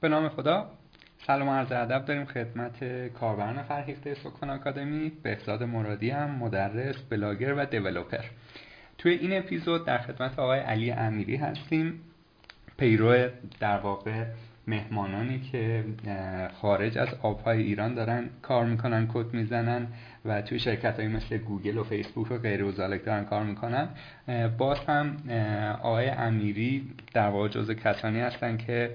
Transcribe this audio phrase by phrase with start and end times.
[0.00, 0.66] به نام خدا.
[1.26, 7.54] سلام و عرض ادب داریم خدمت کاربران فرهیخته سکان آکادمی بهزاد مرادی هستم مدرس بلاگر
[7.54, 8.24] و developer.
[8.98, 12.00] توی این اپیزود در خدمت آقای علی امیری هستیم
[12.78, 13.28] پیرو
[13.60, 14.24] در واقع
[14.66, 15.84] مهمانانی که
[16.60, 19.86] خارج از آبهای ایران دارن کار می‌کنن کد می‌زنن
[20.24, 23.88] و توی شرکت های مثل گوگل و فیسبوک و غیره و ذالک دارن کار می‌کنن.
[24.58, 25.16] باز هم
[25.82, 28.90] آقای امیری در واقع جز کسانی هستن که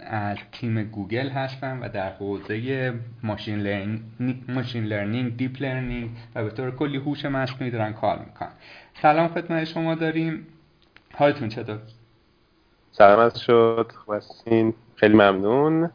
[0.00, 4.02] از تیم گوگل هستن و در حوزه machine learning,
[4.48, 8.52] machine learning deep learning و به طور کلی هوش مصنوعی دارن کار می‌کنن.
[9.02, 10.46] سلام خدمت شما داریم.
[11.14, 11.78] حالتون چطور؟
[12.90, 15.90] سلامت باشین خیلی ممنون.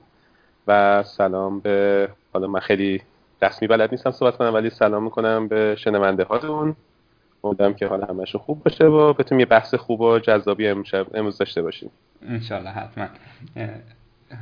[0.68, 3.02] و سلام به حالا من خیلی
[3.42, 6.76] رسمی بلد نیستم صحبت کنم ولی سلام می‌کنم به شنونده هاتون.
[7.44, 11.38] امیدوارم که حال همشون خوب باشه و بتونیم یه بحث خوب و جذابی امشب امروز
[11.38, 11.92] داشته باشیم.
[12.22, 13.08] انشالله حتما.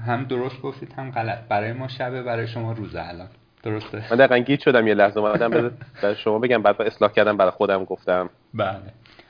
[0.05, 1.39] هم درست گفتید هم غلط.
[1.49, 3.27] برای ما شبه برای شما روزه الان.
[3.63, 5.71] درسته؟ من دقیقا گیت شدم یه لحظه اومدم
[6.01, 8.29] برای شما بگم بعد اصلاح کردم برای خودم گفتم.
[8.53, 8.79] بله.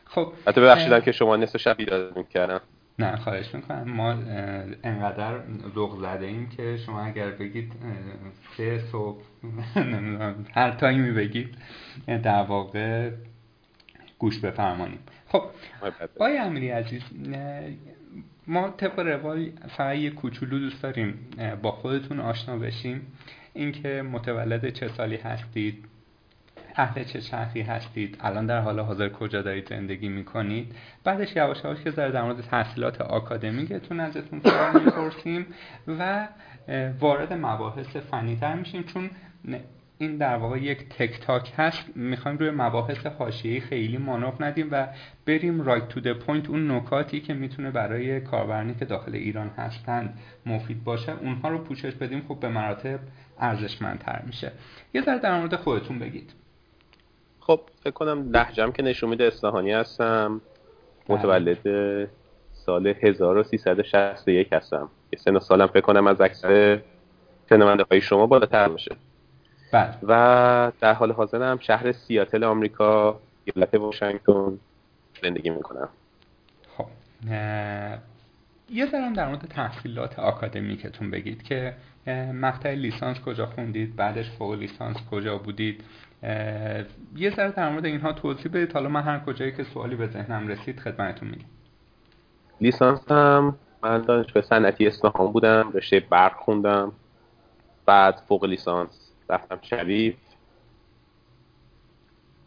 [0.05, 2.61] خب حتی ببخشیدم که شما نصف شب بیدار کردم
[2.99, 3.83] نه خواهش می‌کنم.
[3.91, 4.11] ما
[4.83, 5.39] انقدر
[5.75, 7.73] ذوق زده ایم که شما اگر بگید
[8.57, 9.21] سه صبح
[9.75, 11.57] نمی‌دونم هر تایمی بگید
[12.23, 13.09] در واقع
[14.19, 15.43] گوش بفرمانیم خب
[16.15, 17.01] آقای امیری عزیز
[18.47, 21.29] ما طبق روال فقط یه کوچولو دوست داریم
[21.61, 23.07] با خودتون آشنا بشیم.
[23.53, 25.85] اینکه متولد چه سالی هستید
[26.75, 30.75] اهل چه شهری هستید الان در حال حاضر کجا دارید زندگی می‌کنید.
[31.03, 35.45] بعدش یواش یواش که در مورد تحصیلات آکادمیکتون ازتون سوال می‌پرسیم
[35.87, 36.27] و
[36.99, 39.09] وارد مباحث فنی تر میشیم چون
[39.97, 41.83] این در واقع یک tech talk هست.
[41.95, 44.87] می‌خوایم روی مباحث حاشیه‌ای خیلی مانور ندیم و
[45.25, 50.19] بریم right to the point اون نکاتی که می‌تونه برای کاربرانی که داخل ایران هستند
[50.45, 52.25] مفید باشه اونها رو پوشش بدیم.
[52.27, 52.99] خب به مراتب
[53.39, 54.51] ارزشمندتر میشه.
[54.93, 56.33] یه ذره در مورد خودتون بگید.
[57.39, 60.41] خب فکر کنم لهجم که نشون میده اصفهانی هستم.
[61.09, 61.57] متولد
[62.51, 64.89] سال 1361 هستم.
[65.13, 66.81] یه سن سالم فکر کنم از اکثر
[67.49, 68.95] شنونده های شما بالاتر باشه
[69.75, 69.97] بله.
[70.03, 74.59] و در حال حاضرم شهر سیاتل آمریکا ایالت واشنگتن
[75.23, 75.89] زندگی می‌کنم.
[76.77, 76.85] خب
[78.69, 81.73] یه ذرم در مورد تحصیلات آکادمیکتون بگید که
[82.33, 85.83] مقطع لیسانس کجا خوندید بعدش فوق لیسانس کجا بودید؟
[87.15, 88.73] یه ذره در مورد اینها توضیح بدید.
[88.73, 91.45] حالا من هر کجایی که سوالی به ذهنم رسید خدمتتون میگم.
[92.61, 96.91] لیسانسم من دانشگاه صنعتی اصفهان بودم رشته برق خوندم
[97.85, 99.04] بعد فوق لیسانس.
[99.29, 100.15] رفتم شریف.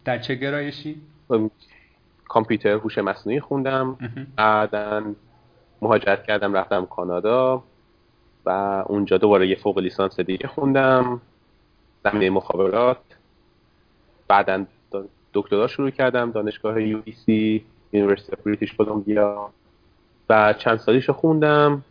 [0.04, 1.02] در چه گرایشی؟
[2.28, 3.98] کامپیوتر هوش مصنوعی خوندم.
[4.36, 5.14] بعدا
[5.82, 7.62] مهاجرت کردم رفتم کانادا
[8.46, 8.50] و
[8.86, 11.20] اونجا دوباره یه فوق لیسانس دیگه خوندم.
[12.04, 12.98] زمینه مخابرات.
[14.28, 14.66] بعدا
[15.34, 19.50] دکترا شروع کردم دانشگاه UBC University British Columbia
[20.30, 21.84] و چند سالیشو خوندم.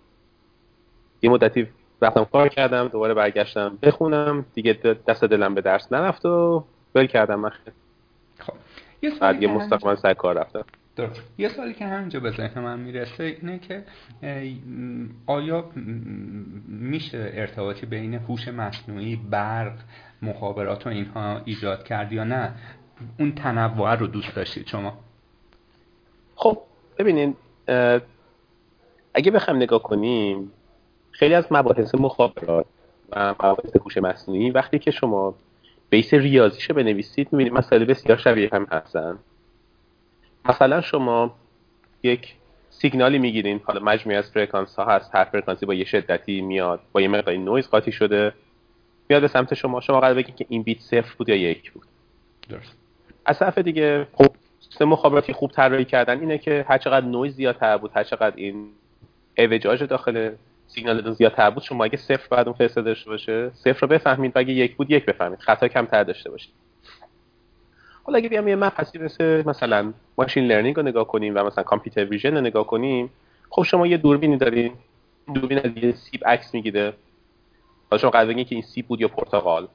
[1.22, 1.68] یه مدتی
[2.02, 4.46] رفتم کار کردم دوباره برگشتم بخونم.
[4.54, 4.74] دیگه
[5.08, 6.64] دست دلم به درس نرفت و
[6.94, 7.52] ول کردم من
[8.40, 8.54] خب.
[9.02, 10.66] یه مستقیما سر کار رفتم.
[10.96, 11.22] درست.
[11.38, 13.84] یه سوالی که همینجا به ذهن من می‌رسه اینه که
[15.26, 15.66] آیا
[16.68, 19.74] میشه ارتباطی بین هوش مصنوعی برق
[20.22, 22.54] مخابرات و اینها ایجاد کرد یا نه؟
[23.20, 24.98] اون تنوع رو دوست داشتید شما؟
[26.36, 26.58] خب
[26.98, 27.36] ببینین
[29.14, 30.52] اگه بخوایم نگاه کنیم
[31.18, 32.66] خیلی از مباحث مخابرات
[33.10, 35.36] و مباحث هوش مصنوعی وقتی که شما
[35.90, 39.20] بیس ریاضیشو بنویسید می‌بینید مسائل بسیار شبیه هم هستن.
[40.46, 41.36] مثلا شما
[42.04, 42.36] یک
[42.70, 47.02] سیگنالی می‌گیرین حالا مجموعه از فرکانس ها هست هر فرکانسی با یه شدتی میاد با
[47.02, 48.34] یه مقداری نویز قاطی شده
[49.10, 51.86] میاد به سمت شما شما قراره بگید که این بیت صفر بود یا یک بود.
[52.50, 52.76] درست.
[53.26, 54.28] از طرف دیگه خب
[54.60, 58.68] سیستم مخابراتی خوب طراحی کردن اینه که هر چقدر نویز زیادتر بود هر چقدر این
[59.38, 60.32] اعوجاج داخل
[60.68, 64.54] سیگنال زیادتر بود شما اگه صفر براتون فرستاده شده باشه صفر رو بفهمید و اگه
[64.54, 65.40] یک بود یک بفهمید.
[65.40, 66.54] خطا کمتر داشته باشید.
[68.04, 72.06] حالا اگه بیام یه مبحثی مثل مثلا machine learning رو نگاه کنیم و مثلا computer
[72.06, 73.10] vision رو نگاه کنیم
[73.50, 74.74] خب شما یه دوربینی دارین.
[75.36, 76.94] دوربین از یه سیب عکس می‌گیره.
[77.92, 79.68] حالا شما قراره که این سیب بود یا پرتقال.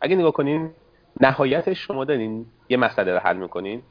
[0.00, 0.70] اگه نگاه کنین
[1.20, 3.82] نهایتش شما دارین یه مسئله رو حل می‌کنین.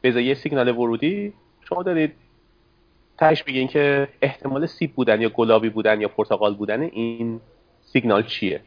[0.00, 2.12] به یه سیگنال ورودی شما دارید
[3.20, 7.40] تهش بگین که احتمال سیب بودن یا گلابی بودن یا پرتقال بودن این
[7.80, 8.60] سیگنال چیه؟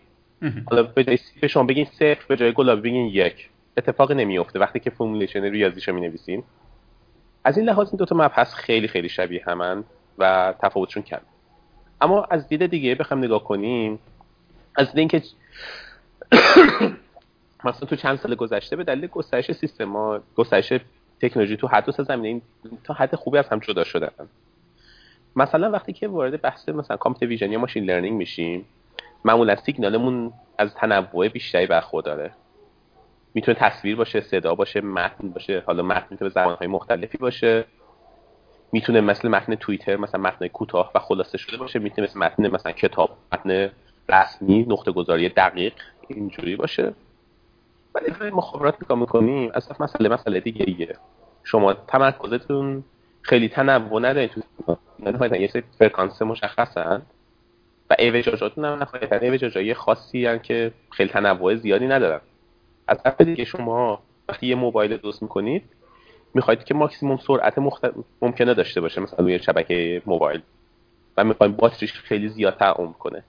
[0.65, 3.49] حالا به جای سیب شما بگین صفر به جای گلابی بگین یک.
[3.77, 6.43] اتفاق نمیفته وقتی که formulation ریاضیشو می نویسین
[7.43, 9.83] از این لحاظ این دو تا مبحث خیلی خیلی شبیه همن
[10.17, 11.21] و تفاوتشون کم
[12.01, 13.99] اما از دید دیگه بخوام نگاه کنیم
[14.75, 15.21] از دید اینکه
[17.65, 20.73] مثلا تو چند سال گذشته به دلیل گسترش سیستما گسترش
[21.21, 22.41] تکنولوژی تو هر دو زمینه این
[22.83, 24.09] تا حد خوبی از هم جدا شدن.
[25.35, 28.65] مثلا وقتی که وارد بحث مثلا computer vision یا machine learning میشیم
[29.25, 32.31] معمولا سیگنالمون از تنوع بیشتری برخورداره.
[33.33, 37.65] می‌تونه تصویر باشه صدا باشه متن باشه حالا متن می‌تونه به زبانهای مختلفی باشه.
[38.71, 41.79] می‌تونه مثل متن توییتر مثلا متن کوتاه و خلاصه شده باشه.
[41.79, 43.71] می‌تونه مثل متن مثلا کتاب متن
[44.09, 45.73] رسمی نقطه گذاری دقیق
[46.07, 46.93] اینجوری باشه.
[47.95, 50.97] ولی مخابرات نگاه می‌کنیم اصلا مسئله مسئله دیگه ایه
[51.43, 52.83] شما تمرکزتون
[53.23, 54.41] خیلی تنوع ندارین تو
[55.35, 57.01] یه سری فرکانس مشخصن
[57.89, 62.21] و اعوجاجاتون هم نهایتا اعوجاجایی خاصی هن که خیلی تنوع زیادی ندارن.
[62.87, 65.63] از طرف دیگه شما وقتی یه موبایل درست می‌کنید
[66.33, 67.85] می‌خواید که ماکسیموم سرعت مخت...
[68.21, 70.41] ممکنه داشته باشه مثلا روی شبکه موبایل.
[71.17, 73.23] و می‌خوایم باتریش خیلی زیادتر عمر کنه.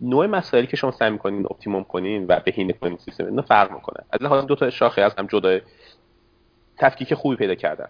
[0.00, 4.04] نوع مسائلی که شما سعی می‌کنین optimum کنین و بهینه کنین سیستم اینو فرق می‌کنه.
[4.10, 5.58] از لحاظ دو تا شاخه از هم جدا
[6.78, 7.88] تفکیک خوبی پیدا کردن.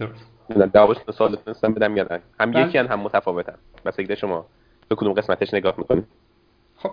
[0.00, 1.10] درست.
[1.10, 2.68] سوال تونستم بدم یادن هم بله.
[2.68, 3.54] یکی هم متفاوتن
[3.84, 4.46] بس شما.
[4.88, 6.04] به کدوم قسمتش نگاه می‌کنید
[6.76, 6.90] خب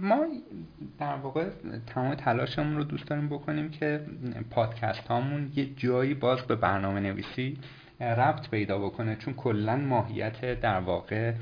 [0.00, 0.26] ما
[0.98, 1.44] در واقع
[1.86, 4.00] تمام تلاشمون رو دوست داریم بکنیم که
[4.50, 7.58] پادکست هامون یه جایی باز به برنامه نویسی
[8.00, 11.32] ربط پیدا بکنه چون کلا ماهیت در واقع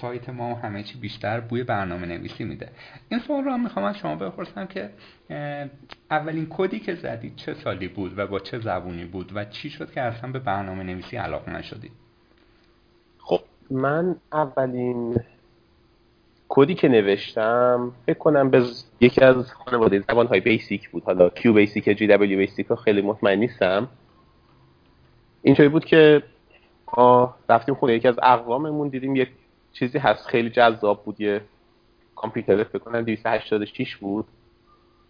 [0.00, 2.68] سایت ما و همه چی بیشتر بوی برنامه نویسی میده.
[3.08, 4.90] این سوال رو هم می‌خوام از شما بپرسم که
[6.10, 9.92] اولین کدی که زدید چه سالی بود و با چه زبونی بود و چی شد
[9.92, 11.92] که اصلا به برنامه نویسی علاقه‌مند شدید؟
[13.18, 15.16] خب من اولین
[16.48, 18.64] کدی که نوشتم فکر کنم به
[19.00, 21.02] یکی از خانواده زبان های BASIC بود.
[21.04, 23.88] حالا QBasic GW-BASIC رو خیلی مطمئن نیستم.
[25.42, 26.22] اینطوری بود که
[26.96, 29.28] ما رفتیم خونه یکی از اقواممون دیدیم یک
[29.72, 31.40] چیزی هست خیلی جذاب بود یه
[32.16, 34.24] کامپیوتر فکر کنم 286 بود.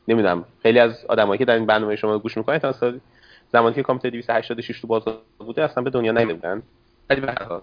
[0.08, 2.73] نمی‌دونم خیلی از آدمایی که در این برنامه شما گوش می‌کنن تا
[3.52, 6.62] زمانی که کامپیوتر 286 تو بازار بوده اصلا به دنیا نیده بودن
[7.11, 7.62] ولی به هر حال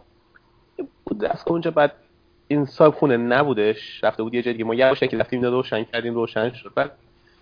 [1.06, 1.94] بود از اونجا بعد
[2.48, 6.72] این صاحب خونه نبودش رفته بود یه جایی ما که رفتیم روشن کردیم روشن شد.
[6.76, 6.92] بعد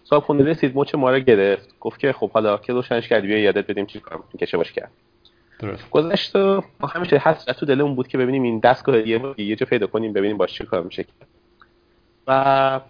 [0.03, 1.79] صاحب خونه رسید مچ ما رو گرفت.
[1.79, 4.91] گفت که خب حالا که روشنش کردی بیا یادت بدیم چی کار کشه باش کرد.
[5.59, 5.89] درست.
[5.89, 6.63] گذشت و
[6.95, 10.37] همیشه حسرت تو دلمون بود که ببینیم این دستگاه یه یه جا پیدا کنیم ببینیم
[10.37, 11.05] باش چی کار میشه
[12.27, 12.81] و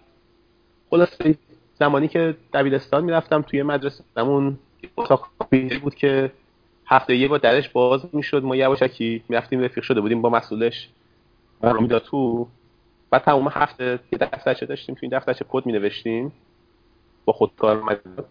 [0.90, 1.34] خلاصه
[1.74, 4.58] زمانی که دبیرستان می‌رفتم توی مدرسه همون
[4.96, 5.28] اتاق
[5.82, 6.32] بود که
[6.86, 8.42] هفته یه با درش باز می‌شد.
[8.42, 10.88] ما یواشکی می‌رفتیم رفیق شده بودیم با مسئولش
[11.62, 12.46] رو می‌داد تو.
[13.10, 16.32] بعد تمام هفته یه دفترچه داشتیم تو این دفترچه کد می نوشتیم
[17.24, 18.24] با خودکار مجموعه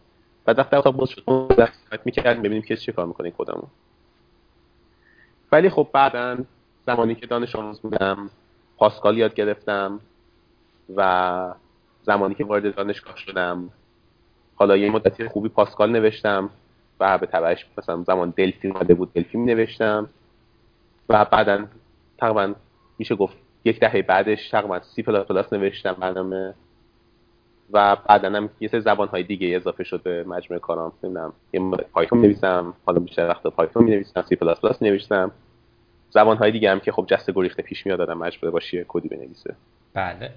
[0.46, 1.24] بعد دفتر اتاق باز شد
[1.58, 3.68] دفتر می‌کردیم ببینیم که چه کار می‌کنه کدمون
[5.52, 6.38] ولی خب بعدا
[6.88, 8.30] زمانی که دانش آموز بودم
[8.78, 10.00] Pascal یاد گرفتم
[10.96, 11.54] و
[12.04, 13.70] زمانی که وارد دانشگاه شدم
[14.56, 16.50] حالا یه مدتی خوبی Pascal نوشتم
[17.00, 20.10] و به تبعش مثلا زمان Delphi اومده بود Delphi می نوشتم
[21.10, 21.66] و بعدا
[22.18, 22.54] تقریبا
[23.00, 26.54] میشه گفت یک دهه بعدش تقریبا سی پلاس پلاس نوشتم برنامه.
[27.74, 30.92] و بعدا هم یه سری زبان های دیگه اضافه شد به مجموعه کارام.
[31.04, 31.62] نمی‌دونم یه
[31.94, 35.32] پایتون نویسم حالا بیشتر وقت پایتون می نویسم سی پلاس پلاس نوشتم
[36.10, 39.56] زبان های دیگه هم که خب جسته گریخته پیش میاد آدم مجبور باشه کدی بنویسه.
[39.94, 40.32] بله.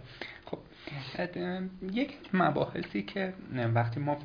[0.44, 0.58] خب
[1.92, 3.32] یک مباحثی که
[3.74, 4.18] وقتی ما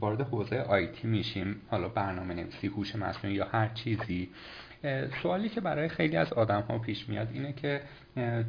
[0.00, 4.28] وارد حوزه IT میشیم حالا برنامه نویسی هوش مصنوعی یا هر چیزی
[5.22, 7.80] سوالی که برای خیلی از آدم ها پیش میاد اینه که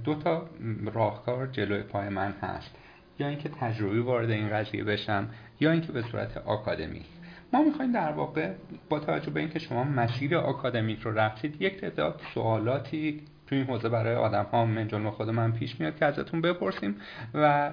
[0.03, 0.49] دو تا
[0.93, 2.75] راهکار جلوی پای من هست.
[3.21, 5.27] یا اینکه تجربی وارد این قضیه بشم
[5.59, 7.05] یا اینکه به صورت آکادمیک.
[7.53, 8.51] ما می‌خوایم در واقع
[8.89, 13.89] با توجه به اینکه شما مسیر آکادمیک رو رفتید یک تعداد سوالاتی تو این حوزه
[13.89, 16.95] برای آدم ها من جلو خود من پیش میاد که ازتون بپرسیم
[17.33, 17.71] و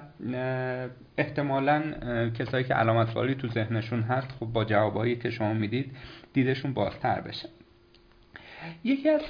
[1.17, 1.83] احتمالا
[2.39, 5.95] کسایی که علامت سوالی تو ذهنشون هست خب با جوابایی که شما می‌دید
[6.33, 7.49] دیدشون بازتر بشه.
[8.83, 9.21] یکی از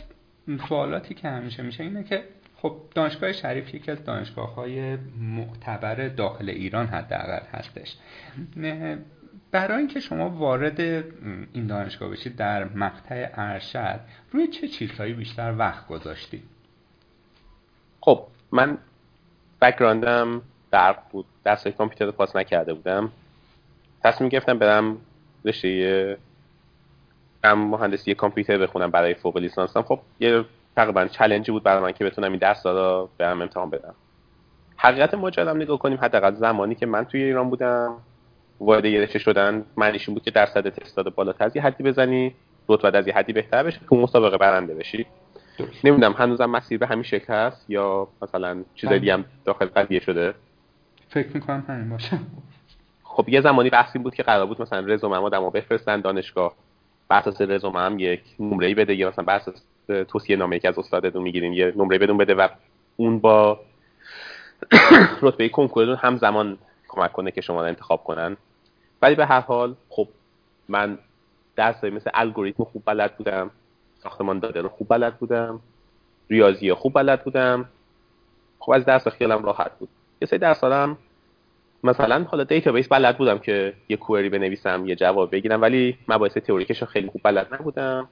[0.69, 2.23] سوالاتی که همیشه میشه اینه که
[2.61, 7.95] خب دانشگاه شریف یکی از دانشگاه های معتبر داخل ایران حداقل هستش.
[9.51, 10.79] برای اینکه شما وارد
[11.53, 13.99] این دانشگاه بشید در مقطع ارشد
[14.31, 16.43] روی چه چیزهایی بیشتر وقت گذاشتید؟
[18.01, 18.77] خب من
[19.61, 21.25] بکراندم برق بود.
[21.43, 23.11] درس کامپیوتر پاس نکرده بودم.
[24.03, 24.97] تصمیم گرفتم برم
[25.45, 26.17] رشته
[27.43, 29.81] مهندسی کامپیوتر بخونم برای فوق لیسانسم.
[29.81, 30.45] خب یه
[30.79, 33.95] تقریبا چلنجی بود برای من که بتونم این درس رو برم امتحان بدم.
[34.75, 37.97] حقیقت ماجرا نگاه کنیم حداقل زمانی که من توی ایران بودم
[38.59, 41.83] وارد یه رشته شدن معنیش این بود که درصد تست داده بالاتر از یه حدی
[41.83, 42.35] بزنی
[42.69, 45.05] رتبت از یه حدی بهتر بشه تو مسابقه برنده بشی.
[45.83, 48.99] نمی‌دونم هنوزم مسیر به همین شکل هست یا مثلا چیزای بله.
[48.99, 50.33] دیگه هم داخل قضیه شده؟
[51.09, 52.19] فکر می‌کنم همین باشه.
[53.03, 56.53] خب یه زمانی بحثی بود که قرار بود مثلا رزومه ما دما بفرستن دانشگاه.
[57.09, 60.79] بر اساس رزومه هم یک نمره بده یا مثلا بر اساس توصیه نامه که از
[60.79, 62.47] استادتون می‌گیرین یه نمره بدون بده و
[62.97, 63.59] اون با
[65.21, 68.37] رتبه کنکورتون هم زمان کمک کنه که شما رو انتخاب کنن.
[69.01, 70.07] ولی به هر حال خب
[70.69, 70.97] من
[71.55, 73.51] درس مثل الگوریتم خوب بلد بودم
[74.03, 75.59] ساختمان داده رو خوب بلد بودم
[76.29, 77.65] ریاضی خوب بلد بودم.
[78.59, 79.89] خب از درس خیالم راحت بود.
[80.21, 80.97] یه سری درس هم
[81.83, 86.83] مثلا حالا database بلد بودم که یه query بنویسم یه جواب بگیرم ولی مباحث تئوریکش
[86.83, 88.09] خیلی خوب بلد نبودم.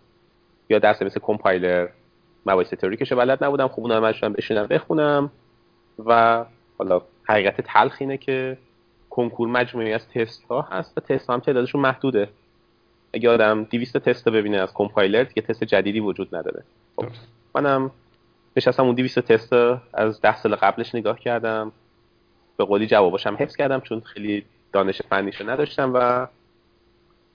[0.69, 1.87] یا درس مثل کمپایلر
[2.45, 3.67] مباحث تئوریکش بلد نبودم.
[3.67, 5.31] خوب اونم مجبورم بشینم بخونم.
[6.05, 6.45] و
[6.77, 8.57] حالا حقیقت تلخ اینه که
[9.09, 12.29] کنکور مجموعی از تست ها هست و تست ها هم تعدادشون محدوده.
[13.13, 16.63] اگه آدم 200 تست رو ببینه از کمپایلر دیگه تست جدیدی وجود نداره.
[16.95, 17.05] خب
[17.55, 17.91] منم
[18.57, 19.53] نشستم اون 200 تست
[19.93, 21.71] از 10 سال قبلش نگاه کردم.
[22.57, 26.27] به قولی جواباشم حفظ کردم چون خیلی دانش فنیشو نداشتم و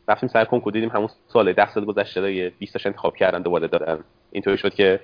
[0.09, 3.43] رفتیم سر کنکور دیدیم همون سال 10 سال گذشته رو یه 20 تاش انتخاب کردن
[3.43, 5.01] دوباره دادن اینطوری شد که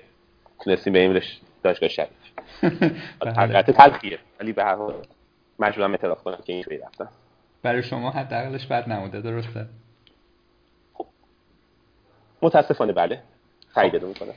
[0.63, 2.09] تونستیم به ایمرش دانشگاه شریف.
[3.37, 4.93] حقیقت تلخیه ولی به هر حال
[5.59, 7.09] مجبورم اعتراف کنم که اینجوری رفتم.
[7.63, 9.65] برای شما حداقلش بد نبوده درسته؟
[10.93, 11.05] خب.
[12.41, 13.23] متاسفانه بله.
[13.75, 14.33] تایید می‌کنه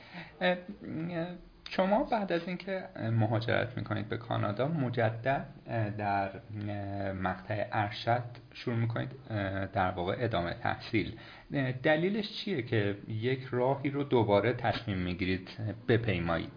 [1.75, 5.45] شما بعد از اینکه مهاجرت می‌کنید به کانادا مجدد
[5.97, 6.29] در
[7.13, 9.09] مقطع ارشد شروع می‌کنید
[9.73, 11.17] در واقع ادامه تحصیل.
[11.83, 15.49] دلیلش چیه که یک راهی رو دوباره تصمیم می‌گیرید
[15.87, 16.51] بپیمایید؟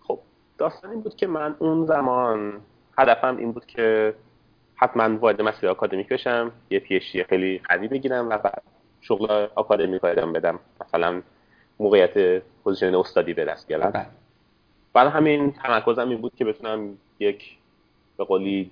[0.00, 0.20] خب
[0.58, 2.60] داستان این بود که من اون زمان
[2.98, 4.14] هدفم این بود که
[4.76, 8.62] حتما وارد مسیر آکادمیک بشم یه PhD خیلی قوی بگیرم و بعد
[9.00, 10.58] شغل آکادمیک بدم.
[10.80, 11.22] مثلا
[11.78, 13.90] موقعیت position استادی به دست بیارم.
[13.90, 14.06] بله.
[14.92, 17.56] برای همین تمرکزم این بود که بتونم یک
[18.16, 18.70] به قولی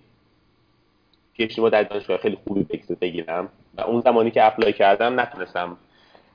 [1.59, 2.67] مدرک دانشگاه خیلی خوبی
[3.01, 5.77] بگیرم و اون زمانی که apply کردم نتونستم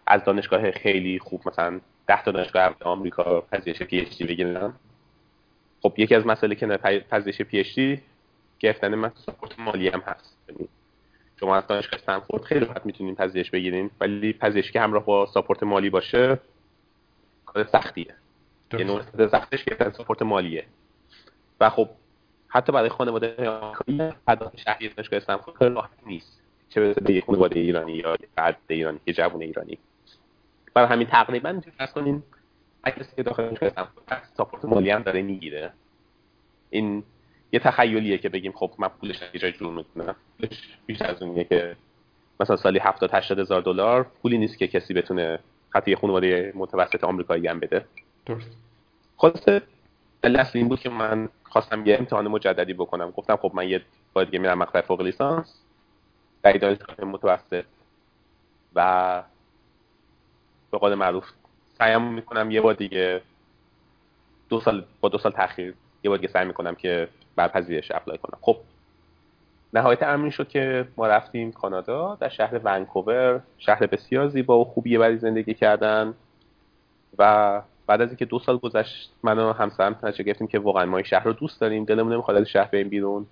[0.07, 4.73] از دانشگاه خیلی خوب مثلا ده تا دانشگاه آمریکا پذیرش PhD بگیرم.
[5.81, 6.67] خب یکی از مسئله که
[7.11, 8.01] پذیرش PhD
[8.59, 10.37] گرفتن من support مالی هم هست.
[10.49, 10.67] یعنی
[11.39, 15.63] شما از دانشگاه استنفورد خیلی راحت می‌تونین پذیرش بگیرین ولی پذیرش که همراه با support
[15.63, 16.39] مالی باشه
[17.53, 18.15] کار سختیه.
[18.73, 20.65] یه نوع سختش گرفتن support مالیه.
[21.59, 21.89] و خب
[22.47, 23.35] حتی برای خانواده
[24.27, 26.41] پرداخت شهریه دانشگاه استنفورد خیلی راحت نیست.
[26.69, 29.77] چه برسه به یه خانواده ایرانی یا بعد ایرانی یه جوون ایرانی.
[30.73, 32.23] برای همین تقریبا فرض کنین
[32.85, 35.73] کسی که داخل دانشگاه استنفورد ساپورت مالی هم داره می‌گیره.
[36.69, 37.03] این
[37.51, 40.15] یه تخیلیه که بگیم خب من پولش یه جای جور می‌کنم.
[40.39, 41.75] پولش بیشتر از اونیه که
[42.39, 45.39] مثلا سالی 70 80 هزار دلار پولی نیست که کسی بتونه
[45.75, 47.85] حتی یه خانواده متوسط آمریکایی هم بده.
[48.25, 48.57] درست.
[49.17, 49.61] خلاصه
[50.23, 53.11] اصل این بود که من خواستم یه امتحان مجددی بکنم.
[53.11, 53.81] گفتم خب من یه
[54.13, 55.61] بار دیگه میرم مقطع فوق لیسانس.
[56.43, 57.65] در دانشگاه متوسط.
[58.75, 59.23] و
[60.71, 61.29] به قول معروف
[61.77, 63.21] سعیم می‌کنم یه بار دیگه
[64.49, 65.73] دو سال با دو سال تاخیر
[66.03, 68.37] یه بار دیگه سعی می‌کنم که بر پذیرش اپلای کنم.
[68.41, 68.57] خب
[69.73, 73.41] نهایت امری شد که ما رفتیم کانادا در شهر ونکوور.
[73.57, 76.13] شهر بسیار زیبا و خوبیه برای زندگی کردن.
[77.17, 80.97] و بعد از اینکه دو سال گذشت من و همسرم نتیجه گرفتیم که واقعا ما
[80.97, 81.85] این شهر رو دوست داریم.
[81.85, 83.25] دلمون نمی‌خواد از شهر بریم بیرون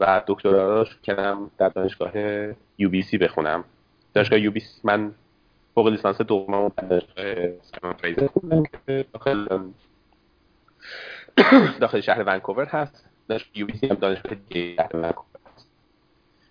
[0.00, 2.12] و دکترا رو کنم در دانشگاه
[2.78, 3.64] یو بی سی بخونم.
[4.14, 5.12] دانشگاه یو بی سی من
[5.74, 7.94] فوق لیسانس دومم در دانشگاه
[11.80, 13.06] داخل شهر ونکوور هست.
[13.28, 15.33] دانشگاه یو بی سی هم دانشگاه دیگه ونکوور.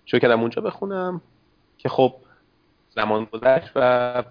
[0.05, 1.21] شروع کردم اونجا بخونم
[1.77, 2.15] که خب
[2.89, 4.23] زمان گذشت و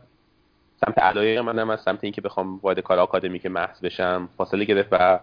[0.87, 5.21] سمت علایق منم از سمت اینکه بخوام وارد کار آکادمیک محض بشم فاصله گرفت و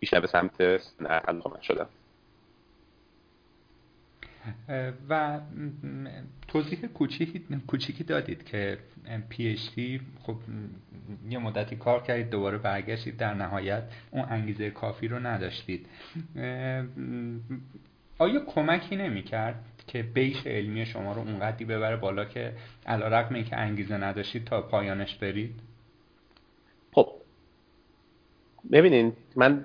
[0.00, 1.86] بیشتر به سمت صنعت علاقه شدم.
[5.08, 5.40] و
[6.48, 8.78] توضیح کوچیکی کوچیکی دادید که
[9.28, 10.36] پی اچ دی خب
[11.30, 15.86] یه مدتی کار کردید دوباره برگشتید در نهایت اون انگیزه کافی رو نداشتید.
[18.18, 22.52] آیا کمکی نمی‌کرد که بیش علمی شما رو اونقدی ببره بالا که
[22.86, 25.60] علا رقم که انگیزه نداشتید تا پایانش برید؟
[26.92, 27.12] خب
[28.72, 29.64] ببینین من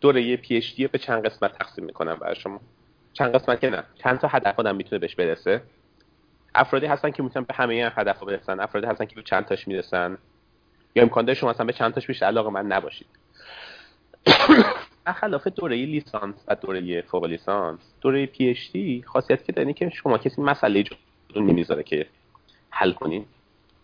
[0.00, 2.60] دوره یه پی به چند قسمت تقسیم می‌کنم برای شما.
[3.12, 5.62] چند قسمت که نه چند تا هدف آدم می‌تونه بهش برسه.
[6.54, 8.60] افرادی هستن که می‌تونن به همه این هدف برسن.
[8.60, 10.18] افرادی هستن که به چند تاش می‌رسن.
[10.94, 13.06] یا امکان داره شما اصلا به چند تاش بیشتر علاقه من نباشید.
[15.12, 19.88] خلاف دوره لیسانس و دوره فوق لیسانس دوره پی اچ دی خاصیت که داره که
[19.88, 20.84] شما کسی مسئله
[21.34, 22.06] رو نمی‌ذاره که
[22.70, 23.24] حل کنین.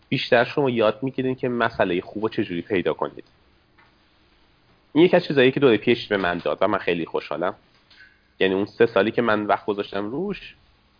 [0.09, 3.23] بیشتر شما یاد می‌گیرین که مسئله خوب و چجوری پیدا کنید.
[4.93, 7.55] این یکی از چیزایی که دوره پیش به من داد و من خیلی خوشحالم.
[8.39, 10.55] یعنی اون سه سالی که من وقت گذاشتم روش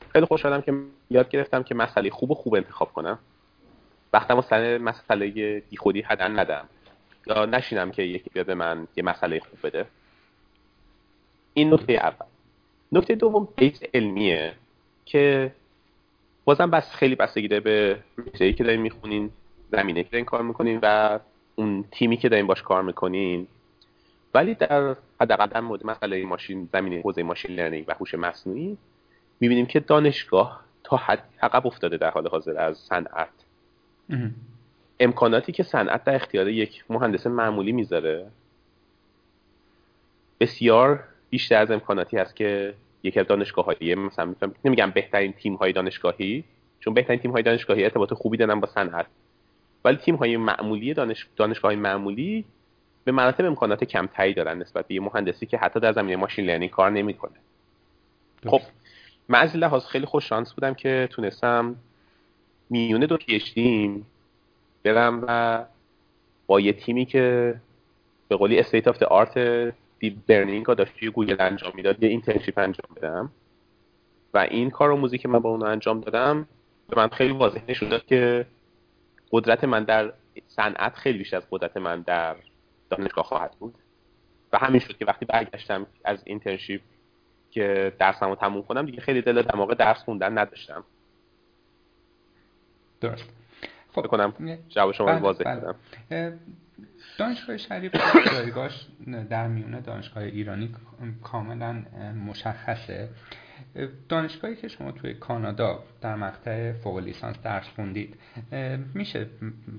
[0.10, 0.74] خیلی خوشحالم که
[1.10, 3.20] یاد گرفتم که مسئله خوب و خوب انتخاب کنم.
[4.14, 6.70] وقتم سر مسئله خودی هدن ندم.
[7.28, 9.86] یا نشینم که یکی بیاد به من یه مسئله خوب بده.
[11.54, 12.26] این نکته اول.
[12.92, 14.54] نکته دوم بیس علمیه
[15.06, 15.52] که
[16.46, 19.32] بازم بس خیلی بستگی داره به رشته‌ای که دارین می‌خونین
[19.72, 21.20] زمینه که دارین کار می‌کنین و
[21.56, 23.48] اون تیمی که دارین باش کار می‌کنین.
[24.34, 28.78] ولی در حداقل در مورد مسئله ماشین زمینه حوزه ماشین لرنینگ و هوش مصنوعی
[29.40, 33.30] می‌بینیم که دانشگاه تا حد عقب افتاده در حال حاضر از صنعت.
[35.00, 38.28] امکاناتی که صنعت در اختیار یک مهندس معمولی می‌ذاره
[40.40, 42.74] بسیار بیشتر از امکاناتی هست که
[43.04, 44.34] یکی از دانشگاه های مثلا
[44.66, 46.44] نمیگم بهترین تیم های دانشگاهی
[46.80, 49.06] چون بهترین تیم های دانشگاهی ارتباط خوبی دارن با صنعت.
[49.86, 51.28] ولی تیم های معمولی دانش...
[51.36, 52.46] دانشگاه های معمولی
[53.04, 56.72] به مراتب امکانات کمتری دارن نسبت به یه مهندسی که حتی در زمینه ماشین لرنینگ
[56.72, 57.38] کار نمی‌کنه.
[58.48, 58.62] خب
[59.30, 61.76] من از لحاظ خیلی خوش شانس بودم که تونستم
[62.70, 64.06] میونه دو پیشتیم
[64.84, 65.64] برم و
[66.48, 67.56] با یه تیمی که
[68.28, 69.38] به قولی state of art
[70.02, 73.32] deep learning داشت گوگل انجام می‌داد یه internship انجام بدم.
[74.34, 76.48] و این کارآموزی که من با اون انجام دادم
[76.90, 78.46] به من خیلی واضح نشون داد که
[79.32, 80.14] قدرت من در
[80.48, 82.36] صنعت خیلی بیشتر از قدرت من در
[82.90, 83.76] دانشگاه خواهد بود.
[84.54, 86.82] و همین شد که وقتی برگشتم از internship
[87.52, 90.84] که درسم رو تموم کنم دیگه خیلی دل دماغ درس خوندن نداشتم.
[93.02, 93.30] درست.
[93.96, 94.08] خب.
[94.08, 96.38] کنم جواب شما بله، واضح بله.
[97.18, 97.92] دانشگاه شریف
[98.32, 98.88] جایگاهش
[99.30, 100.76] در میونه دانشگاه ایرانی
[101.24, 101.84] کاملا
[102.28, 103.10] مشخصه.
[104.10, 108.16] دانشگاهی که شما توی کانادا در مقطع فوق لیسانس درس خوندید
[108.94, 109.28] میشه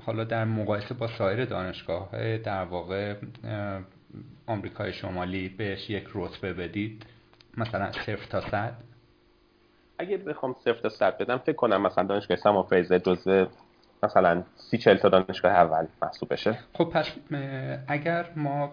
[0.07, 3.15] حالا در مقایسه با سایر دانشگاه در واقع
[4.47, 7.07] آمریکای شمالی بهش یک رتبه بدید
[7.57, 8.75] مثلا صفر تا صد؟
[9.99, 13.47] اگه بخوام صفر تا صد بدم فکر کنم مثلا دانشگاه سما فریزر جزو
[14.05, 16.59] مثلا سی چل تا دانشگاه اول محسوب بشه.
[16.73, 17.13] خب پس
[17.89, 18.73] اگر ما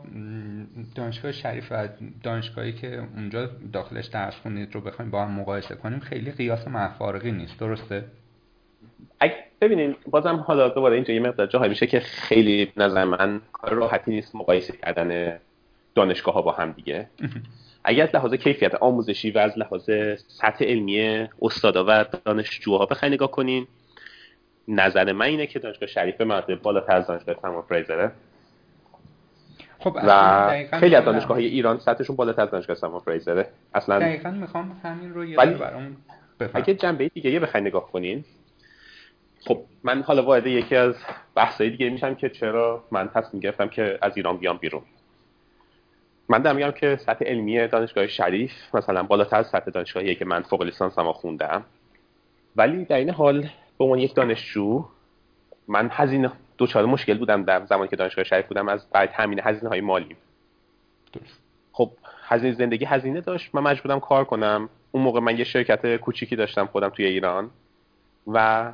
[0.95, 1.87] دانشگاه شریف و
[2.23, 7.31] دانشگاهی که اونجا داخلش درس خونید رو بخوایم با هم مقایسه کنیم خیلی قیاس محفارقی
[7.31, 7.59] نیست.
[7.59, 8.05] درسته؟
[9.19, 13.73] اگه ببینید بازم حالا دوباره اینجا یه مقدار جاهایی میشه که خیلی نظر من کار
[13.73, 15.39] راحتی نیست مقایسه کردن
[15.95, 17.09] دانشگاه ها با هم دیگه.
[17.83, 19.89] اگر از لحاظ کیفیت آموزشی و از لحاظ
[20.27, 23.67] سطح علمی استادا و دانشجوها بخواید نگاه کنین
[24.69, 28.11] نظر من اینه که دانشگاه شریف مرتبه بالاتر از دانشگاه سما فریزره.
[29.79, 33.49] خب و خیلی از دانشگاه های ایران سطحشون بالاتر از دانشگاه سما فریزره.
[33.73, 35.97] اصلا دقیقا می‌خوام همین رو یه برامون
[36.53, 38.23] اگه جنبه دیگه یه بخواید نگاه کنین.
[39.45, 40.95] خب من حالا وارد یکی از
[41.35, 44.81] بحثای دیگه میشم که چرا من تصمیم گرفتم که از ایران بیام بیرون.
[46.29, 50.41] من دارم میگم که سطح علمی دانشگاه شریف مثلا بالاتر از سطح دانشگاهی که من
[50.41, 51.63] فوق لیسانس هم خوندم.
[52.55, 53.49] ولی در این حال
[53.79, 54.85] به عنوان یک دانشجو
[55.67, 59.69] من هزینه دوچار مشکل بودم در زمانی که دانشگاه شریف بودم از برای تامین هزینه
[59.69, 60.15] های مالی
[61.71, 61.91] خب
[62.27, 63.55] هزینه زندگی هزینه داشت.
[63.55, 64.69] من مجبورم کار کنم.
[64.91, 67.49] اون موقع من یه شرکت کوچیکی داشتم خودم توی ایران
[68.27, 68.71] و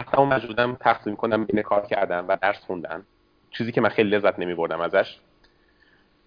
[0.00, 3.02] حتی مجبورم تقسیم کنم بین کار کردن و درس خوندن.
[3.50, 5.18] چیزی که من خیلی لذت نمی بردم ازش.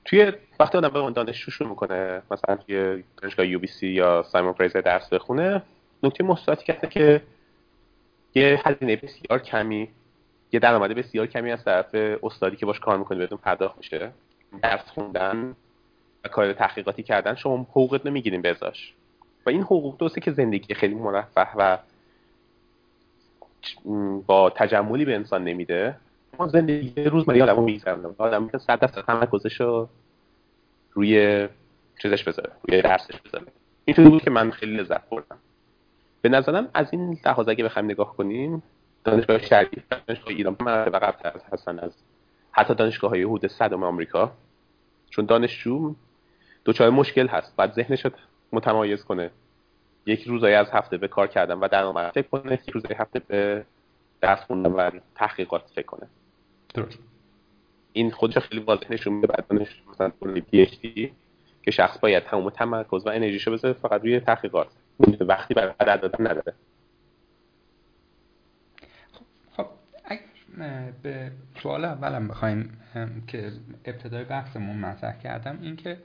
[0.06, 4.24] توی وقتی آدم به اون دانشجو شروع می‌کنه مثلا توی دانشگاه یو بی سی یا
[4.24, 5.62] سایمون فریزر درس بخونه
[6.03, 7.21] نکته مثبتی که که
[8.35, 9.89] یه هزینه بسیار کمی
[10.51, 14.11] یه درآمد بسیار کمی از طرف استادی که باش کار می‌کنی بهتون پرداخت میشه.
[14.61, 15.55] درس خوندن
[16.23, 18.93] و کار تحقیقاتی کردن شما حقوقت نمی‌گیرین بزاش
[19.45, 21.77] و این حقوق دوسته که زندگی خیلی مرفه و
[24.27, 25.95] با تجملی به انسان نمیده.
[26.39, 28.09] ما زندگی روزمره آدمو میگذرونه.
[28.17, 29.89] آدم که صد درصد تمرکزش رو
[30.93, 31.47] روی
[32.01, 33.45] چیزش بذاره روی درسش بذاره.
[33.85, 35.37] این بود که من خیلی لذت بردم.
[36.21, 38.63] به نظرم از این لحاظ اگه بخوایم نگاه کنیم
[39.03, 41.91] دانشگاه شریف دانشگاه ایران مرتبه قبل هستن از
[42.51, 44.31] حتی دانشگاه های حدود صدم آمریکا.
[45.10, 45.95] چون دانشجو
[46.65, 47.55] دوچار مشکل هست.
[47.55, 48.07] بعد ذهنش
[48.51, 49.29] متمایز کنه.
[50.05, 53.65] یک روزایی از هفته به کار کردن و در فکر کنه یک روزای هفته به
[54.21, 56.07] درس خوندن و تحقیقات فکر کنه.
[56.73, 56.99] درست.
[57.93, 59.27] این خودش خیلی واضح نشون میده.
[59.27, 60.10] بعد دانش مثلا
[60.51, 61.12] پی اچ دی
[61.63, 64.67] که شخص باید تمام تمرکز و انرژیشو بذاره فقط روی تحقیقات.
[65.19, 66.53] وقتی برای قدر دادن نداره.
[69.51, 69.67] خب
[71.03, 71.31] به
[71.63, 72.77] سوال اولم بخوایم
[73.27, 73.51] که
[73.85, 75.97] ابتدای بحثمون مطرح کردم اینکه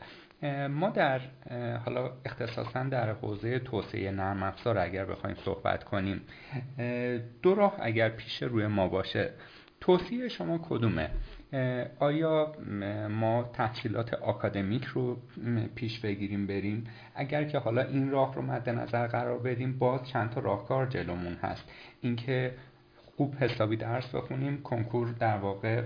[0.70, 1.20] ما در
[1.84, 6.22] حالا اختصاصا در حوزه توسعه نرم افزار اگر بخوایم صحبت کنیم
[7.42, 9.30] دو راه اگر پیش روی ما باشه.
[9.80, 11.10] توصیه شما کدومه؟
[11.98, 12.52] آیا
[13.10, 15.16] ما تحصیلات آکادمیک رو
[15.74, 20.30] پیش بگیریم بریم؟ اگر که حالا این راه رو مد نظر قرار بدیم باز چند
[20.30, 21.64] تا راهکار جلومون هست.
[22.00, 22.54] اینکه
[23.16, 25.82] خوب حسابی درس بخونیم کنکور در واقع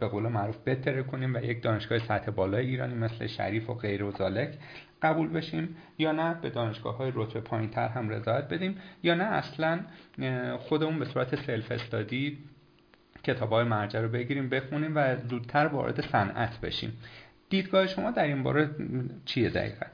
[0.00, 4.04] به قول معروف بهتره کنیم و یک دانشگاه سطح بالای ایرانی مثل شریف و غیر
[4.04, 4.58] و زالک
[5.02, 9.24] قبول بشیم یا نه به دانشگاه های رتبه پایین تر هم رضایت بدیم یا نه
[9.24, 9.80] اصلا
[10.58, 12.38] خودمون به صورت سلف استادی
[13.24, 17.02] کتاب های مرجع رو بگیریم بخونیم و زودتر وارد صنعت بشیم.
[17.48, 18.70] دیدگاه شما در این باره
[19.24, 19.86] چیه دقیقا؟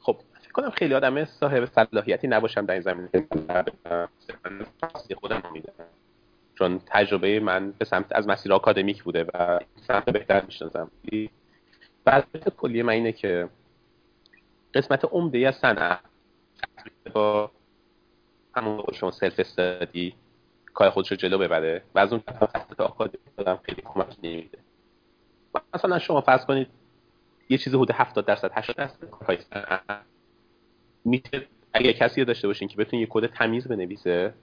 [0.00, 3.08] خب فکر کنم خیلی آدم صاحب صلاحیتی نباشم در این زمینه.
[5.16, 5.72] خودم میدم
[6.54, 10.90] چون تجربه من به سمت از مسیر آکادمیک بوده و سمت بهتر می‌شناسم.
[12.06, 13.48] وضعیت کلی من اینه که
[14.74, 16.00] قسمت عمده از صنعت
[17.12, 17.50] با
[18.54, 20.14] همون شما سلف استادی
[20.76, 21.82] کار خودش رو جلو ببره.
[21.94, 23.18] و از اون طرف آکادمی
[23.62, 24.58] خیلی کمک نمیده.
[25.74, 26.68] مثلا شما فرض کنید
[27.48, 29.38] یه چیز حدود 70 درصد 80 درصد کارهای
[31.04, 34.34] میشه اگه کسی داشته باشین که بتونه یه کد تمیز بنویسه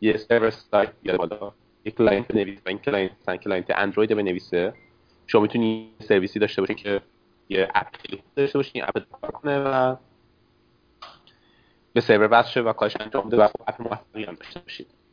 [0.00, 1.52] یه server side بیاره بالا
[1.84, 4.74] یه client بنویسه این client مثلا client اندروید بنویسه.
[5.26, 7.00] شما می‌تونی سرویسی داشته باشین که
[7.48, 7.86] یه app
[8.36, 9.96] داشته باشین app کار کنه و
[11.92, 15.03] به سرور وصل و کارش انجام بده و خب app موفقی هم داشته باشید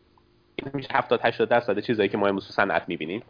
[0.74, 3.24] میشه 70 80 درصد چیزایی که ما امروز تو صنعت می‌بینیم.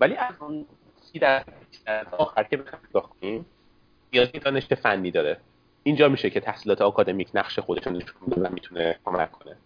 [0.00, 0.66] ولی از اون
[1.12, 2.56] 30 درصد آخر که
[2.94, 3.46] بخوایم
[4.12, 5.40] نیازی دانش فنی داره.
[5.82, 9.56] اینجا میشه که تحصیلات آکادمیک نقش خودشون نشون میده و می‌تونه کمک کنه.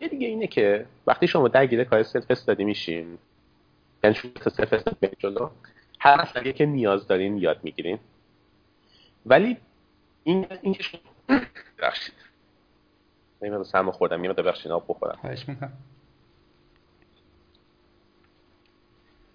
[0.00, 3.18] یه دیگه اینه که وقتی شما درگیر کار self study میشین
[4.04, 5.50] یعنی شما self study جلو
[6.00, 7.98] هر مسئله که نیاز دارین یاد می‌گیرین.
[9.26, 9.56] ولی
[10.24, 10.98] این این که
[13.42, 15.18] من سرما خوردم یه ببخشید آب بخورم.
[15.20, 15.72] خواهش می‌کنم.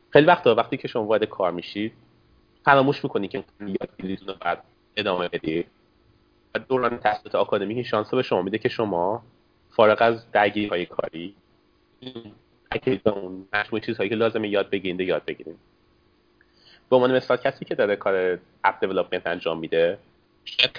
[0.09, 1.93] خیلی وقتا وقتی که شما وارد کار میشید
[2.65, 4.63] فراموش می‌کنی که یاد رو بعد
[4.95, 5.65] ادامه بدی.
[6.55, 9.23] و دوران تحصیلات آکادمیک شانس به شما میده که شما
[9.69, 11.35] فارغ از درگیری های کاری
[13.05, 15.59] اون مجموعه چیزهایی که لازمه یاد بگیرید یاد بگیریم
[16.89, 19.97] به عنوان مثال کسی که داره کار اپ دیولپمنت انجام میده
[20.45, 20.71] شاید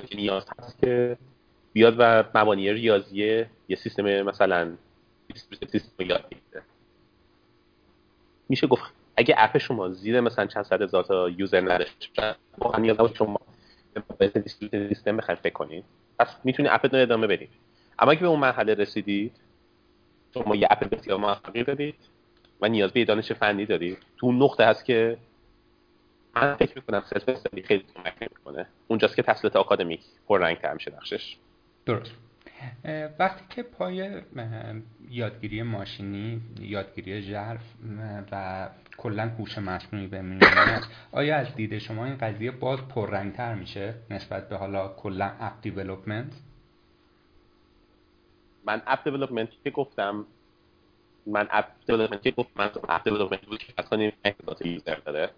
[0.00, 1.16] که نیاز هست که
[1.76, 4.72] بیاد و مبانی ریاضی یه سیستم مثلا
[5.72, 6.62] سیستم یاد بگیره.
[8.48, 8.82] میشه گفت
[9.16, 13.40] اگه app شما زیر مثلا چند صد هزار تا user نداشته واقعا نیاز شما
[14.18, 14.32] به
[14.88, 15.84] سیستم بخواید فکر کنید.
[16.18, 17.50] پس می‌تونی app رو ادامه بدید.
[17.98, 19.32] اما اگه به اون مرحله رسیدید
[20.34, 21.94] شما یه app بسیار موفقی دارید
[22.60, 23.98] و نیاز به دانش فنی دارید.
[24.16, 25.16] تو اون نقطه هست که
[26.36, 28.66] من فکر می‌کنم self study خیلی کمک می‌کنه.
[28.88, 31.36] اونجاست که تحصیلات آکادمیک پررنگتر میشه نقشش.
[31.86, 32.12] درست.
[33.18, 34.22] وقتی که پای
[35.10, 37.60] یادگیری ماشینی یادگیری ژرف
[38.32, 40.80] و کلا هوش مصنوعی بمونه
[41.12, 46.32] آیا از دید شما این قضیه باز پررنگتر میشه نسبت به حالا کلا app development
[48.66, 50.26] من app development که گفتم
[51.26, 54.12] من app development که گفتم من app development بود که از کنیم
[54.64, 55.30] user داره.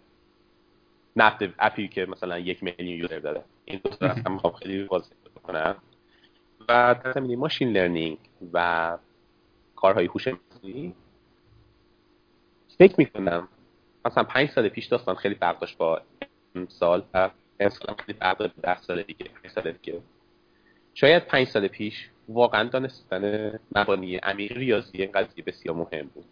[1.17, 3.45] نه app ی که مثلا یک میلیون user داره.
[3.65, 5.77] این دو تا هم خب خیلی واضح بکنم.
[6.69, 8.19] و در زمینه machine learning
[8.53, 8.99] و
[9.77, 10.95] کارهای هوش مصنوعی
[12.79, 13.49] فکر می‌کنم
[14.05, 16.03] مثلا پنج سال پیش داستان خیلی فرق داشت با
[16.69, 20.01] سال و امسال خیلی فرق داشت ده سال دیگه پنج سال دیگه.
[20.95, 26.25] شاید پنج سال پیش واقعا دانستن مبانی عمیق ریاضی این قضیه بسیار مهم بود.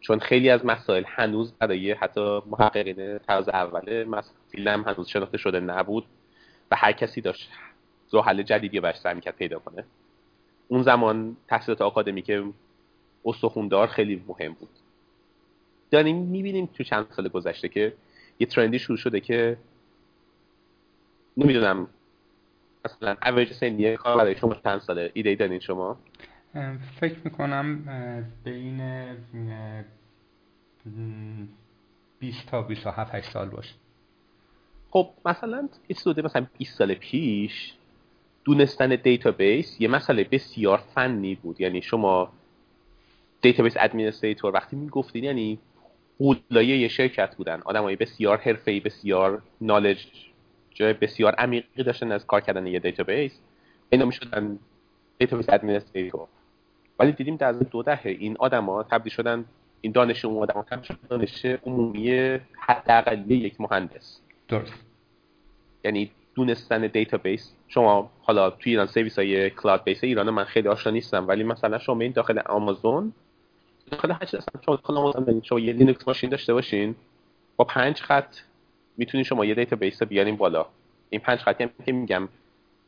[0.00, 6.04] چون خیلی از مسائل هنوز برای حتی محققین طرز اول فیلم هنوز شناخته شده نبود
[6.70, 7.50] و هر کسی داشت
[8.12, 9.84] راه حل جدیدی براش سعی می‌کرد پیدا کنه.
[10.68, 12.44] اون زمان تحصیلات آکادمی که
[13.24, 14.68] استخوندار خیلی مهم بود.
[15.90, 17.92] داریم می‌بینیم تو چند سال گذشته که
[18.38, 19.56] یه ترندی شروع شده که
[21.36, 21.86] نمی‌دونم
[22.84, 25.98] مثلا اویج سنی کار برای شما چند ساله؟ ایده ای دارین شما؟
[27.00, 27.84] فکر می‌کنم
[28.44, 29.16] بین
[32.18, 33.74] 20 تا 27 8 سال باشه.
[34.90, 37.74] خب مثلا استوده مثلا 20 سال پیش
[38.44, 41.60] دونستن database یه مسئله بسیار فنی بود.
[41.60, 42.32] یعنی شما
[43.42, 45.58] database administrator وقتی می‌گفتین یعنی
[46.18, 47.60] غولای یه شرکت بودن.
[47.64, 50.06] آدمای بسیار حرفه‌ای بسیار نالج
[50.74, 53.40] جای بسیار عمیقی داشتن از کار کردن یه database.
[53.90, 54.58] اینا می‌شدن
[55.18, 56.26] database administrator.
[56.98, 59.44] ولی دیدیم در از دو دهه این آدما تبدیل شدن
[59.80, 60.64] این دانش عمومی آدم
[61.08, 64.20] دانش عمومی حداقلی یک مهندس.
[64.48, 64.72] درست.
[65.84, 67.52] یعنی دونستن database.
[67.68, 71.78] شما حالا توی ایران سرویس های cloud base ایران من خیلی آشنا نیستم ولی مثلا
[71.78, 73.12] شما این داخل آمازون
[73.90, 76.94] داخل هر چیز شما داخل آمازون شما یه Linux machine داشته باشین
[77.56, 78.36] با پنج خط
[78.96, 80.66] می‌تونین شما یه database بیارین بالا.
[81.10, 82.28] این پنج خطی هم که میگم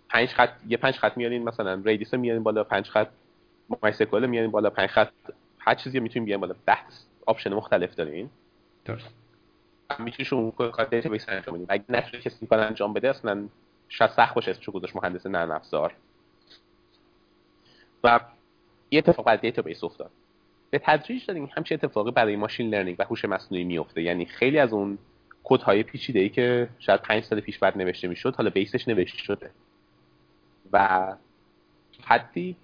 [0.09, 3.09] پنج خط یه پنج خط میارین مثلا Redis میارین بالا پنج خط
[3.83, 5.12] MySQL میارین بالا پنج خط
[5.59, 6.54] هر چیزی می‌تونین بیارین بالا.
[6.66, 6.78] ده
[7.27, 8.30] option مختلف دارین.
[8.85, 9.23] درست.
[9.98, 13.48] می‌تونی شما کار database انجام بدین اگه نشه کسی کار انجام بده؟ اصلا
[13.88, 15.94] شاید سخت باشه اسمشو گذاشت مهندس نرم افزار.
[18.04, 18.20] و
[18.90, 20.11] یه اتفاق برای database افتاد.
[20.70, 24.02] به تدریج داریم همچین اتفاقی برای machine learning و هوش مصنوعی میفته.
[24.02, 24.98] یعنی خیلی از اون
[25.44, 29.18] کدهای پیچیده ای که شاید پنج سال پیش بعد نوشته می‌شد حالا base ش نوشته
[29.18, 29.50] شده.
[30.72, 31.07] و
[32.04, 32.57] حدی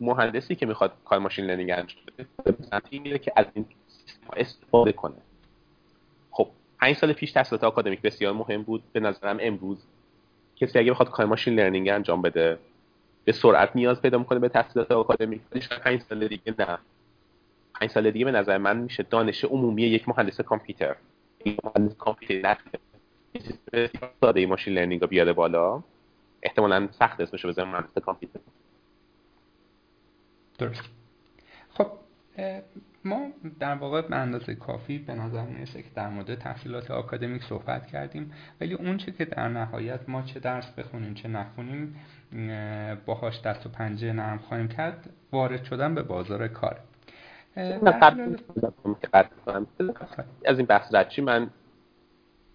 [0.00, 4.92] مهندسی که می‌خواد کار machine learning انجام بده به میره که از این سیستم استفاده
[4.92, 5.14] کنه.
[6.82, 8.82] پنج سال پیش تحصیلات آکادمیک بسیار مهم بود.
[8.92, 9.86] به نظرم امروز
[10.56, 12.58] کسی اگه بخواد کار machine learning انجام بده
[13.24, 15.40] به سرعت نیاز پیدا می‌کنه به تحصیلات آکادمیک.
[15.52, 16.78] ولی پنج سال دیگه نه.
[17.80, 20.96] پنج سال دیگه به نظر من میشه دانش عمومی یک مهندس کامپیوتر.
[21.46, 22.58] مهندس کامپیوتر
[24.20, 25.82] ساده ماشین لرنینگ رو بیاره بالا.
[26.42, 28.40] احتمالا سخت اسمشو بزنم مهندس کامپیوتر.
[30.58, 30.82] درست.
[31.74, 31.86] خب
[33.04, 33.26] ما
[33.60, 38.32] در واقع به اندازه کافی به نظر می‌رسه که در مورد تحصیلات آکادمیک صحبت کردیم.
[38.60, 41.96] ولی اون چه که در نهایت ما چه درس بخونیم چه نخونیم
[43.06, 46.78] باهاش دست و پنجه نرم خواهیم کرد وارد شدن به بازار کار.
[50.46, 51.50] از این بحث ردچی من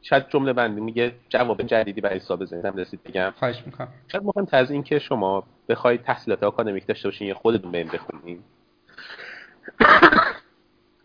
[0.02, 3.34] شاید جمله بندی میگه جواب جدیدی برای حساب ذهنم رسید بگم.
[3.36, 3.88] خواهش می‌کنم.
[4.08, 8.44] شاید مهمتر از این که شما بخواید تحصیلات آکادمیک داشته باشین یا خودتون بریم بخونین.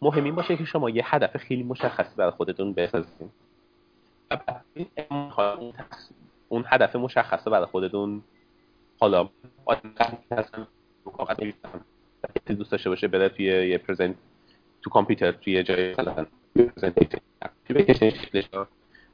[0.02, 3.30] مهم این باشه که شما یه هدف خیلی مشخصی برای خودتون بسازین.
[6.48, 8.22] اون هدف مشخصه برای خودتون
[9.00, 9.28] حالا
[12.46, 14.14] دوست داشته باشه بره توی یه پرزنت
[14.82, 16.26] تو کامپیوتر توی جای مثلا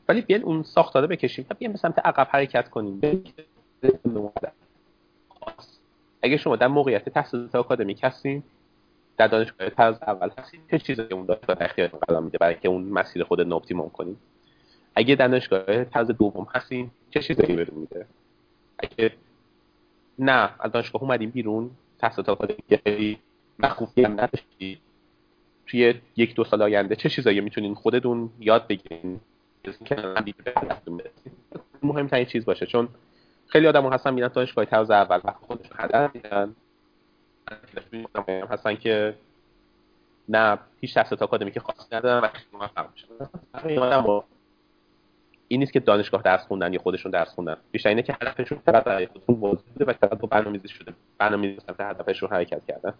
[0.08, 3.00] ولی بیاین اون ساختاره بکشیم و بیاین به سمت عقب حرکت کنیم
[6.22, 8.42] اگه شما در موقعیت تحصیلات آکادمیک هستین
[9.18, 12.82] در دانشگاه طرز اول هستین چه چیزی اون دانشگاه اختیار قرار میده برای که اون
[12.82, 14.16] مسیر خود اپتیموم کنیم
[14.94, 18.06] اگه در دانشگاه طرز دوم هستین چه چیزایی بهتون میده؟
[18.78, 19.12] اگه
[20.18, 22.38] نه از دانشگاه اومدیم بیرون تحصیلات
[22.84, 23.18] خیلی
[23.58, 24.80] مخوفی هم نداشتی
[25.66, 29.20] توی یک دو سال آینده چه چیزایی می‌تونین خودتون یاد بگیرین؟
[31.82, 32.88] مهمترین چیز باشه چون
[33.46, 36.54] خیلی آدم هستن میرن دانشگاه طرز اول و خودشون هدف میدن.
[38.50, 39.14] هستن که
[40.28, 43.06] نه هیچ تحصیلات آکادمیک خاصی ندارن و خیلی موفق میشن
[45.48, 47.56] این نیست که دانشگاه درس خوندن یا خودشون درس خوندن.
[47.70, 50.94] بیشتر اینه که هدفشون فقط برای خودشون واضح بوده و فقط با برنامه‌ریزی شده.
[51.18, 52.94] برنامه‌ریزی سمت هدفشون حرکت کردن.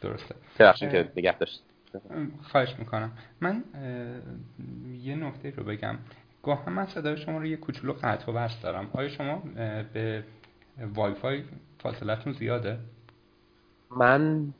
[0.00, 0.34] درسته.
[0.58, 1.62] ببخشید که نگه داشت.
[2.42, 3.12] خواهش می‌کنم.
[3.40, 3.64] من
[5.02, 5.98] یه نکته رو بگم.
[6.42, 8.90] گاه من صدای شما رو یه کوچولو قطع و دارم.
[8.92, 9.42] آیا شما
[9.92, 10.24] به
[10.94, 11.42] وای فای
[11.78, 12.78] فاصلتون زیاده؟
[13.90, 14.52] من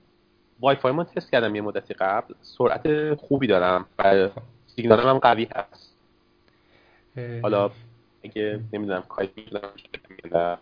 [0.60, 2.34] وای فای ما تست کردم یه مدتی قبل.
[2.40, 3.86] سرعت خوبی دارم.
[3.98, 4.28] و
[4.66, 5.96] سیگنالم هم قوی هست.
[7.42, 7.70] حالا
[8.24, 10.58] اگه نمی‌دونم کاری می‌تونم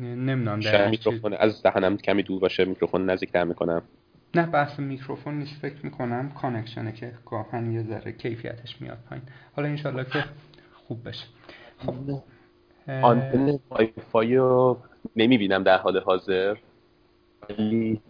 [0.00, 3.82] نمی‌دونم شاید میکروفون از دهنم کمی دور باشه میکروفون نزدیکتر می‌کنم.
[4.34, 5.60] نه بحث میکروفون نیست.
[5.60, 9.24] فکر می‌کنم connection ه که گاهن یه ذره کیفیتش میاد پایین.
[9.56, 10.24] حالا انشالله که
[10.88, 11.26] خوب بشه.
[11.78, 11.94] خب
[13.02, 14.78] آنتن وای فای رو
[15.16, 16.56] نمی‌بینم در حال حاضر.
[17.48, 18.00] ولی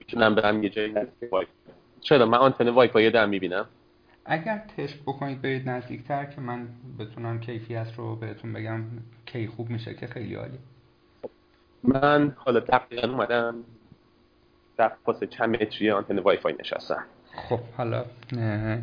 [0.00, 1.46] می‌تونم برم یه جایی نزدیک وای
[2.00, 3.66] چرا؟ من آنتن وای فای دارم می‌بینم.
[4.24, 6.68] اگر تست بکنید برید نزدیکتر که من
[6.98, 8.84] بتونم کیفیت رو بهتون بگم
[9.26, 10.58] کی خوب میشه که خیلی عالی.
[11.82, 13.54] من حالا دقیقا اومدم
[14.76, 17.04] در فاصله چند متری آنتن وای فای نشستم.
[17.34, 18.04] خب حالا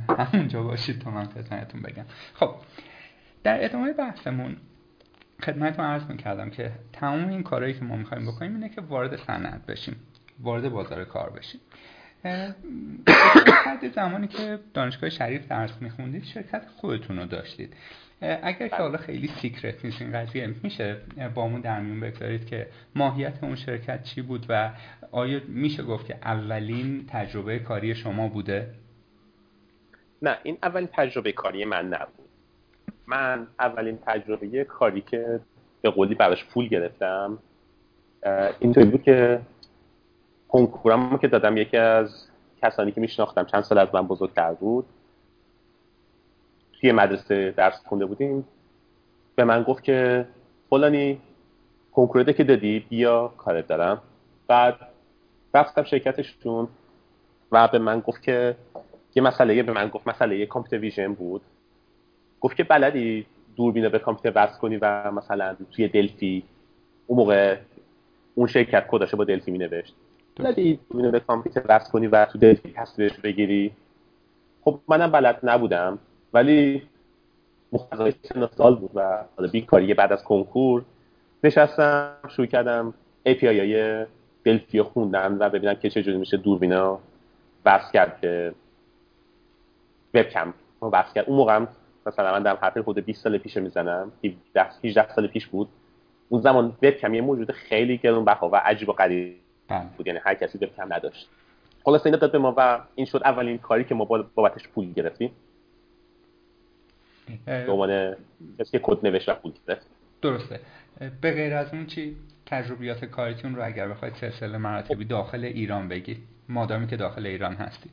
[0.09, 2.05] همونجا باشید تا من خدمتتون بگم.
[2.33, 2.55] خب
[3.43, 4.57] در ادامه بحثمون
[5.45, 9.65] خدمتتون عرض می‌کردم که تمام این کارهایی که ما می‌خوایم بکنیم اینه که وارد صنعت
[9.65, 9.95] بشیم
[10.39, 11.62] وارد بازار کار بشیم.
[13.65, 17.75] حد زمانی که دانشگاه شریف درس میخوندید شرکت خودتون رو داشتید.
[18.21, 20.97] اگر که حالا خیلی سیکرت نیست این قضیه میشه
[21.36, 24.71] با همون در میون بگذارید که ماهیت اون شرکت چی بود و
[25.12, 28.73] آیا میشه گفت که اولین تجربه کاری شما بوده؟
[30.21, 32.22] نه این اولین تجربه کاری من نبود.
[33.07, 35.39] من اولین تجربه کاری که
[35.81, 37.37] به قولی براش پول گرفتم
[38.59, 39.41] اینطوری بود که
[40.49, 42.27] کنکورم که دادم یکی از
[42.61, 44.85] کسانی که میشناختم چند سال از من بزرگتر بود
[46.73, 48.47] توی مدرسه درس خونده بودیم.
[49.35, 50.27] به من گفت که
[50.69, 51.21] فلانی
[51.91, 54.01] کنکورده که دادی بیا کارت دارم.
[54.47, 54.75] بعد
[55.53, 56.67] رفتم شرکتشون
[57.51, 58.55] و به من گفت که
[59.15, 61.41] یه مسئله به من گفت مسئله کامپیوتر ویژن بود.
[62.43, 63.25] گفت که بلدی
[63.56, 66.43] دوربینو به کامپیوتر وصل کنی و مثلا توی دلفی
[67.08, 67.58] اون موقع
[68.36, 69.95] اون شرکت کداشو با دلفی مینوشت.
[70.36, 73.71] بلدی دوربینو به کامپیوتر وصل کنی و تو دلفی تصویرش بگیری.
[74.62, 75.99] خب منم بلد نبودم
[76.34, 76.82] ولی
[77.71, 80.86] مقتضای سن سال بود و حالا بیکاری بعد از کنکور
[81.43, 82.93] نشستم شروع کردم
[83.29, 84.06] API های
[84.43, 86.99] دلفی خوندم و ببینم که چجوری میشه دوربینا
[87.65, 88.53] وصل کرد که
[90.13, 91.25] وبکم وصل کرد.
[91.27, 91.67] اون موقع هم
[92.05, 94.11] مثلا من در حرف خود 20 سال پیش می‌زنم.
[94.83, 95.69] 18 سال پیش بود.
[96.29, 99.35] اون زمان وبکم یه موجود خیلی گرونبها و عجیب و غریب
[99.67, 99.85] بله.
[99.97, 100.07] بود.
[100.07, 101.29] یعنی هر کسی وبکم نداشت.
[101.85, 105.31] خلاص این داد به ما و این شد اولین کاری که ما بابتش پول گرفتیم.
[107.45, 108.15] به عنوان
[108.59, 109.87] کسی کد نوشت و پول گرفت.
[110.21, 110.59] درسته.
[111.21, 116.17] به غیر از اون چی؟ تجربیات کاریتون رو اگر بخواید سلسله مراتبی داخل ایران بگید
[116.49, 117.91] مادامی که داخل ایران هستید.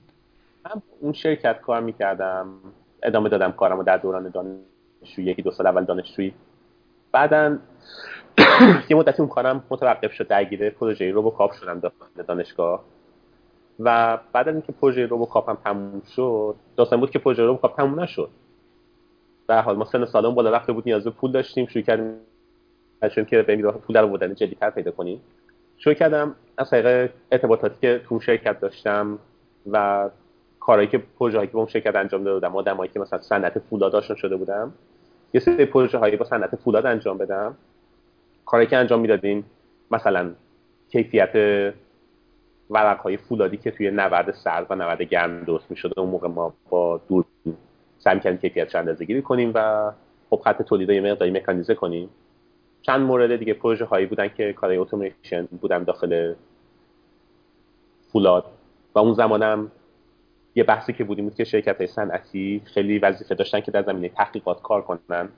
[0.64, 2.48] من اون شرکت کار می‌کردم.
[3.02, 6.34] ادامه دادم کارم و در دوران دانشجویی یکی دو سال اول دانشجویی.
[7.12, 7.58] بعدا
[8.90, 12.84] یه مدتی اون کارم متوقف شد درگیر پروژه روبوکاپ شدم داخل دانشگاه.
[13.80, 18.00] و بعد از اینکه پروژه روبوکاپ هم تموم شد داستان بود که پروژه روبوکاپ تموم
[18.00, 18.30] نشد.
[19.48, 22.14] در حال ما سن سالمون بالا رفته بود نیاز به پول داشتیم شروع کردیم
[23.14, 25.20] چون که به راه پول در آوردن جدی‌تر پیدا کنیم.
[25.78, 29.18] شروع کردم از طریق ارتباطاتی که تو شرکت داشتم
[29.70, 30.08] و
[30.70, 33.94] کارهایی که پروژه‌ای که با اون شرکت انجام داده بودم آدمایی که مثلا صنعت فولاد
[33.94, 34.72] آشنا شده بودم
[35.34, 37.56] یه سری پروژه هایی با صنعت فولاد انجام بدم.
[38.46, 39.44] کاری که انجام می‌دادیم
[39.90, 40.30] مثلا
[40.88, 41.34] کیفیت
[42.70, 46.54] ورق های فولادی که توی نورد سرد و نورد گرم درست می‌شده اون موقع ما
[46.70, 47.24] با دور
[47.98, 49.90] سعی کردیم کیفیتش اندازه گیری کنیم و
[50.30, 52.08] خب خط تولید یه مقداری مکانیزه کنیم.
[52.82, 56.34] چند مورد دیگه پروژه هایی بودن که کارهای اتوماسیون بودن داخل
[58.12, 58.44] فولاد
[58.94, 59.70] و اون زمانم
[60.54, 64.08] یه بحثی که بودیم بود که شرکت های صنعتی خیلی وظیفه داشتن که در زمینه
[64.08, 65.28] تحقیقات کار کنن.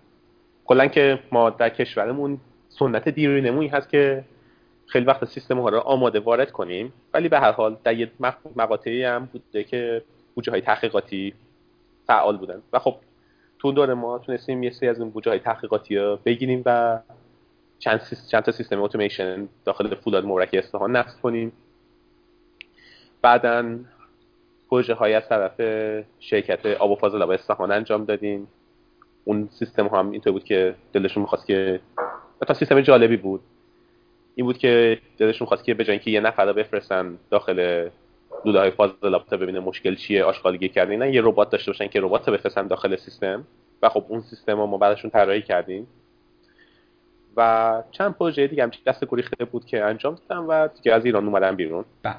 [0.64, 4.24] کلا که ما در کشورمون سنت دیرینمون هست که
[4.86, 6.92] خیلی وقت سیستم ها رو آماده وارد کنیم.
[7.14, 8.10] ولی به هر حال در یه
[8.56, 10.02] مقاطعی هم بوده که
[10.34, 11.34] بودجه های تحقیقاتی
[12.06, 12.62] فعال بودن.
[12.72, 12.96] و خب
[13.58, 16.98] تو دور ما تونستیم یه سری از اون بودجه های تحقیقاتی رو بگیریم و
[17.78, 21.52] چند, چند تا سیستم اتوماسیون داخل فولاد مورک اصفهان نصب کنیم.
[23.22, 23.78] بعدا
[24.72, 25.60] پروژه های از طرف
[26.20, 28.48] شرکت آب و فاضل آب اصفهان انجام دادیم.
[29.24, 31.80] اون سیستم هم اینطور بود که دلشون می‌خواست که
[32.46, 33.40] تا سیستم جالبی بود.
[34.34, 37.88] این بود که دلشون خواست که به جای اینکه یه نفر رو بفرستن داخل
[38.44, 42.00] لوله های فاضل آب تا ببینه مشکل چیه آشغالگی کردن یه ربات داشته باشن که
[42.00, 43.44] ربات بفرستن داخل سیستم.
[43.82, 45.86] و خب اون سیستم رو ما بعدشون طراحی کردیم.
[47.36, 51.26] و چند پروژه دیگه هم دست گریخته بود که انجام دادم و دیگه از ایران
[51.26, 51.84] اومدم بیرون.
[52.02, 52.16] بله.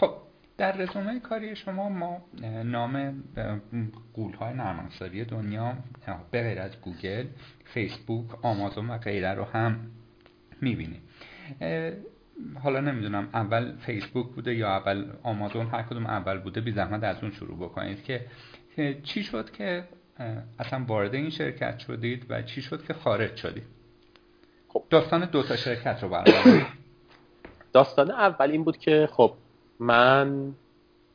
[0.00, 0.25] خب
[0.58, 2.22] در رزومه کاری شما ما
[2.64, 3.22] نام
[4.14, 4.88] قول های نرم
[5.30, 5.72] دنیا
[6.30, 7.26] به غیر از گوگل
[7.64, 9.90] فیسبوک آمازون و غیره رو هم
[10.60, 11.02] می‌بینیم.
[12.62, 17.16] حالا نمی‌دونم اول فیسبوک بوده یا اول آمازون؟ هر کدوم اول بوده بی زحمت از
[17.22, 18.26] اون شروع بکنید که
[19.02, 19.84] چی شد که
[20.58, 23.66] اصلا وارد این شرکت شدید و چی شد که خارج شدید؟
[24.68, 24.84] خب.
[24.90, 26.66] داستان دو تا شرکت رو برام
[27.72, 29.32] داستان اول این بود که خب
[29.80, 30.54] من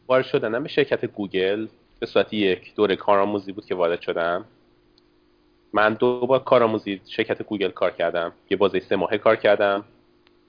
[0.07, 1.67] وارد شدنم به شرکت گوگل
[1.99, 4.45] به صورت یک دوره کارآموزی بود که وارد شدم.
[5.73, 8.33] من دو بار کارآموزی شرکت گوگل کار کردم.
[8.49, 9.83] یه بازه سه ماهه کار کردم.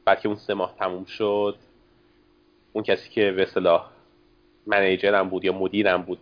[0.05, 1.57] بعد که اون سه ماه تموم شد.
[2.73, 3.91] اون کسی که به اصطلاح
[4.67, 6.19] منیجرم بود یا مدیرم بود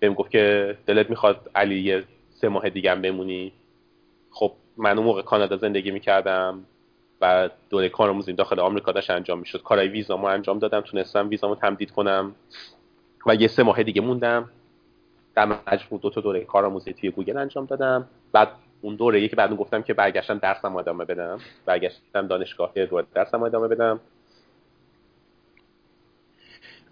[0.00, 3.52] بهم گفت که دلت می‌خواد علی یه سه ماه دیگه بمونی.
[4.30, 6.64] خب من اون موقع کانادا زندگی می‌کردم.
[7.24, 9.62] و دوره کارآموزی داخل آمریکا داشت انجام می‌شد.
[9.62, 12.34] کارهای ویزامو انجام دادم تونستم ویزامو تمدید کنم
[13.26, 14.50] و یه سه ماه دیگه موندم.
[15.34, 18.08] در مجموع دو تا دوره کارآموزی توی گوگل انجام دادم.
[18.32, 18.48] بعد
[18.80, 21.38] اون دوره یکی بعد گفتم که برگشتم درسم ادامه بدم.
[21.66, 24.00] برگشتم دانشگاه دوره درسم ادامه بدم.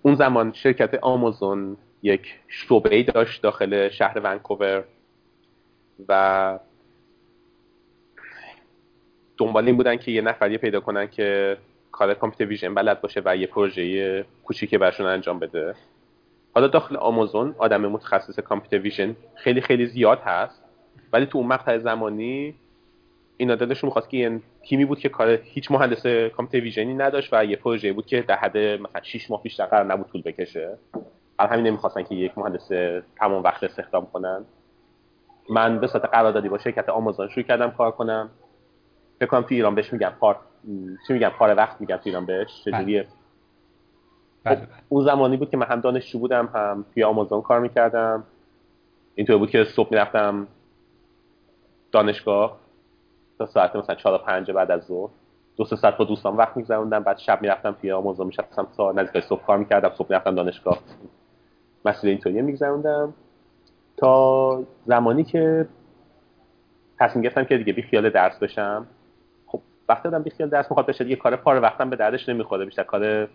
[0.03, 4.85] اون زمان شرکت آمازون یک شعبه داشت داخل شهر ونکوور
[6.09, 6.59] و
[9.43, 11.57] دنبال این بودن که یه نفری پیدا کنن که
[11.93, 15.75] کار کامپیوتر ویژن بلد باشه و یه پروژه کوچیکی برشون انجام بده.
[16.55, 20.63] حالا داخل آمازون آدم متخصص کامپیوتر ویژن خیلی خیلی زیاد هست
[21.13, 22.55] ولی تو اون مقطع زمانی
[23.37, 27.45] اینا دلشون می‌خواست که یه تیمی بود که کار هیچ مهندس کامپیوتر ویژنی نداشت و
[27.45, 30.79] یه پروژه بود که در حد مثلا 6 ماه بیشتر قرار نبود طول بکشه.
[31.39, 32.69] برای همین نمی‌خواستن که یک مهندس
[33.19, 34.45] تمام وقت استخدام کنن.
[35.51, 38.31] من به صورت قراردادی با شرکت آمازون شروع کردم کار کنم.
[39.23, 40.37] فکر کنم تو ایران بهش میگم پار
[41.07, 42.63] چی میگم پار وقت میگم تو ایران بهش.
[42.65, 43.07] چجوریه؟
[44.45, 44.69] بله خب بله.
[44.89, 48.25] اون زمانی بود که من هم دانشجو بودم هم توی آمازون کار می‌کردم.
[49.15, 50.47] اینطور بود که صبح می‌رفتم
[51.93, 52.59] دانشگاه
[53.39, 55.11] تا ساعت مثلا چهار و پنج بعد از ظهر.
[55.57, 57.03] دو سه ساعت با دوستان وقت میگذروندم.
[57.03, 59.93] بعد شب می‌رفتم توی آمازون میشستم تا نزدیک صبح کار می‌کردم.
[59.95, 60.79] صبح می‌رفتم دانشگاه.
[61.85, 63.15] مسئله اینطوری میگذروندم.
[63.97, 65.69] تا زمانی که
[66.99, 68.87] تصمیم گرفتم که دیگه بی خیال درس بشم.
[69.89, 72.83] وقتی آدم بی خیال درس می‌خواد بشه دیگه کار پاره وقتم به دردش نمی‌خوره بیشتر
[72.83, 73.29] کار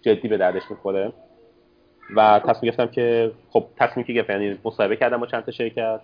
[0.00, 1.12] جدی به دردش می‌خوره.
[2.16, 6.00] و تصمیم گرفتم که خب تصمیم که گرفتم یعنی مصاحبه کردم با چند تا شرکت.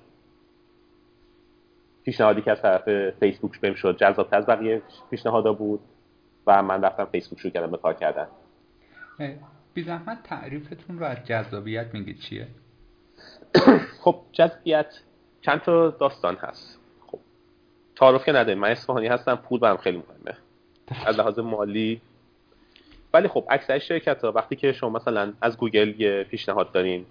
[2.05, 5.81] پیشنهادی که از طرف فیسبوک بهم شد جذابتر از بقیه پیشنهادا بود
[6.47, 8.27] و من رفتم فیسبوک شروع کردم به کار کردن.
[9.75, 12.47] بی زحمت تعریفتون رو از جذابیت میگید چیه؟
[14.03, 14.87] خب جذابیت
[15.41, 16.79] چند تا داستان هست.
[16.79, 16.84] خب
[17.97, 18.59] تعارف که نداریم.
[18.59, 20.39] من اصفهانی هستم پول برام خیلی مهمه.
[21.07, 22.01] از لحاظ مالی.
[23.15, 27.07] ولی خب اکثر شرکت ها وقتی که شما مثلا از گوگل یه پیشنهاد دارین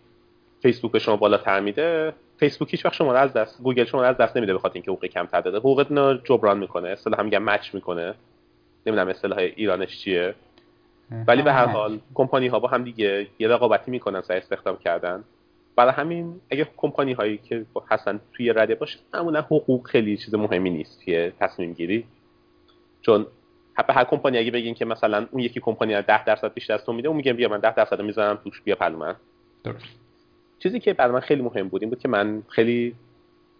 [0.61, 4.07] فیسبوک به شما بالاتر میده فیسبوک هیچ وقت شما رو از دست گوگل شما رو
[4.07, 5.57] از دست نمیده بخاطر اینکه حقوق کمتر داده.
[5.57, 6.89] حقوقتون رو جبران می‌کنه.
[6.89, 8.13] اصطلاح هم میگن match می‌کنه.
[8.86, 10.36] نمی‌دونم اصطلاح ایرانش چیه.
[11.27, 15.23] ولی به هر حال کمپانی ها با هم دیگه یه رقابتی می‌کنن سر استخدام کردن.
[15.76, 20.69] برای همین اگه کمپانی هایی که هستن توی رده باشه معمولا حقوق خیلی چیز مهمی
[20.69, 22.05] نیست توی تصمیم گیری.
[23.01, 23.26] چون
[23.88, 26.93] به هر کمپانی اگه بگین که مثلا اون یکی کمپانی 10 درصد بیشتر از تو
[26.93, 29.15] میده اون میگه بیا من 10 درصد رو می‌ذارم توش بیا پهلو من.
[29.63, 29.86] درست.
[30.59, 32.95] چیزی که برای من خیلی مهم بود این بود که من خیلی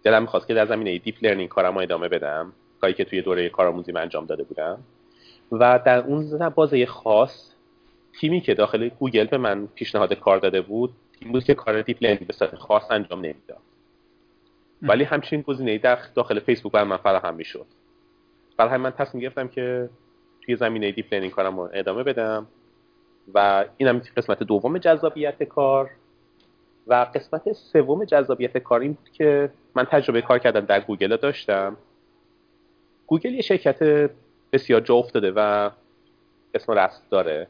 [0.02, 3.48] دلم می‌خواست که در زمینه deep learning کارم رو ادامه بدم کاری که توی دوره
[3.48, 4.78] کارآموزی من انجام داده بودم.
[5.52, 7.50] و در اون بازه خاص
[8.20, 12.02] تیمی که داخل گوگل به من پیشنهاد کار داده بود تیم بود که کار deep
[12.02, 13.58] learning به صورت خاص انجام نمی‌داد.
[14.82, 17.66] ولی همچین گزینه‌ای در داخل فیسبوک برای من فراهم می‌شد.
[18.56, 19.88] برای همین من تصمیم گرفتم که
[20.42, 22.46] توی زمینه deep learning کارم رو ادامه بدم
[23.34, 25.90] و اینم قسمت دوم جذابیت کار
[26.86, 31.76] و قسمت سوم جذابیت کار این بود که من تجربه کار کردن در گوگل داشتم.
[33.06, 34.10] گوگل یه شرکت
[34.52, 35.70] بسیار جا افتاده و
[36.54, 37.46] اسم و رسم داره.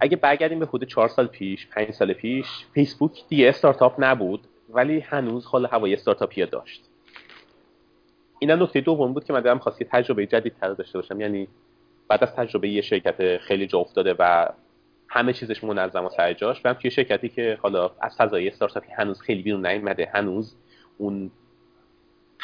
[0.00, 5.00] اگه برگردیم به حدود چهار سال پیش پنج سال پیش فیسبوک دیگه استارتاپ نبود ولی
[5.00, 6.90] هنوز حال و هوای استارتاپی داشت.
[8.38, 11.20] اینم نکته دوم بود که من دلم می‌خواست یه تجربه جدید تر داشته باشم.
[11.20, 11.48] یعنی
[12.08, 14.48] بعد از تجربه یه شرکت خیلی جا افتاده و
[15.08, 16.60] همه چیزش منظم و سر جاش.
[16.60, 20.56] برم توی شرکتی که حالا از فضای استارتاپی هنوز خیلی بیرون نیومده هنوز
[20.98, 21.30] اون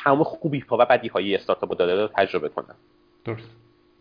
[0.04, 2.74] تمام خوبی ها و بدی های استارتاپ رو داده رو تجربه کنم.
[3.24, 3.50] درست.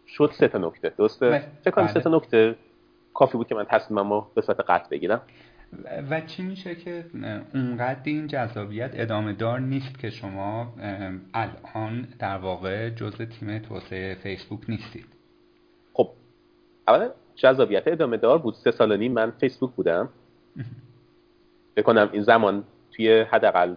[0.08, 0.94] شد سه تا نکته.
[0.98, 1.44] درسته؟ بله.
[1.62, 1.94] فکر کنم بله.
[1.94, 2.56] سه تا نکته.
[3.14, 5.22] کافی بود که من تصمیممو به صورت قطع بگیرم.
[6.12, 7.06] و- چی میشه که
[7.54, 10.74] اونقدر این جذابیت ادامه دار نیست که شما
[11.34, 15.06] الان در واقع جزء تیم توسعه فیسبوک نیستید؟
[15.94, 16.10] خب
[16.88, 18.54] اولا جذابیت ادامه دار بود.
[18.54, 20.10] سه سال و نیم من فیسبوک بودم.
[21.76, 23.76] فکر کنم این زمان توی حداقل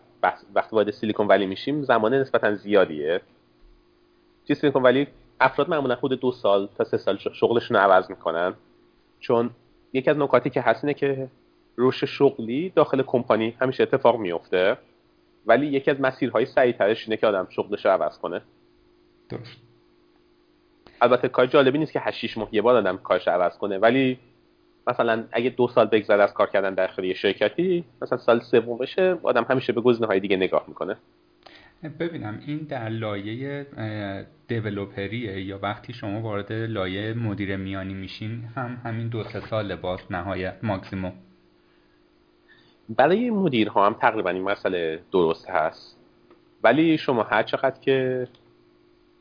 [0.55, 3.21] وقتی وارد سیلیکون ولی میشیم زمان نسبتا زیادیه.
[4.47, 5.07] توی سیلیکون ولی؟
[5.41, 8.55] افراد معمولا خود دو سال تا سه سال شغلشون رو عوض می‌کنن.
[9.23, 9.51] چون
[9.93, 11.29] یکی از نکاتی که هست اینه که
[11.79, 14.77] رشد شغلی داخل کمپانی همیشه اتفاق میفته
[15.47, 18.43] ولی یکی از مسیرهای سریعترش اینه که آدم شغلش رو عوض کنه.
[19.29, 19.57] درست.
[21.01, 23.79] البته کار جالبی نیست که 8 6 ماه یه بار آدم کارش رو عوض کنه
[23.79, 24.19] ولی
[24.87, 29.19] مثلا اگه دو سال بگذره از کار کردن داخل یه شرکتی مثلا سال سوم بشه
[29.23, 30.97] آدم همیشه به گزینه‌های دیگه نگاه می‌کنه.
[31.89, 33.67] ببینم این در لایه
[34.49, 39.77] developer یه یا وقتی شما وارد لایه مدیر میانی میشین هم همین دو سه سال
[39.77, 41.13] باز نهایت ماکسیموم؟
[42.89, 45.99] برای مدیرها هم تقریبا این مسئله درست هست.
[46.63, 48.29] ولی شما هر چقدر که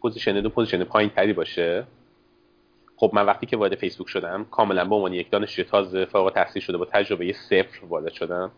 [0.01, 1.83] position دو position پایین تری باشه
[2.95, 6.61] خب من وقتی که وارد فیسبوک شدم کاملا به عنوان یک دانشجوی تازه فارغ التحصیل
[6.61, 8.51] شده با تجربه صفر وارد شدم.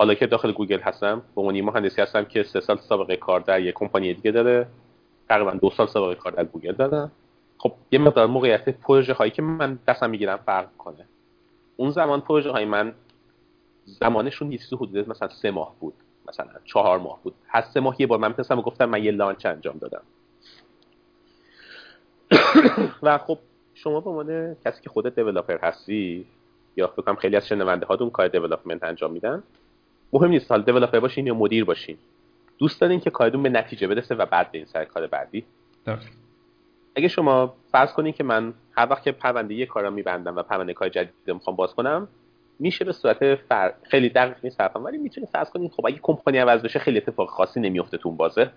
[0.00, 3.40] حالا که داخل گوگل هستم به عنوان یه مهندسی هستم که سه سال سابقه کار
[3.40, 4.66] در یک کمپانی دیگه داره.
[5.28, 7.10] تقریبا دو سال سابقه کار در گوگل دارم.
[7.58, 11.06] خب یه مقدار موقعیت پروژه هایی که من دستم می‌گیرم فرق کنه
[11.76, 12.94] اون زمان پروژه های من
[13.84, 15.94] زمانشون نیست حدود مثلا سه ماه بود
[16.28, 17.34] مثلا چهار ماه بود.
[17.46, 20.02] هر سه ماه یه بار من می‌تونستم گفتم من یه launch انجام دادم.
[23.02, 23.38] و خب
[23.74, 26.26] شما به عنوان کسی که خودت دیولپر هستی
[26.76, 29.42] یا فکر خیلی از شنونده هاتون کار دیولپمنت انجام میدن
[30.12, 31.96] مهم نیست حال دیولپر باشین یا مدیر باشین.
[32.58, 35.44] دوست دارین که کارتون به نتیجه برسه و بعد برین سر کار بعدی؟
[35.84, 36.08] درست.
[36.96, 40.74] اگه شما فرض کنین که من هر وقت که پرونده یه کارا میبندم و پرونده
[40.74, 42.08] کار جدید می‌خوام باز کنم
[42.58, 43.72] میشه به صورت فر...
[43.82, 47.28] خیلی دقیق نیست حرفم ولی می‌تونید فرض کنید خب اگه کمپانی عوض بشه خیلی اتفاق
[47.28, 48.50] خاصی نمیفته تو بازه.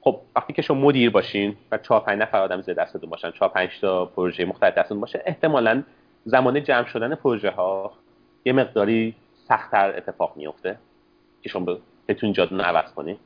[0.00, 3.48] خب وقتی که شما مدیر باشین و 4 5 نفر آدم زیر دستتون باشن 4
[3.48, 5.82] 5 تا پروژه مختلف دستتون باشه احتمالا
[6.24, 7.92] زمان جمع شدن پروژه ها
[8.48, 9.14] یه مقداری
[9.48, 10.78] سختتر اتفاق میفته
[11.42, 11.78] که شما
[12.08, 13.18] بتونید جاتون عوض کنید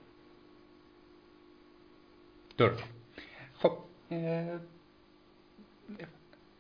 [2.58, 2.82] درست.
[3.54, 3.72] خب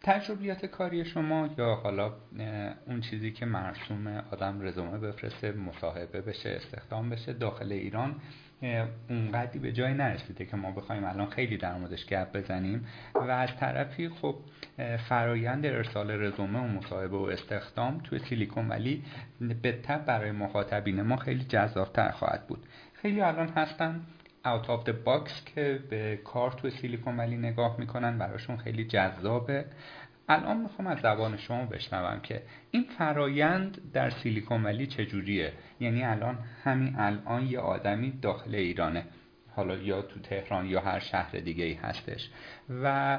[0.02, 2.12] تجربیات کاری شما یا حالا
[2.86, 8.14] اون چیزی که مرسوم آدم رزومه بفرسته مصاحبه بشه استخدام بشه داخل ایران
[9.10, 13.56] اونقدی به جای نرسیده که ما بخوایم الان خیلی در موردش گپ بزنیم و از
[13.56, 14.34] طرفی خب
[15.08, 19.04] فرایند ارسال رزومه و مصاحبه و استخدام توی سیلیکون ولی
[19.62, 19.72] به
[20.06, 22.66] برای مخاطبین ما خیلی جذابتر خواهد بود.
[22.94, 24.00] خیلی الان هستن
[24.44, 29.64] out of the box که به کار توی سیلیکون ولی نگاه می‌کنن براشون خیلی جذابه.
[30.28, 36.38] الان می‌خوام از زبان شما بشنوم که این فرایند در سیلیکون ولی چجوریه؟ یعنی الان
[36.64, 39.04] همین الان یه آدمی داخل ایرانه.
[39.56, 42.30] حالا یا تو تهران یا هر شهر دیگه ای هستش.
[42.82, 43.18] و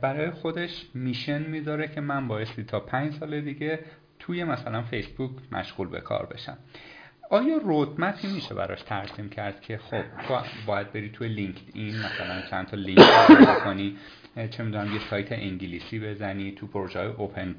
[0.00, 3.78] برای خودش میشن می‌ذاره که من بایستی تا پنج سال دیگه
[4.18, 6.58] توی مثلا فیسبوک مشغول به کار بشم.
[7.30, 10.02] آیا رودمپی میشه براش ترسیم کرد که خب
[10.66, 13.96] باید بری توی لینکد این مثلا چند تا لینک کنی
[14.50, 17.54] چه می‌دونم یه سایت انگلیسی بزنی تو پروژه های اوپن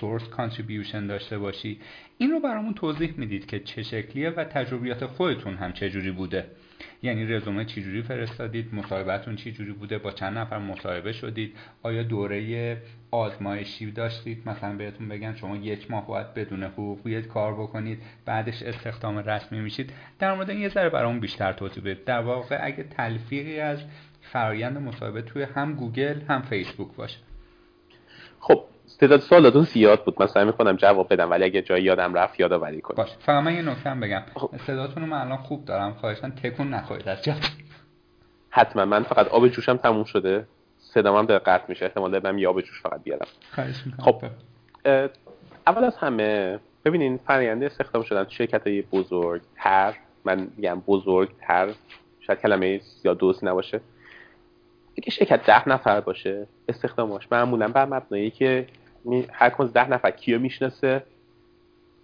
[0.00, 1.80] source contribution داشته باشی.
[2.18, 6.46] این رو برامون توضیح می‌دید که چه شکلیه و تجربیات خودتون هم چه جوری بوده.
[7.02, 12.02] یعنی رزومه چی جوری فرستادید؟ مصاحبهتون چی جوری بوده؟ با چند نفر مصاحبه شدید؟ آیا
[12.02, 12.76] دوره
[13.10, 19.18] آزمایشی داشتید؟ مثلا بهتون بگن شما یک ماه باید بدون حقوقی کار بکنید بعدش استخدام
[19.18, 19.92] رسمی میشید.
[20.18, 22.04] در مورد این یه ذره برامون بیشتر توضیح بدید.
[22.04, 23.78] در واقع اگه تلفیقی از
[24.20, 27.18] فرایند مصاحبه توی هم گوگل هم فیسبوک باشه.
[28.40, 28.64] خب
[29.00, 30.22] تعداد سوالاتون زیاد بود.
[30.22, 32.96] مثلا می‌کنم جواب بدم ولی اگه جایی یادم رفت یادآوری کنم.
[32.96, 34.22] باش فقط من یه نکته بگم.
[34.34, 34.50] خب.
[34.66, 35.94] صداتون رو من الان خوب دارم.
[35.94, 37.34] خواهشان تکون نخواهید از جا.
[38.50, 38.84] حتما.
[38.84, 40.46] من فقط آب جوشم تموم شده.
[40.78, 41.84] صدام هم قطع میشه.
[41.84, 43.26] احتمال دارم یه آب جوش فقط بیارم.
[43.98, 44.22] خب.
[45.66, 49.94] اول از همه ببینین فرآیند استخدام شدن شرکت های بزرگتر.
[50.24, 51.68] من میگم بزرگتر.
[52.20, 53.80] شاید کلمه یا دوست نباشه.
[54.98, 56.46] اگه شرکت ده نفر باشه.
[56.68, 58.66] استخداماش معمولا بر مبنایی که
[59.32, 61.02] هر کدوم ده نفر کیو می‌شناسه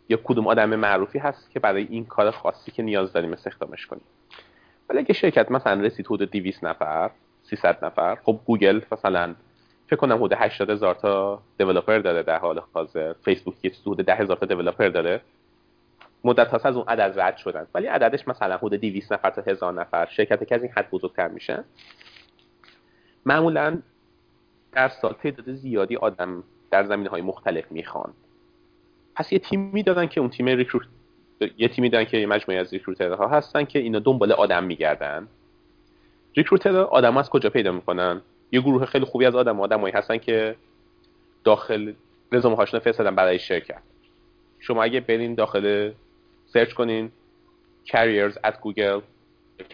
[0.08, 4.04] یا کدوم آدم معروفی هست که برای این کار خاصی که نیاز داریم استخدامش کنیم.
[4.88, 7.10] ولی اگه شرکت مثلا رسید حدود 200 نفر
[7.42, 9.34] 300 نفر خب گوگل مثلا
[9.86, 13.12] فکر کنم حدود 80 هزار تا developer داره در حال حاضر.
[13.12, 15.20] فیسبوک یه حدود 10 هزار تا developer داره.
[16.24, 17.66] مدت هاست از اون عدد رد شدن.
[17.74, 20.06] ولی عددش مثلا حدود 200 نفر تا 1000 نفر.
[20.06, 21.64] شرکت که از این حد بزرگتر میشن
[23.26, 23.78] معمولا
[24.72, 28.12] در سال تعداد زیادی آدم در زمینه های مختلف می‌خوان.
[29.14, 30.86] پس یه تیمی دادن که اون تیم ریکروت
[31.58, 35.28] یه تیمی دادن که یه مجموعه از ریکروترها هستن که اینا دنبال آدم میگردن.
[36.36, 38.20] ریکروتر آدم از کجا پیدا می‌کنن؟
[38.52, 40.56] یه گروه خیلی خوبی از آدم آدمایی هستن که
[41.44, 41.92] داخل
[42.32, 43.82] رزومه هاشون فرستادن برای شرکت.
[44.58, 45.92] شما اگه برین داخل
[46.46, 47.12] سرچ کنین
[47.86, 49.00] careers at Google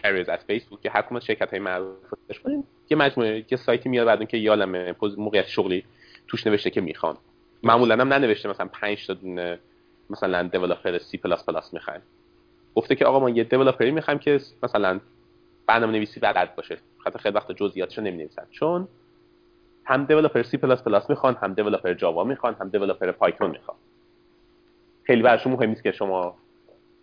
[0.01, 2.63] careers at Facebook که هر کدوم شرکت های معروف کنین.
[2.89, 5.83] یه مجموعه یه سایتی میاد بعد که یالم موقعیت شغلی
[6.27, 7.17] توش نوشته که می‌خوان.
[7.63, 9.59] معمولا هم ننوشته مثلا 5 تا دونه
[10.09, 12.01] مثلا developer C++ می‌خوایم.
[12.75, 14.99] گفته که آقا ما یه developer ی می‌خوایم که مثلا
[15.67, 16.77] برنامه نویسی بلد باشه.
[16.97, 18.45] خاطر خیلی وقت جزئیاتشو نمی‌نویسن.
[18.51, 18.87] چون
[19.85, 23.77] هم developer C++ می‌خوان هم developer جاوا می‌خوان هم developer پایتون می‌خوان.
[25.03, 26.35] خیلی براشون مهم نیست که شما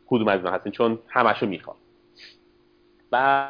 [0.07, 1.77] کدوم از هستین چون همشو می‌خوان.
[3.13, 3.49] و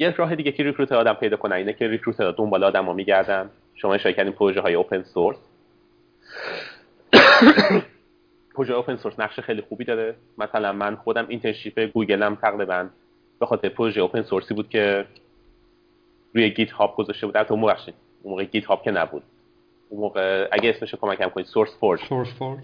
[0.00, 3.50] یه راه دیگه که recruiter آدم پیدا کنن اینه که recruiter دنبال آدم ها میگردن.
[3.74, 5.36] شما اشاره کردین پروژه های open source
[8.54, 10.14] پروژه open source نقش خیلی خوبی داره.
[10.38, 12.88] مثلا من خودم internship گوگلم تقریبا
[13.40, 15.04] به خاطر پروژه open source ی بود که
[16.34, 17.36] روی GitHub گذاشته بود.
[17.36, 17.78] البته اون
[18.24, 19.22] موقع GitHub که نبود.
[19.88, 22.60] اون موقع اگه اسمش کمکم کنید SourceForge SourceForge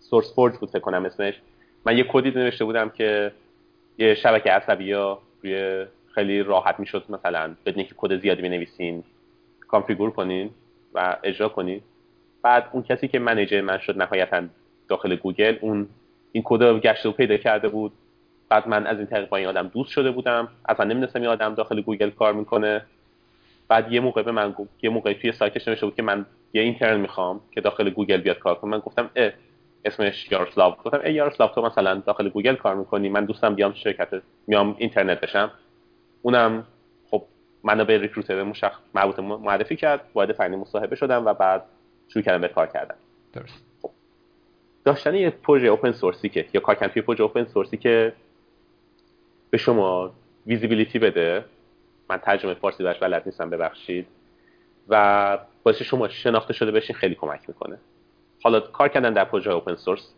[0.00, 1.34] SourceForge بود فکر کنم اسمش.
[1.86, 3.32] من یه کدی نوشته بودم که
[3.98, 9.04] یه شبکه عصبی ها روی خیلی راحت می‌شد مثلا بدون که کد زیادی بنویسین
[9.68, 10.50] configure کنین
[10.94, 11.80] و اجرا کنین.
[12.42, 14.42] بعد اون کسی که manager من شد نهایتا
[14.88, 15.88] داخل گوگل اون
[16.32, 17.92] این کد رو گشته و پیدا کرده بود.
[18.48, 20.48] بعد من از این طریق با این آدم دوست شده بودم.
[20.68, 22.84] اصلا نمی‌دونستم این آدم داخل گوگل کار می‌کنه.
[23.68, 26.62] بعد یه موقع به من گفت یه موقع توی سایتش نوشته بود که من یه
[26.62, 28.70] intern می‌خوام که داخل گوگل بیاد کار کنه.
[28.70, 29.32] من گفتم اه
[29.84, 34.08] اسمش یارسلاو گفتم ای یارسلاو تو مثلا داخل گوگل کار می‌کنی؟ من دوستم بیام شرکت
[34.46, 35.50] میام intern ت بشم.
[36.22, 36.66] اونم
[37.10, 37.24] خب
[37.64, 41.62] منو به recruiter مشخ مربوط معرفی کرد وارد فنی مصاحبه شدم و بعد
[42.08, 42.94] شروع کردن به کار کردن.
[43.32, 43.64] درست.
[43.82, 43.90] خب.
[44.84, 47.76] داشتن یه پروژه open source ی که یا کار کردن توی پروژه open source ی
[47.76, 48.12] که
[49.50, 50.12] به شما
[50.46, 51.44] visibility بده
[52.08, 54.06] من ترجمه فارسی داشت بلد نیستم ببخشید.
[54.88, 57.78] و باعث شما شناخته شده بشین خیلی کمک می‌کنه.
[58.42, 60.14] حالا کار کردن در پروژه open source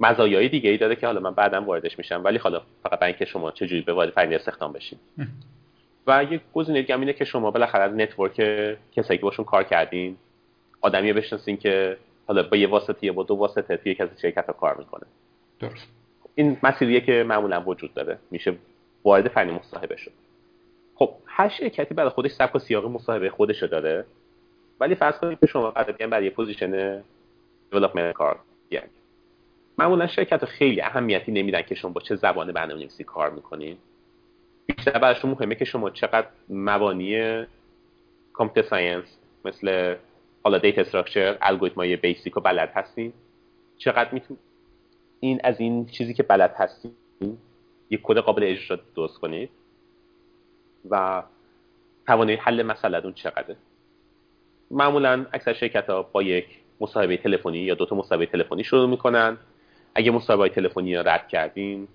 [0.00, 3.24] مزایای دیگه ای داره که حالا من بعدم واردش میشم ولی حالا فقط برای اینکه
[3.24, 4.98] شما چجوری به وارد فرآیند استخدام بشین.
[6.06, 8.34] و یک گزینه دیگه اینه که شما بالاخره از network
[8.92, 10.16] کسایی که باشون کار کردین
[10.80, 11.96] آدمی بشناسین که
[12.26, 15.06] حالا با یه واسطه یا با دو واسطه توی یک از شرکت ها کار می‌کنه.
[15.60, 15.88] درست.
[16.34, 18.18] این مسیریه که معمولا وجود داره.
[18.30, 18.54] میشه
[19.04, 20.12] وارد فنی مصاحبه شد.
[20.94, 24.04] خب هر شرکتی برای خودش سبک و سیاق مصاحبه خودشو داره
[24.80, 27.02] ولی فرض کنید که شما قرار بیان برای position
[27.70, 28.38] development کار
[28.68, 28.84] بیان.
[29.78, 33.76] معمولا شرکت خیلی اهمیتی نمیدن که شما با چه زبان برنامه‌نویسی کار می‌کنین
[34.66, 37.44] بیشتر براشون مهمه که شما چقدر مبانی
[38.32, 39.04] computer science
[39.44, 39.96] مثل
[40.44, 43.12] حالا data structure الگوریتمای basic و بلد هستین.
[43.78, 44.36] چقدر میتون
[45.20, 46.92] این از این چیزی که بلد هستین
[47.90, 49.50] یک کد قابل اجرا درست کنید
[50.90, 51.22] و
[52.06, 53.56] توانایی حل مسئله چقدره.
[54.70, 56.46] معمولا اکثر شرکت ها با یک
[56.80, 59.36] مصاحبه تلفنی یا دو تا مصاحبه تلفنی شروع می‌کنن.
[59.98, 61.88] اگه مصاحبه تلفنی رو رد کردین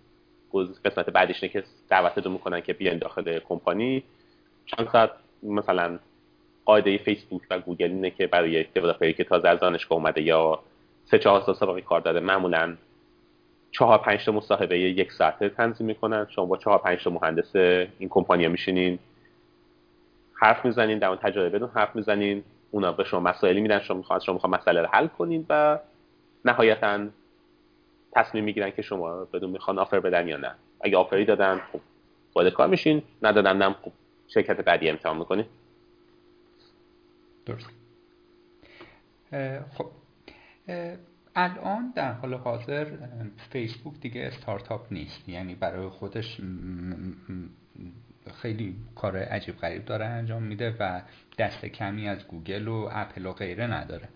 [0.86, 4.04] قسمت بعدش اینه که دعوتتون می‌کنن که بیاین داخل کمپانی.
[4.66, 5.12] چند ساعت
[5.44, 6.00] مثلا
[6.66, 10.60] قاعده فیسبوک و گوگل اینه که برای دیولپری که تازه از دانشگاه اومده یا
[11.06, 12.78] سه چهار سال سابقه کار داره معمولا
[13.72, 16.28] چهار پنج تا مصاحبه یک ساعته تنظیم می‌کنن.
[16.30, 19.00] شما با چهار پنج تا مهندس این کمپانی میشینین
[20.34, 22.44] حرف می‌زنین در اون تجربه حرف می‌زنین.
[22.72, 25.80] اونا به شما مسائلی میدن شما می‌خواد شما می‌خواد مسئله رو حل کنین و
[26.46, 27.08] نهایتا
[28.16, 30.56] تصمیم می‌گیرن که شما بدون می‌خوان آفر بدن یا نه.
[30.82, 31.80] اگه آفری دادن خب
[32.36, 33.04] وارد کار میشین.
[33.22, 33.92] ندادن نم خب
[34.28, 35.46] شرکت بعدی امتحان می‌کنین
[37.46, 37.70] درست.
[39.72, 39.86] خب
[41.36, 42.88] الان در حال حاضر
[43.50, 45.30] فیسبوک دیگه استارتاپ نیست.
[45.30, 46.42] یعنی برای خودش
[48.42, 51.02] خیلی کار عجیب غریب داره انجام میده و
[51.38, 54.10] دست کمی از گوگل و اپل و غیره نداره.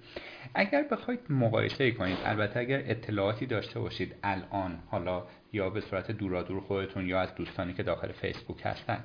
[0.53, 5.23] اگر بخواید مقایسه کنید البته اگر اطلاعاتی داشته باشید الان حالا
[5.53, 9.03] یا به صورت دورادور خودتون یا از دوستانی که داخل فیسبوک هستن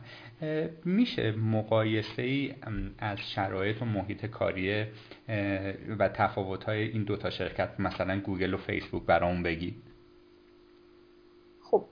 [0.85, 2.55] میشه مقایسه ای
[2.99, 4.87] از شرایط و محیط کاری
[5.99, 9.83] و تفاوت های این دوتا شرکت مثلا گوگل و فیسبوک برامون بگید.
[11.63, 11.85] خب.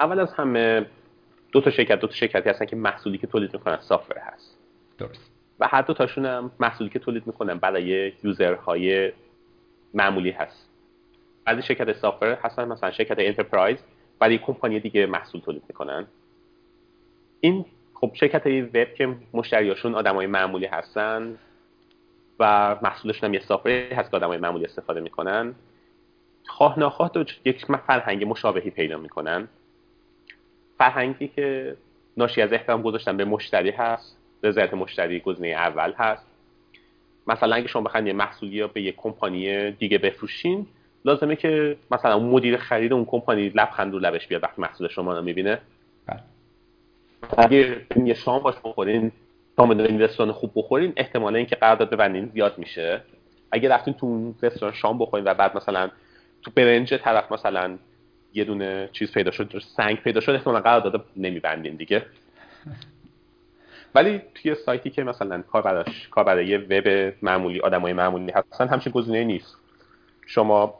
[0.00, 0.86] اول از همه
[1.52, 4.58] دو تا شرکت دو تا شرکتی هستن که محصولی که تولید می‌کنن سافر هست.
[4.98, 5.33] درست.
[5.60, 9.12] و هر دو تاشون هم محصولی که تولید می‌کنن برای یوزرهای
[9.94, 10.68] معمولی هست.
[11.44, 13.78] بعضی شرکت سافر هستن مثلا شرکت انترپرایز
[14.18, 16.06] برای کمپانی دیگه محصول تولید می‌کنن.
[17.40, 21.38] این خب شرکت وب که مشتریاشون آدمای معمولی هستن
[22.40, 25.54] و محصولشون هم یه سافر هست که آدمای معمولی استفاده می‌کنن.
[26.46, 27.10] خواه ناخواه
[27.44, 29.48] یک فرهنگ مشابهی پیدا می‌کنن.
[30.78, 31.76] فرهنگی که
[32.16, 34.23] ناشی از احترام گذاشتن به مشتری هست.
[34.44, 36.26] رضایت مشتری گزینه اول هست.
[37.26, 40.66] مثلا اگه شما بخواید یه محصولی یا به یه کمپانی دیگه بفروشین
[41.04, 45.22] لازمه که مثلا مدیر خرید اون کمپانی لبخند رو لبش بیاد وقتی محصول شما رو
[45.22, 45.58] می‌بینه.
[46.06, 46.20] بله.
[47.38, 49.12] اگه یه شام باش بخورین
[49.56, 53.00] شام این رستوران خوب بخورین احتمال اینکه قرارداد ببندین زیاد میشه.
[53.52, 55.90] اگه رفتین تو اون رستوران شام بخورین و بعد مثلا
[56.42, 57.78] تو برنج طرف مثلا
[58.34, 62.06] یه دونه چیز پیدا شد سنگ پیدا شد احتمالا قرارداد نمیبندین دیگه.
[63.94, 68.92] ولی توی سایتی که مثلا کار براش کار برای وب معمولی آدمای معمولی هستن همچین
[68.92, 69.56] گزینه نیست.
[70.26, 70.74] شما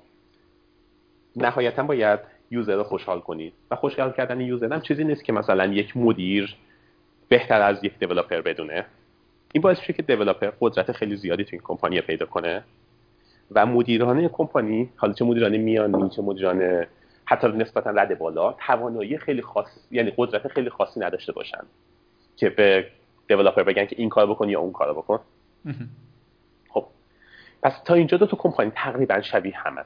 [1.36, 5.66] نهایتا باید یوزر رو خوشحال کنید و خوشحال کردن یوزر هم چیزی نیست که مثلا
[5.66, 6.56] یک مدیر
[7.28, 8.86] بهتر از یک دیولپر بدونه.
[9.52, 12.64] این باعث میشه که دیولپر قدرت خیلی زیادی تو این کمپانی پیدا کنه.
[13.50, 16.86] و مدیران کمپانی حالا چه مدیران میانی چه مدیران
[17.24, 21.62] حتی نسبتا رد بالا توانایی خیلی خاص یعنی قدرت خیلی خاصی نداشته باشن
[22.36, 22.86] که به
[23.28, 25.20] دیولپر بگن که این کار بکن یا اون کار بکن.
[26.68, 26.86] خب.
[27.62, 29.84] پس تا اینجا دو تا کمپانی تقریبا شبیه همن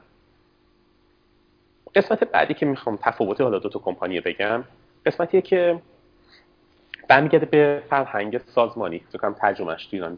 [1.95, 4.63] قسمت بعدی که می‌خوام تفاوت حالا دو تا کمپانی بگم
[5.05, 5.81] قسمتیه که
[7.07, 8.99] برمیگرده به فرهنگ سازمانی.
[8.99, 10.17] فکر کنم ترجمهش تو ایران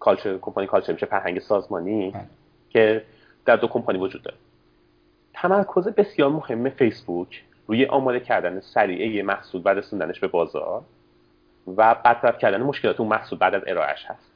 [0.00, 2.24] کالچر کمپانی کالچر میشه فرهنگ سازمانی بله.
[2.70, 3.04] که
[3.44, 4.36] در دو کمپانی وجود داره.
[5.34, 10.82] تمرکز بسیار مهم فیسبوک روی آماده کردن سریعه محصول و رسوندنش به بازار.
[11.76, 14.32] و برطرف کردن مشکلات اون محصول بعد از ارائهش هست.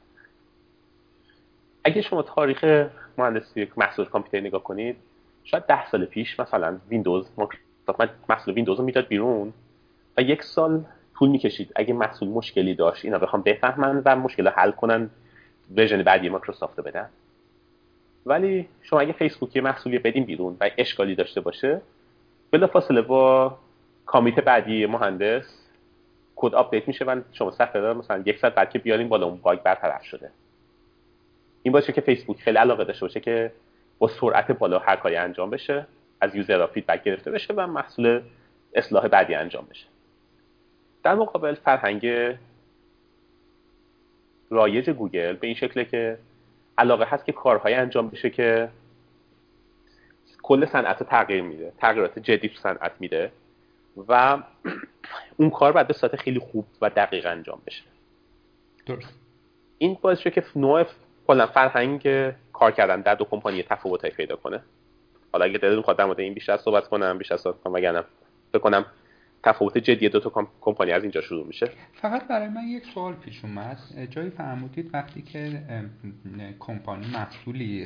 [1.83, 4.95] اگه شما تاریخ مهندسی محصول کامپیوتر نگاه کنید
[5.43, 7.29] شاید ده سال پیش مثلا ویندوز
[8.29, 9.53] محصول ویندوز رو می‌داد بیرون
[10.17, 10.83] و یک سال
[11.15, 11.71] طول می‌کشید.
[11.75, 15.09] اگه محصول مشکلی داشت اینا بخوام بفهمن و مشکل حل کنن
[15.75, 17.09] version بعدی مایکروسافت رو بدن.
[18.25, 21.81] ولی شما اگه فیسبوکی محصولی بدین بیرون و اشکالی داشته باشه
[22.73, 23.57] فاصله با
[24.05, 25.62] commit بعدی مهندس
[26.35, 29.37] کد update میشه و شما صفحه دار مثلا یک ساعت بعد که بیاریم بالا اون
[29.37, 30.31] bug برطرف شده.
[31.63, 33.51] این باشه که فیسبوک خیلی علاقه داشته باشه که
[33.99, 35.87] با سرعت بالا هر کاری انجام بشه
[36.21, 38.21] از user ها feedback گرفته بشه و محصول
[38.73, 39.85] اصلاح بعدی انجام بشه.
[41.03, 42.35] در مقابل فرهنگ
[44.49, 46.17] رایج گوگل به این شکله که
[46.77, 48.69] علاقه هست که کارهای انجام بشه که
[50.43, 53.31] کل صنعت تغییر میده تغییرات جدی تو صنعت میده.
[54.07, 54.37] و
[55.37, 57.83] اون کار باید به صورت خیلی خوب و دقیق انجام بشه.
[58.85, 59.13] درست.
[59.77, 60.85] این باعث شده که نوع
[61.27, 64.63] کلا فرهنگ کار کردن در دو کمپانی تفاوتایی پیدا کنه.
[65.33, 68.03] حالا اگه دلتون خواهد در مورد این بیشتر صحبت کنم بیشتر صحبت کنم وگرنه
[68.53, 68.85] بکنم
[69.43, 73.45] تفاوت جدی دو تا کمپانی از اینجا شروع میشه؟ فقط برای من یک سوال پیش
[73.45, 73.77] اومد.
[74.09, 75.63] جایی فرمودید وقتی که
[76.59, 77.83] کمپانی محصولی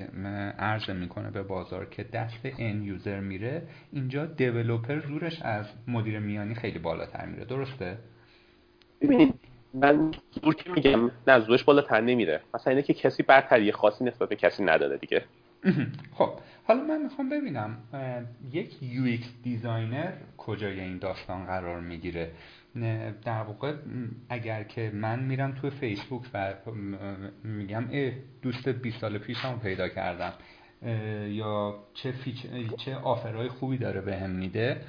[0.59, 3.61] عرضه می‌کنه به بازار که دست end user میره
[3.93, 7.45] اینجا developer زورش از مدیر میانی خیلی بالاتر میره.
[7.45, 7.97] درسته؟
[9.01, 9.33] ببینید
[9.73, 10.11] من
[10.43, 12.41] زور که میگم نه زورش بالاتر نمیره.
[12.53, 15.23] مثلا اینه که کسی برتری خاصی نسبت به کسی نداره دیگه.
[16.11, 16.29] خب
[16.63, 17.77] حالا من می‌خوام ببینم
[18.51, 22.31] یک UX designer کجای این داستان قرار می‌گیره؟
[23.25, 23.75] در واقع
[24.29, 26.53] اگر که من میرم توی فیسبوک و
[27.43, 27.85] میگم
[28.41, 30.33] دوست 20 سال پیشم پیدا کردم
[31.27, 32.45] یا چه, فیچ...
[32.77, 34.81] چه offer های خوبی داره به هم میده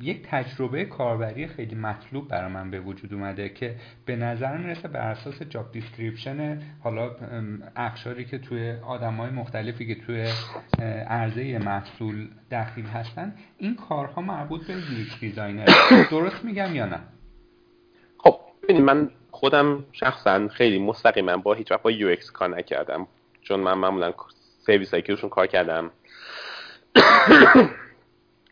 [0.00, 3.76] یک تجربه کاربری خیلی مطلوب برای من به وجود اومده که
[4.06, 7.10] به نظر می‌رسه بر اساس job description حالا
[7.76, 10.28] اقشاری که توی آدم های مختلفی که توی
[11.08, 15.66] عرضه محصول دخیل هستن این کارها مربوط به یک designer
[16.10, 17.00] درست میگم یا نه؟
[18.18, 23.06] خب ببینید من خودم شخصا خیلی مستقیما با هیچ وقت با UX کار نکردم.
[23.42, 24.12] چون من معمولا
[24.66, 25.90] سرویس هایی که روشون کار کردم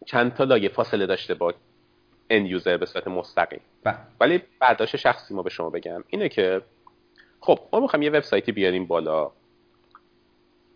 [0.09, 1.53] چند تا لایه فاصله داشته با
[2.31, 3.61] end user به صورت مستقیم.
[3.85, 3.97] بله.
[4.21, 6.63] ولی برداشت شخصی ما به شما بگم اینه که
[7.41, 9.31] خب ما می‌خوایم یه وبسایتی بیاریم بالا.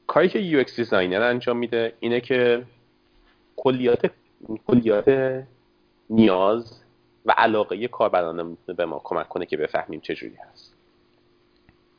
[0.06, 2.64] کاری که UX designer انجام میده اینه که
[3.56, 4.10] کلیات
[4.66, 5.44] کلیات
[6.10, 6.82] نیاز
[7.26, 10.74] و علاقه کاربران به ما کمک کنه که بفهمیم چه جوری هست.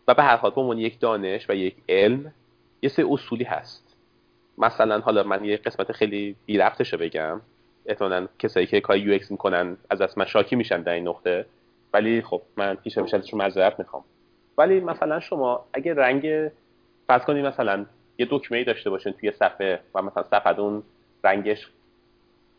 [0.07, 2.33] و به هر حال به عنوان یک دانش و یک علم
[2.81, 3.82] یه سری اصولی هست.
[4.57, 7.41] مثلا حالا من یه قسمت خیلی بدیهی رو بگم.
[7.85, 11.45] احتمالا کسایی که کار UX می‌کنن از من شاکی میشن در این نقطه.
[11.93, 14.03] ولی خب من پیش پیش ازشون معذرت می‌خوام.
[14.57, 16.51] ولی مثلا شما اگه رنگ
[17.07, 17.85] فرض کنید مثلا
[18.17, 20.83] یه دکمه ای داشته باشین توی صفحه و مثلا صفحه اون
[21.23, 21.67] رنگش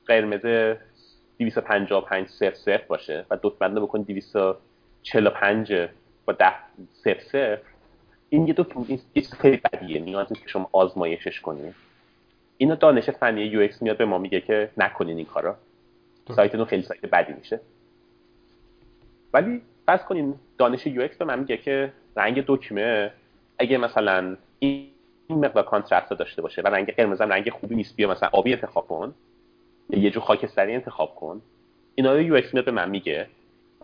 [0.06, 0.76] قرمز
[1.38, 5.88] 255 صفر صفر باشه و دکمه بکن 245
[6.24, 6.46] با 10
[6.92, 7.58] صفر صفر
[8.34, 9.00] این یه دو این
[9.40, 11.74] خیلی بدیه نیاز نیست که شما آزمایشش کنید
[12.56, 15.56] اینا دانش فنی UX میاد به ما میگه که نکنین این کارا.
[16.36, 17.60] سایتتون خیلی سایت بدی میشه.
[19.32, 23.10] ولی فرض کنین دانش UX به من میگه که رنگ دکمه
[23.58, 24.88] اگه مثلا این
[25.30, 29.14] مقدار contrast داشته باشه و رنگ قرمز رنگ خوبی نیست بیا مثلا آبی انتخاب کن.
[29.90, 31.42] یا یه جور خاکستری انتخاب کن.
[31.94, 33.26] اینا رو UX میاد به من میگه.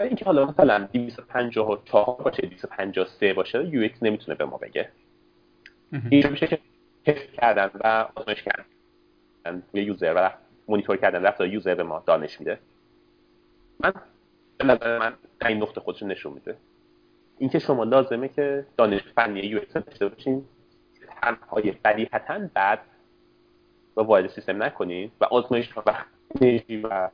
[0.05, 4.89] اینکه حالا مثلا 254 باشه 253 باشه UX نمی‌تونه به ما بگه.
[6.11, 6.59] اینجا میشه که
[7.07, 8.65] تست کردن و آزمایش کردن.
[9.73, 10.31] روی user و
[10.69, 12.59] مونیتور کردن رفتار user به ما دانش میده.
[13.81, 13.93] من
[14.59, 15.13] به نظر من
[15.47, 16.57] این نقطه خودش نشون میده.
[17.39, 20.45] اینکه شما لازمه که دانش فنی UX داشته باشین
[21.23, 22.81] تنهای بدیهتا بد
[23.97, 25.83] رو وارد سیستم نکنید و آزمایش و
[26.41, 27.09] انرژی و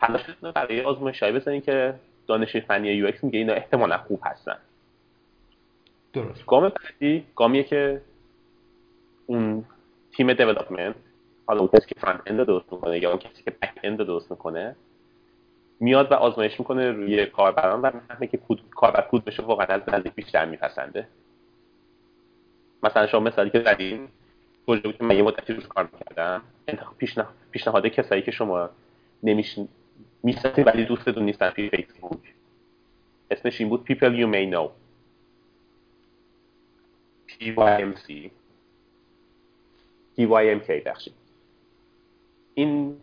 [0.00, 1.94] تلاشتون برای آزمایش بزنید که
[2.30, 4.56] دانش فنی UX میگه اینا احتمالا خوب هستن.
[6.12, 6.46] درست.
[6.46, 8.00] گام بعدی گامیه که
[9.26, 9.64] اون
[10.12, 10.94] تیم development
[11.46, 14.30] حالا اون کسی که front end درست می‌کنه یا اون کسی که back end درست
[14.30, 14.76] می‌کنه
[15.80, 19.82] میاد و آزمایش می‌کنه روی کاربران و می‌فهمه که کود کاربر کود بشه واقعا از
[19.88, 21.08] نزدیک بیشتر میپسنده.
[22.82, 24.08] مثلا شما مثالی که زدین
[24.66, 26.42] پروژه که من یه مدتی روش کار می‌کردم.
[27.52, 28.70] پیشنهاد کسایی که شما
[29.22, 29.68] نمیشن
[30.22, 32.34] می‌شناسید ولی دوستتون نیستن توی فیسبوک
[33.30, 34.70] اسمش این بود people you may know.
[37.28, 38.30] PYMC
[40.18, 41.14] PYMK بخشید
[42.54, 42.96] این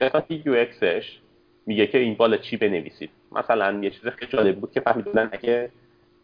[0.00, 1.20] قسمت UX ش
[1.66, 5.70] میگه که این بالا چی بنویسید مثلا یه چیز خیلی جالب بود که فهمیدن اگه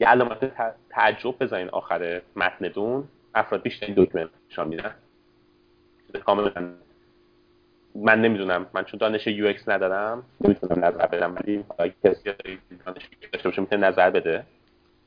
[0.00, 0.52] یه علامت
[0.90, 4.28] تعجب بزنین آخر متنتون افراد بیشتر دکمه
[4.66, 4.94] میدن
[6.24, 6.74] کاملا
[7.94, 8.66] من نمی‌دونم.
[8.74, 12.30] من چون دانش UX ندارم نمی‌تونم نظر بدم ولی اگه کسی
[12.86, 14.44] دانش داشته باشه می‌تونه نظر بده.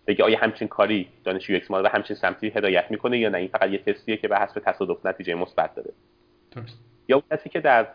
[0.08, 3.48] بگه آیا همچین کاری دانش UX ما به همچین سمتی هدایت می‌کنه یا نه؟ این
[3.48, 5.90] فقط یه تستیه که به حسب تصادف نتیجه مثبت داره.
[6.52, 6.78] درست.
[7.08, 7.88] یا اون کسی که در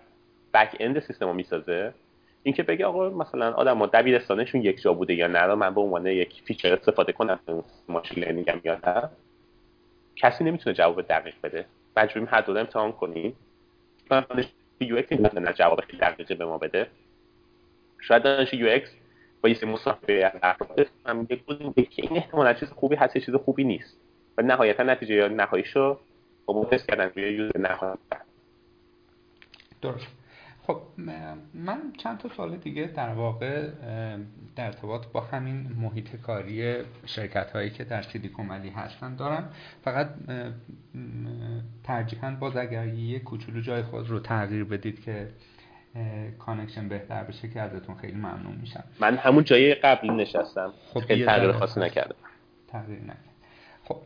[0.54, 1.94] back end سیستم رو می‌سازه
[2.42, 6.42] اینکه بگه آقا مثلا آدم دبیرستانشون یک جا بوده یا نه من به عنوان یک
[6.44, 7.38] feature استفاده کنم
[7.88, 9.08] machine learning هم یا نه.
[10.16, 11.64] کسی نمی‌تونه جواب دقیق بده.
[11.96, 13.36] مجبوریم هر دو امتحان کنیم.
[14.80, 16.86] UX نه جواب خیلی دقیقه به ما بده.
[18.00, 18.90] شاید دانش UX
[19.42, 20.32] با یه مصاحبه
[21.06, 23.96] هم که این احتمالا چیز خوبی هست چیز خوبی نیست.
[24.38, 25.98] و نهایتا نتیجه نهاییشو
[26.46, 27.98] با ما تست کردن روی user نهایی
[29.82, 30.17] درست.
[30.68, 30.80] خب
[31.54, 33.68] من چند تا سوال دیگه در واقع
[34.56, 39.50] در ارتباط با همین محیط کاری شرکت هایی که در سیلیکون ولی هستن دارم.
[39.84, 40.08] فقط
[41.84, 45.28] ترجیحاً باز اگر یه کوچولو جای خود رو تغییر بدید که
[46.38, 48.84] connection بهتر بشه که ازتون خیلی ممنون میشم.
[49.00, 52.16] من همون جای قبلی نشستم خب خیلی تغییر خاصی نکردم.
[52.68, 53.18] تغییر نکرد.
[53.84, 53.96] خب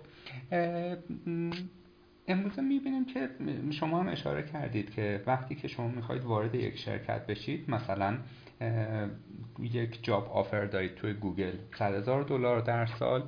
[2.29, 3.29] امروزه می‌بینیم که
[3.71, 8.19] شما هم اشاره کردید که وقتی که شما می‌خواید وارد یک شرکت بشید مثلا
[9.61, 11.53] یک جاب آفر دارید توی گوگل.
[11.79, 13.23] 100 هزار دلار در سال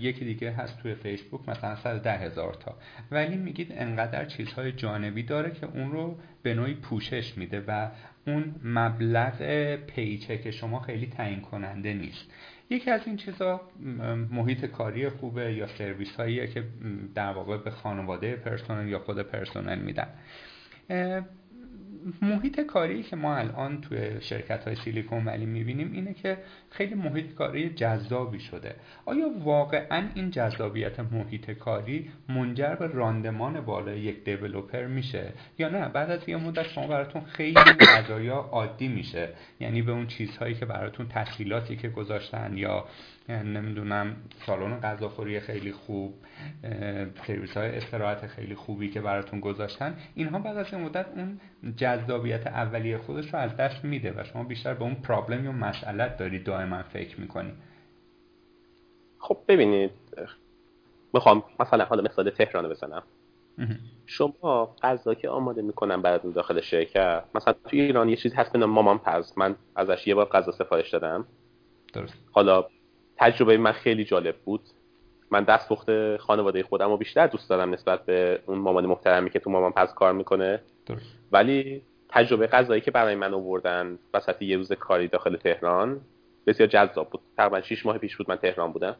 [0.00, 2.74] یکی دیگه هست توی فیسبوک مثلا 110 هزار تا.
[3.10, 7.88] ولی میگید انقدر چیزهای جانبی داره که اون رو به نوعی پوشش میده و
[8.26, 9.42] اون مبلغ
[9.76, 12.26] پیچه که شما خیلی تعیین کننده نیست.
[12.70, 13.60] یکی از این چیزا
[14.30, 16.64] محیط کاری خوبه یا سرویس هاییه که
[17.14, 20.08] در واقع به خانواده پرسنل یا خود پرسنل میدن.
[22.22, 26.38] محیط کاری که ما الان توی شرکت های سیلیکون ولی می‌بینیم اینه که
[26.70, 28.74] خیلی محیط کاری جذابی شده.
[29.04, 35.88] آیا واقعا این جذابیت محیط کاری منجر به راندمان بالای یک دیولوپر میشه؟ یا نه؟
[35.88, 37.54] بعد از یه مدت شما براتون خیلی
[37.96, 39.28] قضایا عادی میشه.
[39.60, 42.84] یعنی به اون چیزهایی که براتون تسهیلاتی که گذاشتن یا
[43.30, 44.16] نمی‌دونم
[44.46, 46.14] سالن غذاخوری خیلی خوب
[47.26, 49.96] سرویس های استراحت خیلی خوبی که براتون گذاشتن.
[50.14, 51.40] اینها بعد از این مدت اون
[51.76, 56.16] جذابیت اولیه خودش رو از دست میده و شما بیشتر به اون پرابلم یا مسئلت
[56.16, 57.54] دارید دائما فکر می‌کنید
[59.18, 59.90] خب ببینید
[61.14, 63.02] می‌خوام مثلا حالا مثال تهران بزنم.
[64.06, 68.58] شما غذا که آماده می‌کنن براتون داخل شرکت مثلا توی ایران یه چیزی هست به
[68.58, 71.26] نام مامان پز من ازش یه بار غذا سفارش دادم.
[71.92, 72.14] درست.
[72.32, 72.66] حالا
[73.20, 74.60] تجربه من خیلی جالب بود.
[75.30, 79.50] من دستپخت خانواده خودم رو بیشتر دوست دارم نسبت به اون مامان محترمی که تو
[79.50, 80.60] مامان پز کار می‌کنه.
[80.86, 81.16] درست.
[81.32, 86.00] ولی تجربه غذایی که برای من آوردن وسط یه روز کاری داخل تهران
[86.46, 87.20] بسیار جذاب بود.
[87.36, 88.96] تقریبا 6 ماه پیش بود من تهران بودم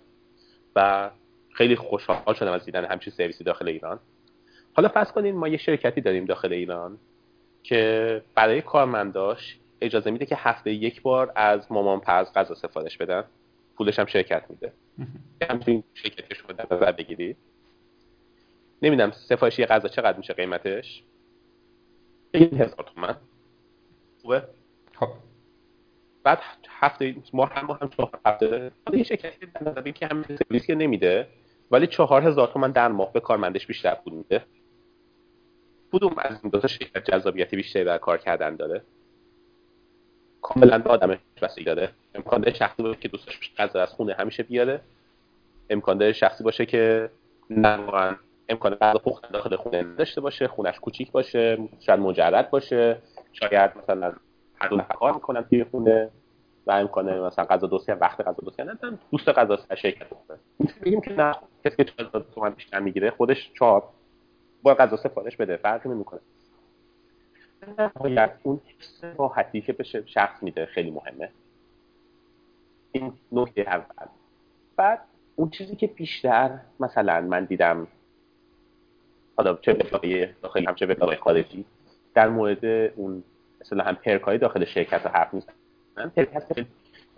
[0.76, 1.10] و
[1.54, 3.98] خیلی خوشحال شدم از دیدن همچین سرویسی داخل ایران.
[4.72, 6.98] حالا فرض کنین ما یه شرکتی داریم داخل ایران
[7.62, 13.24] که برای کارمنداش اجازه میده که هفته یک بار از مامان پز غذا سفارش بدن.
[13.80, 14.72] پولش هم شرکت میده.
[15.50, 17.36] همچنین شرکت شما در نظر بگیرید.
[18.82, 21.02] نمی‌دونم سفارشی غذا چقدر میشه قیمتش؟
[22.34, 23.16] هزار تومن.
[24.22, 24.42] خوبه؟
[24.94, 25.08] خب.
[26.24, 28.70] بعد هفته ما هم هم چهار هفته.
[28.92, 31.28] یه شرکتی در نظر که همین سرویس که نمیده
[31.70, 34.44] ولی چهار هزار تومن در ماه به کارمندش بیشتر پول میده.
[35.92, 38.84] کدوم از این دو تا شرکت جذابیت بیشتری در کار کردن داره؟
[40.42, 41.90] کاملا به آدمش بستگی داره.
[42.14, 44.80] امکان داره شخصی باشه که دوستش غذا از خونه همیشه بیاره.
[45.70, 47.10] امکان داره شخصی باشه که
[47.50, 48.16] نه
[48.48, 52.98] امکان غذا پختن داخل خونه داشته باشه خونش کوچیک باشه شاید مجرد باشه.
[53.32, 54.12] شاید مثلا
[54.60, 56.10] هر دو کار می‌کنن توی خونه
[56.66, 60.38] و امکانه مثلا غذا دوستی وقت غذا دوستی ندارن دوست غذا شرکت کنه
[60.80, 61.34] میگیم که نه
[61.64, 63.82] کسی که 4000 تومن بیشتر می‌گیره خودش چهار
[64.62, 66.20] با غذا سفارش بده فرقی نمی‌کنه.
[67.78, 71.28] نهایت اون حس راحتی که به شخص میده خیلی مهمه.
[72.92, 74.06] این نکته اول.
[74.76, 75.00] بعد
[75.36, 77.86] اون چیزی که بیشتر مثلا من دیدم
[79.36, 81.64] حالا چه وبلاگ داخلی هم چه وبلاگ خارجی
[82.14, 82.64] در مورد
[82.96, 83.24] اون
[83.60, 85.52] مثلا هم پرکای داخل شرکت حرف نیست
[85.96, 86.52] من پرک هست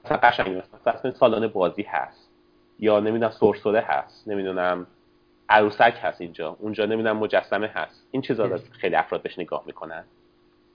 [0.05, 2.29] مثلا قشنگ مثلا سالن بازی هست.
[2.79, 4.87] یا نمی‌دونم سرسره هست نمی‌دونم
[5.49, 8.07] عروسک هست اینجا اونجا نمی‌دونم مجسمه هست.
[8.11, 10.05] این چیزا خیلی افراد بهش نگاه می‌کنن.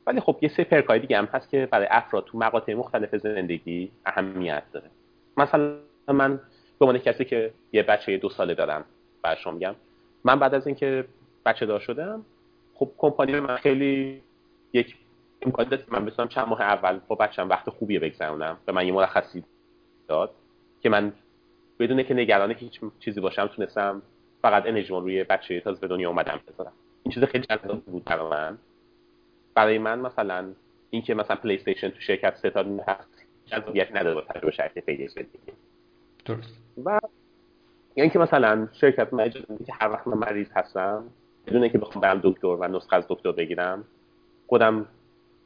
[0.08, 3.91] ولی خب یه سری پرکای دیگه هم هست که برای افراد تو مقاطع مختلف زندگی
[4.05, 4.89] اهمیت داره.
[5.38, 5.76] مثلا
[6.08, 6.39] من
[6.80, 8.86] به عنوان کسی که یه بچه دو ساله دارم
[9.38, 9.76] شما میگم
[10.24, 11.05] من بعد از اینکه
[11.45, 12.26] بچه دار شدم
[12.76, 14.22] خب کمپانی من خیلی
[14.74, 14.95] یک
[15.41, 18.93] امکان داد من بتونم چند ماه اول با بچم وقت خوبی بگذرونم به من یه
[18.93, 19.43] مرخصی
[20.08, 20.32] داد
[20.82, 21.14] که من
[21.80, 24.01] بدون که نگران هیچ چیزی باشم تونستم
[24.41, 26.72] فقط انرژیمون روی بچه تازه به دنیا اومدم بذارم.
[27.03, 28.58] این چیز خیلی جذاب بود برای من.
[29.58, 30.45] برای من مثلا
[30.89, 35.53] اینکه مثلا پلی استیشن تو شرکت ستاد هست جذابیت نداره با تجربه شرکت زندگی
[36.26, 36.58] درست.
[36.86, 36.99] و
[37.95, 41.03] یعنی که مثلا شرکت من اجازه که هر وقت من مریض هستم
[41.47, 43.84] بدون که بخوام برم دکتر و نسخه از دکتر بگیرم
[44.47, 44.86] خودم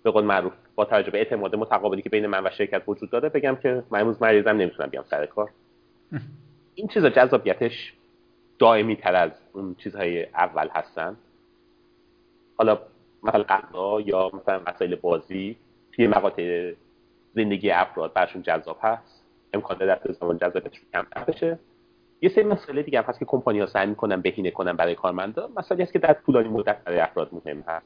[0.03, 3.30] به قول معروف با توجه به اعتماد متقابلی که بین من و شرکت وجود داره
[3.30, 5.49] بگم که من امروز مریضم نمی‌تونم بیام سر کار.
[6.76, 7.93] این چیزا جذابیتش
[8.59, 11.16] دائمی تر از اون چیزهای اول هستن.
[12.57, 12.80] حالا
[13.24, 15.57] مثلا غذا یا مثلا وسایل بازی
[15.91, 16.74] توی مقاطع
[17.36, 19.24] زندگی افراد برشون جذاب هست.
[19.53, 21.59] امکان در زمان جذابیتشون کمتر بشه.
[22.22, 25.49] یه سری مسئله دیگه هم هست که کمپانی ها سعی می‌کنن بهینه کنن برای کارمندا.
[25.57, 27.86] مسئله است که در طولانی مدت برای افراد مهم هست.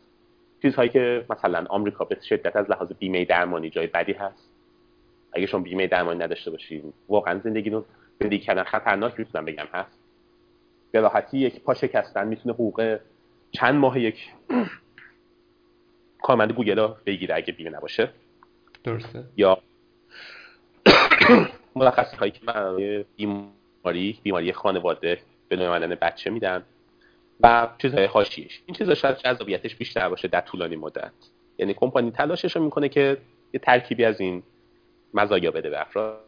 [0.61, 4.51] چیزهایی که مثلا آمریکا به شدت از لحاظ بیمه درمانی جای بدی هست.
[5.33, 7.85] اگه شما بیمه درمانی نداشته باشین واقعا زندگی رو
[8.19, 9.99] زندگی کردن خطرناک می‌تونم بگم هست.
[10.91, 12.99] به راحتی یک پا شکستن می‌تونه حقوق
[13.51, 14.31] چند ماه یک
[16.25, 18.09] کارمند گوگل رو بگیره اگه بیمه نباشه.
[18.83, 19.23] درسته.
[19.37, 19.57] یا
[21.75, 26.63] مرخصی هایی که برای بیماری بیماری خانواده به نوع بچه میدن
[27.39, 31.11] و چیزهای حاشیه‌اش این چیزا شاید جذابیتش بیشتر باشه در طولانی مدت.
[31.57, 33.17] یعنی کمپانی تلاشش رو می‌کنه که
[33.53, 34.43] یه ترکیبی از این
[35.13, 36.24] مزایا بده به افراد.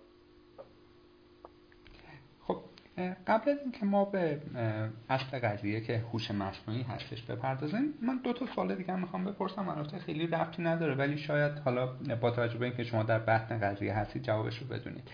[3.28, 4.42] قبل از اینکه ما به
[5.10, 9.70] اصل قضیه که هوش مصنوعی هستش بپردازیم من دو تا سوال دیگه هم می‌خوام بپرسم.
[9.70, 11.88] البته خیلی ربطی نداره ولی شاید حالا
[12.22, 15.12] با توجه به اینکه شما در بطن قضیه هستید جوابش رو بدونید.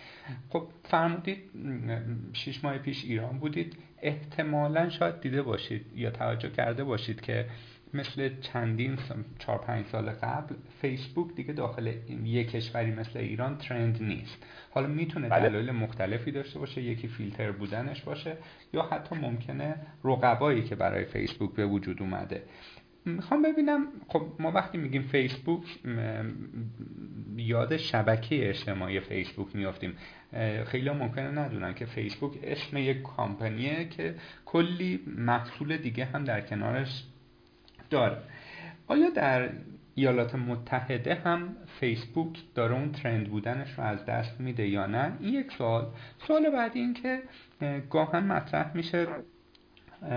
[0.49, 1.39] خب فرمودید
[2.33, 3.75] شیش ماه پیش ایران بودید.
[4.01, 7.45] احتمالا شاید دیده باشید یا توجه کرده باشید که
[7.93, 8.97] مثل چندین
[9.39, 14.45] چهار پنج سال قبل فیسبوک دیگه داخل یک کشوری مثل ایران ترند نیست.
[14.71, 15.49] حالا می‌تونه بله.
[15.49, 18.37] دلایل مختلفی داشته باشه یکی فیلتر بودنش باشه
[18.73, 22.43] یا حتی ممکنه رقبایی که برای فیسبوک به وجود اومده.
[23.05, 25.63] می‌خوام ببینم خب ما وقتی میگیم فیسبوک
[27.37, 29.95] یاد شبکه اجتماعی فیسبوک میافتیم.
[30.65, 34.15] خیلی ممکنه ندونن که فیسبوک اسم یک کامپانیه که
[34.45, 37.03] کلی محصول دیگه هم در کنارش
[37.93, 38.17] داره.
[38.87, 39.49] آیا در
[39.95, 45.33] ایالات متحده هم فیسبوک داره اون ترند بودنش رو از دست میده یا نه؟ این
[45.33, 45.85] یک سوال.
[46.27, 47.21] سوال بعدی این که
[47.89, 49.07] گاهن مطرح میشه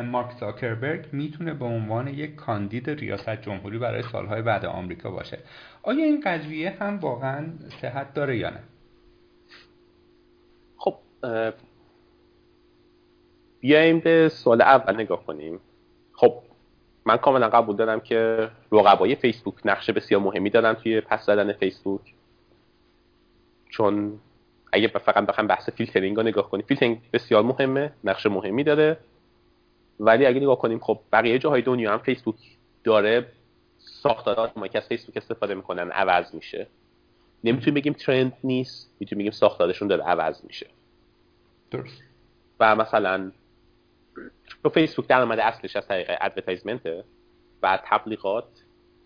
[0.05, 5.39] مارک زاکربرگ می‌تونه به عنوان یک کاندید ریاست جمهوری برای سالهای بعد آمریکا باشه.
[5.83, 7.47] آیا این قضیه هم واقعا
[7.81, 8.61] صحت داره یا نه؟
[10.77, 10.95] خب
[13.61, 15.61] بیایم به سوال اول نگاه کنیم.
[16.13, 16.43] خب
[17.07, 22.01] من کاملا قبول دارم که رقبای فیسبوک نقش بسیار مهمی دارن توی پس زدن فیسبوک.
[23.69, 24.21] چون
[24.73, 28.97] اگه فقط بخوام بحث فیلترینگ رو نگاه کنیم فیلترینگ بسیار مهمه نقش مهمی داره.
[30.01, 32.37] ولی اگه نگاه کنیم خب بقیه جاهای دنیا هم فیسبوک
[32.85, 33.27] داره
[33.79, 36.67] ساختارات ما که از فیسبوک استفاده می‌کنن عوض میشه.
[37.45, 40.67] نمی‌تونیم بگیم trend نیست می‌تونیم بگیم ساختارشون داره عوض میشه.
[41.71, 42.03] درست.
[42.61, 43.33] و مثلا
[44.63, 47.05] تو فیسبوک درآمد اصلش از طریق ادورتایزمنته
[47.63, 48.49] و تبلیغات.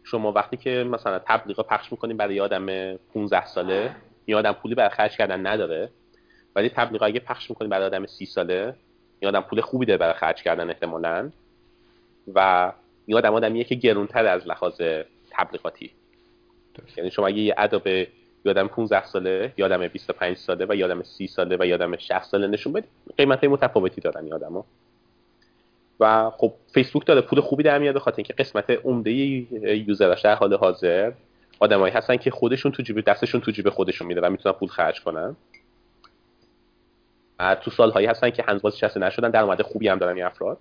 [0.05, 3.97] شما وقتی که مثلا تبلیغات پخش می‌کنیم برای آدم 15 ساله
[4.27, 5.91] یا آدم پولی برای خرج کردن نداره.
[6.57, 8.75] ولی تبلیغات اگه پخش می‌کنیم برای آدم 30 ساله
[9.23, 11.31] یا آدم پول خوبی داره برای خرج کردن احتمالا.
[12.35, 12.73] و
[13.07, 14.81] یا آدم آدمیه که گرونتر از لحاظ
[15.31, 15.91] تبلیغاتی.
[16.97, 17.89] یعنی شما اگه یه اداب
[18.45, 22.73] یادم 15 ساله یادم 25 ساله و یادم 30 ساله و یادم 60 ساله نشون
[22.73, 24.65] بدید قیمت متفاوتی دارن یادمو
[26.01, 29.13] و خب فیسبوک داره پول خوبی در میاد بخاطر اینکه قسمت عمده
[29.77, 31.13] یوزرش در حال حاضر.
[31.61, 35.01] آدمایی هستن که خودشون تو جیب دستشون تو جیب خودشون میده و می‌تونن پول خرج
[35.01, 35.37] کنن.
[37.39, 40.59] و تو سالهایی هستن که هنوز بازنشسته نشدن درآمد خوبی هم دارن این افراد.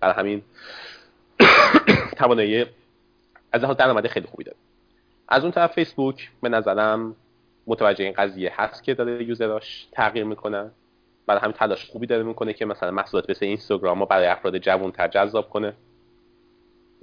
[0.00, 0.42] برای همین
[2.18, 2.66] توانایی
[3.52, 4.56] از لحاظ درآمد خیلی خوبی داره.
[5.28, 7.16] از اون طرف فیسبوک به نظرم
[7.66, 10.70] متوجه این قضیه هست که داره یوزراش تغییر می‌کنن
[11.30, 14.92] برای همین تلاش خوبی داره می‌کنه که مثلا محصولات مثل اینستاگرام رو برای افراد جوان
[14.92, 15.74] تر جذاب کنه.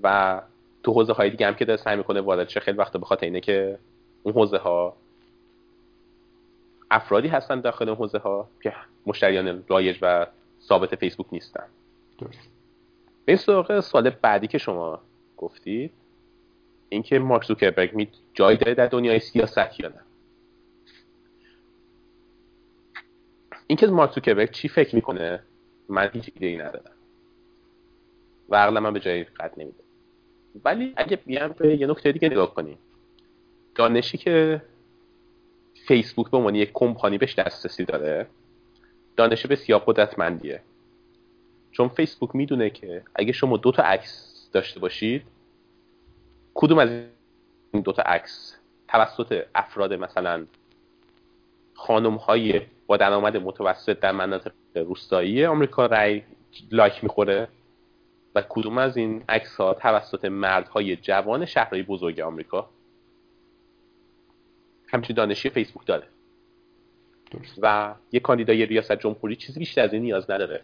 [0.04, 0.42] و
[0.84, 3.26] تو حوزه های دیگه هم که داره سعی می‌کنه وارد شه خیلی وقت به خاطر
[3.26, 3.80] اینه که
[4.24, 4.96] اون حوزه ها
[6.92, 8.74] افرادی هستن داخل اون حوزه ها که
[9.06, 10.28] مشتریان رایج و
[10.62, 11.64] ثابت فیسبوک نیستن.
[12.20, 12.50] درست.
[13.26, 15.00] به این سراغ سوال بعدی که شما
[15.38, 15.92] گفتید
[16.90, 20.07] اینکه مارک زوکربرگ می جای داره در دنیای سیاست یا نه؟
[23.68, 25.44] اینکه مارک زوکربرگ چی فکر می‌کنه
[25.90, 26.92] من هیچ ایده ای ندارم.
[28.50, 29.84] و عقل من به جای قد نمیده.
[30.66, 32.78] ولی اگه بیام به یه نکته دیگه نگاه کنیم.
[33.76, 34.62] دانشی که
[35.88, 38.28] فیسبوک به عنوان یک کمپانی بهش دسترسی داره
[39.18, 40.62] دانش بسیار قدرتمندیه.
[41.72, 45.24] چون فیسبوک می‌دونه که اگه شما دو تا عکس داشته باشید
[46.54, 46.90] کدوم از
[47.72, 48.58] این دوتا عکس
[48.88, 50.46] توسط افراد مثلا
[51.74, 56.22] خانم های با درآمد متوسط در مناطق روستایی آمریکا رای
[56.72, 57.48] لایک می‌خوره؟
[58.36, 62.70] و کدوم از این عکس ها توسط مردهای جوان شهرهای بزرگ آمریکا؟
[64.88, 66.08] همچین دانشی فیسبوک داره.
[67.62, 70.62] و یه کاندیدای ریاست جمهوری چیزی بیشتر از این نیاز نداره.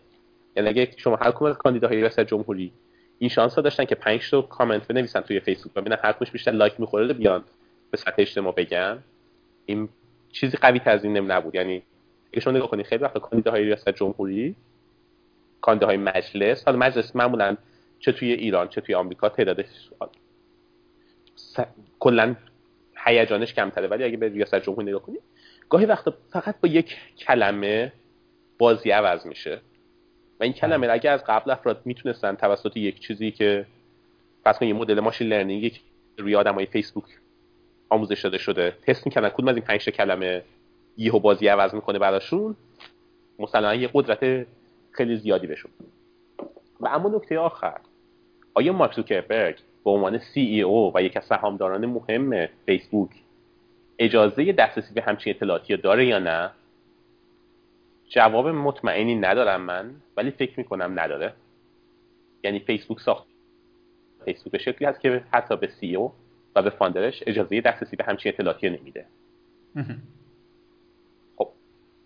[0.55, 2.71] یعنی اگه شما هر کدوم از کاندیداهای ریاست جمهوری
[3.19, 6.51] این شانس ها داشتن که 5 تا کامنت بنویسن توی فیسبوک و ببینن هر بیشتر
[6.51, 7.43] لایک می‌خوره بیان
[7.91, 9.03] به سطح اجتماع بگن
[9.65, 9.89] این
[10.31, 11.55] چیزی قوی تر از این نبود.
[11.55, 11.83] یعنی
[12.33, 14.55] اگه شما نگاه کنید خیلی وقت کاندیداهای ریاست جمهوری
[15.61, 17.57] کاندیداهای مجلس حالا مجلس معمولا
[17.99, 19.89] چه توی ایران چه توی آمریکا تعدادش
[21.35, 21.59] س...
[21.99, 22.35] کلا
[23.05, 23.87] هیجانش کمتره.
[23.87, 25.21] ولی اگه به ریاست جمهوری نگاه کنید
[25.69, 27.93] گاهی وقتا فقط با یک کلمه
[28.57, 29.61] بازی عوض میشه.
[30.39, 33.65] و این کلمه اگه از قبل افراد می‌تونستن توسط یک چیزی که
[34.45, 35.79] پس یه مدل ماشین لرنینگی که
[36.17, 37.05] روی آدمای فیسبوک
[37.89, 40.43] آموزش داده شده تست می‌کنن کدوم از این پنج کلمه
[40.97, 42.55] یهو بازی عوض می‌کنه براشون
[43.39, 44.47] مثلا یه قدرت
[44.91, 45.71] خیلی زیادی بشون
[46.79, 47.79] و اما نکته آخر
[48.53, 53.09] آیا مارک زوکربرگ به عنوان CEO و یک از سهامداران مهم فیسبوک
[53.99, 56.51] اجازه دسترسی به همچین اطلاعاتی داره یا نه؟
[58.09, 61.33] جواب مطمئنی ندارم من ولی فکر می‌کنم نداره.
[62.43, 63.27] یعنی فیسبوک ساخت.
[64.25, 66.13] فیسبوک به شکلی هست که حتی به سی او
[66.55, 69.05] و به فاندرش اجازه دسترسی به همچین اطلاعاتی نمیده.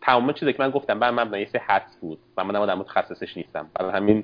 [0.08, 2.20] تمام چیزی که من گفتم بر مبنای سه حدس بود.
[2.38, 3.70] و من آدم متخصصش نیستم.
[3.74, 4.24] برای همین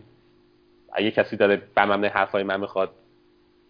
[0.94, 2.92] اگه کسی داره بر مبنای حرفای من می‌خواد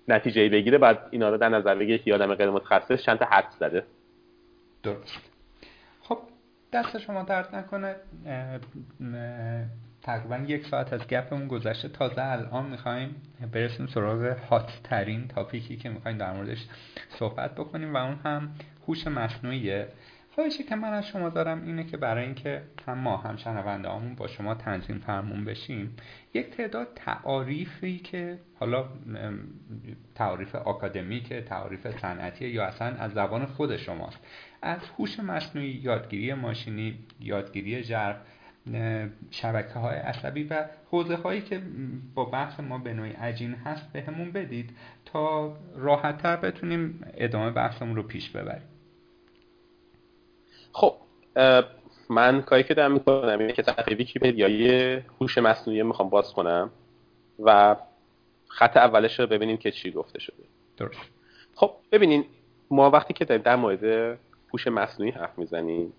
[0.07, 3.59] نتیجه بگیره بعد اینا رو در نظر بگیره که آدم غیر متخصص چند تا حدس
[3.59, 3.85] زده.
[4.83, 5.21] درست.
[6.01, 6.17] خب
[6.73, 7.95] دست شما درد نکنه.
[10.01, 11.89] تقریبا یک ساعت از گپمون گذشته.
[11.89, 16.67] تازه الان می‌خوایم برسیم سراغ هات ترین تاپیکی که می‌خوایم در موردش
[17.09, 18.55] صحبت بکنیم و اون هم
[18.87, 19.87] هوش مصنوعیه.
[20.35, 24.27] خواهشی که من از شما دارم اینه که برای اینکه هم ما هم شنونده با
[24.27, 25.95] شما تنظیم فرمون بشیم
[26.33, 28.85] یک تعداد تعاریفی که حالا
[30.15, 34.19] تعاریف آکادمیک تعاریف صنعتی یا اصلا از زبان خود شماست.
[34.61, 38.15] از هوش مصنوعی یادگیری ماشینی یادگیری ژرف
[39.31, 41.61] شبکه های عصبی و حوزه هایی که
[42.15, 44.69] با بحث ما به نوعی عجین هست بهمون به بدید
[45.05, 48.72] تا راحتتر بتونیم ادامه بحثمون رو پیش ببریم.
[50.73, 50.95] خب
[52.09, 56.69] من کاری که دارم می‌کنم اینه که صفحه ویکیپدیای هوش مصنوعی می‌خوام باز کنم
[57.39, 57.75] و
[58.47, 60.43] خط اولش رو ببینیم که چی گفته شده.
[60.77, 60.99] درست.
[61.55, 62.25] خب ببینین
[62.69, 64.17] ما وقتی که در مورد
[64.53, 65.93] هوش مصنوعی حرف می‌زنیم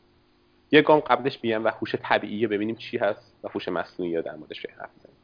[0.70, 4.36] یه گام قبلش بیام و هوش طبیعی ببینیم چی هست و هوش مصنوعی رو در
[4.36, 5.16] موردش حرف بزنیم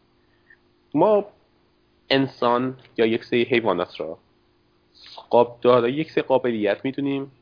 [0.94, 1.24] ما
[2.10, 4.18] انسان یا یک سری حیوانات را
[5.62, 7.32] دارای یک سری قابلیت می‌دونیم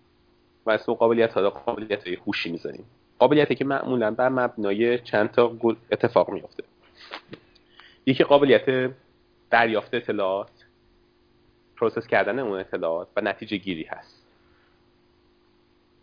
[0.68, 2.84] و اسم قابلیت ها قابلیت های هوشی می‌زنیم
[3.18, 5.56] قابلیتی که معمولا بر مبنای چند تا
[5.90, 6.62] اتفاق میافته.
[8.06, 8.90] یکی قابلیت
[9.50, 10.50] دریافت اطلاعات
[11.76, 14.26] process کردن اون اطلاعات و نتیجه گیری هست.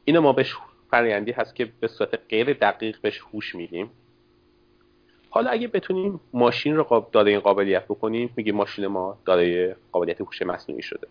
[0.06, 0.56] اینو ما بهش
[0.92, 3.92] فرآیندی هست که به صورت غیر دقیق بهش هوش میگیم
[5.30, 10.42] حالا اگه بتونیم ماشین رو داده این قابلیت بکنیم میگیم ماشین ما دارای قابلیت هوش
[10.42, 11.08] مصنوعی شده.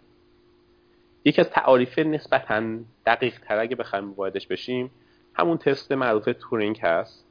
[1.24, 4.90] یکی از تعاریف نسبتا دقیق تر اگه بخوایم واردش بشیم
[5.34, 7.26] همون تست معروف تورینگ هست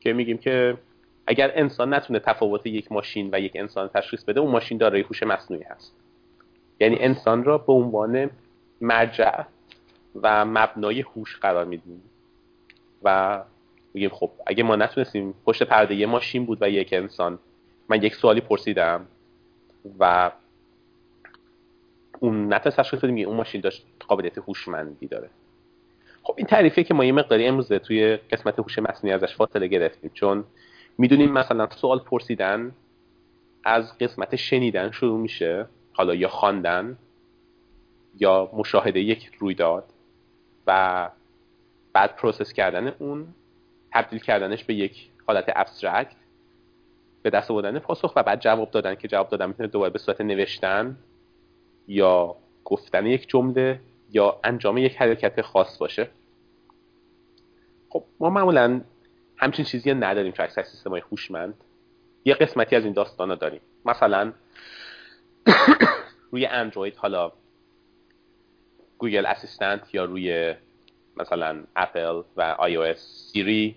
[0.00, 0.78] که میگیم که
[1.26, 5.22] اگر انسان نتونه تفاوت یک ماشین و یک انسان تشخیص بده اون ماشین دارای هوش
[5.22, 5.96] مصنوعی هست.
[6.80, 8.30] یعنی انسان را به عنوان
[8.80, 9.42] مرجع
[10.22, 12.02] و مبنای هوش قرار میدیم.
[13.02, 13.42] و
[13.94, 17.38] میگیم خب اگه ما نتونستیم پشت پرده یه ماشین بود و یک انسان
[17.88, 19.06] من یک سوالی پرسیدم
[19.98, 20.30] و
[22.20, 25.30] اون نتونست تشخیص بدیم اون ماشین داشت قابلیت هوشمندی داره.
[26.22, 30.10] خب این تعریفی که ما یه مقداری امروز توی قسمت هوش مصنوعی ازش فاصله گرفتیم
[30.14, 30.44] چون
[30.98, 32.72] می‌دونیم مثلا سوال پرسیدن
[33.64, 36.98] از قسمت شنیدن شروع میشه حالا یا خواندن
[38.20, 39.84] یا مشاهده یک رویداد
[40.66, 41.08] و
[41.92, 43.26] بعد process کردن اون
[43.92, 46.16] تبدیل کردنش به یک حالت abstract
[47.22, 50.20] به دست آوردن پاسخ و بعد جواب دادن که جواب دادن می‌تونه دوباره به صورت
[50.20, 50.96] نوشتن
[51.88, 53.80] یا گفتن یک جمله
[54.12, 56.08] یا انجام یک حرکت خاص باشه.
[57.88, 58.80] خب ما معمولا
[59.36, 61.54] همچین چیزی نداریم تو اکثر سیستم های هوشمند.
[62.24, 63.60] یه قسمتی از این داستان رو داریم.
[63.84, 64.32] مثلا
[66.32, 67.32] روی اندروید حالا
[68.98, 70.54] Google Assistant یا روی
[71.16, 73.74] مثلا اپل و iOS Siri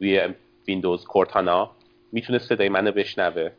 [0.00, 0.34] روی
[0.68, 1.70] ویندوز Cortana
[2.12, 3.50] می‌تونه صدای منو بشنوه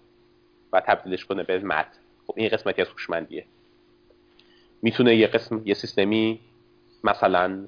[0.74, 1.88] و تبدیلش کنه به متن
[2.28, 3.45] خب این قسمتی از هوشمندیه.
[4.82, 6.40] می‌تونه یه قسم یه سیستمی
[7.04, 7.68] مثلا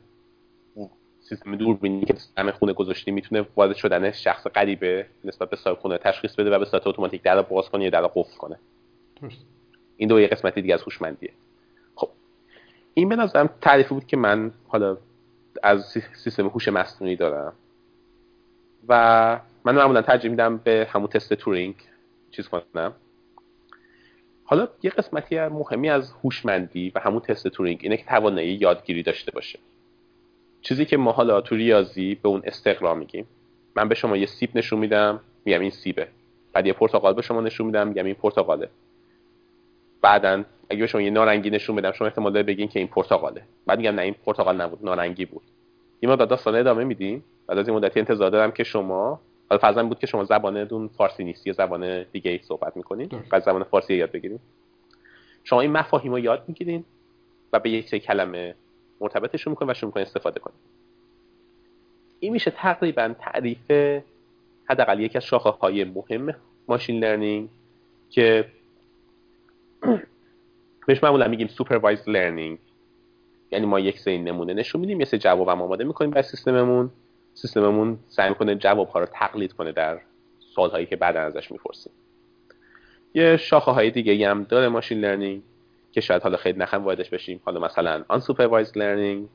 [1.22, 5.98] سیستم دوربینی که سیستم خونه گذاشتی می‌تونه وارد شدن شخص غریبه نسبت به صاحب خونه
[5.98, 8.60] تشخیص بده و به صورت اتوماتیک در باز کنه یا در قفل کنه.
[9.98, 11.32] این دو یه قسمتی دیگه از هوشمندیه.
[11.95, 12.10] خب
[12.94, 14.98] این به نظرم تعریفی بود که من حالا
[15.64, 17.53] از سیستم هوش مصنوعی دارم
[18.88, 21.76] و من معمولا ترجیح میدم به همون تست تورینگ
[22.32, 22.94] چیز کنم.
[24.45, 29.31] حالا یه قسمتی مهمی از هوشمندی و همون تست تورینگ اینه که توانایی یادگیری داشته
[29.31, 29.59] باشه.
[30.61, 33.27] چیزی که ما حالا تو ریاضی به اون استقرا میگیم.
[33.76, 36.07] من به شما یه سیب نشون میدم میگم این سیبه.
[36.53, 38.69] بعد یه پرتقال به شما نشون میدم میگم این پرتقاله.
[40.01, 43.41] بعدا اگه به شما یه نارنگی نشون بدم شما احتمال داره بگین که این پرتقاله.
[43.65, 45.43] بعد میگم نه این پرتقال نبود نارنگی بود.
[46.01, 47.23] یه مدت داستان ادامه میدیم.
[47.47, 49.19] بعد از این مدتی انتظار دارم که شما
[49.49, 53.07] حالا فرضاً بود که شما زبان دون فارسی نیست یه زبان دیگه ای صحبت می‌کنین.
[53.30, 54.39] بعد زبان فارسی یاد بگیرید
[55.43, 56.85] شما این مفاهیم رو یاد می‌گیرین
[57.53, 58.55] و به یک سری کلمه
[59.01, 60.57] مرتبطشون می‌کنین و شروع می‌کنین استفاده کنین.
[62.19, 63.72] این میشه تقریبا تعریف
[64.69, 66.35] حداقل یکی از شاخه های مهم
[66.68, 67.49] machine learning
[68.09, 68.45] که
[70.88, 72.57] بهش معمولا میگیم supervised learning
[73.51, 76.91] یعنی ما یک سری نمونه نشون میدیم یه سری جواب هم آماده می‌کنیم برای سیستممون.
[77.36, 79.99] سیستممون سعی می‌کنه جواب ها رو تقلید کنه در
[80.40, 81.94] سوال هایی که بعدا ازش می‌پرسیم.
[83.14, 85.41] یه شاخه های دیگه هم داره machine learning
[85.91, 87.41] که شاید حالا خیلی نخم واردش بشیم.
[87.45, 89.30] حالا مثلا unsupervised learning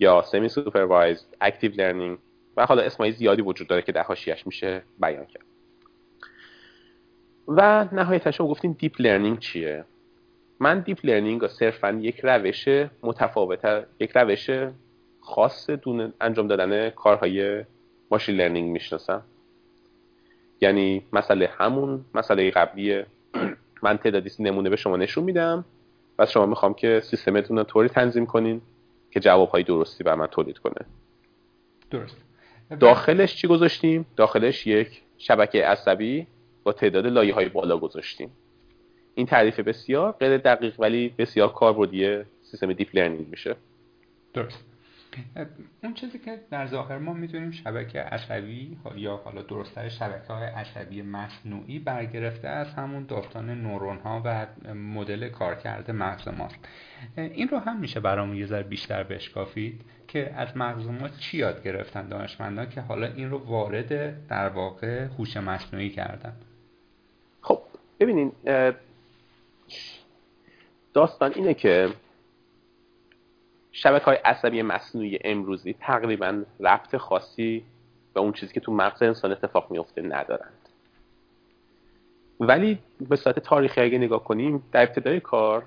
[0.00, 2.18] یا semi supervised active learning
[2.56, 4.04] و حالا اسمای زیادی وجود داره که در
[4.46, 5.44] میشه بیان کرد.
[7.48, 9.84] و نهایتش رو گفتیم deep learning چیه؟
[10.60, 12.68] من deep learning رو صرفا یک روش
[13.02, 14.50] متفاوت یک روش
[15.26, 17.64] خاص در انجام دادن کارهای
[18.10, 19.22] machine learning می‌شناسم.
[20.60, 23.02] یعنی مسئله همون مسئله قبلی
[23.82, 25.64] من تعدادی نمونه به شما نشون میدم
[26.18, 28.60] و شما می‌خوام که سیستمتون رو طوری تنظیم کنین
[29.10, 30.86] که جوابهای درستی برای من تولید کنه.
[31.90, 32.16] درست.
[32.80, 36.26] داخلش چی گذاشتیم؟ داخلش یک شبکه عصبی
[36.64, 38.30] با تعداد لایه های بالا گذاشتیم.
[39.14, 43.56] این تعریف بسیار غیر دقیق ولی بسیار کاربردی سیستم deep learning میشه.
[44.34, 44.75] درست.
[45.82, 51.02] اون چیزی که در ظاهر ما می‌دونیم شبکه عصبی یا حالا درستتر شبکه های عصبی
[51.02, 56.58] مصنوعی برگرفته از همون داستان نورون ها و مدل کارکرد مغز ماست.
[57.16, 61.62] این رو هم میشه برامون یه ذره بیشتر بشکافید که از مغز ما چی یاد
[61.64, 66.32] گرفتن دانشمندان که حالا این رو وارد در واقع هوش مصنوعی کردن؟
[67.40, 67.58] خب
[68.00, 68.32] ببینین
[70.94, 71.88] داستان اینه که
[73.78, 77.64] شبکه های عصبی مصنوعی امروزی تقریبا ربط خاصی
[78.14, 80.68] به اون چیزی که تو مغز انسان اتفاق میفته ندارند.
[82.40, 82.78] ولی
[83.08, 85.66] به صورت تاریخی اگه نگاه کنیم در ابتدای کار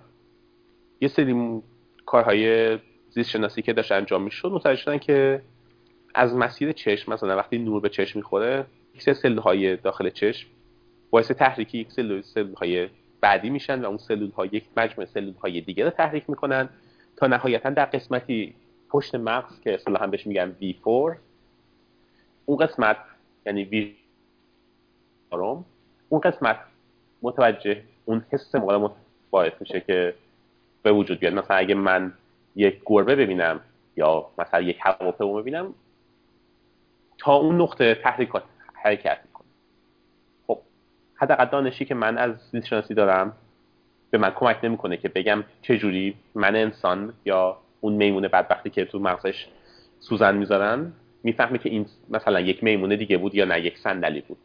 [1.01, 1.61] یه سری
[2.05, 2.77] کارهای
[3.09, 5.41] زیست شناسی که داشت انجام می‌شد متوجه شدن که
[6.15, 8.65] از مسیر چشم مثلا وقتی نور به چشم می‌خوره
[8.95, 10.49] یک سری های داخل چشم
[11.09, 12.23] باعث تحریکی یک سلول
[12.57, 12.89] های
[13.21, 16.69] بعدی میشن و اون سلول ها یک مجموعه سلول های دیگه رو تحریک می‌کنن.
[17.19, 18.55] تا نهایتا در قسمتی
[18.89, 21.15] پشت مغز که اصطلاحا بهش میگن V4
[22.45, 22.97] اون قسمت
[23.45, 23.95] یعنی وی
[26.09, 26.59] اون قسمت
[27.21, 28.93] متوجه اون حس مقابل
[29.31, 30.15] باعث میشه که
[30.83, 31.33] به وجود بیاد.
[31.33, 32.13] مثلا اگه من
[32.55, 33.59] یک گربه ببینم
[33.95, 35.73] یا مثلا یک هواپیما ببینم
[37.17, 38.43] تا اون نقطه تحریکات
[38.73, 39.47] حرکت می‌کنه.
[40.47, 40.59] خب
[41.15, 43.33] حداقل دانشی که من از زیست دارم
[44.11, 48.99] به من کمک نمی‌کنه که بگم چجوری من انسان یا اون میمونه بدبختی که تو
[48.99, 49.47] مغزش
[49.99, 54.37] سوزن می‌ذارن می‌فهمه که این مثلا یک میمونه دیگه بود یا نه یک صندلی بود.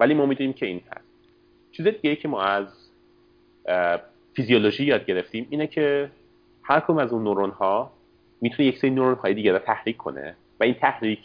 [0.00, 1.06] ولی ما می‌دونیم که این هست.
[1.72, 2.68] چیز دیگه که ما از
[4.34, 6.10] فیزیولوژی یاد گرفتیم اینه که
[6.62, 7.92] هر کدوم از اون نورون ها
[8.40, 11.20] می‌تونه یک سری نورون های دیگه رو تحریک کنه و این تحریک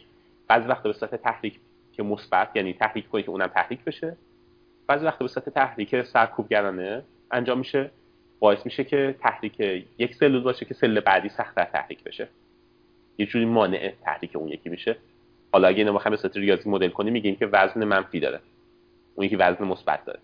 [0.48, 1.60] بعضی وقت به صورت تحریک
[1.94, 4.18] که مثبت یعنی تحریک کنه که اونم تحریک بشه.
[4.88, 7.92] بعضی وقت به صورت تحریک سرکوبگرانه انجام میشه
[8.40, 9.60] باعث میشه که تحریک
[9.98, 12.28] یک سلول باشه که سل بعدی سختتر تحریک بشه.
[13.18, 14.96] یه جوری مانع تحریک اون یکی میشه.
[15.54, 18.40] حالا اگه اینو بخوایم به ریاضی مدل کنیم میگیم که وزن منفی داره.
[19.16, 20.20] اون یکی وزن مثبت داره.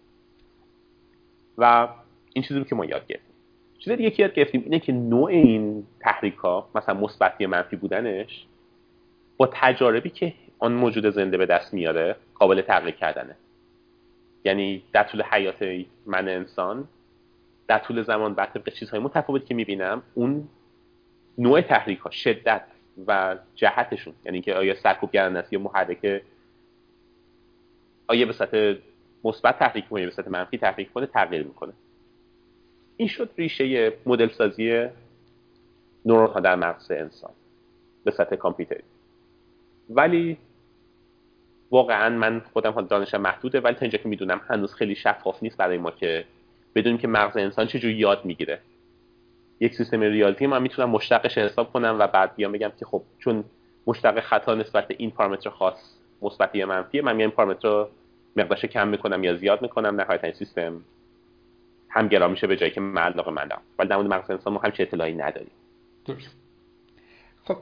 [1.57, 1.87] و
[2.33, 3.33] این چیزی که ما یاد گرفتیم.
[3.79, 7.75] چیز دیگه که یاد گرفتیم اینه که نوع این تحریک ها مثلا مثبت یا منفی
[7.75, 8.45] بودنش
[9.37, 13.35] با تجاربی که آن موجود زنده به دست میاره قابل تغییر کردنه.
[14.45, 16.87] یعنی در طول حیات من انسان
[17.67, 20.47] در طول زمان بعد طبق چیزهای متفاوتی که می‌بینم اون
[21.37, 22.63] نوع تحریک ها شدت
[23.07, 24.13] و جهتشون.
[24.25, 26.21] یعنی که آیا سرکوب گرنده است یا محرک
[28.07, 28.73] آیا به سطح
[29.23, 31.73] مثبت تحریک کنه یا به سطح منفی تحریک کنه تغییر می‌کنه.
[32.97, 34.87] این شد ریشه مدل سازی
[36.05, 37.31] نورون ها در مغز انسان
[38.03, 38.83] به سطح کامپیوتری.
[39.89, 40.37] ولی
[41.71, 45.77] واقعا من خودم دانشم محدوده ولی تا اینجا که می‌دونم هنوز خیلی شفاف نیست برای
[45.77, 46.25] ما که
[46.75, 48.59] بدونیم که مغز انسان چجوری یاد می‌گیره.
[49.59, 53.43] یک سیستم ریالتی من می‌تونم مشتقش حساب کنم و بعد بیام بگم که خب چون
[53.87, 57.89] مشتق خطا نسبت به این پارامتر خاص مثبت یا منفیه من این پارامتر رو
[58.35, 60.81] مقدارش کم می‌کنم یا زیاد می‌کنم نهایتا این سیستم
[61.89, 64.85] هم میشه به جایی که من علاقه مندم ولی در مورد مغز انسان ما همچین
[64.85, 65.51] اطلاعی نداریم.
[66.05, 66.35] درست.
[67.43, 67.57] خب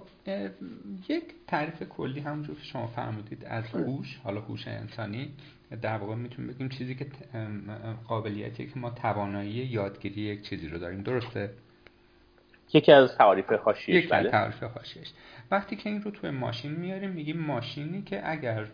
[1.10, 5.34] یک تعریف کلی همونجور که شما فرمودید از هوش حالا هوش انسانی
[5.82, 7.08] در واقع می‌تونیم بگیم چیزی که
[8.08, 11.02] قابلیتی که ما توانایی یادگیری یک چیزی رو داریم.
[11.02, 11.50] درسته؟
[12.74, 14.30] یکی از تعاریف حاشیه‌اش یکی بله.
[14.30, 15.08] تعاریف حاشیه‌اش
[15.52, 18.68] وقتی که این رو توی ماشین میاریم میگیم ماشینی که اگر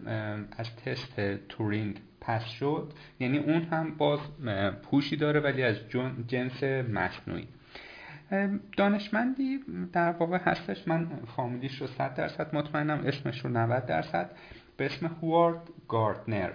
[0.58, 4.20] از تست تورینگ پس شد یعنی اون هم باز
[4.84, 5.76] پوشی داره ولی از
[6.28, 7.48] جنس مصنوعی.
[8.78, 9.60] دانشمندی
[9.94, 10.88] در واقع هستش.
[10.88, 14.32] من فامیلیش رو 100 درصد مطمئنم اسمش رو 90 درصد.
[14.78, 16.52] به اسم هوارد گاردنر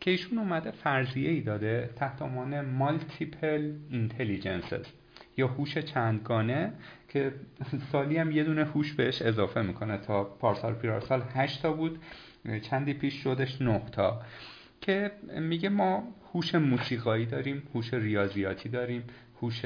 [0.00, 4.84] که ایشون اومده فرضیه ای داده تحت عنوان مالتیپل اینتلیجنسز
[5.36, 6.72] یا هوش چندگانه
[7.08, 7.32] که
[7.92, 12.00] سالی هم یه دونه هوش بهش اضافه می‌کنه تا پارسال پیرارسال 8 تا بود.
[12.62, 14.22] چندی پیش شدش 9 تا.
[14.80, 15.10] که
[15.40, 19.04] میگه ما هوش موسیقایی داریم هوش ریاضیاتی داریم
[19.42, 19.62] هوش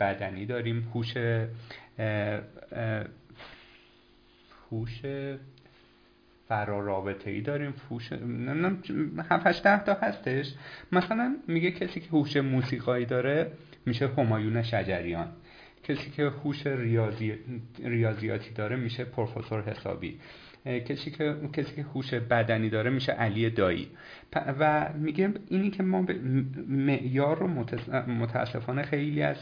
[0.00, 0.90] بدنی داریم.
[0.94, 1.14] هوش
[4.70, 5.02] هوش
[6.48, 7.72] فرارابطه ای داریم.
[7.72, 8.82] فوش نمی‌دونم
[9.30, 10.54] 7 ده تا هستش.
[10.92, 13.52] مثلا میگه کسی که هوش موسیقایی داره
[13.86, 15.28] میشه همایون شجریان.
[15.82, 17.38] کسی که هوش ریاضی...
[17.84, 20.20] ریاضیاتی داره میشه پروفسور حسابی.
[20.66, 23.88] کسی که کسی که هوش بدنی داره میشه علی دایی.
[24.60, 26.06] و میگه اینی که ما
[26.68, 27.48] معیار رو
[28.06, 29.36] متاسفانه خیلی از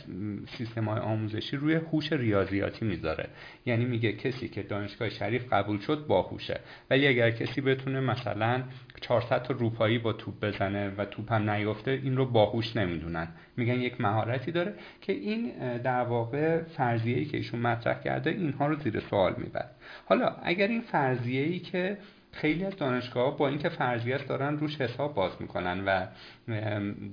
[0.58, 3.28] سیستم های آموزشی روی هوش ریاضیاتی می‌ذاره.
[3.66, 8.62] یعنی میگه کسی که دانشگاه شریف قبول شد باهوشه ولی اگر کسی بتونه مثلا
[9.00, 13.28] 400 تا روپایی با توپ بزنه و توپ هم نیفته این رو باهوش نمی‌دونن.
[13.56, 18.66] میگن یک مهارتی داره که این در واقع فرضیه ای که ایشون مطرح کرده اینها
[18.66, 19.68] رو زیر سوال می‌بره.
[20.04, 20.80] حالا اگر این
[21.12, 21.98] فرضیه ای که
[22.32, 26.06] خیلی از دانشگاه با اینکه فرضیه دارن روش حساب باز می‌کنن و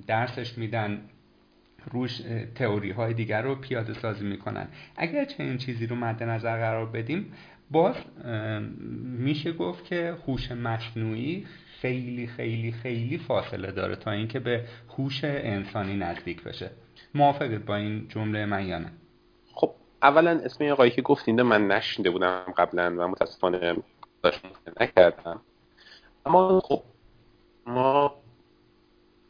[0.06, 1.00] درسش میدن
[1.90, 2.22] روش
[2.54, 4.68] تئوری های دیگر رو پیاده سازی می‌کنن.
[4.96, 7.32] اگر چنین چیزی رو مد نظر قرار بدیم
[7.70, 7.94] باز
[9.18, 11.46] میشه گفت که هوش مصنوعی
[11.80, 14.64] خیلی خیلی خیلی فاصله داره تا اینکه به
[14.98, 16.70] هوش انسانی نزدیک بشه.
[17.14, 18.90] موافقید با این جمله من یا نه؟
[20.02, 23.76] اولا اسم آقایی که گفتین من نشنده بودم قبلا و متاسفانه
[24.80, 25.40] نکردم.
[26.26, 26.82] اما خب
[27.66, 28.14] ما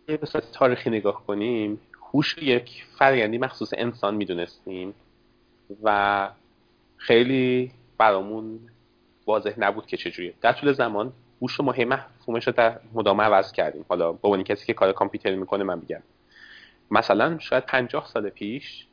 [0.08, 1.80] یه به تاریخی نگاه کنیم
[2.12, 4.94] هوش یک فرگندی مخصوص انسان می‌دونستیم
[5.82, 6.28] و
[6.96, 8.60] خیلی برامون
[9.26, 13.52] واضح نبود که چجوریه در طول زمان هوش رو مهم مفهومش رو در مدام عوض
[13.52, 13.84] کردیم.
[13.88, 16.02] حالا با کسی که کار کامپیوتری می‌کنه من میگم.
[16.90, 18.86] مثلا شاید 50 سال پیش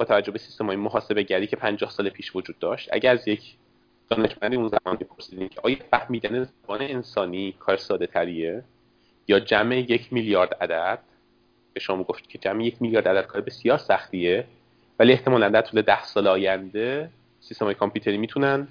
[0.00, 3.28] با توجه به سیستم های محاسبه گری که 50 سال پیش وجود داشت اگر از
[3.28, 3.54] یک
[4.10, 8.64] دانشمندی اون زمان بپرسیدیم که آیا فهمیدن زبان انسانی کار ساده تریه
[9.28, 10.98] یا جمع یک میلیارد عدد؟
[11.72, 14.46] به شما گفت که جمع یک میلیارد عدد کار بسیار سختیه
[14.98, 17.10] ولی احتمالا در طول ده سال آینده
[17.40, 18.68] سیستم های کامپیوتری می‌تونن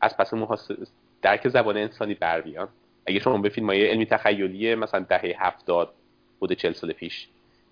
[0.00, 0.86] از پس محاسبه
[1.22, 2.68] درک زبان انسانی بر بیان.
[3.06, 5.94] اگه شما به فیلم های علمی تخیلی مثلا دهه هفتاد
[6.38, 7.28] بوده چل سال پیش.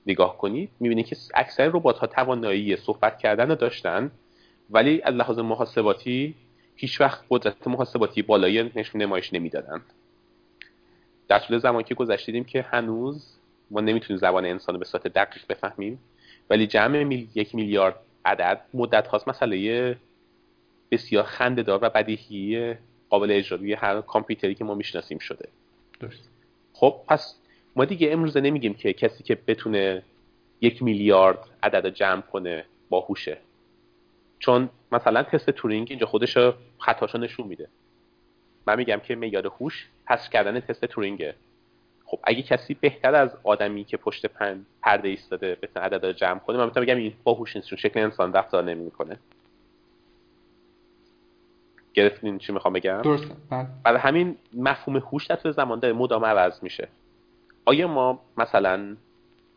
[0.07, 4.11] نگاه کنید می‌بینید که اکثر ربات ها توانایی صحبت کردن رو داشتن
[4.71, 6.35] ولی از لحاظ محاسباتی
[6.77, 9.83] هیچ وقت قدرت محاسباتی بالایی نشون نمایش نمی‌دادن
[11.29, 13.39] در طول زمانی که گذشت که هنوز
[13.71, 15.99] ما نمی‌تونیم زبان انسان رو به صورت دقیق بفهمیم
[16.51, 17.29] ولی جمع میل...
[17.35, 19.97] یک میلیارد عدد مدت هاست مسئله
[20.91, 22.75] بسیار خنده و بدیهی
[23.11, 25.49] قابل اجرایی هر کامپیوتری که ما می‌شناسیم شده.
[26.01, 26.31] درست.
[26.73, 27.39] خب پس
[27.77, 30.03] ما دیگه امروزه نمیگیم که کسی که بتونه
[30.61, 33.39] یک میلیارد عدد جمع کنه باهوشه.
[34.39, 36.39] چون مثلا تست تورینگ اینجا خودش
[36.79, 37.69] خطاشو نشون میده.
[38.67, 41.35] من میگم که معیار هوش حذف کردن تست تورینگه.
[42.05, 46.57] خب اگه کسی بهتر از آدمی که پشت پن پرده ایستاده بتونه عدد جمع کنه
[46.59, 49.19] من می‌تونم بگم این باهوش نیست چون شکل انسان رفتار نمی‌کنه.
[51.95, 53.67] گرفتین چی می‌خوام بگم؟ درست بله.
[53.85, 56.89] برای همین مفهوم هوش در زمان داره مدام عوض میشه.
[57.65, 58.97] آیا ما مثلا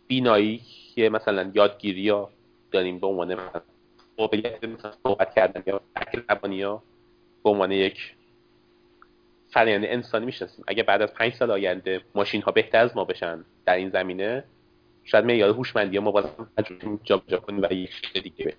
[0.08, 0.62] بینایی
[0.96, 2.30] که مثلا یادگیری یا
[2.72, 3.38] داریم به عنوان
[4.18, 6.84] قابلیت مثلا صحبت کردن یا تحکیل زبانی ها
[7.44, 8.16] به عنوان یک
[9.50, 10.64] فرآیند انسانی می‌شناسیم.
[10.68, 14.44] اگه بعد از پنج سال آینده ماشین ها بهتر از ما بشن در این زمینه
[15.04, 16.26] شاید معیار هوشمندی ما باز
[17.04, 18.54] جابجا کنیم و یک دیگه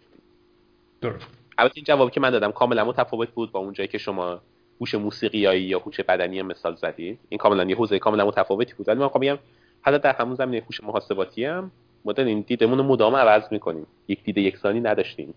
[1.00, 1.26] درست.
[1.58, 4.40] البته این جوابی که من دادم کاملا متفاوت بود با اونجایی که شما
[4.80, 8.88] هوش موسیقیایی یا هوش بدنی مثال زدید این کاملا یه حوزه کاملا متفاوتی بود.
[8.88, 9.38] ولی من می‌خوام بگم
[9.82, 11.70] حتی در همون زمینه هوش محاسباتی هم
[12.04, 13.86] ما دیدمون رو مدام عوض می‌کنیم.
[14.08, 15.34] یک دید یکسانی نداشتیم.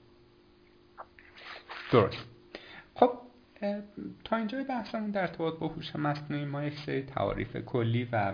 [1.92, 2.26] درست.
[2.96, 3.12] خب
[4.24, 8.34] تا اینجای بحثمون در ارتباط با هوش مصنوعی ما یک سری تعاریف کلی و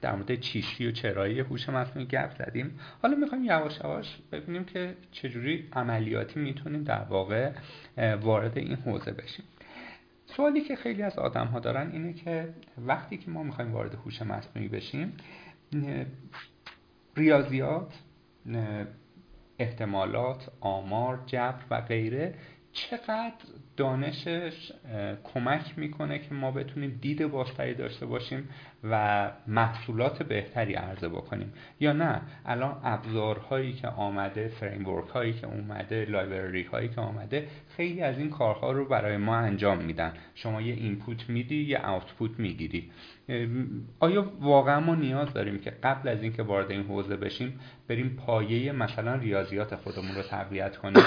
[0.00, 2.80] در مورد چیشی و چرایی هوش مصنوعی گپ زدیم.
[3.02, 7.50] حالا می‌خوایم یواش یواش ببینیم که چجوری عملیاتی می‌تونیم در واقع
[8.20, 9.44] وارد این حوزه بشیم.
[10.36, 12.54] سوالی که خیلی از آدم ها دارن اینه که
[12.86, 15.16] وقتی که ما می‌خوایم وارد هوش مصنوعی بشیم
[17.16, 17.94] ریاضیات
[19.58, 22.34] احتمالات آمار جبر و غیره
[22.72, 23.34] چقدر
[23.76, 24.72] دانشش
[25.24, 28.48] کمک می‌کنه که ما بتونیم دید بازتری داشته باشیم
[28.84, 31.52] و محصولات بهتری عرضه بکنیم.
[31.80, 38.02] یا نه الان ابزارهایی که آمده framework هایی که اومده library هایی که آمده خیلی
[38.02, 40.12] از این کارها رو برای ما انجام میدن.
[40.34, 42.90] شما یه اینپوت میدی یه آوتپوت می‌گیری.
[44.00, 48.72] آیا واقعا ما نیاز داریم که قبل از اینکه وارد این حوزه بشیم بریم پایه
[48.72, 51.02] مثلا ریاضیات خودمون رو تقویت کنیم؟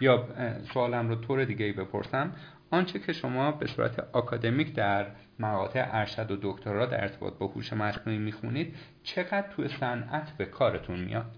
[0.00, 0.28] یا
[0.74, 2.32] سوالم رو طور دیگه بپرسم
[2.70, 5.06] آنچه که شما به صورت آکادمیک در
[5.38, 11.00] مقاطع ارشد و دکترا در ارتباط با هوش مصنوعی می‌خونید چقدر توی صنعت به کارتون
[11.00, 11.30] میاد؟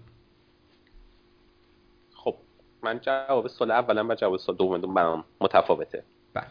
[2.15, 2.35] خب
[2.83, 6.03] من جواب سوال اولم و جواب سوال دوم برام متفاوته.
[6.33, 6.45] بله.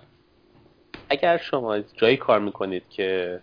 [1.08, 3.40] اگر شما جایی کار می‌کنید که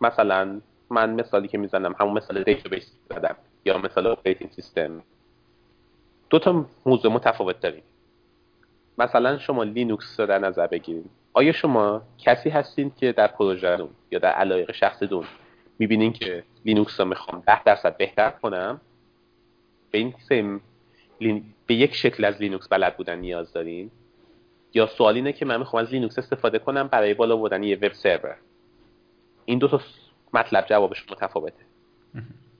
[0.00, 0.60] مثلا
[0.90, 5.02] من مثالی که می‌زنم همون مثال database زدم یا مثال operating system
[6.30, 7.82] دو تا موضوع متفاوت داریم.
[9.00, 11.10] مثلا شما لینوکس رو در نظر بگیرید.
[11.32, 13.78] آیا شما کسی هستین که در پروژه
[14.10, 15.24] یا در علایق شخصیتون
[15.78, 18.80] می‌بینین که لینوکس رو می‌خوام ده درصد بهتر کنم؟
[19.90, 20.60] به این سیم
[21.66, 23.90] به یک شکل از لینوکس بلد بودن نیاز دارین؟
[24.74, 27.92] یا سوال اینه که من می‌خوام از لینوکس استفاده کنم برای بالا بردن یه web
[27.92, 28.36] server.
[29.44, 29.80] این دو تا
[30.32, 31.64] مطلب جوابش متفاوته.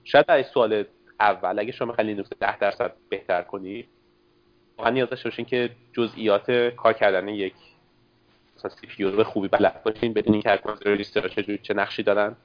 [0.03, 0.85] شاید برای سوال
[1.19, 3.85] اول اگه شما لینوکس 10 درصد بهتر کنی
[4.81, 7.53] واقعا نیاز داشته باشین که جزئیات کار کردن یک
[8.57, 12.35] مثلا CPU به خوبی بلد باشین بدونین که register چه چه نقشی دارن.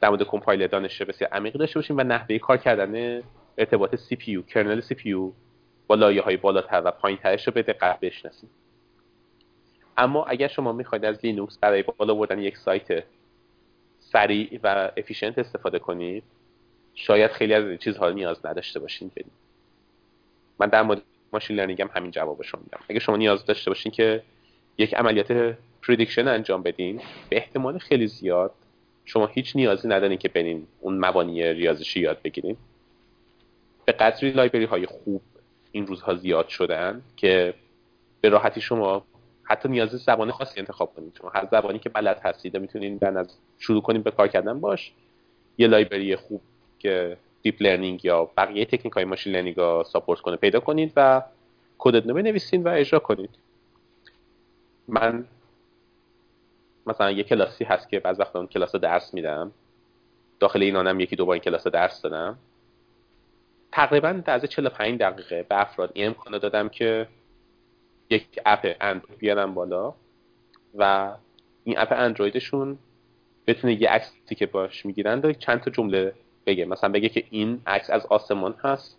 [0.00, 3.22] در مورد کمپایلر دانش بسیار عمیقی داشته باشین و نحوه کار کردن
[3.58, 5.32] ارتباط سی پی یو کرنل سی پی یو
[5.86, 8.48] با لایه های بالاتر و پایین ترش رو به دقت بشناسین.
[9.96, 13.04] اما اگر شما می‌خواید از لینوکس برای بالا بردن یک سایت
[13.98, 16.24] سریع و efficient استفاده کنید
[16.94, 19.32] شاید خیلی از چیزها نیاز نداشته باشین بدید
[20.58, 21.02] من در مورد
[21.32, 22.80] machine learning هم همین جواب شما میدم.
[22.88, 24.22] اگه شما نیاز داشته باشین که
[24.78, 28.54] یک عملیات prediction انجام بدین به احتمال خیلی زیاد
[29.04, 32.56] شما هیچ نیازی ندارین که برین اون مبانی ریاضیشی یاد بگیرین.
[33.84, 35.22] به قدری library های خوب
[35.72, 37.54] این روزها زیاد شدن که
[38.20, 39.04] به راحتی شما
[39.44, 43.38] حتی نیاز زبان خاصی انتخاب کنید شما هر زبانی که بلد هستید می‌تونید در از
[43.58, 44.92] شروع کنید به کار کردن باش.
[45.58, 46.40] یه library خوب
[46.78, 51.22] که deep learning یا بقیه تکنیک های machine learning رو support کنه پیدا کنید و
[51.78, 53.30] کدت رو بنویسید و اجرا کنید.
[54.88, 55.24] من
[56.86, 59.52] مثلا یه کلاسی هست که بعض وقتا اون کلاس درس میدم.
[60.40, 62.38] داخل این آنم یکی دوباره این کلاس درس دادم.
[63.72, 67.08] تقریبا از 45 دقیقه به افراد این امکانه دادم که
[68.10, 69.94] یک اپ اندروید بیارم بالا
[70.74, 71.12] و
[71.64, 72.78] این اپ اندرویدشون
[73.46, 76.12] بتونه یه عکسی که باش می‌گیرن چند تا جمله
[76.46, 76.64] بگه.
[76.64, 78.98] مثلا بگه که این عکس از آسمان هست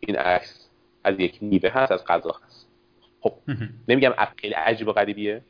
[0.00, 0.68] این عکس
[1.04, 2.68] از یک میوه هست از غذا هست.
[3.20, 3.32] خب
[3.88, 5.42] نمیگم app خیلی عجیب و غریبیه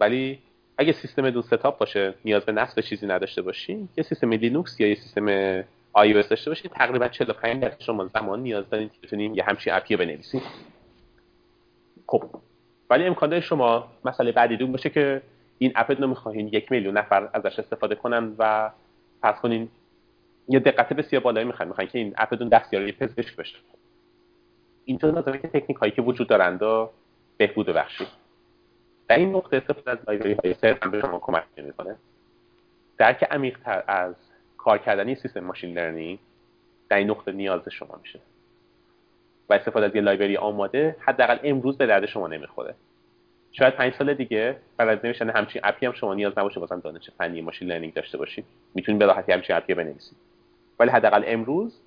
[0.00, 0.38] ولی
[0.78, 4.94] اگه سیستمتون setup باشه نیاز به نصب چیزی نداشته باشین یه سیستم لینوکس یا یه
[4.94, 5.26] سیستم
[5.92, 9.72] آی او داشته باشین تقریبا 45 دقیقه شما زمان نیاز دارین که بتونین یه همچین
[9.72, 10.42] app ی بنویسید
[12.06, 12.24] خب
[12.90, 15.22] ولی امکان داره شما مسئله بعدیتون باشه که
[15.58, 18.70] این app رو می‌خواهین یک میلیون نفر ازش استفاده کنن و
[19.22, 19.68] پس کنین
[20.48, 23.58] یه دقت بسیار بالایی می‌خواین می‌خواین که این app تون دستیاری پزشک بشه
[24.84, 26.60] اینجا نیازه که تکنیک هایی که وجود دارند
[27.36, 28.08] بهبود بخشید
[29.08, 31.96] در این نقطه استفاده از library های سر هم به شما کمک می‌کنه.
[32.98, 34.14] درک عمیق تر از
[34.56, 36.18] کار کردن یه سیستم ماشین لرنینگ
[36.88, 38.20] در این نقطه نیاز شما میشه.
[39.48, 42.74] و استفاده از یه library آماده حداقل امروز به درد شما نمی‌خوره.
[43.52, 47.10] شاید پنج سال دیگه برای نوشتن همچین app ی هم شما نیاز نباشه واسه دانش
[47.10, 48.44] فنی machine learning داشته باشید.
[48.74, 50.16] می‌تونید به راحتی همچین اپی بنویسید.
[50.82, 51.80] ولی حداقل امروز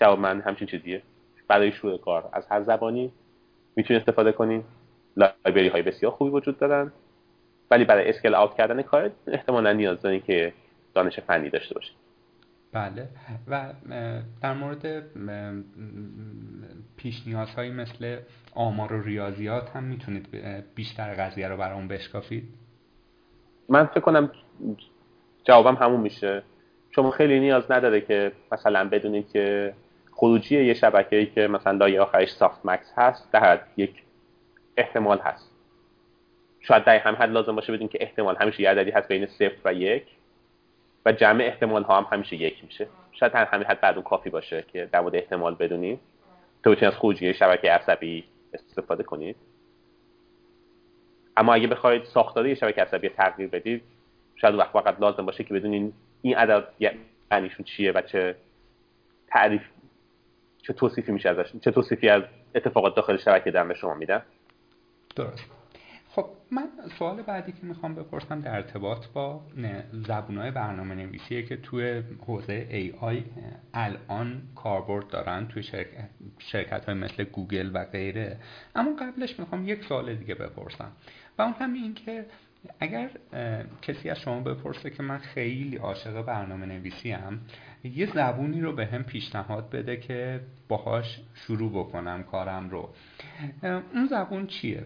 [0.00, 1.02] جواب من همچین چیزیه.
[1.48, 2.28] برای شروع کار.
[2.32, 3.12] از هر زبانی
[3.76, 4.64] می‌تونید استفاده کنید
[5.16, 6.92] لایبرری های بسیار خوبی وجود دارن.
[7.70, 10.52] ولی برای اسکل آوت کردن کار احتمالا نیاز دارین که
[10.94, 11.96] دانش فنی داشته باشید
[12.72, 13.08] بله.
[13.48, 13.72] و
[14.42, 15.04] در مورد
[16.96, 18.18] پیش نیازهایی مثل
[18.54, 20.28] آمار و ریاضیات هم می‌تونید
[20.74, 22.48] بیشتر قضیه رو برام بشکافید؟
[23.68, 24.30] من فکر کنم
[25.44, 26.42] جوابم همون میشه.
[26.90, 29.74] شما خیلی نیاز نداره که مثلا بدونید که
[30.12, 34.02] خروجی یه شبکه‌ای که مثلا لایه آخرش سافت مکس هست در یک
[34.76, 35.50] احتمال هست.
[36.60, 39.56] شاید در همین حد لازم باشه بدون که احتمال همیشه یه عددی هست بین صفر
[39.64, 40.02] و یک
[41.06, 42.86] و جمع احتمال ها هم همیشه یک میشه.
[43.12, 46.00] شاید همین حد بعد اون کافی باشه که در مورد احتمال بدونید.
[46.64, 48.24] تو از خروجی شبکه عصبی
[48.54, 49.36] استفاده کنید.
[51.36, 53.82] اما اگه بخواید ساختار یه شبکه عصبی تغییر بدید
[54.36, 55.92] شاید وقت وقت لازم باشه که بدونین
[56.22, 56.64] این عدد
[57.30, 58.36] معنیشون چیه و چه
[59.26, 59.62] تعریف
[60.62, 62.22] چه توصیفی میشه ازش چه توصیفی از
[62.54, 64.22] اتفاقات داخل شبکه دارن به شما میدن؟
[65.16, 65.44] درست.
[66.08, 66.68] خب من
[66.98, 69.40] سوال بعدی که می‌خوام بپرسم در ارتباط با
[70.06, 73.16] زبونهای برنامه نویسیه که توی حوزه AI
[73.74, 76.08] الان کاربرد دارن توی شرکت,
[76.38, 78.36] شرکت های مثل گوگل و غیره.
[78.74, 80.92] اما قبلش می‌خوام یک سوال دیگه بپرسم.
[81.38, 82.26] و اون هم این که
[82.80, 83.10] اگر
[83.82, 87.40] کسی از شما بپرسه که من خیلی عاشق برنامه نویسی هم
[87.84, 92.88] یه زبونی رو به هم پیشنهاد بده که باهاش شروع بکنم کارم رو.
[93.94, 94.84] اون زبون چیه؟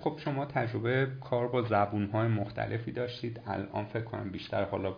[0.00, 3.40] خب شما تجربه کار با زبون های مختلفی داشتید.
[3.46, 4.94] الان فکر کنم بیشتر حالا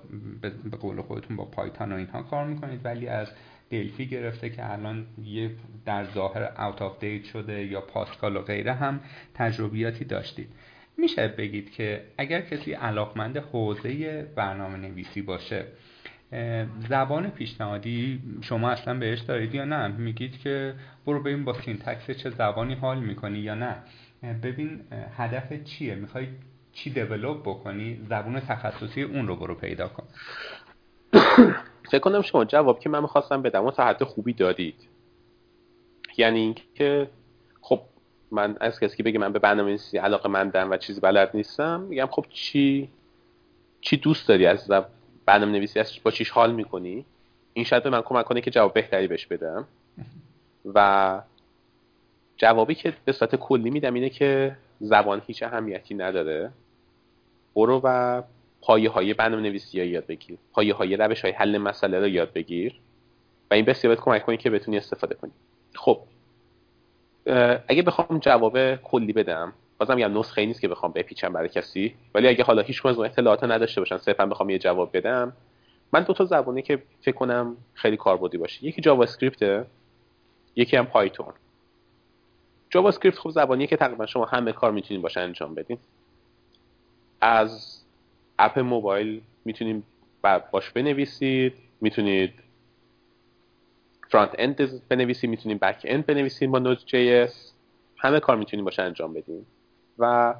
[0.70, 3.28] به قول خودتون با Python و اینها کار می‌کنید ولی از
[3.70, 5.50] Delphi گرفته که الان یه
[5.84, 9.00] در ظاهر out of date شده یا Pascal و غیره هم
[9.34, 10.48] تجربیاتی داشتید.
[11.00, 15.66] میشه بگید که اگر کسی علاقمند حوزه برنامه نویسی باشه
[16.88, 20.74] زبان پیشنهادی شما اصلا بهش دارید یا نه؟ میگید که
[21.06, 23.76] برو ببین با syntax چه زبانی حال می‌کنی یا نه.
[24.42, 24.80] ببین
[25.16, 26.28] هدف چیه؟ می‌خوای
[26.72, 30.04] چی دیولوب بکنی؟ زبون تخصصی اون رو برو پیدا کن.
[31.90, 34.88] فکر کنم شما جواب که من می‌خواستم بدم و تا خوبی دادید.
[36.18, 37.08] یعنی اینکه
[38.30, 41.80] من از کسی که بگه من به برنامه نویسی علاقه مندم و چیزی بلد نیستم
[41.80, 42.88] میگم خب چی؟
[43.80, 44.70] چی دوست داری از
[45.26, 47.04] برنامه نویسی از با چیش حال می‌کنی؟
[47.52, 49.64] این شاید به من کمک کنه که جواب بهتری بهش بدم.
[50.74, 51.20] و
[52.36, 56.50] جوابی که به صورت کلی میدم اینه که زبان هیچ اهمیتی نداره.
[57.56, 58.22] برو و
[58.60, 60.38] پایه های برنامه نویسی ها یاد بگیر.
[60.52, 62.80] پایه های روش های حل مسئله رو یاد بگیر.
[63.50, 65.32] و این بسیار کمک کنی که بتونی استفاده کنی.
[65.74, 66.00] خب.
[67.68, 71.94] اگه بخوام جواب کلی بدم بازم یه نسخه نیست که بخوام بپیچم برای کسی.
[72.14, 75.32] ولی اگه حالا هیچ از اطلاعات نداشته باشن صرفا بخوام یه جواب بدم.
[75.92, 78.64] من دو تا زبانی که فکر کنم خیلی کاربردی باشه.
[78.64, 79.66] یکی JavaScript
[80.56, 81.32] یکی هم Python
[82.70, 85.78] JavaScript خب زبانیه که تقریبا شما همه کار می‌تونید باهاش انجام بدین.
[87.20, 87.80] از
[88.38, 89.84] اپ موبایل می‌تونید
[90.52, 92.32] باش بنویسید می‌تونید
[94.10, 97.26] front-end بنویسید می‌تونید back-end بنویسید با Node.js
[97.98, 99.46] همه کار می‌تونید باهاش انجام بدین
[99.98, 100.34] و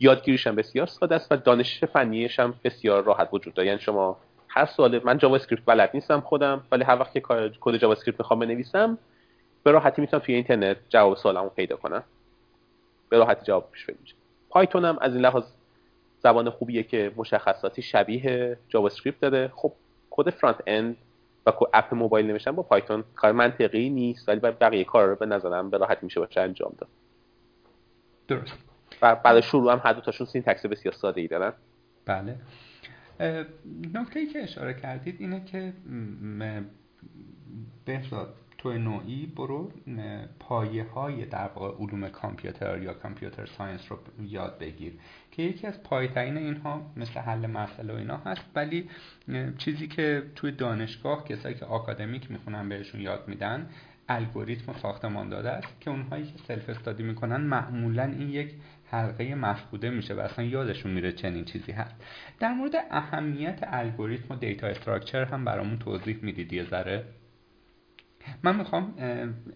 [0.00, 3.68] یادگیریش هم بسیار ساده است و دانش فنیش هم بسیار راحت وجود داره.
[3.68, 4.16] یعنی شما
[4.48, 7.22] هر سوال من JavaScript بلد نیستم خودم ولی هر وقت که
[7.60, 8.98] کد JavaScript می‌خوام بنویسم
[9.62, 12.04] به راحتی می‌تونم توی اینترنت جواب سوالمو پیدا کنم.
[13.08, 13.96] به راحتی جواب پیدا کنم
[14.50, 15.44] Python هم از این لحاظ
[16.18, 19.52] زبان خوبیه که مشخصاتی شبیه JavaScript داره.
[19.54, 19.72] خب
[20.10, 20.96] کد front-end
[21.46, 25.70] و اپ موبایل نوشتن با Python کار منطقی نیست ولی بقیه کار رو به نظرم
[25.70, 26.88] به راحتی میشه باهاش انجام داد.
[28.28, 28.58] درست.
[29.02, 31.52] و بعد شروع هم هر دو تاشون syntax بسیار ساده ای دارن.
[32.04, 32.36] بله.
[33.94, 35.72] نکته ای که اشاره کردید اینه که
[37.84, 39.72] بهزاد تو نوعی برو
[40.38, 44.92] پایه های در واقع علوم کامپیوتر یا computer science رو یاد بگیر.
[45.30, 48.90] که یکی از پایه‌ای‌ترین اینها مثل حل مسئله و اینا هست ولی
[49.58, 53.68] چیزی که توی دانشگاه کسایی که آکادمیک می‌خونن بهشون یاد میدن
[54.08, 58.54] الگوریتم ساختمان داده است که اونهایی که self-study می‌کنن معمولا این یک
[58.90, 61.94] حلقه مفقوده میشه و اصلا یادشون میره چنین چیزی هست.
[62.40, 67.04] در مورد اهمیت الگوریتم و دیتا استراکچر هم برامون توضیح می‌دید یه ذره.
[68.42, 68.94] من می‌خوام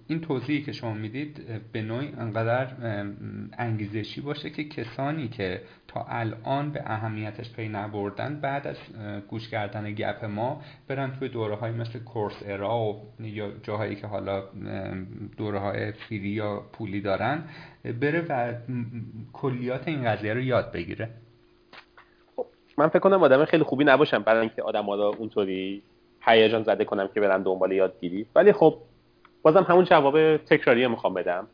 [0.06, 1.40] این توضیحی که شما می‌دید
[1.72, 2.68] به نوعی انقدر
[3.58, 8.76] انگیزشی باشه که کسانی که تا الان به اهمیتش پی نبردن بعد از
[9.28, 14.06] گوش کردن گپ ما برن توی دوره های مثل کورس ارا و یا جاهایی که
[14.06, 14.44] حالا
[15.36, 17.42] دوره های free ای یا پولی دارن
[18.00, 18.54] بره و
[19.32, 21.10] کلیات این قضیه رو یاد بگیره.
[22.36, 22.46] خب،
[22.78, 25.82] من فکر کنم آدم خیلی خوبی نباشم برای اینکه آدم اونطوری
[26.20, 28.26] هیجان زده کنم که برن دنبال یادگیری.
[28.34, 28.76] ولی خب
[29.42, 31.46] بازم همون جواب تکراری می‌خوام بدم.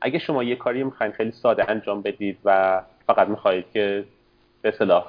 [0.00, 4.04] اگه شما یه کاری می‌خواین خیلی ساده انجام بدید و فقط می‌خواهید که
[4.62, 5.06] به اصطلاح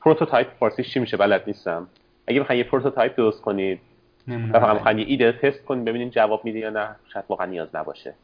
[0.00, 1.86] prototype فارسیش چی میشه بلد نیستم.
[2.26, 3.80] اگه می‌خواین یه prototype درست کنید
[4.28, 7.68] و فقط می‌خواین یه ایده تست کنید ببینید جواب میده یا نه شاید واقعا نیاز
[7.74, 8.14] نباشه.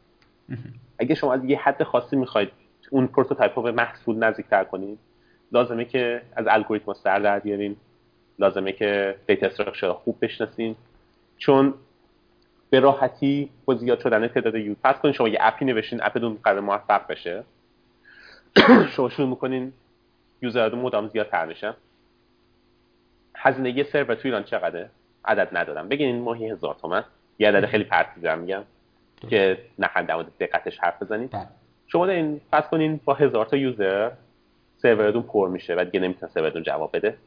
[0.99, 2.51] اگه شما از یه حد خاصی می‌خواید
[2.89, 4.99] اون prototype رو به محصول نزدیکتر کنید
[5.51, 7.75] لازمه که از الگوریتم سر در بیارین.
[8.41, 10.75] لازمه که data structure خوب بشناسین
[11.37, 11.73] چون
[12.69, 16.59] به راحتی با زیاد شدن تعداد user فرض کنید شما یه اپی نوشتین اپتون قراره
[16.59, 17.43] موفق بشه.
[18.95, 19.73] شما شروع می‌کنین
[20.41, 21.73] user اتون مدام زیادتر میشن
[23.35, 24.89] هزینه یه سرور تو ایران چقدره؟
[25.25, 25.89] عدد ندارم.
[25.89, 27.03] بگین ماهی هزار تومن.
[27.39, 28.63] یه عدد خیلی پرتی دارم میگم
[29.29, 31.47] که نخوایم در دقتش حرف بزنید بله.
[31.87, 34.11] شما این فرض کنین با هزار تا user
[34.77, 37.17] سرورتون پر میشه و دیگه نمی‌تونه سرورتون جواب بده.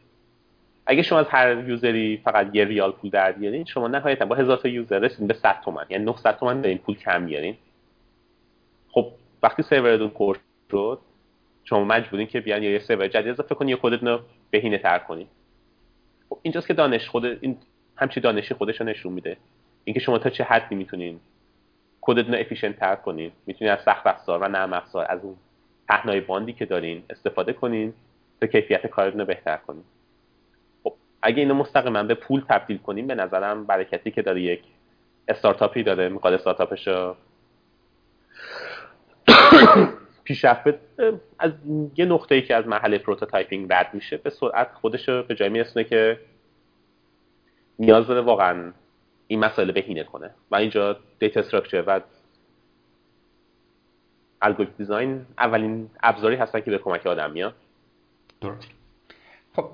[0.86, 4.34] اگه شما از هر user ی فقط یه ریال پول در بیارین شما نهایتا با
[4.34, 5.84] هزار تا user رسیدین به 100 تومن.
[5.88, 7.56] یعنی 900 تومن اینا پول کم بیارین.
[8.88, 9.12] خب
[9.42, 10.36] وقتی سرورتون پر
[10.70, 10.98] شد
[11.64, 14.20] شما مجبورین که بیاین یه سرور جدید اضافه کنید یا کدتون رو
[14.50, 15.28] بهینه تر کنید
[16.28, 17.56] خب اینجاست که دانش خود این
[17.96, 19.36] همچین دانشی خودش نشون میده.
[19.84, 21.20] اینکه شما تا چه حدی می‌تونین
[22.00, 25.36] کدتون رو efficient تر کنید می‌تونید از سخت افزار و نرم افزار از اون
[25.88, 27.92] پهنای باندی که دارین استفاده کنین
[28.40, 29.84] تا کیفیت کارتون رو بهتر کنین.
[31.26, 34.62] اگه اینو مستقیما به پول تبدیل کنیم به نظرم برکتی که داره یک
[35.28, 37.16] استارتاپی داره می‌خواد استارتاپش رو
[40.24, 40.74] پیشرفت
[41.38, 41.52] از
[41.96, 45.84] یه نقطه‌ای که از محل prototyping رد میشه به سرعت خودش رو به جای میرسونه
[45.84, 46.20] که
[47.78, 48.72] نیاز داره واقعا
[49.26, 50.30] این مسئله بهینه کنه.
[50.50, 52.00] و اینجا data structure و
[54.42, 57.54] algorithm design اولین ابزاری هستن که به کمک آدم میاد.
[58.40, 58.68] درست.
[59.56, 59.70] خب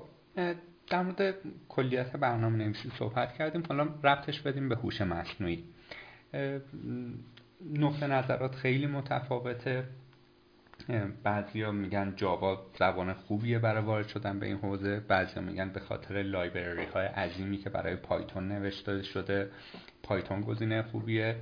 [0.91, 1.35] در مورد
[1.69, 3.63] کلیت برنامه نویسی صحبت کردیم.
[3.69, 5.63] حالا ربطش بدیم به هوش مصنوعی.
[7.73, 9.83] نقطه نظرات خیلی متفاوته.
[11.23, 14.99] بعضیا میگن Java زبان خوبیه برای وارد شدن به این حوزه.
[14.99, 19.51] بعضیا میگن به خاطر library های عظیمی که برای Python نوشته شده
[20.03, 21.35] Python گزینه خوبیه.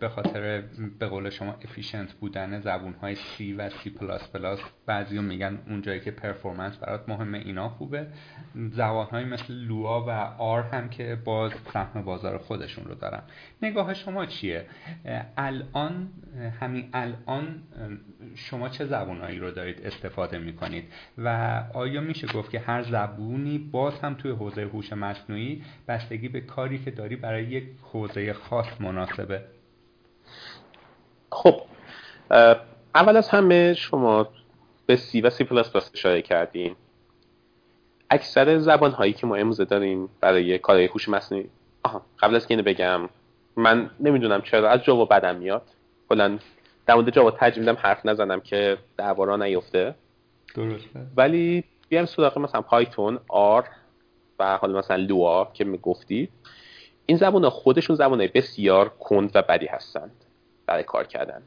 [0.00, 0.62] به خاطر
[0.98, 3.90] به قول شما efficient بودن زبون های C و C++
[4.86, 8.06] بعضی میگن اون جایی که performance برات مهمه اینا خوبه.
[8.70, 10.10] زبان های مثل Lua و
[10.42, 13.22] R هم که باز سهم بازار خودشون رو دارن.
[13.62, 14.66] نگاه شما چیه؟
[15.36, 16.08] الان
[16.60, 17.62] همین الان
[18.34, 20.84] شما چه زبانهایی رو دارید استفاده می‌کنید؟
[21.18, 21.28] و
[21.74, 26.78] آیا میشه گفت که هر زبونی باز هم توی حوزه هوش مصنوعی بستگی به کاری
[26.78, 29.47] که داری برای یک حوزه خاص مناسبه؟
[31.32, 31.60] خب
[32.94, 34.28] اول از همه شما
[34.86, 36.76] به سی و سی پلاس پلاس اشاره کردیم
[38.10, 41.50] اکثر زبان هایی که ما امروزه داریم برای کارهای هوش مصنوعی.
[41.82, 43.08] آها قبل از که اینو بگم
[43.56, 45.62] من نمی‌دونم چرا از جاوا بدم میاد.
[46.08, 46.38] کلا
[46.86, 49.94] در مورد جاوا ترجیح حرف نزنم که دعوا نیفته.
[50.54, 51.06] درسته.
[51.16, 53.64] ولی بیام سراغ مثلا پایتون آر
[54.38, 56.30] و حالا مثلا لوا که می‌گفتید
[57.06, 60.24] این زبان ها خودشون زبان بسیار کند و بدی هستند.
[60.68, 61.42] برای کار کردن.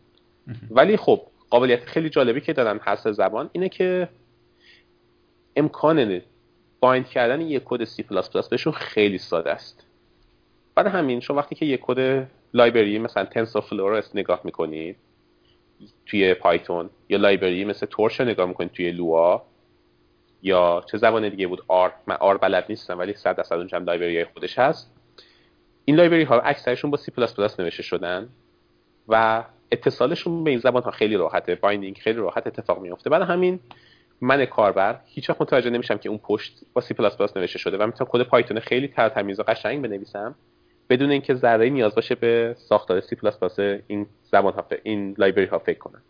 [0.72, 4.10] ولی خب قابلیت خیلی جالبی که دارن هست زبان اینه که
[5.56, 6.22] امکان
[6.80, 9.85] bind کردن یک کد C++ بهشون خیلی ساده است.
[10.76, 14.95] برای همین شما وقتی که یک کد library مثلا TensorFlow نگاه می‌کنید
[16.06, 19.45] توی Python یا library مثل Torch نگاه می‌کنید توی Lua
[20.43, 23.84] یا چه زبان دیگه بود R من R بلد نیستم ولی 100 درصد اونجا هم
[23.84, 24.91] library خودش هست.
[25.85, 28.30] این library ها اکثرشون با C++ نوشته شدن.
[29.11, 31.55] و اتصالشون به این زبان ها خیلی راحته.
[31.56, 33.59] binding خیلی راحت اتفاق میفته برای همین
[34.21, 37.77] من کاربر هیچ وقت متوجه نمیشم که اون پشت با سی پلاس پلاس نوشته شده
[37.77, 40.35] و می‌تونم کد Python خیلی تر تمیز و قشنگ بنویسم
[40.89, 45.45] بدون اینکه ذره نیاز باشه به ساختار سی پلاس پلاس این زبان ها این library
[45.45, 46.01] ها فکر کنم.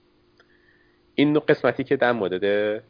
[1.15, 2.83] این قسمتی که در مورد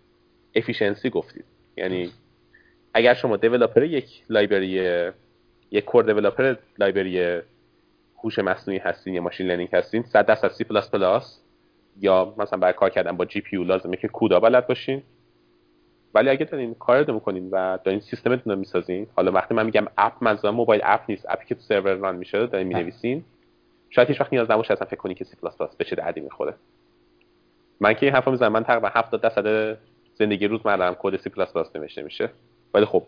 [0.55, 1.45] efficiency گفتید.
[1.77, 2.09] یعنی
[2.93, 5.11] اگر شما developer یک library
[5.71, 7.41] یک core developer library
[8.23, 11.41] هوش مصنوعی هستین یا machine learning هستین 100 درصد سی پلاس پلاس
[11.99, 15.03] یا مثلا برای کار کردن با GPU لازمه که CUDA بلد باشین.
[16.13, 19.87] ولی اگه دارین کار رو می‌کنین و دارین سیستمتون رو می‌سازین حالا وقتی من میگم
[19.97, 23.23] اپ منظورم mobile app نیست اپی که تو سرور run میشه دارین می‌نویسین.
[23.89, 26.21] شاید هیچ وقت نیاز نباشه اصلا فکر کنی که سی پلاس پلاس به چه دردی
[26.21, 26.53] می‌خوره.
[27.79, 29.77] من که این حرفا می‌زنم من تقریبا 70 درصد
[30.15, 32.29] زندگی روزمره‌ام کد سی پلاس پلاس نوشته میشه.
[32.73, 33.03] ولی خب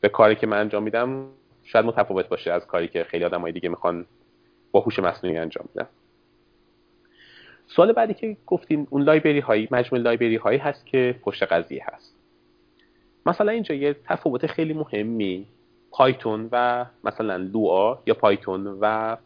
[0.00, 1.26] به کاری که من انجام میدم
[1.64, 4.06] شاید متفاوت باشه از کاری که خیلی آدمای دیگه می‌خوان
[4.76, 5.88] با هوش مصنوعی انجام میدن
[7.66, 12.14] سوال بعدی که گفتیم اون library هایی مجموع library هایی هست که پشت قضیه هست.
[13.26, 15.46] مثلا اینجا یه تفاوت خیلی مهمی
[15.90, 19.16] پایتون و مثلا لوا یا پایتون و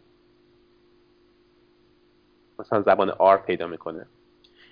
[2.58, 4.06] مثلا زبان آر پیدا می‌کنه.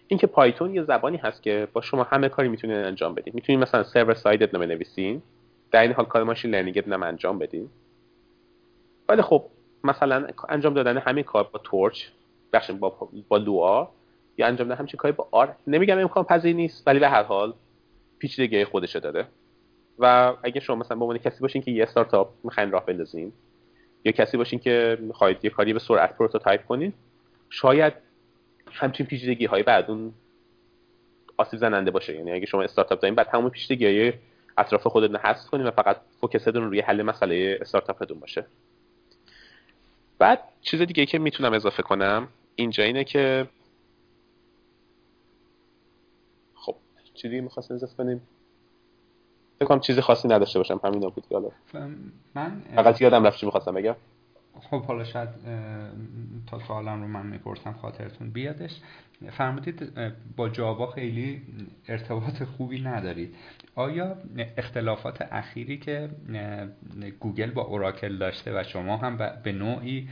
[0.08, 3.82] اینکه پایتون یه زبانی هست که با شما همه کاری می‌تونید انجام بدید می‌تونید مثلا
[3.82, 5.22] server side ت رو بنویسین.
[5.70, 7.68] در این حال کار machine learning هم انجام بدین.
[9.08, 9.44] ولی خب
[9.84, 12.04] مثلا انجام دادن همین کار با Torch
[12.52, 13.86] بخش با با لوآ
[14.38, 17.54] یا انجام دادن همچین کاری با آر نمیگم امکان پذیر نیست ولی به هر حال
[18.18, 19.26] پیچیدگی خودشه داره
[19.98, 23.32] و اگه شما مثلا به عنوان کسی باشین که یه استارتاپ می‌خواین راه بندازین
[24.04, 26.92] یا کسی باشین که می‌خواید یه کاری به سرعت prototype کنین
[27.50, 27.92] شاید
[28.72, 30.12] همچین پیچیدگی های بعد اون
[31.36, 32.14] آسیب زننده باشه.
[32.14, 34.12] یعنی اگه شما استارتاپ دارین بعد همون پیچیدگی های
[34.58, 38.46] اطراف خودتون حذف کنین و فقط فوکستون روی حل مسئله استارتاپتون باشه.
[40.18, 43.48] بعد چیز دیگه که می‌تونم اضافه کنم اینجا اینه که
[46.54, 46.74] خب
[47.14, 48.20] چیزی می‌خواستیم اضافه کنیم؟
[49.60, 51.50] فکر چیزی خاصی نداشته باشم همین بود حالا
[52.34, 53.96] من فقط یادم رفت چی می‌خواستم بگم.
[54.54, 55.28] خب حالا شاید
[56.46, 58.80] تا سوالم رو من می‌پرسم خاطرتون بیادش.
[59.30, 59.92] فرمودید
[60.36, 61.42] با جاوا خیلی
[61.88, 63.34] ارتباط خوبی ندارید.
[63.74, 64.16] آیا
[64.56, 66.08] اختلافات اخیری که
[67.20, 70.08] گوگل با اوراکل داشته و شما هم به نوعی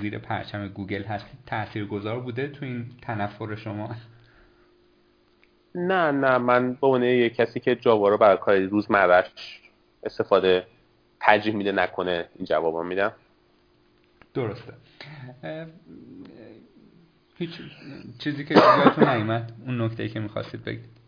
[0.00, 3.96] زیر پرچم گوگل هستید تاثیرگذار بوده تو این تنفر شما؟
[5.74, 6.38] نه نه.
[6.38, 9.60] من به عنوان یک کسی که جاوا رو برای کار روزمرهش
[10.02, 10.66] استفاده
[11.20, 13.12] ترجیح میده نکنه این جواب میدم.
[14.38, 14.72] درسته.
[17.38, 17.50] هیچ
[18.18, 20.98] چیزی که یادتون نیومد؟ اون نکته که می‌خواستید بگید.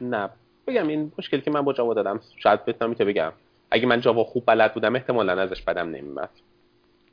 [0.00, 0.28] نه.
[0.66, 3.32] بگم این مشکلی که من با جاوا دادم شاید بتونم که بگم.
[3.70, 6.30] اگه من جاوا خوب بلد بودم احتمالا ازش بدم نمیمد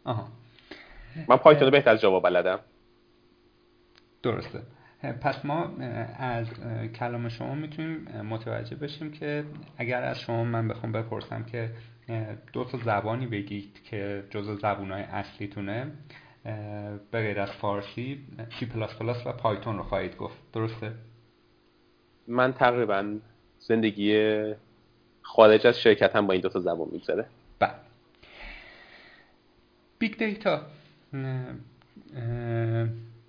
[0.04, 0.28] آها.
[1.28, 2.60] من پایتون بهتر از جاوا بلدم.
[4.24, 4.62] درسته.
[5.22, 5.72] پس ما
[6.20, 6.48] از
[7.00, 9.44] کلام شما می‌تونیم متوجه بشیم که
[9.78, 11.70] اگر از شما من بخوام بپرسم که
[12.54, 15.92] دو تا زبانی بگید که جزو زبونهای اصلیتونه
[17.12, 18.26] به غیر از فارسی
[18.60, 20.38] سی پلاس پلاس و پایتون رو خواهید گفت.
[20.54, 20.94] درسته؟
[22.28, 23.18] من تقریبا
[23.60, 24.34] زندگی
[25.22, 27.26] خارج از شرکت هم با این دو تا زبان میگذره.
[27.60, 27.72] بله.
[30.00, 30.62] big data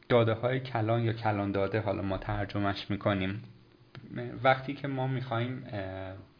[0.09, 3.43] داده های کلان یا کلان داده حالا ما ترجمهش می‌کنیم.
[4.45, 5.65] وقتی که ما می‌خوایم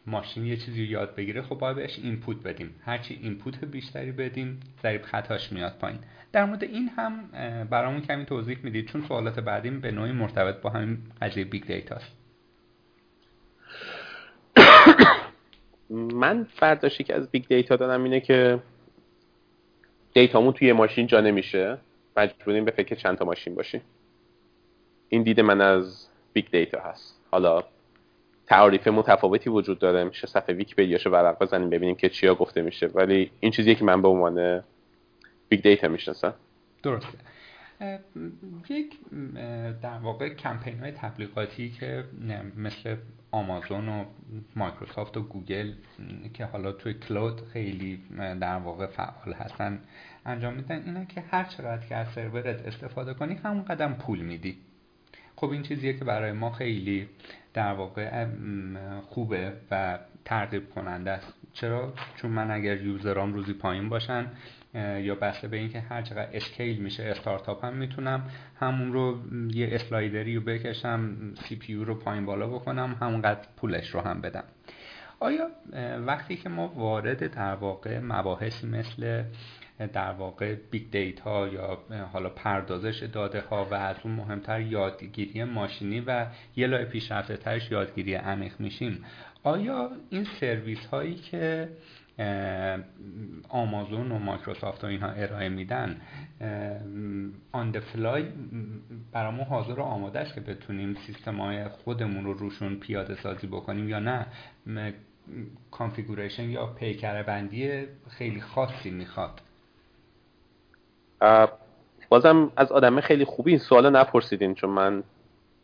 [0.09, 2.75] ماشین یه چیزی رو یاد بگیره خب باید بهش input بدیم.
[2.85, 5.99] هرچی input بیشتری بدیم ضریب خطاش میاد پایین.
[6.31, 7.29] در مورد این هم
[7.69, 11.96] برامون کمی توضیح می‌دید چون سوالات بعدیم به نوعی مرتبط با همین قضیه big data
[11.96, 12.11] ست
[15.89, 18.59] من برداشتی که از big data دارم اینه که
[20.13, 21.77] data مون توی ماشین جا نمیشه.
[22.17, 23.81] مجبوریم به فکر چند تا ماشین باشیم.
[25.09, 27.21] این دید من از big data هست.
[27.31, 27.63] حالا
[28.49, 30.03] تعریف متفاوتی وجود داره.
[30.03, 32.87] میشه صفحه ویکی‌پدیاشو ورق بزنیم ببینیم که چیا گفته میشه.
[32.87, 34.63] ولی این چیزیه که من به عنوان
[35.49, 36.33] big data می‌شناسم.
[36.83, 37.17] درسته
[38.69, 38.95] یک
[39.81, 42.03] در واقع کمپین های تبلیغاتی که
[42.57, 42.95] مثل
[43.31, 44.05] آمازون و
[44.55, 45.71] مایکروسافت و گوگل
[46.33, 49.79] که حالا توی cloud خیلی در واقع فعال هستن
[50.25, 54.57] انجام میدن اینه که هر چقدر که از سرورت استفاده کنی همون قدر پول میدی.
[55.35, 57.07] خب این چیزیه که برای ما خیلی
[57.53, 58.25] در واقع
[59.01, 61.33] خوبه و ترغیب کننده است.
[61.53, 64.25] چرا؟ چون من اگر user ام روزی پایین باشن
[65.01, 68.23] یا بسته به اینکه هر چقدر scale میشه استارتاپ هم می‌تونم
[68.59, 69.17] همون رو
[69.51, 74.43] یه slider ی رو بکشم CPU رو پایین بالا بکنم همونقدر پولش رو هم بدم.
[75.19, 75.47] آیا
[76.05, 79.23] وقتی که ما وارد در واقع مباحثی مثل
[79.87, 81.79] در واقع big data یا
[82.13, 86.25] حالا پردازش داده ها و از اون مهمتر یادگیری ماشینی و
[86.55, 89.05] یه لایه پیشرفته ترش یادگیری عمیق میشیم.
[89.43, 91.69] آیا این سرویس هایی که
[93.49, 96.01] آمازون و مایکروسافت و اینها ارائه میدن
[97.51, 98.25] on the fly
[99.11, 103.89] برامون حاضر و آماده است که بتونیم سیستم های خودمون رو روشون پیاده سازی بکنیم
[103.89, 104.25] یا نه؟
[105.71, 109.41] configuration یا پیکر بندی خیلی خاصی می‌خواد.
[112.09, 115.03] بازم از آدم خیلی خوبی این سوال نپرسیدین چون من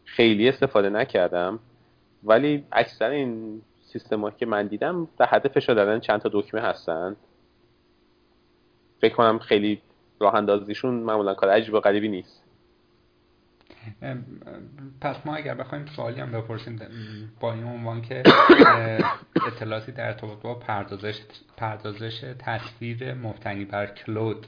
[0.05, 1.59] خیلی استفاده نکردم.
[2.23, 7.15] ولی اکثر این سیستم که من دیدم در حد فشار دادن چند تا دکمه هستن.
[9.01, 9.81] فکر کنم خیلی
[10.19, 12.45] راه اندازیشون معمولا کار عجیب و غریبی نیست.
[15.01, 16.79] پس ما اگر بخوایم سوالی هم بپرسیم
[17.39, 18.23] با این عنوان که
[19.47, 21.21] اطلاعاتی در ارتباط با پردازش,
[21.57, 24.47] پردازش تصویر مبتنی بر cloud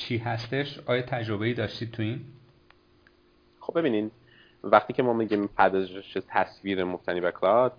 [0.00, 2.20] چی هستش؟ آیا تجربه ای داشتید تو این؟
[3.60, 4.10] خب ببینین
[4.64, 7.72] وقتی که ما میگیم پردازش تصویر مبتنی بر cloud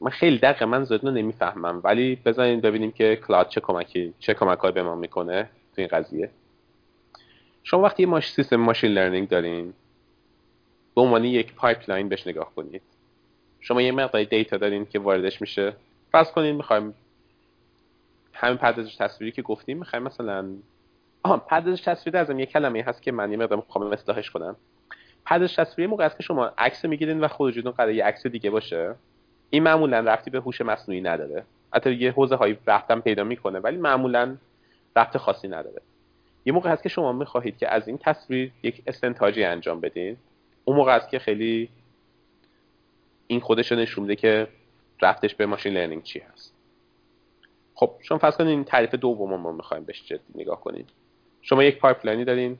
[0.00, 1.80] من خیلی دقیقه من زیاد نمی‌فهمم.
[1.84, 6.30] ولی بزنین ببینیم که cloud چه کمکی چه کمک به ما می‌کنه تو این قضیه.
[7.62, 9.74] شما وقتی یه سیستم machine learning دارین
[10.94, 12.82] به عنوان یک pipeline بهش نگاه کنید.
[13.60, 15.76] شما یه مقداری data دارین که واردش میشه.
[16.12, 16.94] فرض کنین می‌خوایم
[18.32, 20.46] همین پردازش تصویری که گفتیم می‌خوایم مثلا
[21.22, 24.56] آها پردازش تصویری از یه کلمه هست که من یه مقدار می‌خوام اصلاحش کنم.
[25.24, 28.94] پردازش تصویری موقع است که شما عکس می‌گیرین و خروجیتون قرار یه عکس دیگه باشه.
[29.50, 31.44] این معمولا ربطی به هوش مصنوعی نداره.
[31.74, 34.36] حتی یه حوزه هایی ربط هم پیدا می‌کنه ولی معمولا
[34.96, 35.82] ربط خاصی نداره.
[36.44, 40.16] یه موقع هست که شما می‌خواهید که از این تصویر یک استنتاجی انجام بدین.
[40.64, 41.68] اون موقع است که خیلی
[43.26, 44.48] این خودش نشون میده که
[45.02, 46.54] ربطش به machine learning چی هست.
[47.74, 50.90] خب شما فرض کنید این تعریف دوم ما می‌خوایم بهش جدی نگاه کنید
[51.42, 52.58] شما یک pipeline ی دارین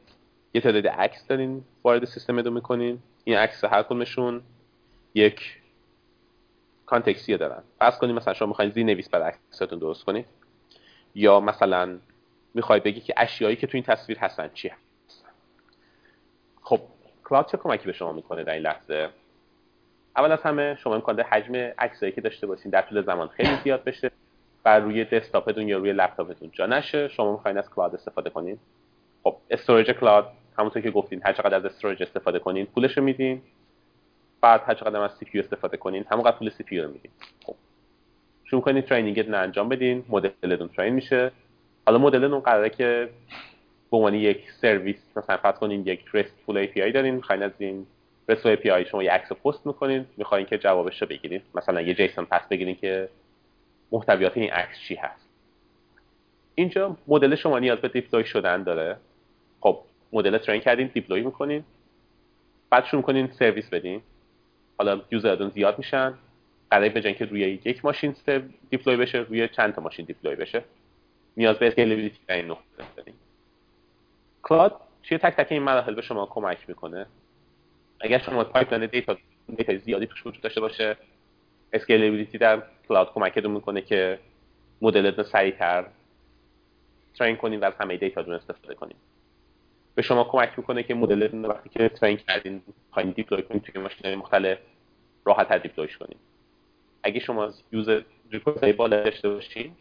[0.54, 4.42] یه تعداد عکس دارین وارد سیستم دو می‌کنین این عکس هر کدومشون
[5.14, 5.58] یک
[6.86, 7.62] context ی دارن.
[7.78, 10.26] فرض کنید مثلا شما می‌خواین زیرنویس برای عکستون درست کنید
[11.14, 11.98] یا مثلا
[12.54, 15.28] می‌خوای بگی که اشیایی که تو این تصویر هستن چی هستن.
[16.62, 16.80] خب
[17.24, 19.08] cloud چه کمکی به شما می‌کنه در این لحظه؟
[20.16, 23.84] اول از همه شما امکان حجم عکسایی که داشته باشین در طول زمان خیلی زیاد
[23.84, 24.10] بشه.
[24.64, 27.08] و روی دسکتاپتون یا روی لپتاپتون جا نشه.
[27.08, 28.58] شما می‌خواین از cloud استفاده کنین.
[29.22, 30.24] خب storage cloud
[30.58, 33.42] همونطور که گفتین هر چقدر از storage استفاده کنین پولش رو میدین.
[34.40, 37.10] بعد هر چقدر از CPU استفاده کنین همونقدر پول CPU رو میدین.
[37.46, 37.54] خب
[38.44, 40.04] شروع کنید ترینینگتون انجام بدین.
[40.08, 41.30] مدلتون ترین میشه.
[41.86, 43.08] حالا مدلتون قراره که
[43.90, 47.86] به عنوان یک سرویس مثلا فرض کنین یک RESTful API دارین می‌خواین از این
[48.30, 50.06] RESTful API شما یه عکس پست می‌کنین.
[50.16, 53.08] می‌خواین که جوابش رو بگیرید مثلا یه جیسون پس بگیرین که
[53.92, 55.28] محتویات این عکس چی هست؟
[56.54, 58.96] اینجا مدل شما نیاز به دیپلوی شدن داره.
[59.60, 59.78] خب
[60.12, 61.64] مدل ترین کردین دیپلوی می‌کنین.
[62.70, 64.02] بعد شروع کنین سرویس بدین.
[64.78, 66.14] حالا user تون زیاد میشن.
[66.70, 68.14] قراره به که روی یک ماشین
[68.70, 70.64] deploy بشه روی چند تا ماشین deploy بشه.
[71.36, 73.14] نیاز به scalability در این نقطه داریم
[74.42, 77.06] cloud توی تک تک این مراحل به شما کمک می‌کنه.
[78.00, 79.16] اگر شما pipeline data
[79.56, 80.96] data زیادی توش وجود داشته باشه
[81.72, 84.18] scalability در cloud کمکتون می‌کنه که
[84.82, 85.86] مدلتون سریعتر
[87.14, 88.96] train کنین و از همه data استفاده کنین
[89.94, 94.14] به شما کمک می‌کنه که مدل وقتی که train کردین خواهید deploy کنید توی ماشین
[94.14, 94.58] مختلف
[95.24, 96.16] راحت deploy ش کنید.
[97.02, 99.72] اگه شما user request بالا داشته باشین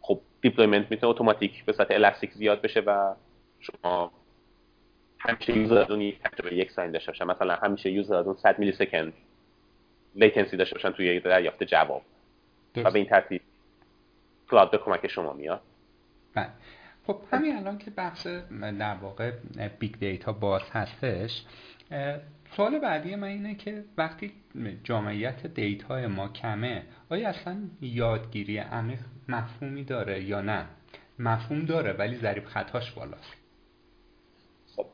[0.00, 3.14] خب deployment می‌تونه اتوماتیک به صورت elastic زیاد بشه و
[3.60, 4.12] شما
[5.18, 9.12] همیشه user تون یک تجربه یکسانی داشته باشن مثلا همیشه user تون 100 millisecond
[10.18, 12.02] latency داشته باشن توی دریافت جواب.
[12.76, 13.42] و به این ترتیب
[14.50, 15.60] cloud به کمک شما میاد.
[16.34, 16.48] بله.
[17.06, 18.26] خب همین الان که بحث
[18.60, 19.32] در واقع
[19.78, 21.44] big data باز هستش
[22.56, 24.32] سوال بعدی من اینه که وقتی
[24.84, 30.66] جامعیت data ی ما کمه آیا اصلا یادگیری عمیق مفهومی داره یا نه؟
[31.18, 33.36] مفهوم داره ولی ضریب خطاش بالاست.
[34.76, 34.86] خب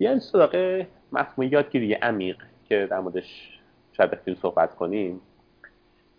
[0.00, 2.36] یعنی سراغ مفهوم یادگیری عمیق
[2.68, 3.59] که در موردش
[4.00, 5.20] شاید بخوایم صحبت کنیم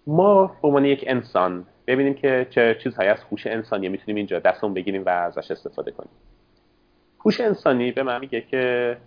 [0.08, 4.74] ما به عنوان یک انسان ببینیم که چه چیزهایی از هوش انسانی می‌تونیم اینجا دستمون
[4.74, 6.12] بگیریم و ازش استفاده کنیم.
[7.26, 8.98] هوش انسانی به من میگه که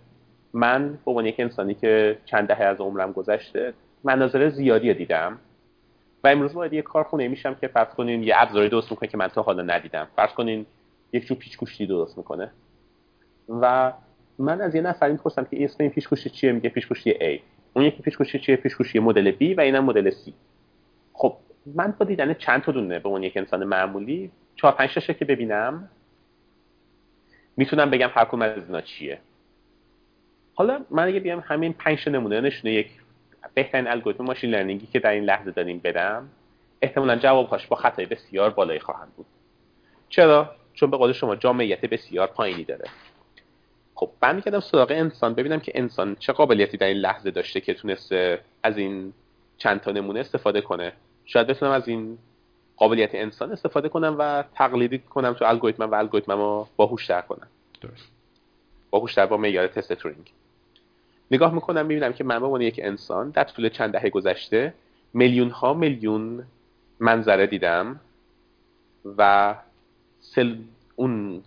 [0.53, 3.73] من به عنوان یک انسانی که چند دهه از عمرم گذشته
[4.03, 5.39] مناظر زیادی دیدم
[6.23, 9.27] و امروز وارد یه کارخونه میشم که فرض کنین یه ابزاری درست می‌کنه که من
[9.27, 10.07] تا حالا ندیدم.
[10.15, 10.65] فرض کنین
[11.13, 11.57] یک جو پیچ
[11.89, 12.51] درست می‌کنه.
[13.49, 13.93] و
[14.39, 17.39] من از یه نفر می‌پرسم که اسم این پیچ چیه؟ میگه پیچ A.
[17.75, 20.31] اون یکی پیچ چیه؟ پیچ مدل B و اینم مدل C.
[21.13, 21.37] خب
[21.75, 25.25] من با دیدن چند تا دونه به اون یک انسان معمولی چهار پنج تا که
[25.25, 25.89] ببینم
[27.57, 29.19] می‌تونم بگم هر کدوم از اینا چیه.
[30.53, 32.89] حالا من اگه بیام همین پنج نمونه نشونه یک
[33.53, 36.29] بهترین الگوریتم ماشین لرنینگی که در این لحظه داریم بدم
[36.81, 39.25] احتمالا جوابهاش با خطای بسیار بالایی خواهند بود.
[40.09, 42.85] چرا؟ چون به قول شما جامعیت بسیار پایینی داره.
[43.95, 48.39] خب برمیگردم سراغ انسان ببینم که انسان چه قابلیتی در این لحظه داشته که تونسته
[48.63, 49.13] از این
[49.57, 50.93] چند تا نمونه استفاده کنه.
[51.25, 52.17] شاید بتونم از این
[52.77, 57.47] قابلیت انسان استفاده کنم و تقلیدی کنم تو الگوریتم و الگوریتم رو باهوشتر کنم.
[57.81, 58.11] درست.
[58.89, 60.31] باهوشتر با معیار تست تورینگ.
[61.31, 64.73] نگاه می‌کنم می‌بینم که من به یک انسان در طول چند دهه گذشته
[65.13, 66.43] میلیون ها میلیون
[66.99, 67.99] منظره دیدم
[69.17, 69.55] و
[70.19, 70.55] سل
[70.95, 71.43] اون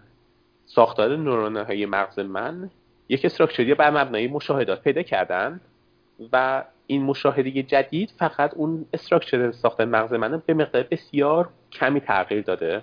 [0.68, 2.70] ساختار نورون های مغز من
[3.08, 5.60] یک استراکچری بر مبنای مشاهدات پیدا کردن
[6.32, 12.42] و این مشاهده جدید فقط اون استراکچر ساخت مغز من به مقدار بسیار کمی تغییر
[12.42, 12.82] داده.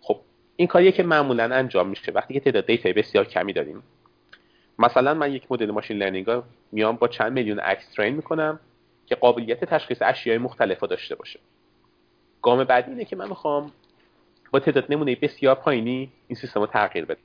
[0.00, 0.20] خب
[0.56, 3.82] این کاریه که معمولا انجام میشه وقتی که تعداد دیتا بسیار کمی داریم.
[4.78, 6.42] مثلا من یک مدل ماشین لرنینگ
[6.72, 8.60] میام با چند میلیون عکس ترین می‌کنم
[9.06, 11.40] که قابلیت تشخیص اشیای مختلف داشته باشه.
[12.42, 13.72] گام بعدی اینه که من می‌خوام
[14.50, 17.20] با تعداد نمونه بسیار پایینی این سیستم رو تغییر بدم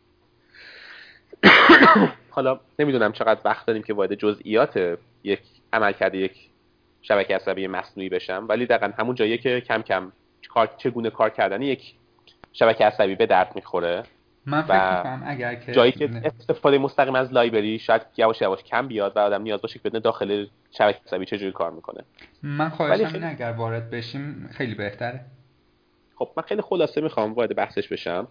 [2.30, 5.40] حالا نمی‌دونم چقدر وقت داریم که وارد جزئیات یک
[5.74, 6.50] عمل کرده یک
[7.02, 10.12] شبکه عصبی مصنوعی بشم ولی دقیقا همون جایی که کم کم
[10.50, 11.94] کار چگونه کار کردن یک
[12.54, 14.04] شبکه عصبی به درد می‌خوره.
[14.46, 16.10] من فکر اگر که جایی که
[16.40, 20.02] استفاده مستقیم از library شاید یواش یواش کم بیاد و آدم نیاز باشه که بدون
[20.02, 22.04] داخل شبکه عصبی چجوری کار می‌کنه.
[22.44, 23.24] من خواهشم.
[23.24, 25.20] اگر وارد بشیم خیلی بهتره.
[26.26, 28.28] خب من خیلی خلاصه می‌خوام وارد بحثش بشم.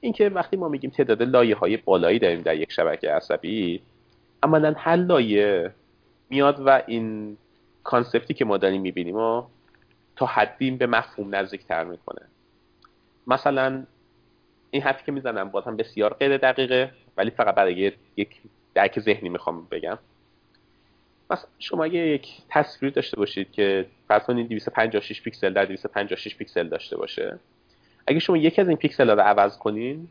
[0.00, 3.82] اینکه وقتی ما میگیم تعداد لایه های بالایی داریم در یک شبکه عصبی
[4.42, 5.72] عملا هر لایه
[6.30, 7.36] میاد و این
[7.84, 9.42] concept ی که ما داریم می‌بینیم و
[10.16, 12.22] تا حدی به مفهوم نزدیکتر می‌کنه.
[13.26, 13.84] مثلا
[14.70, 18.40] این حرفی که می‌زنم باز هم بسیار غیر دقیقه ولی فقط برای یک
[18.74, 19.98] درک ذهنی می‌خوام بگم.
[21.30, 26.68] مثلا شما اگه یک تصویر داشته باشید که فرض کنید 256 پیکسل در 256 پیکسل
[26.68, 27.38] داشته باشه
[28.06, 30.08] اگه شما یکی از این پیکسل ها رو عوض کنین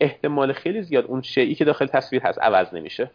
[0.00, 3.10] احتمال خیلی زیاد اون شیئی که داخل تصویر هست عوض نمیشه.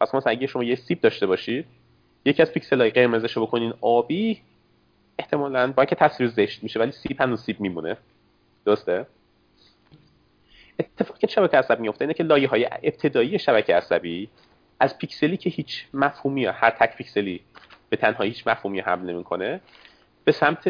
[0.00, 1.66] پس مثلا اگه شما یه سیب داشته باشید
[2.24, 4.40] یکی از پیکسل های قرمزش رو بکنین آبی
[5.18, 7.96] احتمالا با که تصویر زشت میشه ولی سیب هنوز سیب میمونه.
[8.64, 9.06] درسته؟
[10.78, 14.28] اتفاقی که شبکه عصبی میفته اینه که لایه های ابتدایی شبکه عصبی
[14.80, 17.40] از پیکسلی که هیچ مفهومی هر تک پیکسلی
[17.88, 19.60] به تنهایی هیچ مفهومی حمل نمی‌کنه
[20.24, 20.66] به سمت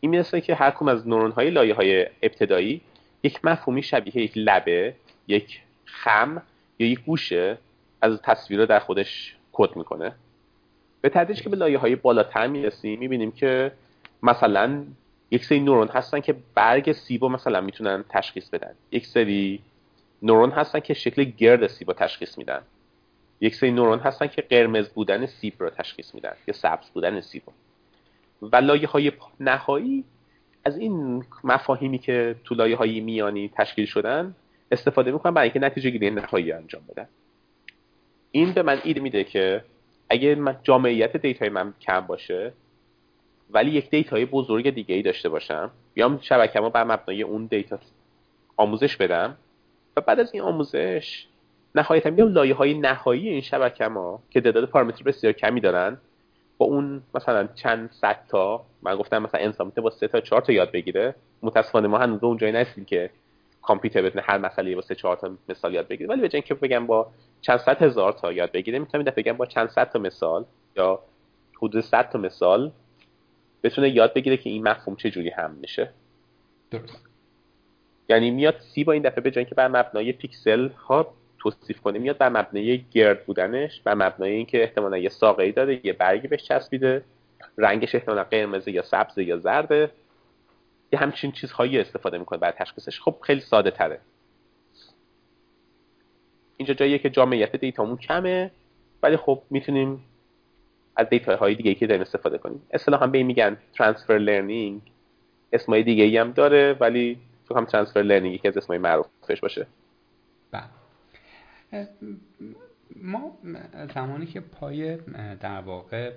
[0.00, 2.80] این می‌رسه که هر کدوم از نورون های لایه های ابتدایی
[3.22, 4.94] یک مفهومی شبیه یک لبه
[5.28, 6.42] یک خم
[6.78, 7.58] یا یک گوشه
[8.02, 10.14] از تصویر در خودش کد می‌کنه.
[11.00, 13.72] به تدریج که به لایه های بالاتر می‌رسیم می‌بینیم که
[14.22, 14.84] مثلا
[15.30, 18.74] یک سری نورون هستن که برگ سیب مثلا می‌تونن تشخیص بدن.
[18.92, 19.60] یک سری
[20.22, 22.62] نورون هستن که شکل گرد سیب رو تشخیص میدن.
[23.40, 27.42] یک سری نورون هستن که قرمز بودن سیب رو تشخیص میدن یا سبز بودن سیب
[27.46, 27.52] رو.
[28.48, 30.04] و لایه های نهایی
[30.64, 34.34] از این مفاهیمی که تو لایه های میانی تشکیل شدن
[34.70, 37.08] استفاده می‌کنن برای اینکه نتیجه گیری نهایی انجام بدن.
[38.30, 39.64] این به من ایده میده که
[40.10, 42.52] اگه جامعیت data ی من کم باشه
[43.50, 47.46] ولی یک data ی بزرگ دیگه ای داشته باشم بیام شبکه ما بر مبنای اون
[47.46, 47.78] data
[48.56, 49.36] آموزش بدم
[49.96, 51.26] و بعد از این آموزش
[51.74, 55.98] نهایتا بیام لایه های نهایی این شبکه ما که تعداد پارامتر بسیار کمی دارن
[56.58, 60.52] با اون مثلا چند صد تا من گفتم مثلا انسان با سه تا چهار تا
[60.52, 61.14] یاد بگیره.
[61.42, 63.10] متاسفانه ما هنوز اونجایی نرسیدیم که
[63.62, 66.08] کامپیوتر بتونه هر مسئله واسه چهار تا مثال یاد بگیره.
[66.08, 67.10] ولی به که بگم با
[67.40, 70.44] چند صد هزار تا یاد بگیره می‌تونم دفعه بگم با چند صد تا مثال
[70.76, 71.00] یا
[71.62, 72.72] حدود صد تا مثال
[73.62, 75.90] بتونه یاد بگیره که این مفهوم چه جوری هم میشه.
[76.70, 77.06] درست.
[78.08, 82.18] یعنی میاد سی با این دفعه به که بر مبنای پیکسل ها توصیف کنه میاد
[82.18, 86.42] بر مبنای گرد بودنش بر مبنای اینکه احتمالا یه ساقه ای داره یه برگی بهش
[86.42, 87.04] چسبیده
[87.58, 89.90] رنگش احتمالا قرمز یا سبز یا زرده.
[90.92, 93.00] یه همچین چیزهایی استفاده می‌کنه برای تشخیصش.
[93.00, 94.00] خب خیلی ساده تره.
[96.56, 98.50] اینجا جاییه که جامعیت data مون کمه
[99.02, 100.04] ولی خب می‌تونیم
[100.96, 102.62] از data های دیگه که داریم استفاده کنیم.
[102.70, 104.80] اصطلاحا به این میگن transfer learning
[105.52, 107.18] اسمای دیگه ای هم داره ولی
[107.48, 109.66] تو هم transfer learning یکی از اسمای معروفش باشه.
[110.50, 110.79] بله.
[112.96, 113.38] ما
[113.94, 114.96] زمانی که پای
[115.40, 116.12] در واقع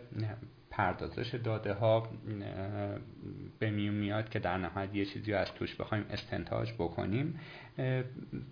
[0.69, 2.09] پردازش داده ها
[3.59, 7.39] به میون میاد که در نهایت یه چیزی از توش بخوایم استنتاج بکنیم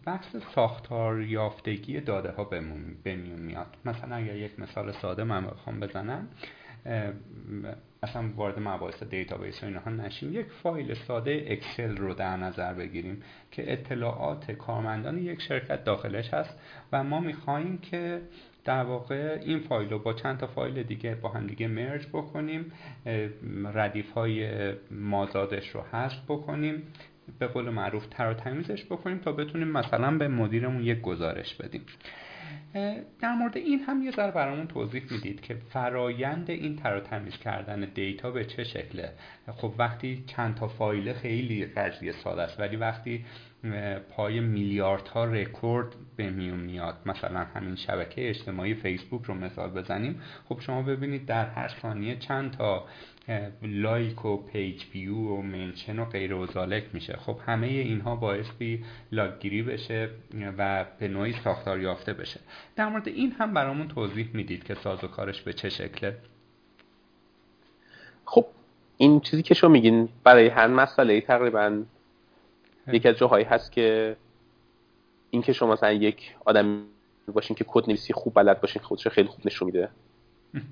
[0.06, 3.78] بحث ساختار یافتگی داده ها به میون میاد.
[3.86, 6.28] مثلا اگر یک مثال ساده من بخوام بزنم
[8.04, 10.34] اصلا وارد مباحث database و اینها نشیم.
[10.34, 16.60] یک فایل ساده اکسل رو در نظر بگیریم که اطلاعات کارمندان یک شرکت داخلش هست
[16.92, 18.22] و ما می‌خواهیم که
[18.66, 22.72] در واقع این فایل رو با چند تا فایل دیگه با هم دیگه مرج بکنیم.
[23.74, 26.84] ردیف های مازادش رو حذف بکنیم.
[27.40, 31.82] به قول معروف تر و تمیزش بکنیم تا بتونیم مثلا به مدیرمون یک گزارش بدیم.
[33.20, 37.92] در مورد این هم یه ذره برامون توضیح می‌دید که فرایند این تر تمیز کردن
[37.96, 39.14] دیتا به چه شکله.
[39.56, 43.26] خب وقتی چند تا فایل خیلی قضیه ساده است ولی وقتی
[44.16, 50.60] پای میلیاردها رکورد به میون میاد مثلا همین شبکه اجتماعی فیسبوک رو مثال بزنیم خب
[50.60, 52.86] شما ببینید در هر ثانیه چند تا
[53.62, 57.18] like و page view و mention و غیره و ذلک میشه.
[57.18, 60.10] خب همه اینها بایستی log گیری بشه
[60.58, 62.40] و به نوعی ساختار یافته بشه.
[62.76, 66.18] در مورد این هم برامون توضیح می‌دید که ساز و کارش به چه شکله.
[68.26, 68.46] خب
[68.98, 71.84] این چیزی که شما میگین برای هر مسئله تقریبا
[72.88, 74.16] یکی از جاهایی هست که
[75.30, 76.84] اینکه شما مثلا یک آدم
[77.34, 79.90] باشین که کد نویسی خوب بلد باشین خودش خیلی خوب نشون میده.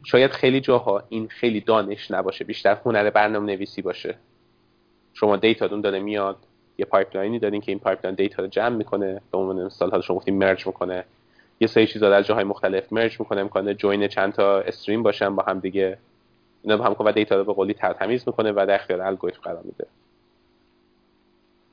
[0.04, 4.16] شاید خیلی جاها این خیلی دانش نباشه بیشتر هنر برنامه نویسی باشه.
[5.14, 6.38] شما data داره میاد
[6.78, 10.02] یه pipeline ی دارین که این pipeline data رو جمع می‌کنه به عنوان مثال حالا
[10.02, 11.04] شما گفتین merge می‌کنه.
[11.60, 15.44] یه سری چیزا در جاهای مختلف merge می‌کنه ممکنه join چند تا stream باشن با
[15.44, 15.98] هم دیگه.
[16.64, 19.88] اینا هم و data رو به قولی تمیز می‌کنه و در اختیار الگوریتم قرار میده.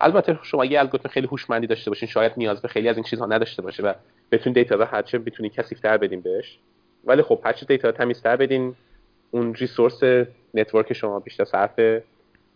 [0.01, 3.27] البته شما اگه الگوریتم خیلی هوشمندی داشته باشین شاید نیاز به خیلی از این چیزها
[3.27, 3.93] نداشته باشه و
[4.33, 6.59] بتون data رو هرچه بتونین کثیف‌تر بدین بهش.
[7.07, 8.75] ولی خب هرچه data تمیزتر بدین
[9.31, 12.03] اون resource network شما بیشتر صرف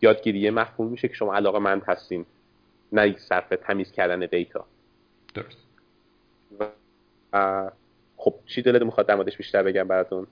[0.03, 2.27] یادگیری مفهوم میشه که شما علاقه مند هستین
[2.93, 4.65] نه صرف تمیز کردن data.
[5.35, 5.59] درست.
[6.61, 7.71] و
[8.17, 10.27] خب چی دلت می‌خواد در موردش بیشتر بگم براتون؟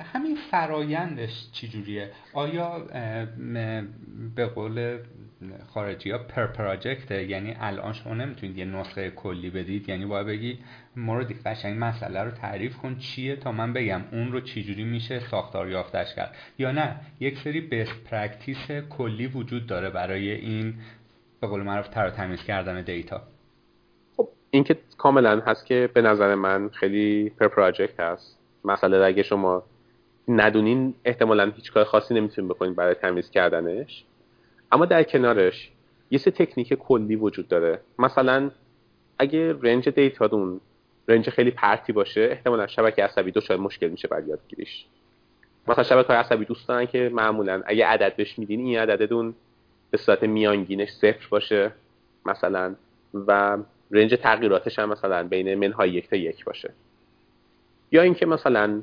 [0.00, 2.86] همین فرایندش چجوریه؟ آیا
[4.36, 4.98] به قول
[5.74, 10.26] خارجی ها per project ه یعنی الان شما نمی‌تونید یه نسخه کلی بدید؟ یعنی باید
[10.26, 10.58] بگی
[10.96, 15.70] موردی قشنگ مسئله رو تعریف کن چیه تا من بگم اون رو چجوری میشه ساختار
[15.70, 16.34] یافتش کرد.
[16.58, 20.74] یا نه یک سری best practice کلی وجود داره برای این
[21.40, 23.22] به قول معروف تر تمیز کردن data.
[24.16, 24.64] خب این
[24.98, 28.39] کاملا هست که به نظر من خیلی پر پراجکت هست.
[28.64, 29.62] مسئله اگه شما
[30.28, 34.04] ندونین احتمالا هیچ کار خاصی نمی‌تونین بکنین برای تمیز کردنش.
[34.72, 35.70] اما در کنارش
[36.10, 37.80] یه سه تکنیک کلی وجود داره.
[37.98, 38.50] مثلا
[39.18, 40.60] اگه رنج دیتاتون
[41.08, 44.86] رنج خیلی پرتی باشه احتمالا شبکه عصبی دو شاید مشکل میشه برای یادگیریش.
[45.68, 49.34] مثلا شبکه عصبی دوست دارن که معمولا اگه عدد بهش میدین این عددتون
[49.90, 51.72] به صورت میانگینش صفر باشه
[52.26, 52.74] مثلا.
[53.14, 53.58] و
[53.90, 56.70] range تغییراتش هم مثلا بین منهای یک تا یک باشه.
[57.92, 58.82] یا اینکه مثلا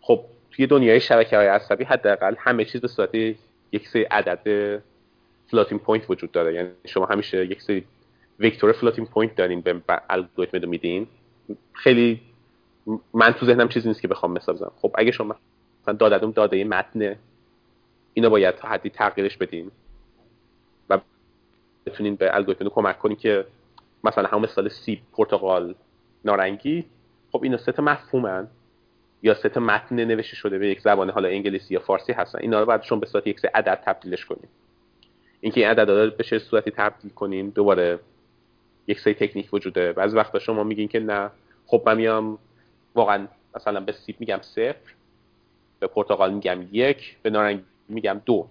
[0.00, 3.14] خب توی دنیای شبکه های عصبی حداقل همه چیز به صورت
[3.72, 4.82] یک سری عدد
[5.50, 6.54] floating point وجود داره.
[6.54, 7.84] یعنی شما همیشه یک سری
[8.40, 11.06] vector floating point دارین به الگوریتم میدین.
[11.72, 12.20] خیلی
[13.14, 15.36] من تو ذهنم چیزی نیست که بخوام مثال بزنم خب اگه شما
[15.82, 17.16] مثلا دادتون داده متن
[18.14, 19.70] اینو باید تا حدی تغییرش بدین
[20.90, 20.98] و
[21.86, 23.46] بتونین به الگوریتم کمک کنین که
[24.04, 25.74] مثلا همون مثال سیب پرتقال
[26.24, 26.84] نارنگی
[27.34, 28.48] خب اینا سه تا مفهومن.
[29.22, 32.38] یا سه تا متن نوشته شده به یک زبان حالا انگلیسی یا فارسی هستن.
[32.38, 34.48] اینا رو بعد شما به صورت یک سه عدد تبدیلش کنیم.
[35.40, 37.98] اینکه این عدد رو به چه صورتی تبدیل کنین دوباره
[38.86, 39.92] یک سری تکنیک وجوده.
[39.92, 41.30] بعضی وقتا شما میگین که نه.
[41.66, 42.38] خب من میام
[42.94, 44.94] واقعا مثلا به سیب میگم صفر
[45.80, 48.46] به پرتغال میگم یک به نارنگی میگم دو.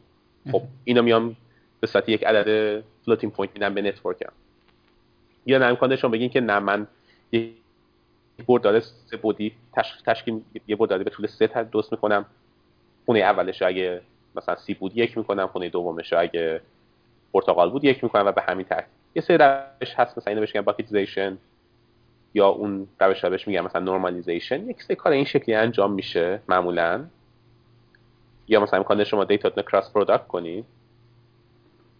[0.51, 1.35] خب اینا میام
[1.79, 4.31] به صورت یک عدد floating point میدم به network م.
[5.45, 6.87] یا نه امکان شما بگین که نه من
[7.31, 7.62] یک
[8.47, 9.55] برداره سه بعدی
[10.05, 12.25] تشکیل یه برداره به طول سه تا درست می‌کنم.
[13.05, 14.01] خونه اولش اگه
[14.35, 16.61] مثلا سیب بود یک می‌کنم خونه دومش اگه
[17.33, 18.89] پرتغال بود یک می‌کنم و به همین ترتیب.
[19.15, 21.37] یه سری روش هست مثلا اینو بهش میگن bucketization
[22.33, 24.69] یا اون روش بهش میگن مثلا normalization.
[24.69, 27.05] یک سری کار این شکلی انجام میشه معمولا.
[28.47, 30.63] یا مثلا امکان شما data cross product کنی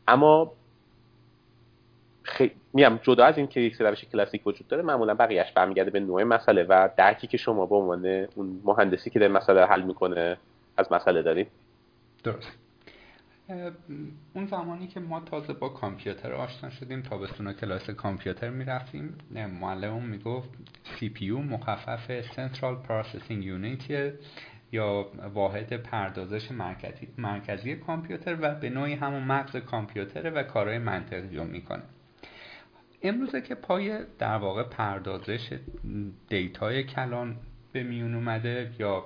[0.08, 0.52] اما
[2.34, 6.00] خیلی میام جدا از این که یک روش کلاسیک وجود داره معمولا بقیهش برمیگرده به
[6.00, 10.38] نوع مسئله و درکی که شما به عنوان اون مهندسی که در مسئله حل می‌کنه
[10.78, 11.48] از مسئله دارید.
[12.24, 12.58] درست.
[14.36, 19.18] اون زمانی که ما تازه با کامپیوتر آشنا شدیم تابستون کلاس کامپیوتر می‌رفتیم
[19.62, 20.50] معلمون می‌گفت
[21.00, 23.92] CPU مخفف Central Processing Unit
[24.72, 31.38] یا واحد پردازش مرکزی, مرکزی کامپیوتر و به نوعی همون مغز کامپیوتره و کارهای منطقی
[31.38, 31.84] رو می‌کنه.
[33.04, 35.60] امروزه که پای در واقع پردازش
[36.30, 37.36] دیتای کلان
[37.72, 39.06] به میون اومده یا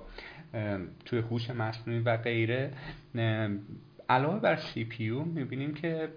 [1.05, 2.73] توی هوش مصنوعی و غیره
[4.09, 6.09] علاوه بر CPU می‌بینیم که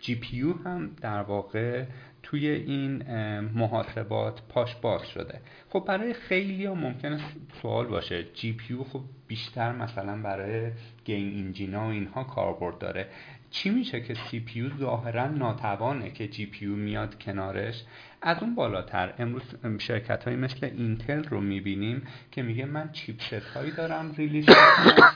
[0.00, 1.84] GPU هم در واقع
[2.22, 3.02] توی این
[3.40, 5.40] محاسبات پاش باز شده.
[5.68, 7.20] خب برای خیلی ها ممکنه
[7.62, 10.70] سوال باشه GPU خب بیشتر مثلا برای
[11.04, 13.08] game engine ا و اینها کاربرد داره.
[13.54, 17.82] چی میشه که CPU ظاهرا ناتوانه که GPU میاد کنارش؟
[18.22, 19.42] از اون بالاتر امروز
[19.78, 24.46] شرکت های مثل اینتل رو می‌بینیم که میگه من چیپست هایی دارم ریلیز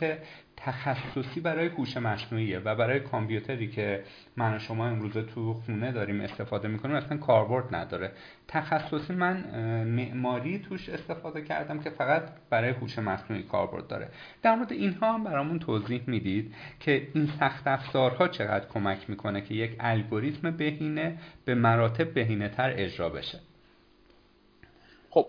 [0.01, 0.19] که
[0.60, 4.05] تخصصی برای هوش مصنوعیه و برای کامپیوتری که
[4.36, 8.12] من و شما امروز تو خونه داریم استفاده می‌کنیم اصلا کاربرد نداره.
[8.48, 9.36] تخصصی من
[9.85, 14.09] معماری توش استفاده کردم که فقط برای هوش مصنوعی کاربرد داره.
[14.43, 19.55] در مورد اینها هم برامون توضیح می‌دید که این سخت افزارها چقدر کمک می‌کنه که
[19.55, 23.40] یک الگوریتم بهینه به مراتب بهینه تر اجرا بشه.
[25.10, 25.26] خب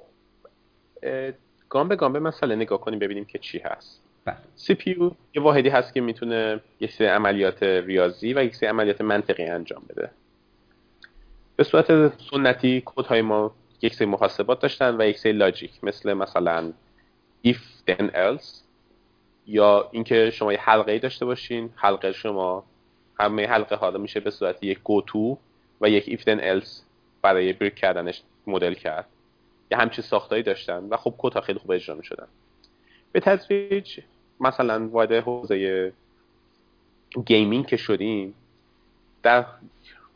[1.69, 4.08] گام به گام به مسئله نگاه کنیم ببینیم که چی هست.
[4.55, 9.01] سی پی یه واحدی هست که می‌تونه یک سری عملیات ریاضی و یک سری عملیات
[9.01, 10.09] منطقی انجام بده.
[11.55, 16.73] به صورت سنتی های ما یک سری محاسبات داشتن و یک سری لاجیک مثل مثلا
[17.47, 17.57] if
[17.89, 18.63] then else
[19.47, 22.63] یا اینکه شما یه حلقه داشته باشین حلقه شما
[23.19, 25.37] همه حلقه ها میشه به صورت یک go to
[25.81, 26.69] و یک if then else
[27.21, 29.05] برای break کردنش مدل کرد.
[29.71, 32.27] یه همچین ساختایی داشتن و خب کد ها خیلی خوب اجرا می‌شدن.
[33.11, 33.99] به تدریج
[34.39, 35.93] مثلا وارد حوزه
[37.25, 38.33] gaming که شدیم
[39.23, 39.45] در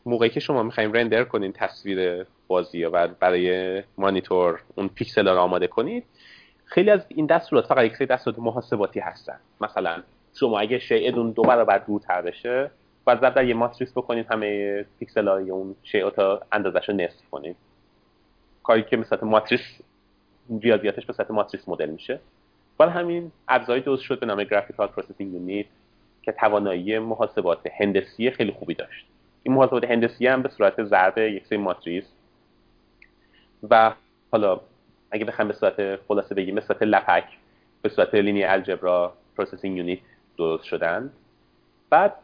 [0.06, 5.66] موقعی که شما می‌خوایم render کنین تصویر بازی و برای مانیتور اون پیکسل رو آماده
[5.66, 6.04] کنید
[6.64, 9.36] خیلی از این دستورات فقط یک سری دستورات محاسباتی هستن.
[9.60, 10.02] مثلا
[10.40, 12.70] شما اگه شیء دو برابر دورتر بشه
[13.04, 17.56] باید در یه ماتریس بکنید همه پیکسل های اون شیء تا اندازش رو نصف کنید
[18.62, 19.60] کاری که مثل ماتریس
[20.62, 22.20] ریاضیاتش به صورت ماتریس مدل میشه.
[22.78, 25.66] ولی همین ابزاری درست شد به نام graphical processing unit
[26.22, 29.06] که توانایی محاسبات هندسی خیلی خوبی داشت.
[29.42, 32.04] این محاسبات هندسی هم به صورت ضرب یک سری ماتریس
[33.70, 33.92] و
[34.32, 34.60] حالا
[35.10, 37.24] اگه بخوام به صورت خلاصه بگیم به صورت LAPACK
[37.82, 39.98] به صورت لینی الجبرا پروسسینگ یونیت
[40.38, 41.10] درست شدن.
[41.90, 42.14] بعد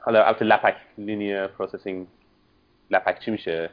[0.00, 2.06] حالا البته لپک لینی پروسسینگ
[2.90, 3.70] لپک چی میشه؟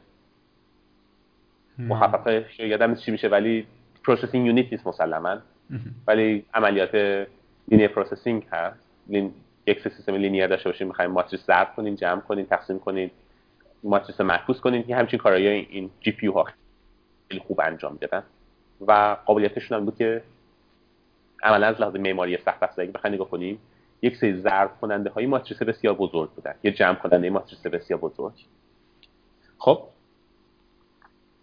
[1.78, 3.68] محقق یادم چی میشه ولی
[4.04, 5.38] پروسسینگ یونیت نیست مسلما.
[6.08, 6.96] ولی عملیات
[7.68, 8.88] لینی پروسسینگ هست.
[9.08, 9.34] لین...
[9.68, 13.12] یک سیستم لینیر داشته باشین می‌خوایم ماتریس ضرب کنین جمع کنین تقسیم کنین
[13.84, 16.48] ماتریس معکوس کنین که همچین کارایی این جی پی ها
[17.30, 18.24] خیلی خوب انجام می‌دادن
[18.88, 20.24] و قابلیتشون هم بود که
[21.44, 23.60] عملا از لحاظ معماری سخت افزاری بخواید نگاه کنیم
[24.02, 26.54] یک سری ضرب کننده های ماتریس بسیار بزرگ بودن.
[26.64, 28.34] یه جمع کننده ماتریس بسیار بزرگ.
[29.58, 29.84] خب.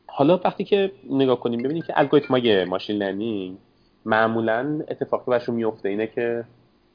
[0.07, 3.57] حالا وقتی که نگاه کنیم ببینیم که الگوریتم های ماشین لرنینگ
[4.05, 6.45] معمولا اتفاقی برشون میفته اینه که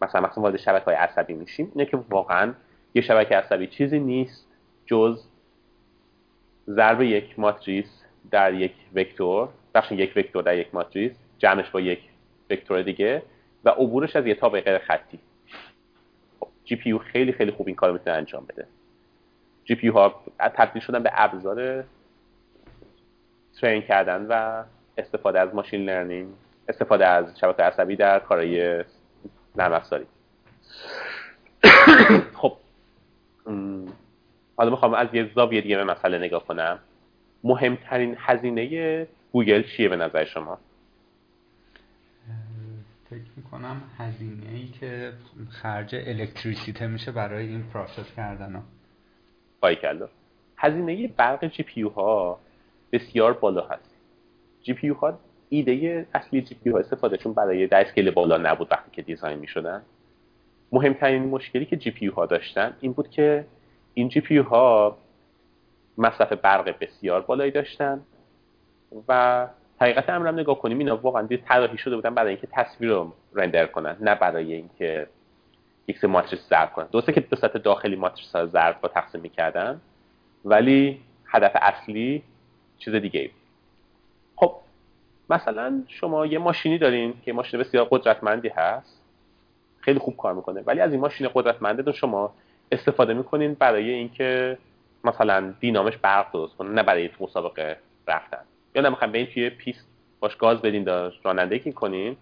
[0.01, 2.53] مثلا مثلا وارد شبکه های عصبی میشیم اینه که واقعا
[2.95, 4.47] یه شبکه عصبی چیزی نیست
[4.85, 5.23] جز
[6.69, 11.99] ضرب یک ماتریس در یک vector بخش یک vector در یک ماتریس جمعش با یک
[12.49, 13.23] vector دیگه
[13.65, 15.19] و عبورش از یه تابع غیر خطی.
[16.63, 18.67] GPU خیلی خیلی خوب این کارو می‌تونه انجام بده.
[19.63, 21.83] GPU ها تبدیل شدن به ابزار
[23.61, 24.63] train کردن و
[24.97, 26.29] استفاده از machine learning
[26.69, 28.83] استفاده از شبکه عصبی در کارهای
[29.55, 30.05] نرم افزاری
[32.39, 32.57] خب
[34.57, 36.79] حالا می‌خوام از یه زاویه دیگه به مسئله نگاه کنم.
[37.43, 40.57] مهمترین هزینه گوگل چیه به نظر شما؟
[43.09, 45.13] فکر می‌کنم هزینه ای که
[45.49, 48.63] خرج الکتریسیته میشه برای این process کردن.
[49.63, 50.07] ها کلا
[50.57, 52.39] هزینه برق GPU ها
[52.91, 53.95] بسیار بالا هست.
[54.61, 55.19] GPU ها
[55.49, 59.81] ایده اصلی GPU ها استفادهشون برای در scale بالا نبود وقتی که design می‌شدن.
[60.71, 63.45] مهمترین مشکلی که جی پیو ها داشتن این بود که
[63.93, 64.97] این جی پیو ها
[65.97, 68.01] مصرف برق بسیار بالایی داشتن
[69.07, 69.47] و
[69.81, 73.97] حقیقت امرم نگاه کنیم اینا واقعا طراحی شده بودن برای اینکه تصویر رو رندر کنن
[73.99, 75.07] نه برای اینکه
[75.87, 76.87] یک ماتریس ضرب کنن.
[76.91, 79.81] درسته که به صورت داخلی ماتریس ها ضرب با تقسیم می‌کردن
[80.45, 82.23] ولی هدف اصلی
[82.77, 83.38] چیز دیگه خب
[85.29, 89.01] مثلا شما یه ماشینی دارین که ماشین بسیار قدرتمندی هست
[89.79, 92.33] خیلی خوب کار می‌کنه ولی از این ماشین قدرتمنده شما
[92.71, 94.57] استفاده می‌کنین برای اینکه
[95.03, 97.77] مثلا دینامش برق درست کنه نه برای مسابقه
[98.07, 98.41] رفتن.
[98.75, 99.87] یا نمی‌خوایم این توی پیست
[100.19, 102.17] باش گاز بدین باهاش رانندگی کنین.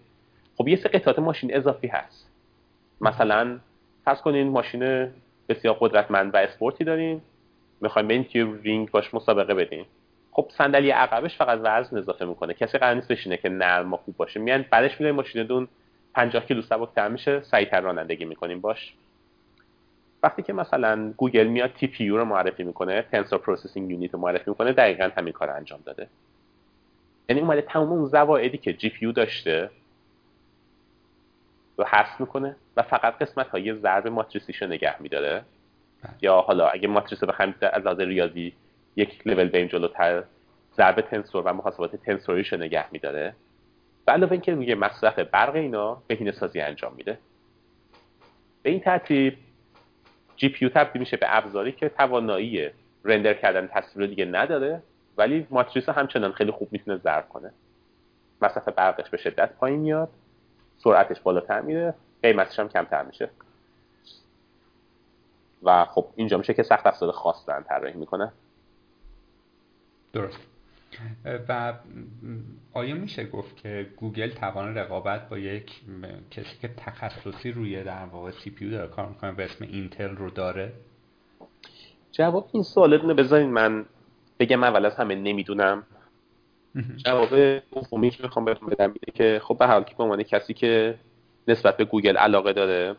[0.56, 2.30] خب یه سری قطعات ماشین اضافی هست.
[3.00, 3.58] مثلا
[4.04, 5.08] فرض کنین ماشین
[5.48, 7.20] بسیار قدرتمند و اسپورتی دارین
[7.80, 9.84] می‌خوایم این توی رینگ باش مسابقه بدین.
[10.38, 12.54] خب صندلی عقبش فقط وزن اضافه می‌کنه.
[12.54, 14.40] کسی قرار نیست بشینه که نرم و خوب باشه.
[14.40, 15.68] میان بعدش میگن ماشین دون
[16.14, 18.60] 50 کیلو سبکتر میشه سریعتر رانندگی می‌کنیم.
[18.60, 18.94] باش.
[20.22, 24.72] وقتی که مثلا گوگل میاد TPU رو معرفی می‌کنه Tensor Processing Unit رو معرفی می‌کنه
[24.72, 26.08] دقیقا همین کار انجام داده.
[27.28, 29.70] یعنی اومده تمام اون زوایدی که GPU داشته
[31.76, 35.44] رو حذف می‌کنه و فقط قسمت های ضرب ماتریسیشو نگه میداره.
[36.02, 36.12] بله.
[36.22, 38.52] یا حالا اگه ماتریس رو بخوایم از لحاظ ریاضی
[38.98, 40.22] یک لول بریم جلوتر
[40.76, 43.34] ضرب tensor و محاسبات tensor یشو نگه میداره.
[44.06, 47.18] و علاوه اینکه روی مصرف برق اینا بهینه سازی انجام میده.
[48.62, 49.38] به این ترتیب
[50.36, 52.70] جی پی تبدیل میشه به ابزاری که توانایی
[53.04, 54.82] رندر کردن تصویر دیگه نداره
[55.16, 57.52] ولی ماتریس همچنان خیلی خوب می‌تونه ضرب کنه.
[58.42, 60.08] مصرف برقش به شدت پایین میاد.
[60.78, 61.94] سرعتش بالاتر میره.
[62.22, 63.30] قیمتش هم کمتر میشه.
[65.62, 68.32] و خب اینجا میشه که سخت افزار خاص دارن طراحی می‌کنه
[70.12, 70.40] درست.
[71.48, 71.74] و
[72.72, 75.80] آیا میشه گفت که گوگل توان رقابت با یک
[76.30, 80.72] کسی که تخصصی روی در واقع CPU داره کار می‌کنه به اسم اینتل رو داره؟
[82.12, 83.86] جواب این سوالتونه بذارین من
[84.38, 85.82] بگم اول از همه نمی‌دونم.
[86.96, 90.54] جواب دومی که می‌خوام بهتون بدم اینه که خب به حال که به عنوان کسی
[90.54, 90.98] که
[91.48, 92.96] نسبت به گوگل علاقه داره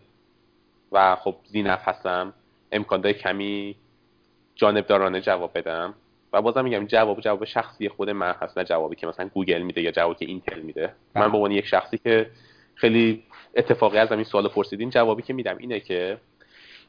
[0.92, 2.34] و خب ذینفع هستم
[2.72, 3.76] امکان داره کمی
[4.56, 5.94] جانبدارانه جواب بدم.
[6.34, 9.82] و بازم میگم جواب جواب شخصی خود من هست نه جوابی که مثلا گوگل میده
[9.82, 10.94] یا جوابی که اینتل میده.
[11.16, 12.30] من به عنوان یک شخصی که
[12.76, 13.24] خیلی
[13.56, 16.18] اتفاقی از این سوال پرسیدین جوابی که میدم اینه که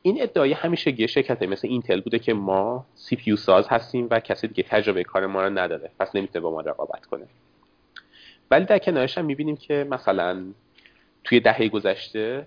[0.03, 4.49] این ادعای همیشه یه شرکت مثل اینتل بوده که ما CPU ساز هستیم و کسی
[4.49, 5.91] دیگه تجربه کار ما رو نداره.
[6.01, 7.27] پس نمی‌تونه با ما رقابت کنه.
[8.51, 10.45] ولی در کنارش هم می‌بینیم که مثلا
[11.25, 12.47] توی دهه گذشته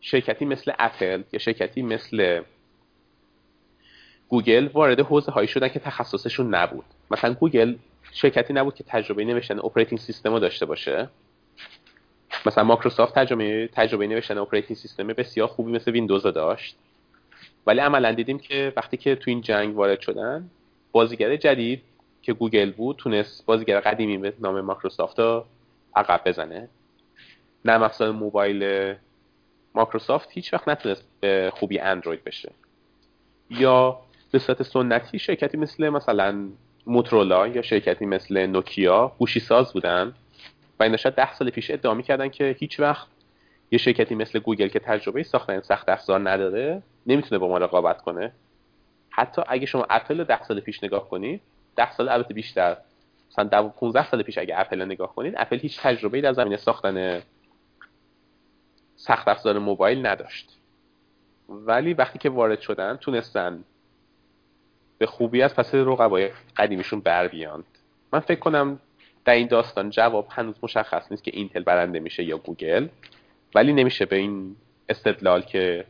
[0.00, 2.42] شرکتی مثل اپل یا شرکتی مثل
[4.28, 6.84] گوگل وارد حوزه هایی شدن که تخصصشون نبود.
[7.10, 7.74] مثلا گوگل
[8.12, 11.08] شرکتی نبود که تجربه نوشتن operating system رو داشته باشه.
[12.46, 16.76] مثلا مایکروسافت تجربه تجربه نوشتن operating system بسیار خوبی مثل ویندوز داشت.
[17.66, 20.50] ولی عملا دیدیم که وقتی که تو این جنگ وارد شدن
[20.92, 21.82] بازیگر جدید
[22.22, 25.44] که گوگل بود تونست بازیگر قدیمی به نام مایکروسافت رو
[25.96, 26.68] عقب بزنه.
[27.64, 28.94] نرم افزار موبایل
[29.74, 32.52] مایکروسافت هیچ وقت نتونست به خوبی اندروید بشه.
[33.50, 34.00] یا
[34.30, 36.48] به صورت سنتی شرکتی مثل مثلا
[36.86, 40.12] موترولا یا شرکتی مثل نوکیا گوشی ساز بودن
[40.80, 43.06] و شاید ده سال پیش ادعا می‌کردن که هیچ وقت
[43.70, 48.32] یه شرکتی مثل گوگل که تجربه ساختن سخت افزار نداره نمی‌تونه با ما رقابت کنه.
[49.10, 51.40] حتی اگه شما اپل ده سال پیش نگاه کنید
[51.76, 52.76] ده سال البته بیشتر
[53.30, 57.22] مثلا 15 سال پیش اگه اپل نگاه کنید اپل هیچ تجربه در زمینه ساختن
[58.96, 60.56] سخت افزار موبایل نداشت.
[61.48, 63.64] ولی وقتی که وارد شدن تونستن
[64.98, 67.64] به خوبی از پس رقبای قدیمیشون بر بیاند
[68.12, 68.80] من فکر کنم
[69.24, 72.88] در این داستان جواب هنوز مشخص نیست که اینتل برنده میشه یا گوگل
[73.54, 74.56] ولی نمیشه به این
[74.88, 75.84] استدلال که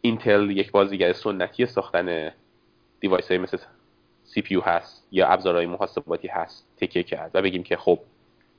[0.00, 2.30] اینتل یک بازیگر سنتی ساختن
[3.00, 3.58] device های مثل
[4.24, 7.98] CPU هست یا ابزارهای محاسباتی هست تکیه کرد و بگیم که خب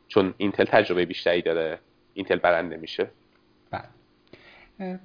[0.08, 1.80] چون اینتل تجربه بیشتری داره
[2.14, 3.10] اینتل برنده میشه.
[3.72, 5.00] بله.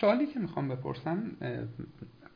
[0.00, 1.36] سوالی که می‌خوام بپرسم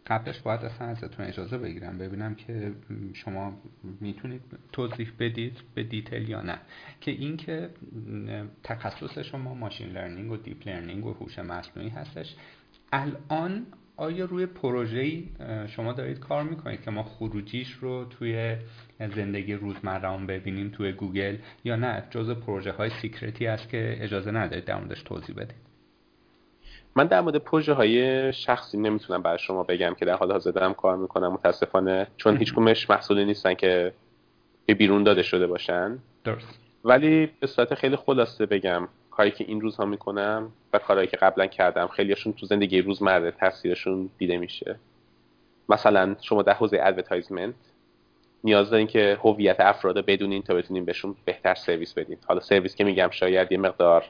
[0.06, 2.72] قبلش باید اصلا ازتون اجازه بگیرم ببینم که
[3.12, 3.62] شما
[4.00, 6.58] می‌تونید توضیح بدید به detail یا نه.
[7.00, 7.70] که اینکه
[8.62, 12.34] تخصص شما machine learning و deep learning و هوش مصنوعی هستش.
[12.92, 13.66] الان
[13.96, 15.22] آیا روی پروژه
[15.66, 18.56] شما دارید کار می‌کنید که ما خروجیش رو توی
[19.14, 24.30] زندگی روزمرهمون ببینیم توی گوگل یا نه؟ جز پروژه های secret ی است که اجازه
[24.30, 25.73] ندارید در موردش توضیح بدید.
[26.96, 30.74] من در مورد پروژه های شخصی نمی‌تونم برای شما بگم که در حال حاضر دارم
[30.74, 31.32] کار می‌کنم.
[31.32, 33.92] متاسفانه چون هیچ کدومش محصولی نیستن که
[34.66, 35.98] به بیرون داده شده باشن.
[36.24, 36.58] درست.
[36.84, 41.46] ولی به صورت خیلی خلاصه بگم کاری که این روزها می‌کنم و کارهایی که قبلا
[41.46, 44.76] کردم خیلیشون تو زندگی روزمره تاثیرشون دیده میشه.
[45.68, 47.54] مثلا شما در حوزه advertisement
[48.44, 52.16] نیاز دارین که هویت افراد بدونین تا بتونین بهشون بهتر سرویس بدین.
[52.26, 54.04] حالا سرویس که میگم شاید یه مقدار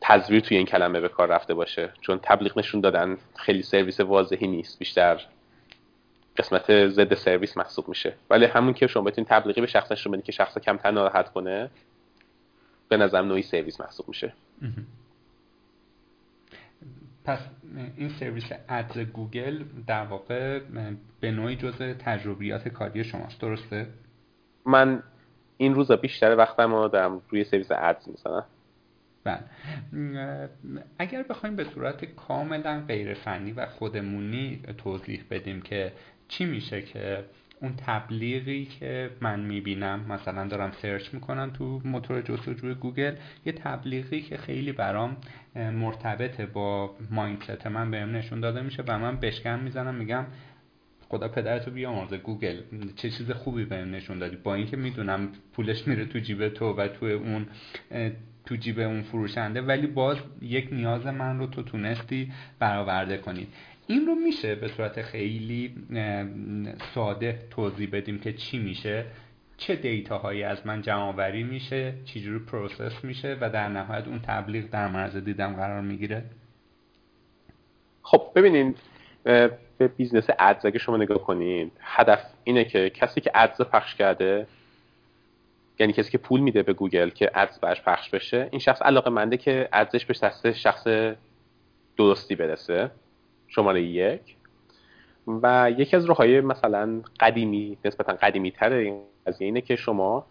[0.00, 1.92] تزویر توی این کلمه به کار رفته باشه.
[2.00, 4.78] چون تبلیغ نشون دادن خیلی سرویس واضحی نیست.
[4.78, 5.20] بیشتر
[6.36, 8.14] قسمت ضد سرویس محسوب میشه.
[8.30, 11.70] ولی همون که شما بتونید تبلیغی به شخص نشون که شخص کمتر ناراحت کنه
[12.88, 14.32] به نظر نوعی سرویس محسوب میشه.
[17.24, 17.38] پس
[17.96, 20.60] این سرویس ads گوگل در واقع
[21.20, 23.40] به نوعی جزء تجربیات کاری شماست.
[23.40, 23.86] درسته؟
[24.66, 25.02] من
[25.56, 28.44] این روزا بیشتر وقتم رو دارم روی سرویس ads می‌زنم.
[29.26, 30.48] بله.
[30.98, 35.92] اگر بخوایم به صورت کاملا غیر فنی و خودمونی توضیح بدیم که
[36.28, 37.24] چی میشه که
[37.60, 43.14] اون تبلیغی که من می‌بینم مثلا دارم search می‌کنم تو موتور جستجوی گوگل
[43.46, 45.16] یه تبلیغی که خیلی برام
[45.54, 47.90] مرتبطه با mindset من.
[47.90, 50.24] بهم نشون داده میشه و من بشکن می‌زنم میگم
[51.08, 52.16] خدا پدرتو بیامرزه.
[52.18, 52.56] گوگل
[52.96, 56.88] چه چیز خوبی بهم نشون دادی؟ با اینکه می‌دونم پولش میره تو جیب تو و
[56.88, 57.46] تو اون
[58.46, 63.48] تو جیب اون فروشنده ولی باز یک نیاز من رو تو تونستی برآورده کنید
[63.86, 65.74] این رو میشه به صورت خیلی
[66.94, 69.04] ساده توضیح بدیم که چی میشه
[69.56, 74.18] چه data هایی از من جمع آوری میشه چجوری process میشه و در نهایت اون
[74.18, 76.24] تبلیغ در مرز دیدم قرار می‌گیره.
[78.02, 78.74] خب ببینین
[79.78, 84.46] به business ads اگه شما نگاه کنید هدف اینه که کسی که ads پخش کرده
[85.78, 89.10] یعنی کسی که پول میده به گوگل که ads برش پخش بشه این شخص علاقه
[89.10, 90.86] منده که ads ش به دست شخص
[91.96, 92.90] درستی برسه
[93.48, 94.36] شماره یک
[95.26, 100.26] و یکی از روش‌های مثلا قدیمی نسبتا قدیمی تر این قضیه اینه که شما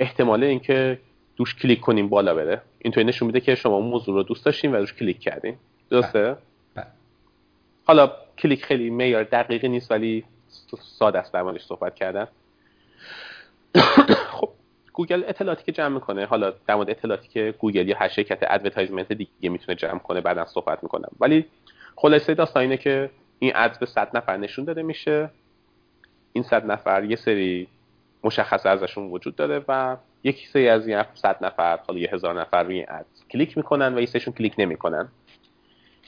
[0.00, 0.98] احتمال اینکه
[1.36, 4.76] روش کلیک کنین بالا بره اینطوری نشون میده که شما موضوع رو دوست داشتین و
[4.76, 5.56] روش کلیک کردین
[5.90, 6.36] درسته؟ بله.
[6.74, 6.86] بله.
[7.84, 10.24] حالا کلیک خیلی معیار دقیقی نیست ولی
[10.98, 12.28] ساده است در صحبت کردن
[14.32, 14.48] خب
[14.96, 19.12] گوگل اطلاعاتی که جمع می‌کنه حالا در مورد اطلاعاتی که گوگل یا هر شرکت advertisement
[19.12, 21.08] دیگه می‌تونه جمع کنه بعدا صحبت می‌کنم.
[21.20, 21.44] ولی
[21.96, 25.30] خلاصه داستان اینه که این ads به 100 نفر نشون داده میشه.
[26.32, 27.68] این صد نفر یه سری
[28.24, 32.62] مشخص ازشون وجود داره و یک سری از این صد نفر حالا یه هزار نفر
[32.62, 35.08] روی ad کلیک می‌کنن و یه کلیک نمی‌کنن.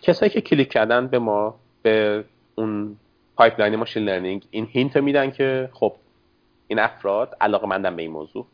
[0.02, 2.24] کسایی که کلیک کردن به ما به
[2.54, 2.96] اون
[3.36, 5.92] pipeline machine learning این hint میدن که خب
[6.68, 8.46] این افراد علاقه مندن به این موضوع.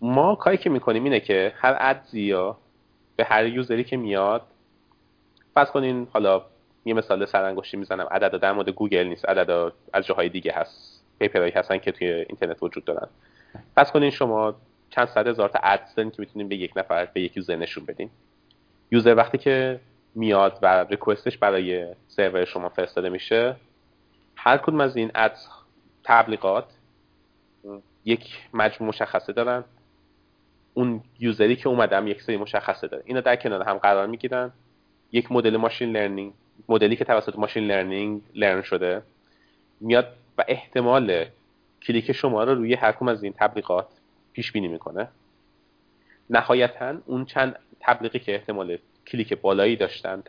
[0.00, 2.56] ما کاری که می‌کنیم اینه که هر ads ی یا
[3.16, 4.42] به هر user ی که میاد
[5.54, 6.42] فرض کنین حالا
[6.84, 8.06] یه مثال سرانگشتی می‌زنم.
[8.10, 9.28] عدد در مورد گوگل نیست.
[9.28, 11.04] عدد از جاهای دیگه هست.
[11.18, 13.08] paper هایی هستن که توی اینترنت وجود دارن.
[13.76, 14.54] فرض کنین شما
[14.90, 18.10] چند صد هزار تا ads که می‌تونین به یک نفر به یک user نشون بدین.
[18.90, 19.80] user وقتی که
[20.14, 23.56] میاد و request ش برای سرور شما فرستاده میشه
[24.36, 25.46] هر کدوم از این ads
[26.04, 26.64] تبلیغات
[28.04, 29.64] یک مجموع مشخصه دارن.
[30.76, 33.02] اون user ی که اومده یک سری مشخصه داره.
[33.06, 34.52] اینا در کنار هم قرار می‌گیرن.
[35.12, 36.32] یک مدل machine learning
[36.68, 39.02] مدلی که توسط machine learning learn شده
[39.80, 40.08] میاد
[40.38, 41.24] و احتمال
[41.82, 43.86] کلیک شما رو روی هر از این تبلیغات
[44.32, 45.08] پیش بینی می‌کنه.
[46.30, 50.22] نهایتا اون چند تبلیغی که احتمال کلیک بالایی داشتن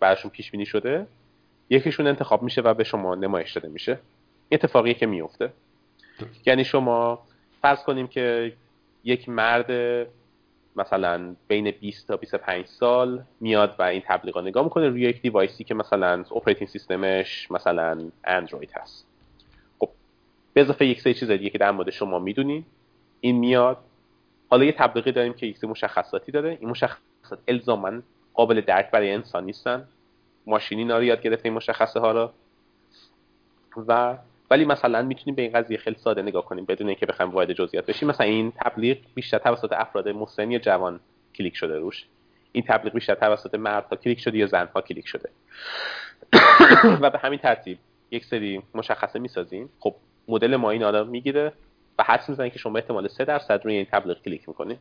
[0.00, 1.06] براشون پیش بینی شده
[1.70, 3.98] یکیشون انتخاب میشه و به شما نمایش داده میشه.
[4.52, 5.52] اتفاقی که میفته
[6.46, 7.22] یعنی شما
[7.62, 8.52] فرض کنیم که
[9.04, 9.70] یک مرد
[10.76, 14.88] مثلا بین 20 تا 25 سال میاد و این تبلیغا نگاه می‌کنه.
[14.88, 19.06] روی یک device ی که مثلا operating system ش مثلا اندروید هست.
[19.78, 19.88] خب
[20.52, 22.64] به اضافه یک سری چیز دیگه که در مورد شما می‌دونین
[23.20, 23.76] این میاد.
[24.50, 26.58] حالا یه تبلیغی داریم که یک مشخصاتی داره.
[26.60, 27.92] این مشخصات الزاما
[28.34, 29.88] قابل درک برای انسان نیستن.
[30.46, 32.32] ماشینی اینا یاد گرفته این مشخصه ها
[33.86, 34.16] و
[34.50, 37.86] ولی مثلا می‌تونیم به این قضیه خیلی ساده نگاه کنیم بدون اینکه بخوایم وارد جزئیات
[37.86, 38.08] بشیم.
[38.08, 41.00] مثلا این تبلیغ بیشتر توسط افراد مسنی جوان
[41.34, 42.06] کلیک شده روش.
[42.52, 45.30] این تبلیغ بیشتر توسط مردها کلیک شده یا زنها کلیک شده.
[47.02, 47.78] و به همین ترتیب
[48.10, 49.70] یک سری مشخصه می‌سازیم.
[49.80, 49.94] خب
[50.28, 51.52] مدل ما این آدم می‌گیره
[51.98, 54.78] و حدس می‌زنه که شما احتمال 3 درصد روی این تبلیغ کلیک می‌کنید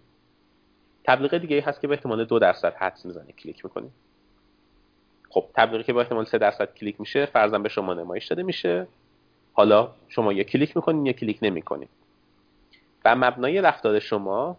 [1.04, 3.92] تبلیغ دیگه هست که به احتمال 2 درصد حدس می‌زنه کلیک می‌کنید
[5.30, 8.88] خب تبلیغی که با احتمال 3 درصد کلیک میشه فرضاً به شما نمایش داده میشه.
[9.60, 11.88] حالا شما یا کلیک می‌کنین یا کلیک نمی‌کنین.
[13.06, 14.58] و مبنای رفتار شما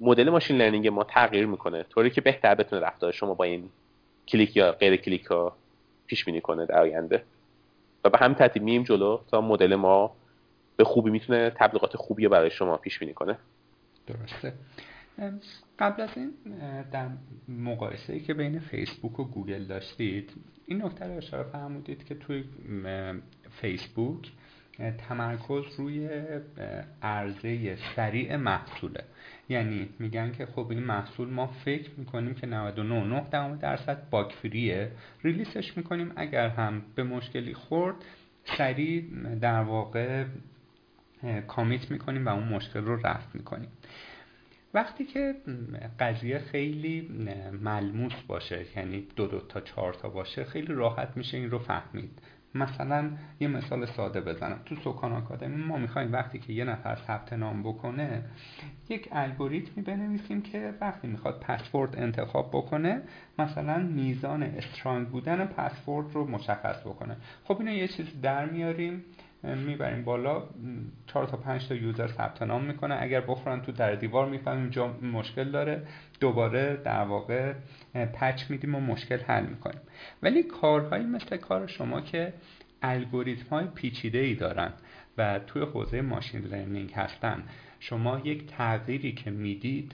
[0.00, 1.82] مدل machine learning ما تغییر می‌کنه.
[1.82, 3.68] طوری که بهتر بتونه رفتار شما با این
[4.28, 5.56] کلیک یا غیر کلیک ها
[6.06, 7.24] پیش بینی کنه در آینده.
[8.04, 10.16] و به همین ترتیب مییم جلو تا مدل ما
[10.76, 13.38] به خوبی می‌تونه تبلیغات خوبی برای شما پیش بینی کنه.
[14.06, 14.52] درسته.
[15.78, 16.32] قبل از این
[16.92, 17.08] در
[17.48, 20.32] مقایسه ای که بین فیسبوک و گوگل داشتید
[20.66, 22.44] این نکته رو اشاره فرمودید که توی
[23.60, 24.32] فیسبوک
[25.08, 26.08] تمرکز روی
[27.02, 29.04] عرضه سریع محصوله.
[29.48, 34.90] یعنی میگن که خب این محصول ما فکر می‌کنیم که 99.9 درصد باک فریه
[35.24, 37.96] ریلیسش می‌کنیم اگر هم به مشکلی خورد
[38.58, 39.04] سریع
[39.40, 40.24] در واقع
[41.46, 43.68] کامیت می‌کنیم و اون مشکل رو رفت می‌کنیم.
[44.74, 45.34] وقتی که
[46.00, 47.08] قضیه خیلی
[47.62, 52.10] ملموس باشه یعنی دو دو تا چهار تا باشه خیلی راحت میشه این رو فهمید.
[52.56, 53.10] مثلا
[53.40, 54.60] یه مثال ساده بزنم.
[54.64, 58.22] تو سکان آکادمی ما می‌خوایم وقتی که یه نفر ثبت نام بکنه
[58.88, 63.02] یک الگوریتمی بنویسیم که وقتی می‌خواد پسورد انتخاب بکنه
[63.38, 67.16] مثلا میزان استرانگ بودن پسورد رو مشخص بکنه.
[67.44, 69.04] خب اینو یه چیز در میاریم.
[69.54, 70.42] می‌بریم بالا.
[71.06, 72.96] چهار تا پنج تا user ثبت نام می‌کنه.
[73.00, 75.82] اگر بخورن تو در دیوار می‌فهمیم جا مشکل داره.
[76.20, 77.52] دوباره در واقع
[77.94, 79.80] patch میدیم و مشکل حل می‌کنیم.
[80.22, 82.32] ولی کارهایی مثل کار شما که
[82.82, 84.72] الگوریتم های پیچیده ای دارن
[85.18, 87.42] و توی حوزه machine learning هستن
[87.80, 89.92] شما یک تغییری که می‌دید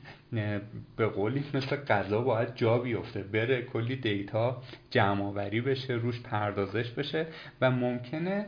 [0.97, 3.23] به قولی مثل غذا باید جا بیفته.
[3.23, 7.27] بره کلی data جمع بشه روش پردازش بشه
[7.61, 8.47] و ممکنه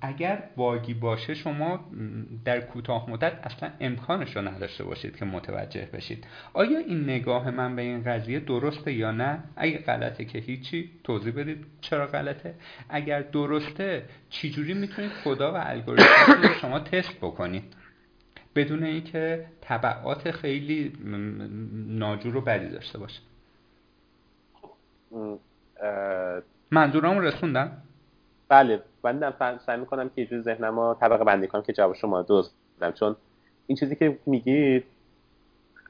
[0.00, 1.90] اگر باگی باشه شما
[2.44, 6.26] در کوتاه مدت اصلا امکانش رو نداشته باشید که متوجه بشید.
[6.52, 11.32] آیا این نگاه من به این قضیه درسته یا نه؟ اگر غلطه که هیچی توضیح
[11.32, 12.54] بدید چرا غلطه.
[12.88, 17.64] اگر درسته چجوری می‌تونید خدا و الگوریتم رو شما تست بکنید؟
[18.56, 20.92] بدون اینکه طبعات خیلی
[21.88, 23.20] ناجور و بدی داشته باشه.
[24.54, 24.78] خب،
[26.70, 27.82] منظورم رسوندم؟
[28.48, 29.32] بله من
[29.66, 32.92] سعی می‌کنم که یه ذهنم رو طبقه بندی کنم که جواب شما درست بدم.
[32.92, 33.16] چون
[33.66, 34.84] این چیزی که میگید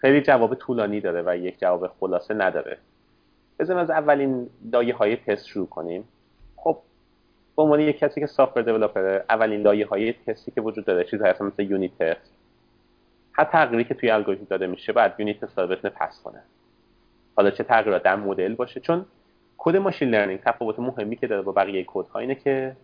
[0.01, 2.79] خیلی جواب طولانی داره و یک جواب خلاصه نداره.
[3.59, 6.09] بزنیم از اولین لایه های تست شروع کنیم.
[6.57, 6.79] خب
[7.57, 11.33] به عنوان یک کسی که سافتور دیولپره اولین لایه های تستی که وجود داره چیزهایی
[11.33, 12.33] هست مثل یونیت تست
[13.33, 16.43] هر تغییری که توی الگوریتم داده میشه باید unit test بتونه pass کنه.
[17.37, 18.81] حالا چه تغییرات در مدل باشه.
[18.81, 19.07] چون
[19.59, 22.77] کد machine learning تفاوت مهمی که داره با بقیه کد ها اینه که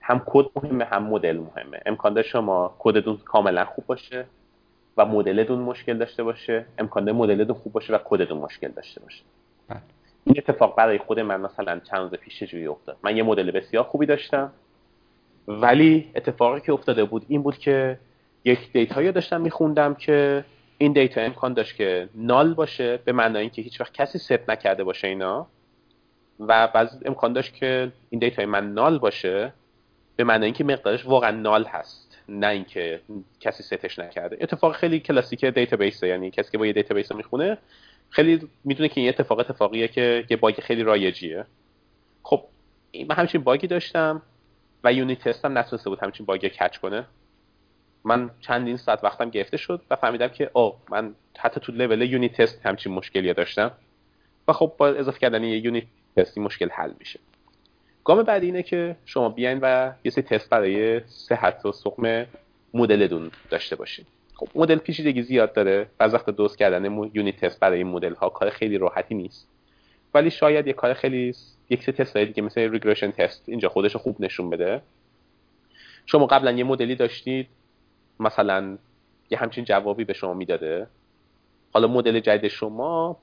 [0.00, 1.80] هم کد مهمه هم مدل مهمه.
[1.86, 4.26] امکان داره شما کدتون کاملا خوب باشه
[4.96, 6.66] و مدلتون مشکل داشته باشه.
[6.78, 9.22] امکان داره مدلتون خوب باشه و کدتون مشکل داشته باشه.
[9.68, 9.80] بله.
[10.24, 13.84] این اتفاق برای خود من مثلا چند روز پیش جوری افتاد؟ من یه مدل بسیار
[13.84, 14.52] خوبی داشتم
[15.48, 17.98] ولی اتفاقی که افتاده بود این بود که
[18.44, 20.44] یک data یی داشتم میخوندم که
[20.78, 24.84] این data امکان داشت که null باشه به معنای اینکه هیچ وقت کسی ست نکرده
[24.84, 25.46] باشه اینا.
[26.40, 29.52] و بعض امکان داشت که این data ی من null باشه
[30.16, 32.18] به معنای اینکه مقدارش واقعا null هست.
[32.28, 33.00] نه اینکه
[33.40, 34.38] کسی ستش نکرده.
[34.40, 37.58] اتفاق خیلی کلاسیک database یعنی کسی که با یه database می‌خونه
[38.10, 41.44] خیلی می‌دونه که این اتفاق اتفاقیه که یه bug خیلی رایجیه.
[42.22, 42.44] خب
[43.08, 44.22] من همچین bug ی داشتم
[44.84, 47.04] و unit test م نتونسته بود همچین bug ی catch کنه.
[48.04, 52.42] من چندین ساعت وقتم گرفته شد و فهمیدم که او من حتی تو level unit
[52.42, 53.70] test همچین مشکلی داشتم.
[54.48, 55.84] و خب با اضافه کردن یه unit
[56.16, 57.20] test ی مشکل حل میشه.
[58.04, 62.26] گام بعدی اینه که شما بیاین و یه سری تست برای صحت و سقم
[62.74, 64.04] مدلتون داشته باشین.
[64.34, 65.86] خب مدل پیچیدگی زیاد داره.
[65.98, 69.48] اون وقت درست کردن unit test برای مدل ها کار خیلی راحتی نیست.
[70.14, 71.34] ولی شاید یه کار خیلی
[71.70, 74.82] یک سری تست دیگه مثل ریگرشن تست اینجا خودش خوب نشون بده.
[76.06, 77.48] شما قبلا یه مدلی داشتید.
[78.20, 78.78] مثلا
[79.30, 80.86] یه همچین جوابی به شما می‌داده.
[81.72, 83.16] حالا مدل جدید شما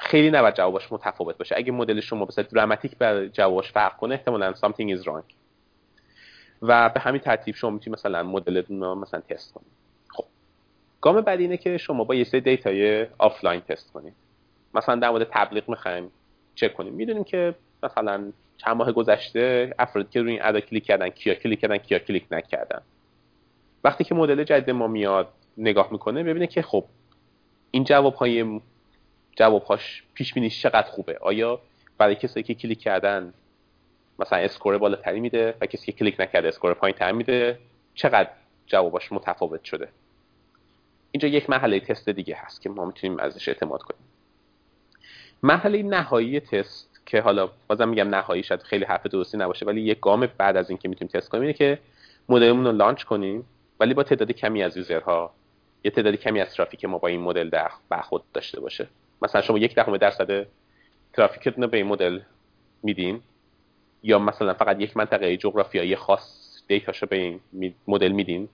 [0.00, 1.54] خیلی نباید جوابش متفاوت باشه.
[1.58, 5.24] اگه مدل شما به دراماتیک بر جوابش فرق کنه احتمالا something is wrong.
[6.62, 9.72] و به همین ترتیب شما می‌تونید مثلا مدلتون رو مثلا تست کنید
[10.08, 10.24] خب.
[11.00, 14.14] گام بعدی اینه که شما با یه سری data ی offline تست کنید
[14.74, 16.10] مثلا در مورد تبلیغ می‌خوایم
[16.54, 16.92] چک کنیم.
[16.92, 21.34] می‌دونیم که مثلا چند ماه گذشته افرادی که روی این ad ا کلیک کردن کیا
[21.34, 22.80] کلیک کردن کیا کلیک نکردن.
[23.84, 26.84] وقتی که مدل جدید ما میاد نگاه می‌کنه ببینه که خب
[27.70, 28.60] این جواب های
[29.38, 31.60] جوابهاش پیش بینیش چقدر خوبه؟ آیا
[31.98, 33.34] برای کسایی که کلیک کردن
[34.18, 37.58] مثلا score بالاتری میده و کسی که کلیک نکرده score پایین تر میده
[37.94, 38.28] چقدر
[38.66, 39.88] جواباش متفاوت شده؟
[41.10, 44.00] اینجا یک مرحله تست دیگه هست که ما می‌تونیم ازش اعتماد کنیم.
[45.42, 50.00] مرحله نهایی تست که حالا بازم میگم نهایی شاید خیلی حرف درستی نباشه ولی یک
[50.00, 51.78] گام بعد از اینکه می‌تونیم تست کنیم اینه که
[52.28, 53.44] مدلمون رو لانچ کنیم
[53.80, 55.32] ولی با تعداد کمی از یوزرها
[55.84, 58.88] یه تعداد کمی از ترافیک ما با این مدل در برخورد داشته باشه.
[59.22, 60.46] مثلا شما یک دهم درصد
[61.12, 62.20] ترافیکتون رو به این مدل
[62.82, 63.20] میدین؟
[64.02, 67.40] یا مثلا فقط یک منطقه جغرافیایی خاص دیتاشو به این
[67.88, 68.48] مدل میدین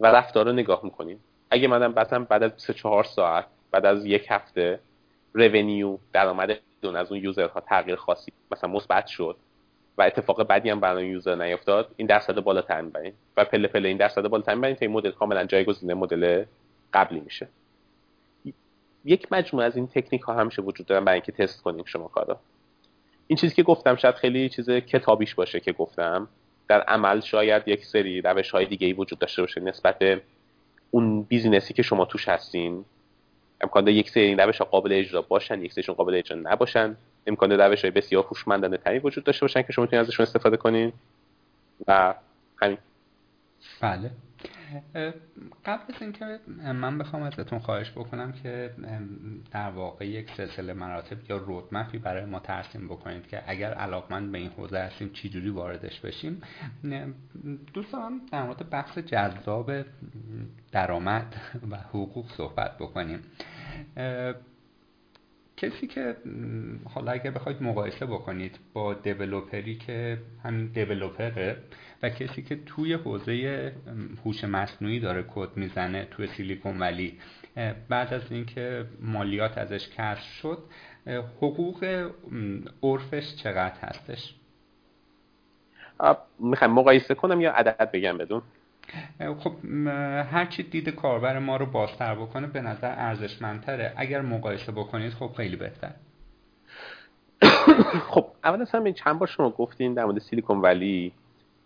[0.00, 1.18] و رفتار رو نگاه می‌کنین؟
[1.50, 4.80] اگه منم بعدا بعد از 24 ساعت بعد از یک هفته
[5.32, 9.36] رونیو درآمد دون از اون یوزرها تغییر خاصی مثلا مثبت شد
[9.98, 13.12] و اتفاق بعدی هم برای یوزر نیفتاد این درصد بالاتر می‌برین.
[13.36, 16.44] و پله پله این درصد بالاتر می‌برین تا این مدل کاملا جایگزین مدل
[16.92, 17.48] قبلی میشه.
[19.04, 22.40] یک مجموعه از این تکنیک ها همیشه وجود دارن برای اینکه تست کنیم شما کارا.
[23.26, 26.28] این چیزی که گفتم شاید خیلی چیز کتابیش باشه که گفتم.
[26.68, 30.22] در عمل شاید یک سری روش های دیگه ای وجود داشته باشه نسبت به
[30.90, 32.84] اون بیزینسی که شما توش هستین.
[33.60, 36.96] امکان داره یک سری روش ها قابل اجرا باشن یک سریشون قابل اجرا نباشن.
[37.26, 40.56] امکان داره روش های بسیار هوشمندانه تری وجود داشته باشن که شما می‌تونید ازشون استفاده
[40.56, 40.92] کنین.
[41.86, 42.14] و
[42.62, 42.78] همین.
[43.80, 44.10] بله.
[45.64, 46.38] قبل از اینکه
[46.72, 48.70] من بخوام ازتون خواهش بکنم که
[49.50, 54.38] در واقع یک سلسله مراتب یا رودمپی برای ما ترسیم بکنید که اگر علاقمند به
[54.38, 56.42] این حوزه هستیم چجوری واردش بشیم.
[57.74, 59.72] دوست دارم در مورد بحث جذاب
[60.72, 61.36] درآمد
[61.70, 63.20] و حقوق صحبت بکنیم.
[65.56, 66.16] کسی که
[66.84, 71.56] حالا اگر بخواید مقایسه بکنید با دیولوپری که همین دیولوپره
[72.02, 73.72] و کسی که توی حوزه
[74.24, 77.18] هوش مصنوعی داره کد می‌زنه توی سیلیکون ولی
[77.88, 80.58] بعد از اینکه مالیات ازش کسر شد
[81.36, 82.10] حقوق
[82.82, 84.34] عرفش چقدر هستش؟
[86.38, 88.42] می‌خوایم مقایسه کنم یا عدد بگم بدون؟
[89.38, 89.52] خب
[90.32, 93.92] هرچی دید کاربر ما رو بازتر بکنه به نظر ارزشمندتره.
[93.96, 95.92] اگر مقایسه بکنید خب خیلی بهتر.
[98.10, 101.12] خب اول از همه چند بار شما گفتین در مورد سیلیکون ولی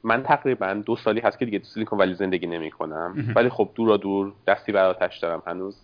[0.05, 3.69] من تقریبا دو سالی هست که دیگه تو سیلیکون ولی زندگی نمی کنم ولی خب
[3.75, 5.81] دورا دور دستی بر آتش دارم هنوز.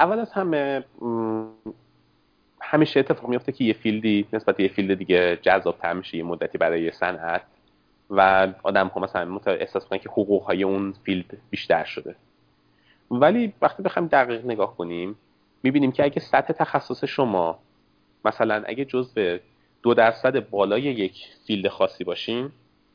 [0.00, 0.84] اول از همه
[2.60, 6.58] همیشه اتفاق میفته که یه field ی نسبت یه field دیگه جذاب میشه یه مدتی
[6.58, 7.42] برای صنعت.
[8.10, 12.14] و آدم ها مثلا احساس کنن که حقوق های اون field بیشتر شده.
[13.10, 15.16] ولی وقتی بخوایم دقیق نگاه کنیم
[15.62, 17.58] می‌بینیم که اگه سطح تخصص شما
[18.24, 19.38] مثلا اگه جزء
[19.84, 22.50] دو درصد بالای یک field خاصی باشین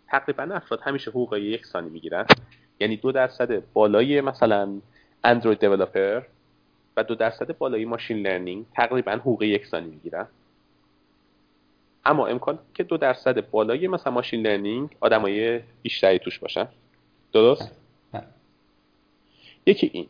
[0.08, 2.26] تقریبا افراد همیشه حقوق یکسانی می‌گیرن.
[2.80, 4.82] یعنی دو درصد بالای مثلا
[5.24, 6.22] Android developer
[6.98, 10.28] و دو درصد بالای machine learning تقریبا حقوق یکسانی می‌گیرن.
[12.06, 16.68] اما امکان که دو درصد بالای مثلا machine learning آدمای بیشتری توش باشن.
[17.34, 17.72] درست؟
[18.12, 18.24] بله.
[19.66, 20.08] یکی این.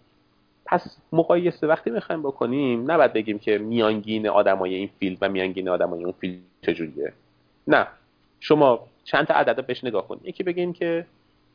[0.65, 6.03] پس مقایسه وقتی می‌خوایم بکنیم نباید بگیم که میانگین آدمای این field و میانگین آدمای
[6.03, 7.13] اون field چجوریه؟
[7.67, 7.87] نه.
[8.39, 11.05] شما چند تا عدد بهش نگاه کنید یکی بگیم که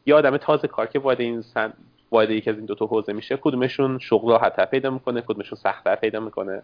[0.07, 1.73] یه آدم تازه کار که وارد این سن...
[2.11, 5.97] وارد یکی از این دو تا حوزه میشه کدومشون شغل راحت‌تر پیدا می‌کنه کدومشون سختتر
[5.97, 6.63] پیدا می‌کنه.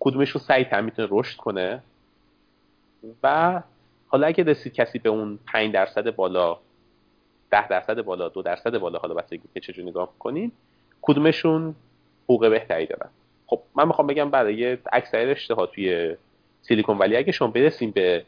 [0.00, 1.82] کدومشون سریعتر می‌تونه رشد کنه.
[3.22, 3.62] و
[4.06, 6.58] حالا اگه رسید کسی به اون 5 درصد بالا
[7.50, 10.52] 10 درصد بالا دو درصد بالا حالا بستگی که چجوری نگاه کنیم
[11.02, 11.74] کدومشون
[12.24, 13.10] حقوق بهتری دارن.
[13.46, 16.16] خب من می‌خوام بگم برای اکثر رشته ها توی
[16.68, 18.24] سیلیکون ولی اگه شما برسیم به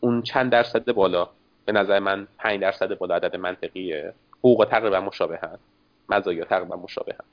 [0.00, 1.28] اون چند درصد بالا
[1.64, 4.12] به نظر من 5 درصد بالا عدد منطقیه.
[4.38, 5.62] حقوق تقریبا مشابه هست
[6.08, 7.30] مزایا تقریبا مشابه هست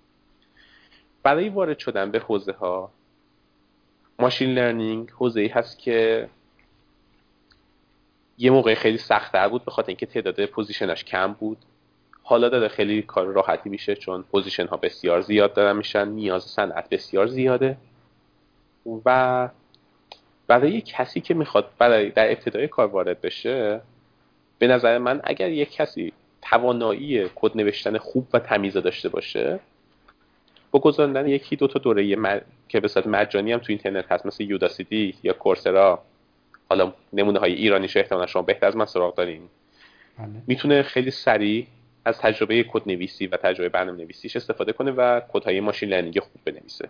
[1.24, 2.92] برای وارد شدن به حوزه ها
[4.20, 6.30] machine learning حوزه ای هست که
[8.38, 11.58] یه موقع خیلی سختتر بود به خاطر اینکه تعداد position اش کم بود.
[12.24, 16.08] حالا داره خیلی کار راحتی میشه چون position ها بسیار زیاد دارن میشن.
[16.08, 17.78] نیاز صنعت بسیار زیاده.
[19.06, 19.50] و
[20.48, 23.82] برای کسی که می‌خواد برای در ابتدای کار وارد بشه
[24.60, 29.60] به نظر من اگر یک کسی توانایی کد نوشتن خوب و تمیزه داشته باشه
[30.72, 34.44] با گذروندن یکی دو تا دوره که به صورت مجانی هم تو اینترنت هست مثل
[34.44, 36.04] Udacity یا Coursera
[36.70, 39.42] حالا نمونه های ایرانیش احتمالا شما بهتر از من سراغ دارین
[40.18, 40.28] بله.
[40.48, 41.68] می‌تونه خیلی سریع
[42.06, 46.42] از تجربه کد نویسی و تجربه برنامه نویسیش استفاده کنه و کدهای machine learning خوب
[46.46, 46.90] بنویسه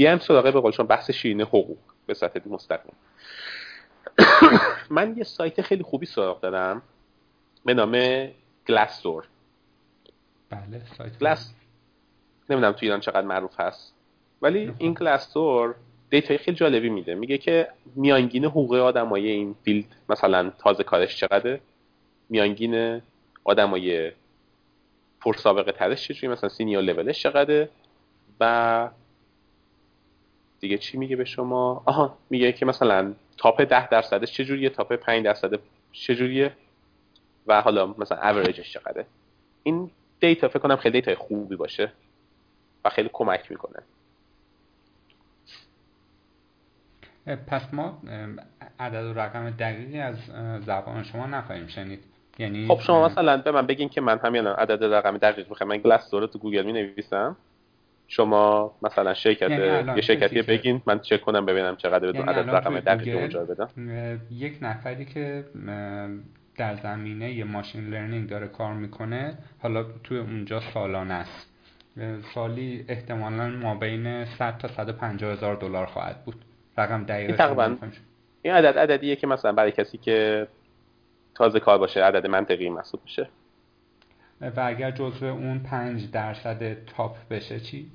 [0.00, 2.92] بیایم سراغ به قول شما بحث شیرین حقوق به صورت مستقیم.
[4.96, 6.82] من یه سایت خیلی خوبی سراغ دارم
[7.64, 8.26] به نام
[8.68, 9.24] Glassdoor
[10.50, 11.54] بله سایت Glass
[12.50, 13.94] نمی‌دونم تو ایران چقدر معروف هست
[14.42, 15.74] ولی این Glassdoor
[16.10, 17.14] data ی خیلی جالبی میده.
[17.14, 21.60] میگه که میانگین حقوق آدمای این field مثلا تازه کارش چقدره؟
[22.28, 23.02] میانگین
[23.44, 24.12] آدمای
[25.20, 27.68] پرسابقه ترش چجوری؟ مثلا senior level ش چقدره؟
[28.40, 28.88] و
[30.60, 35.24] دیگه چی میگه به شما؟ آها میگه که مثلا top ده درصدش چجوریه top 5
[35.24, 35.58] درصد
[35.92, 36.52] چجوریه
[37.46, 39.06] و حالا مثلا اوریجش چقدره؟
[39.62, 39.90] این
[40.20, 41.92] data فکر کنم خیلی data خوبی باشه
[42.84, 43.82] و خیلی کمک می‌کنه.
[47.46, 48.02] پس ما
[48.80, 50.16] عدد و رقم دقیقی از
[50.66, 52.04] زبان شما نخواهیم شنید.
[52.38, 55.68] یعنی خب شما مثلا به من بگین که من همین عدد رقم دقیق می‌خوام.
[55.70, 57.36] من Glass تو گوگل می نویسم
[58.12, 62.80] شما مثلا شرکت یعنی یه شرکتی بگین من چک کنم ببینم چقدر یعنی عدد رقم
[62.80, 63.68] دقیق اونجا بدم.
[64.30, 65.44] یک نفری که
[66.56, 71.50] در زمینه یه machine learning داره کار می‌کنه حالا توی اونجا سالانه است.
[72.34, 76.44] سالی احتمالا ما بین 100 تا 150 هزار دلار خواهد بود.
[76.78, 77.76] رقم دقیق تقریبا.
[78.42, 80.48] این عدد عددیه که مثلا برای کسی که
[81.34, 83.28] تازه کار باشه عدد منطقی محسوب میشه.
[84.40, 87.86] و اگر جزو اون 5 درصد تاپ بشه چی؟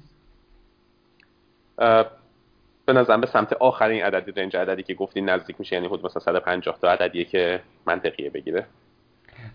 [2.85, 6.19] به نظرم به سمت آخرین عددی رنج عددی که گفتی نزدیک میشه یعنی حدود مثلا
[6.19, 8.65] 150 تا عددیه که منطقیه بگیره.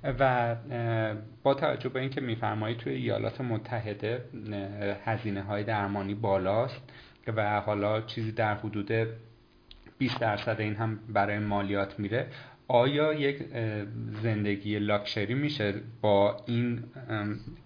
[0.05, 0.57] و
[1.43, 4.25] با توجه به اینکه میفرمایید توی ایالات متحده
[5.05, 6.83] هزینه های درمانی بالاست
[7.37, 8.93] و حالا چیزی در حدود
[9.99, 12.27] 20 درصد این هم برای مالیات میره
[12.69, 13.45] آیا یک
[14.23, 16.85] زندگی لاکشری میشه با این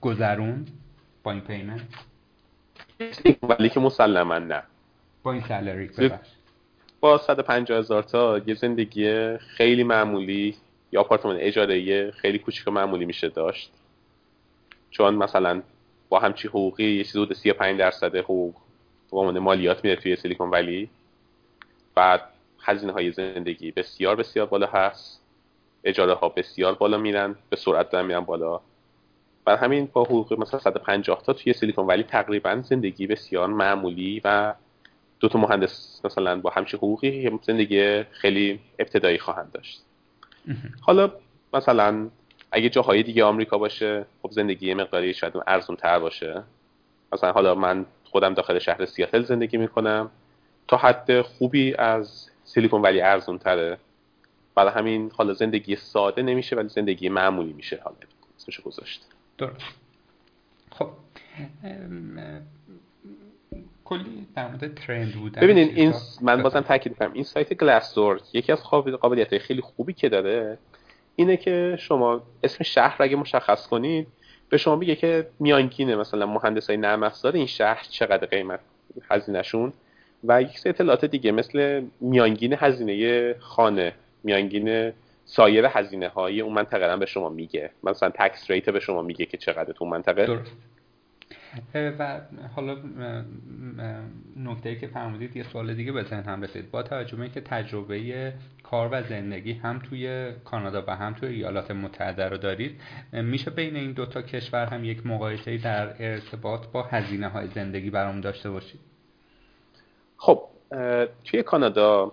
[0.00, 0.66] گذرون
[1.23, 1.81] با این پیمنت؟
[3.42, 4.62] ولی که مسلما نه.
[5.23, 5.91] با این سالری
[7.00, 10.57] با 150 هزار تا یه زندگی خیلی معمولی
[10.92, 13.73] یا آپارتمان اجاره خیلی کوچیک معمولی میشه داشت.
[14.91, 15.62] چون مثلا
[16.08, 18.55] با همچی حقوقی یه چیز حدود 35 درصد حقوق
[19.10, 20.89] به عنوان مالیات میره توی سیلیکون ولی.
[21.94, 22.20] بعد
[22.60, 25.20] هزینه های زندگی بسیار بسیار بالا هست.
[25.84, 28.60] اجاره ها بسیار بالا میرن به سرعت دارن میرن بالا.
[29.44, 34.55] بر همین با حقوق مثلا 150 تا توی سیلیکون ولی تقریبا زندگی بسیار معمولی و
[35.20, 39.82] دو تا مهندس مثلا با همچین حقوقی زندگی خیلی ابتدایی خواهند داشت.
[40.81, 41.12] حالا
[41.52, 42.08] مثلا
[42.52, 46.42] اگه جاهای دیگه آمریکا باشه خب زندگی مقداری شاید ارزون تر باشه.
[47.12, 50.10] مثلا حالا من خودم داخل شهر سیاتل زندگی می‌کنم.
[50.68, 53.78] تا حد خوبی از سیلیکون ولی ارزون تره
[54.55, 57.97] برای همین حالا زندگی ساده نمیشه ولی زندگی معمولی میشه حالا.
[58.36, 59.14] اسمشو گذاشت.
[59.38, 59.64] درست.
[60.70, 60.88] خب
[63.84, 68.52] کلی در مورد ترند بودن ببینین این من بازم تاکید کنم این سایت گلاسدور یکی
[68.52, 68.62] از
[69.00, 70.58] قابلیت های خیلی خوبی که داره
[71.16, 74.06] اینه که شما اسم شهر اگه مشخص کنید
[74.48, 78.60] به شما میگه که میانگینه مثلا مهندس های نرم افزار این شهر چقدر قیمت
[79.10, 79.72] هزینهشون
[80.24, 83.92] و یک سری اطلاعات دیگه مثل میانگین هزینه خانه
[84.24, 84.92] میانگین
[85.36, 87.70] سایر هزینه های اون منطقه به شما میگه.
[87.84, 90.26] مثلا تکس ریت به شما میگه که چقدر تو منطقه.
[90.26, 90.56] درست.
[91.74, 92.20] و
[92.56, 92.76] حالا
[94.36, 96.70] نکته که فرمودید یه سوال دیگه به هم رسید.
[96.70, 98.32] با توجه به که تجربه
[98.62, 102.80] کار و زندگی هم توی کانادا و هم توی ایالات متحده رو دارید
[103.12, 108.20] میشه بین این دوتا کشور هم یک مقایسه در ارتباط با هزینه های زندگی برام
[108.20, 108.80] داشته باشید؟
[110.16, 110.42] خب
[111.24, 112.12] توی کانادا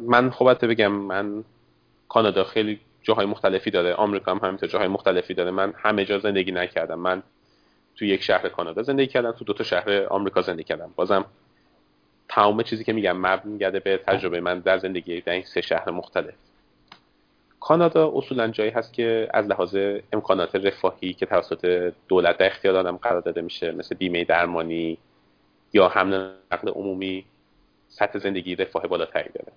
[0.00, 1.44] من خوبت بگم من
[2.12, 5.50] کانادا خیلی جاهای مختلفی داره آمریکا هم همینطور جاهای مختلفی داره.
[5.50, 6.98] من همه جا زندگی نکردم.
[6.98, 7.22] من
[7.96, 10.90] تو یک شهر کانادا زندگی کردم تو دو تا شهر آمریکا زندگی کردم.
[10.96, 11.24] بازم
[12.28, 15.90] تمام چیزی که میگم مبنی میگرده به تجربه من در زندگی در این سه شهر
[15.90, 16.34] مختلف.
[17.60, 19.76] کانادا اصولا جایی هست که از لحاظ
[20.12, 24.98] امکانات رفاهی که توسط دولت در اختیار آدم قرار داده میشه مثل بیمه درمانی
[25.72, 27.24] یا حمل نقل عمومی
[27.88, 29.52] سطح زندگی رفاه بالاتری داره.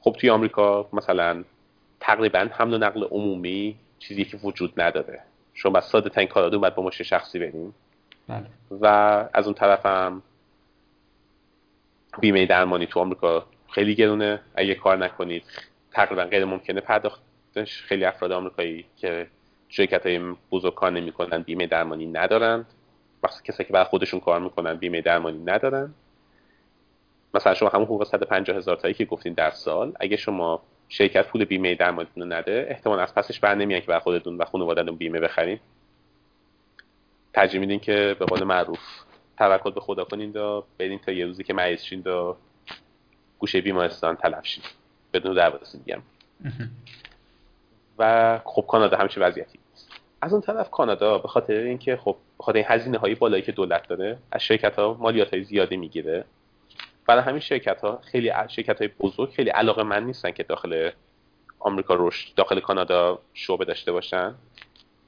[0.00, 1.44] خب توی آمریکا مثلا
[2.00, 5.20] تقریبا حمل و نقل عمومی چیزی که وجود نداره.
[5.54, 7.74] شما بس ساده تنگ کار باید با ماشین شخصی بریم
[8.28, 8.46] بله.
[8.80, 8.86] و
[9.34, 10.22] از اون طرف هم
[12.20, 14.40] بیمه درمانی تو آمریکا خیلی گرونه.
[14.54, 15.44] اگه کار نکنید
[15.92, 17.82] تقریبا غیر ممکنه پرداختش.
[17.82, 19.26] خیلی افراد آمریکایی که
[19.68, 20.20] شرکت های
[20.52, 22.66] بزرگ کار نمی‌کنن بیمه درمانی ندارند.
[23.22, 25.94] وقتی کسایی که بعد خودشون کار می‌کنن بیمه درمانی ندارن.
[27.34, 31.44] مثلا شما همون حقوق 150 هزار تایی که گفتین در سال اگه شما شرکت پول
[31.44, 35.20] بیمه درمانتون رو نده احتمال از پسش بر نمیان که بر خودتون و خانواده‌تون بیمه
[35.20, 35.60] بخرین.
[37.34, 38.80] ترجیح میدین که به قول معروف
[39.38, 42.34] توکل به خدا کنین و برین تا یه روزی که مریض شین و
[43.38, 44.64] گوشه بیمارستان تلف شین.
[45.12, 46.02] بدون درواسی میگم
[47.98, 49.58] و خب کانادا همچین وضعیتی
[50.22, 53.88] از اون طرف کانادا به خاطر اینکه خب خاطر این هزینه های بالایی که دولت
[53.88, 56.24] داره از شرکت ها مالیات های زیادی می‌گیره.
[57.10, 60.90] برای همین شرکت ها خیلی شرکت های بزرگ خیلی علاقه من نیستن که داخل
[61.58, 64.34] آمریکا رشد داخل کانادا شعبه داشته باشن.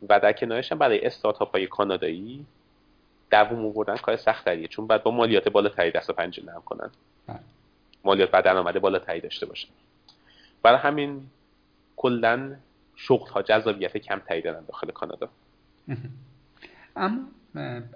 [0.09, 2.47] و در کنارش هم برای استارتاپ های کانادایی
[3.31, 6.91] دووم آوردن کار سختریه چون بعد با مالیات بالاتری دست و پنجه نرم کنن.
[7.27, 7.39] بله.
[8.05, 9.69] مالیات بعد درآمد بالاتری داشته باشن.
[10.63, 11.27] برای همین
[11.97, 12.57] کلا
[12.97, 15.29] شغل ها جذابیت کمتری دارن داخل کانادا.
[16.97, 17.25] اما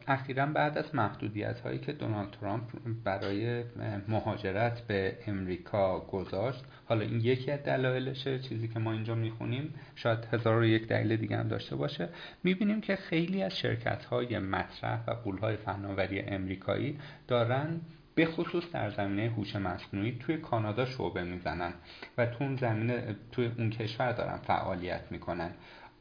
[0.07, 2.65] اخیرا بعد از محدودیت هایی که دونالد ترامپ
[3.05, 3.65] برای
[4.09, 10.19] مهاجرت به امریکا گذاشت حالا این یکی از دلایلشه چیزی که ما اینجا می‌خونیم شاید
[10.33, 12.09] هزار و یک دلیل دیگه هم داشته باشه
[12.45, 17.81] می‌بینیم که خیلی از شرکت های مطرح و پول های فناوری امریکایی دارن
[18.15, 21.73] به خصوص در زمینه هوش مصنوعی توی کانادا شعبه می‌زنن
[22.19, 25.51] و تو اون زمینه توی اون کشور دارن فعالیت می‌کنن.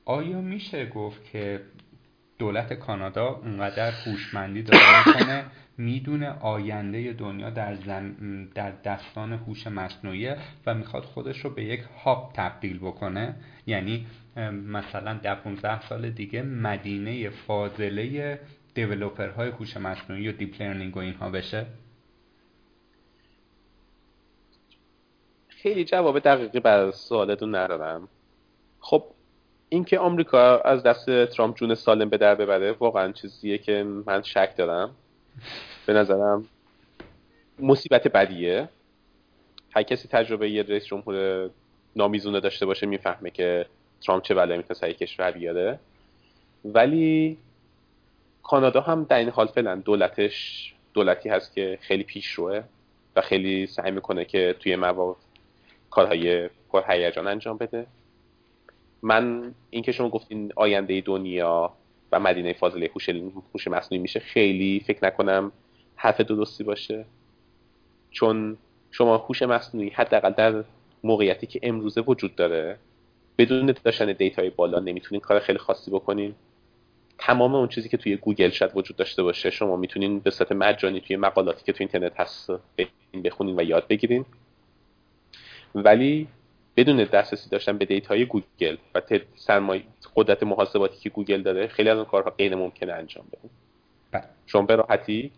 [0.06, 1.62] آیا میشه گفت که
[2.38, 5.46] دولت کانادا اونقدر هوشمندی داره می‌کنه
[5.78, 7.74] می‌دونه آینده دنیا در,
[8.56, 13.36] در دستان هوش مصنوعی و می‌خواد خودش رو به یک هاب تبدیل بکنه.
[13.68, 14.08] یعنی
[14.52, 18.40] مثلا در 15 سال دیگه مدینه فاضله
[19.38, 21.66] های هوش مصنوعی و دیپ لرنینگ و اینها بشه.
[25.48, 28.08] خیلی جواب دقیقی بر سوالتون ندارم.
[28.80, 29.04] خب
[29.76, 34.54] اینکه آمریکا از دست ترامپ جون سالم به در ببره واقعا چیزیه که من شک
[34.58, 34.96] دارم.
[35.86, 36.46] به نظرم
[37.60, 38.70] مصیبت بدیه.
[39.76, 41.50] هر کسی تجربه یه رئیس جمهور
[41.96, 43.66] نامیزونه داشته باشه می‌فهمه که
[44.02, 45.80] ترامپ چه بلایی می‌تونه سعی کشور بیاره.
[46.66, 47.38] ولی
[48.44, 52.62] کانادا هم در این حال فعلا دولتش دولتی هست که خیلی پیشروه
[53.16, 55.20] و خیلی سعی می‌کنه که توی مواقع
[55.90, 57.88] کارهای پرهیجان انجام بده.
[59.06, 61.74] من اینکه شما گفتین آینده دنیا
[62.12, 63.10] و مدینه فاضله هوش
[63.54, 65.52] هوش مصنوعی میشه خیلی فکر نکنم
[65.96, 67.06] حرف درستی باشه.
[68.12, 68.58] چون
[68.92, 70.64] شما هوش مصنوعی حداقل در
[71.04, 72.78] موقعیتی که امروزه وجود داره
[73.38, 76.36] بدون داشتن data ی بالا نمی‌تونین کار خیلی خاصی بکنین.
[77.18, 81.02] تمام اون چیزی که توی گوگل شاید وجود داشته باشه شما می‌تونین به صورت مجانی
[81.02, 82.52] توی مقالاتی که توی اینترنت هست
[83.24, 84.26] بخونین و یاد بگیرین.
[85.76, 86.28] ولی
[86.78, 89.02] بدون دسترسی داشتن به data ی گوگل و
[89.36, 89.84] سرمایه
[90.16, 93.50] قدرت محاسباتی که گوگل داره خیلی از اون کارها غیر ممکنه انجام بده.
[94.12, 94.24] بله.
[94.46, 95.32] شما به راحتی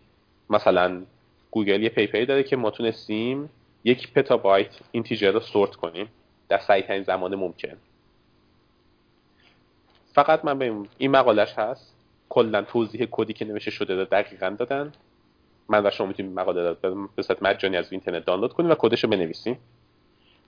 [0.50, 1.02] مثلا
[1.50, 3.50] گوگل یه paper ی داره که ما تونستیم
[3.84, 6.08] یک petabyte integer رو sort کنیم.
[6.48, 7.76] در سریع ترین زمان ممکن.
[10.12, 11.94] فقط من به این مقالش هست.
[12.28, 14.92] کلا توضیح کدی که نوشته شده رو دقیقا دادن.
[15.68, 19.04] من و شما می‌تونیم مقاله رو به صورت مجانی از اینترنت دانلود کنیم و کدش
[19.04, 19.58] رو بنویسیم.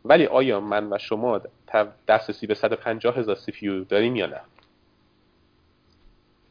[0.05, 1.41] ولی آیا من و شما
[2.09, 4.41] دسترسی به 150 هزار CPU داریم یا نه؟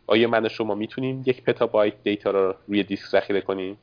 [0.07, 3.77] آیا من و شما می‌تونیم یک petabyte data رو روی دیسک ذخیره کنیم؟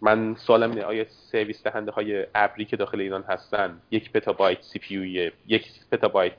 [0.00, 5.32] من سوالم اینه آیا سرویس دهنده های ابری که داخل ایران هستن یک petabyte CPU
[5.46, 6.32] یک petabyte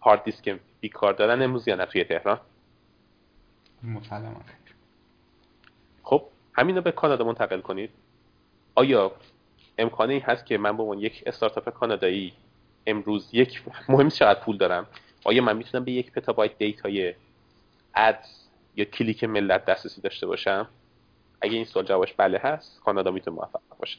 [0.00, 2.40] هارد دیسک بیکار دارن امروز یا نه توی تهران؟
[3.82, 4.40] مسلما
[6.02, 6.22] خب
[6.52, 7.90] همین رو به کانادا منتقل کنید.
[8.74, 9.12] آیا
[9.80, 12.32] امکانی هست که من به عنوان یک استارتاپ کانادایی
[12.86, 14.86] امروز یک مهم چقدر پول دارم؟
[15.24, 17.14] آیا من می‌تونم به یک petabyte data
[17.94, 18.24] ی ad
[18.76, 20.68] یا کلیک ملت دسترسی داشته باشم؟
[21.40, 23.98] اگه این سوال جوابش بله هست کانادا می‌تونه موفق باشه.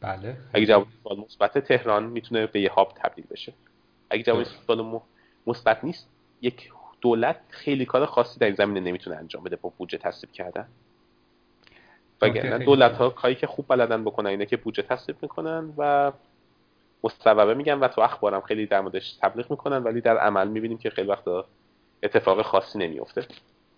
[0.00, 3.52] بله اگه جواب سوال مثبت تهران می‌تونه به یه hub تبدیل بشه.
[4.10, 5.00] اگه جواب سوال
[5.46, 6.08] مثبت نیست
[6.42, 10.68] یک دولت خیلی کار خاصی در این زمینه نمی‌تونه انجام بده با بودجه تصویب کردن.
[12.22, 16.12] وگرنه دولت ها کاری که خوب بلدن بکنن اینه که بودجه تصویب می‌کنن و
[17.04, 20.90] مصوبه میگن و تو اخبارم خیلی در موردش تبلیغ می‌کنن ولی در عمل می‌بینیم که
[20.90, 21.44] خیلی وقتا
[22.02, 23.26] اتفاق خاصی نمیفته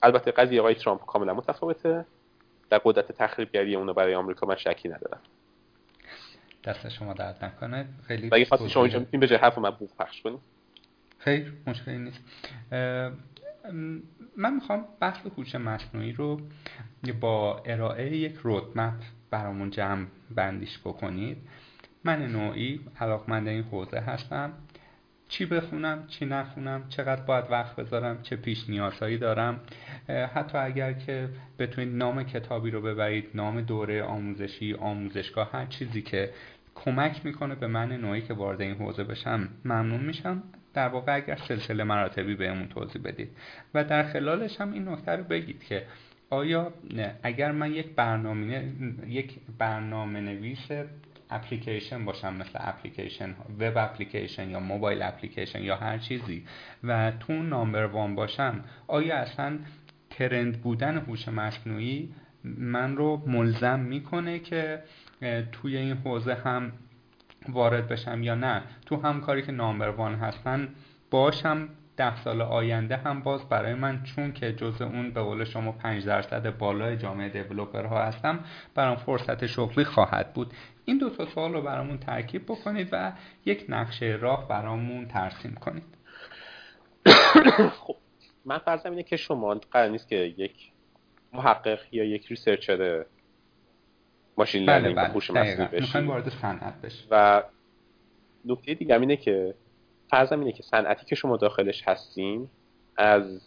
[0.03, 2.05] البته قضیه آقای ترامپ کاملا متفاوته.
[2.71, 5.21] در قدرت تخریبگری اونو برای آمریکا من شکی ندارم.
[6.65, 7.89] دست شما درد نکنه.
[8.07, 10.41] خیلی اگه شما اینجا می‌تونید به جای حرف من بوق پخش کنید
[11.19, 12.21] خیر مشکلی نیست.
[14.37, 16.41] من می‌خوام بحث هوش مصنوعی رو
[17.21, 18.95] با ارائه یک رودمپ
[19.31, 21.37] برامون جمع بندیش بکنید.
[22.05, 24.53] من نوعی علاقمند این حوزه هستم.
[25.29, 29.61] چی بخونم چی نخونم چقدر باید وقت بذارم چه پیش نیازهایی دارم.
[30.35, 36.31] حتی اگر که بتونید نام کتابی رو ببرید نام دوره آموزشی آموزشگاه هر چیزی که
[36.75, 40.43] کمک می‌کنه به من نوعی که وارد این حوزه بشم ممنون میشم.
[40.79, 43.31] در واقع اگر سلسله مراتبی بهمون توضیح بدید.
[43.75, 45.87] و در خلالش هم این نکته رو بگید که
[46.31, 46.73] آیا
[47.23, 48.73] اگر من یک برنامه
[49.07, 50.71] یک برنامه نویس
[51.31, 56.45] اپلیکیشن باشم مثل اپلیکیشن وب اپلیکیشن یا موبایل اپلیکیشن یا هر چیزی
[56.85, 59.59] و تو نامبر وان باشم آیا اصلا
[60.11, 64.83] ترند بودن هوش مصنوعی من رو ملزم می‌کنه که
[65.53, 66.73] توی این حوزه هم
[67.49, 68.63] وارد بشم یا نه.
[68.87, 70.69] تو هم کاری که نامبر وان هستن
[71.11, 75.73] باشم ده سال آینده هم باز برای من چون که جز اون به قول شما
[75.73, 78.45] 5 درصد بالای جامعه دیولوپر ها هستم
[78.75, 80.53] برام فرصت شغلی خواهد بود.
[80.85, 83.13] این دو تا سوال رو برامون ترکیب بکنید و
[83.45, 85.85] یک نقشه راه برامون ترسیم کنید.
[87.81, 87.97] خب
[88.45, 90.73] من فرضم اینه که شما قرار نیست که یک
[91.33, 93.05] محقق یا یک researcher
[94.39, 95.09] machine بله learning بله.
[95.09, 97.43] هوش مصنوعی وارد صنعت بشید و
[98.45, 99.55] نکته دیگه اینه که
[100.11, 102.49] فرضم اینه که صنعتی که شما داخلش هستین
[102.97, 103.41] از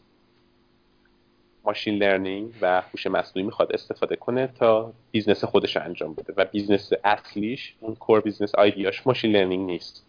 [1.63, 6.91] machine learning و هوش مصنوعی می‌خواد استفاده کنه تا business خودش انجام بده و business
[7.03, 10.05] اصلیش اون core business idea ش machine learning نیست.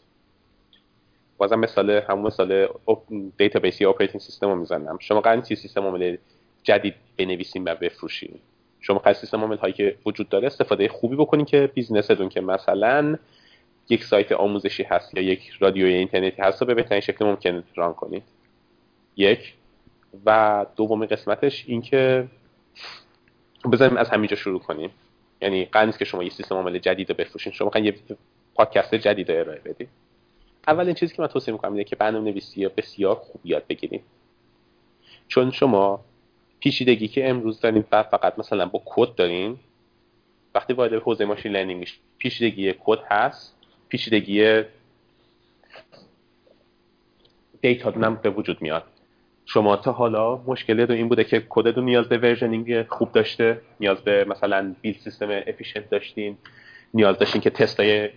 [1.38, 2.68] بازم مثال همون مثال
[3.38, 4.98] database یا operating system رو می‌زنم.
[5.00, 6.16] شما قرار سیستم عامل
[6.62, 8.40] جدید بنویسیم و بفروشیم
[8.82, 13.16] شما قرار سیستم هایی که وجود داره استفاده خوبی بکنین که business تون که مثلا
[13.88, 17.64] یک سایت آموزشی هست یا یک رادیو یا اینترنتی هست رو به بهترین شکل ممکن
[17.74, 18.22] run کنید.
[19.16, 19.54] یک.
[20.26, 22.28] و دومی قسمتش این که
[23.72, 24.90] بذاریم از همینجا شروع کنیم.
[25.42, 27.52] یعنی قرار که شما یه سیستم عامل جدید رو بفروشین.
[27.52, 27.94] شما یه
[28.54, 29.88] product جدید رو ارائه بدید
[30.66, 34.02] اولین چیزی که من توصیه می‌کنم اینه که برنامه نویسی بسیار خوب یاد بگیرید.
[35.28, 36.04] چون شما
[36.62, 39.56] پیچیدگی که امروز داریم و فقط مثلا با کد دارین
[40.54, 43.54] وقتی وارد حوزه machine learning میشه پیچیدگی کد هست
[43.88, 44.62] پیچیدگی
[47.60, 48.84] data هم به وجود میاد.
[49.46, 54.00] شما تا حالا مشکل رو این بوده که کدتون نیاز به versioning خوب داشته نیاز
[54.00, 56.38] به مثلا build system efficient داشتین
[56.94, 58.10] نیاز داشتین که تستای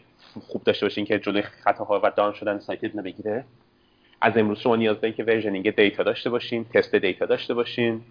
[0.47, 3.45] خوب داشته باشین که جلوی خطاها و down شدن سایتتون بگیره.
[4.21, 8.01] از امروز شما نیاز دارین که versioning data داشته باشین تست data داشته باشین.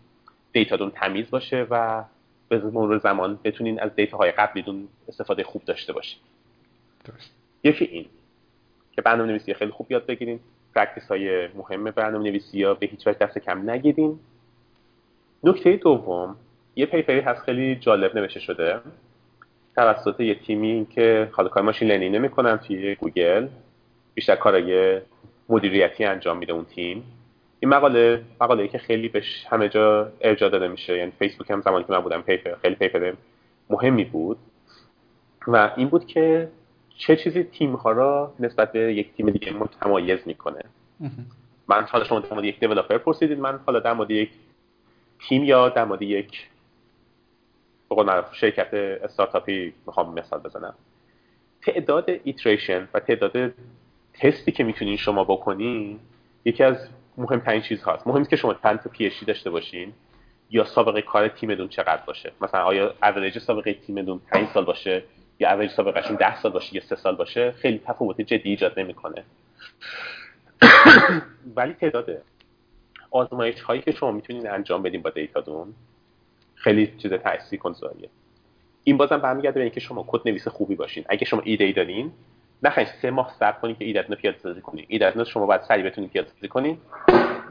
[0.55, 2.05] data تون تمیز باشه و
[2.49, 6.19] به مرور زمان بتونین از data های قبلیتون استفاده خوب داشته باشین.
[7.65, 8.07] یکی این
[8.93, 10.41] که برنامه نویسی خیلی خوب یاد بگیرین.
[10.75, 14.19] practice های مهم برنامه نویسی ها به هیچ وجه دست کم نگیرین.
[15.45, 16.37] نکته دوم
[16.77, 18.81] یه paper ی هست خیلی جالب نوشته شده.
[19.77, 23.49] توسط یه تیمی که حالا کار machine learning نمی‌کنن توی گوگل
[24.15, 25.01] بیشتر کارای
[25.49, 27.05] مدیریتی انجام میده اون تیم.
[27.65, 31.85] این مقاله مقاله که خیلی بهش همه جا ارجاع داده میشه یعنی فیسبوک هم زمانی
[31.85, 33.13] که من بودم paper خیلی paper
[33.71, 34.39] مهمی بود.
[35.47, 36.49] و این بود که
[36.99, 40.61] چه چیزی تیم ها را نسبت به یک تیم دیگه متمایز می‌کنه.
[41.69, 44.31] من حالا شما در مورد یک developer پرسیدید من حالا در مورد یک
[45.29, 46.49] تیم یا در مورد یک
[47.91, 50.75] بقول شرکت استارتاپی می‌خوام مثال بزنم.
[51.63, 53.53] تعداد iteration و تعداد
[54.15, 55.99] تستی که می‌تونین شما بکنین
[56.45, 58.07] یکی از مهمترین چیز هاست.
[58.07, 59.93] مهم که شما چند تا PhD داشته باشین
[60.51, 62.33] یا سابقه کار تیمتون چقدر باشه.
[62.41, 65.03] مثلا آیا اوریج سابقه تیمتون 5 سال باشه
[65.39, 69.25] یا اوریج سابقهشون 10 سال باشه یا 3 سال باشه خیلی تفاوت جدی ایجاد نمی‌کنه.
[71.57, 72.23] ولی تعداد
[73.11, 75.75] آزمایش هایی که شما می‌تونید انجام بدین با data تون
[76.55, 78.09] خیلی چیز تاثیر گذاریه
[78.85, 81.05] این بازم برمیگرده به اینکه شما کد نویس خوبی باشین.
[81.09, 82.13] اگه شما ایده ای دارین
[82.65, 85.85] نخواهید سه ماه صبر کنید که ایدتون رو پیاده سازی کنید ایدتون شما باید سریع
[85.85, 86.79] بتونید پیاده سازی کنید.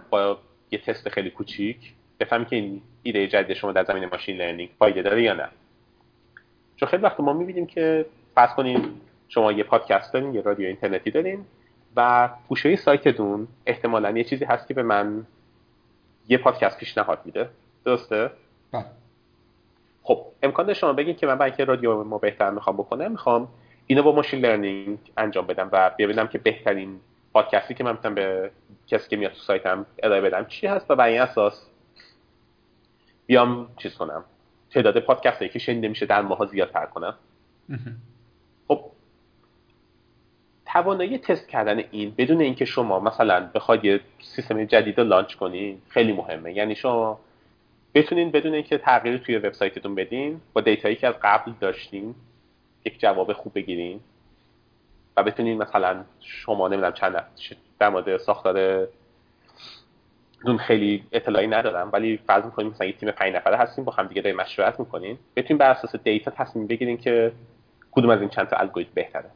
[0.10, 0.38] با
[0.72, 1.78] یه تست خیلی کوچیک.
[2.20, 5.50] بفهمید که این ایده جدید شما در زمین machine learning فایده داره یا نه.
[6.76, 8.86] چون خیلی وقت ما می‌بینیم که فرض کنید
[9.28, 11.46] شما یه پادکست دارین یه رادیو اینترنتی دارین
[11.96, 15.26] و گوشه سایتتون احتمالا یه چیزی هست که به من
[16.30, 17.50] یه پادکست پیشنهاد میده.
[17.86, 18.32] درسته؟
[18.72, 18.86] بله.
[20.04, 23.48] خب امکان شما بگید که من برای اینکه رادیو ما بهتر می‌خوام بکنم می‌خوام
[23.88, 27.00] اینو با ماشین لرنینگ انجام بدم و ببینم که بهترین
[27.34, 28.52] پادکستی که من می‌تونم به
[28.88, 31.70] کسی که میاد تو سایتم ارائه بدم چی هست و بر این اساس
[33.26, 34.24] بیام چیز کنم.
[34.72, 37.16] تعداد پادکست هایی که شنیده میشه در ماها زیادتر کنم.
[38.68, 38.86] خب
[40.66, 44.00] توانایی تست کردن این بدون اینکه شما مثلا بخواید یه
[44.36, 46.54] سیستم جدید رو لانچ کنید خیلی مهمه.
[46.54, 47.20] یعنی شما
[47.94, 52.16] بتونین بدون اینکه تغییری توی وبسایتتون بدین با دیتایی که از قبل داشتین
[52.86, 54.00] یک جواب خوب بگیرین
[55.18, 57.26] و بتونین مثلا شما نمی‌دونم چند
[57.80, 58.88] در مورد ساختار
[60.46, 64.08] دون خیلی اطلاعی ندارم ولی فرض می‌کنیم مثلا یه تیم 5 نفره هستیم با هم
[64.08, 65.18] دیگه داریم مشورت می‌کنین.
[65.36, 67.32] بتونین بر اساس data تصمیم بگیرین که
[67.92, 69.30] کدوم از این چند تا الگوریتم بهتره.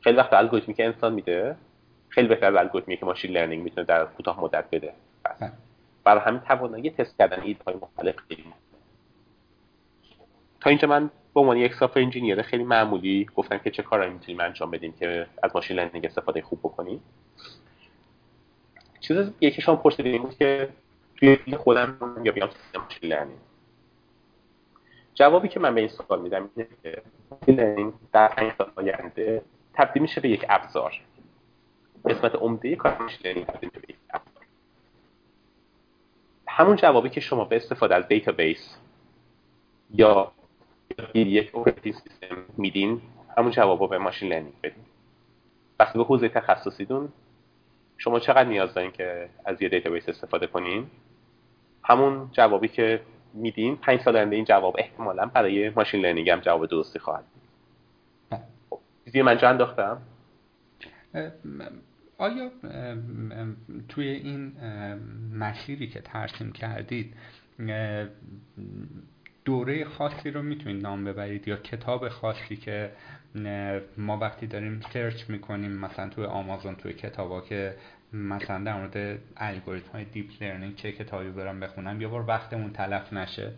[0.00, 1.56] خیلی وقت الگوریتمی که انسان میده
[2.08, 4.92] خیلی بهتر از الگوریتمی که machine learning می‌تونه در کوتاه مدت بده.
[5.22, 5.52] بله.
[6.04, 8.44] برای همین توانایی تست کردن ایده های مختلف خیلی
[10.60, 14.40] تا اینجا من به عنوان یک software engineer خیلی معمولی گفتم که چه کارهایی می‌تونیم
[14.40, 17.00] انجام بدیم که از machine learning استفاده خوب بکنیم.
[19.00, 20.68] چیز یکی شما پرسیدین بود که
[21.16, 23.38] توی خودم یا بیام machine learning.
[25.14, 29.42] جوابی که من به این سوال میدم اینه که machine learning در پنج سال آینده
[29.74, 30.92] تبدیل میشه به یک ابزار.
[32.04, 34.44] قسمت عمده کار machine learning تبدیل میشه به یک ابزار.
[36.48, 38.76] همون جوابی که شما به استفاده از database
[39.94, 40.32] یا
[41.14, 43.00] یک operating system میدین
[43.38, 44.84] همون جوابو به machine learning بدین.
[45.80, 47.08] وقتی به حوزه تخصصیتون
[47.98, 50.86] شما چقدر نیاز دارین که از یه database استفاده کنین؟
[51.82, 53.00] همون جوابی که
[53.34, 57.24] میدین پنج سال آینده این جواب احتمالا برای machine learning هم جواب درستی خواهد
[59.04, 60.02] چیزی من جا انداختم؟
[62.18, 62.50] آیا
[63.88, 64.52] توی این
[65.32, 67.14] مسیری که ترسیم کردید
[69.44, 72.90] دوره خاصی رو می‌تونید نام ببرید یا کتاب خاصی که
[73.96, 77.74] ما وقتی داریم search می‌کنیم مثلا توی آمازون توی کتابا که
[78.12, 83.12] مثلا در مورد الگوریتم های deep learning چه کتابی برم بخونم یه بار وقتمون تلف
[83.12, 83.52] نشه.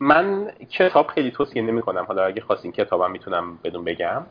[0.00, 4.26] من کتاب خیلی توصیه نمی کنم حالا اگه خواستین کتابم می‌تونم بهتون بگم.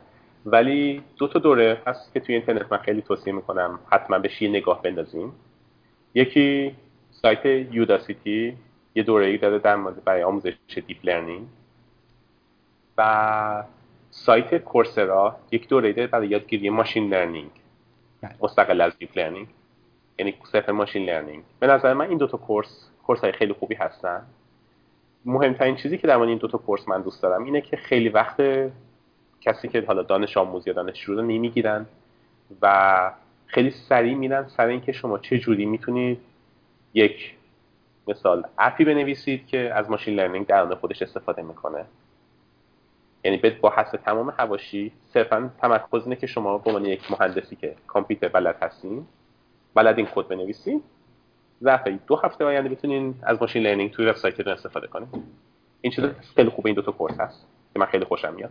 [0.46, 4.82] ولی دو تا دوره هست که توی اینترنت من خیلی توصیه می‌کنم حتما بهش نگاه
[4.82, 5.32] بندازیم
[6.14, 6.74] یکی
[7.10, 8.56] سایت Udacity
[8.94, 10.54] یه دوره ای داره در مورد برای آموزش
[10.86, 11.46] deep learning
[12.98, 13.64] و
[14.10, 17.50] سایت Coursera یک دوره داره برای یادگیری machine learning.
[18.22, 18.34] بله.
[18.40, 19.46] مستقل از deep learning
[20.18, 21.42] یعنی صرف machine learning.
[21.60, 24.22] به نظر من این دوتا course course های خیلی خوبی هستن.
[25.24, 28.42] مهمترین چیزی که در مورد این دوتا course من دوست دارم اینه که خیلی وقت
[29.40, 31.86] کسی که حالا دانش آموز یا دانشجو رو نمی‌گیرن
[32.62, 33.10] و
[33.46, 36.20] خیلی سریع میرن سر اینکه شما چه جوری می‌تونید
[36.94, 37.34] یک
[38.08, 41.84] مثال app ی بنویسید که از machine learning درون خودش استفاده می‌کنه.
[43.24, 47.74] یعنی با حذف تمام حواشی صرفا تمرکز اینه که شما به عنوان یک مهندسی که
[47.86, 49.06] کامپیوتر بلد هستین
[49.74, 50.82] بلد این کد بنویسید
[51.64, 55.08] ظرف دو هفته آینده بتونین از machine learning توی وبسایتتون استفاده کنید
[55.80, 56.04] این چیز
[56.36, 58.50] خیلی خوبه این دو تا course هست که من خیلی خوشم میاد.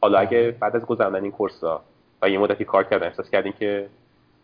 [0.00, 1.82] حالا اگه بعد از گذراندن این course ها
[2.22, 3.88] و یه مدتی کار کردن احساس کردین که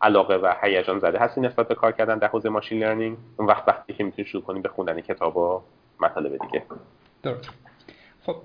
[0.01, 3.67] علاقه و هیجان زده هستی نسبت به کار کردن در حوزه ماشین لرنینگ اون وقت
[3.67, 5.61] وقتی که می‌تونید شروع کنید به خوندن کتاب و
[5.99, 6.63] مطالب دیگه.
[7.23, 7.49] درست.
[8.21, 8.35] خب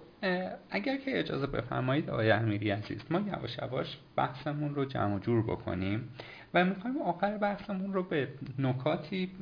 [0.70, 6.08] اگر که اجازه بفرمایید آقای امیری عزیز ما یواش یواش بحثمون رو جمع جور بکنیم
[6.54, 9.32] و می‌خوایم آخر بحثمون رو به نکاتی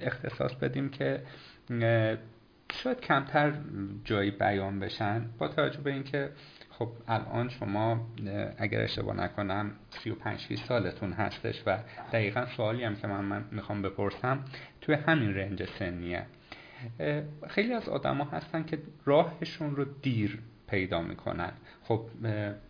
[0.00, 1.22] اختصاص بدیم که
[2.72, 3.52] شاید کمتر
[4.04, 6.30] جایی بیان بشن با توجه به اینکه
[6.78, 8.06] خب الان شما
[8.58, 11.78] اگر اشتباه نکنم 35 6 سالتون هستش و
[12.12, 14.44] دقیقا سوالی هم که من, من می‌خوام بپرسم
[14.80, 16.26] توی همین رنج سنیه.
[17.48, 20.38] خیلی از آدما هستن که راهشون رو دیر
[20.68, 21.52] پیدا می‌کنن.
[21.82, 22.00] خب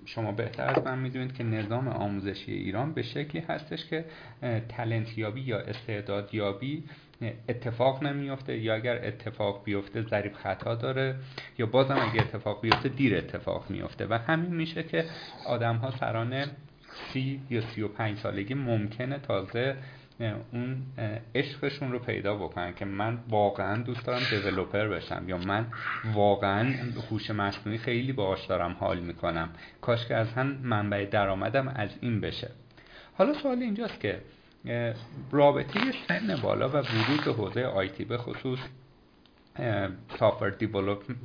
[0.05, 4.05] شما بهتر از من می‌دونید که نظام آموزشی ایران به شکلی هستش که
[4.69, 6.85] تلنت یابی یا استعداد یابی
[7.49, 11.15] اتفاق نمیفته یا اگر اتفاق بیفته ضریب خطا داره
[11.59, 15.05] یا بازم اگر اتفاق بیفته دیر اتفاق میفته و همین میشه که
[15.47, 16.45] آدم ها سران
[17.13, 19.77] سی یا سی و پنج سالگی ممکنه تازه
[20.53, 20.83] اون
[21.35, 25.67] عشقشون رو پیدا بکنن که من واقعا دوست دارم دیولوپر بشم یا من
[26.15, 26.75] واقعا
[27.11, 29.49] هوش مصنوعی خیلی باهاش دارم حال می‌کنم.
[29.81, 32.51] کاش که از هم منبع درآمدم از این بشه.
[33.15, 34.21] حالا سوال اینجاست که
[35.31, 38.59] رابطه سن بالا و ورود به حوزه آیتی به خصوص
[40.19, 40.51] سافر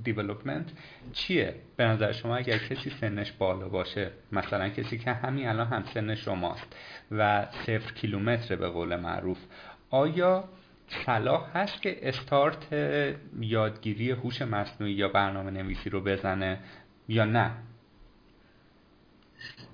[0.04, 0.66] دیولوپمنت
[1.14, 5.84] چیه؟ به نظر شما اگر کسی سنش بالا باشه مثلا کسی که همین الان هم
[5.94, 6.76] سن شماست
[7.12, 9.38] و صفر کیلومتر به قول معروف
[9.90, 10.44] آیا
[11.06, 12.74] صلاح هست که استارت
[13.40, 16.60] یادگیری هوش مصنوعی یا برنامه نویسی رو بزنه
[17.08, 17.52] یا نه؟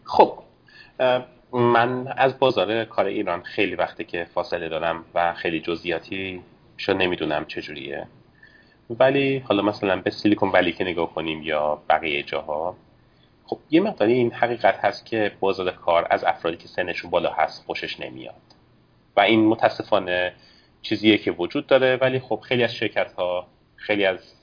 [0.04, 0.44] خب
[1.54, 6.42] من از بازار کار ایران خیلی وقتی که فاصله دارم و خیلی جزئیاتی
[6.78, 8.08] شو نمی‌دونم چجوریه
[8.90, 12.76] ولی حالا مثلا به سیلیکون ولی که نگاه کنیم یا بقیه جاها
[13.46, 17.66] خب یه مقداری این حقیقت هست که بازار کار از افرادی که سنشون بالا هست
[17.66, 18.36] خوشش نمیاد.
[19.18, 20.34] و این متاسفانه
[20.82, 24.34] چیزیه که وجود داره ولی خب خیلی از شرکت ها خیلی از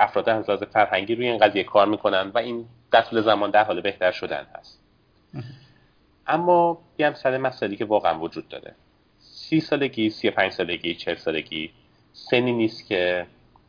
[0.00, 3.80] افراد از فرهنگی روی این قضیه کار می‌کنن و این در طول زمان در حال
[3.80, 4.82] بهتر شدن هست.
[6.26, 8.74] اما بیام سر مسئله که واقعا وجود داره.
[9.18, 11.72] سی سالگی سی پنج سالگی چهل سالگی.
[12.12, 13.26] سنی نیست که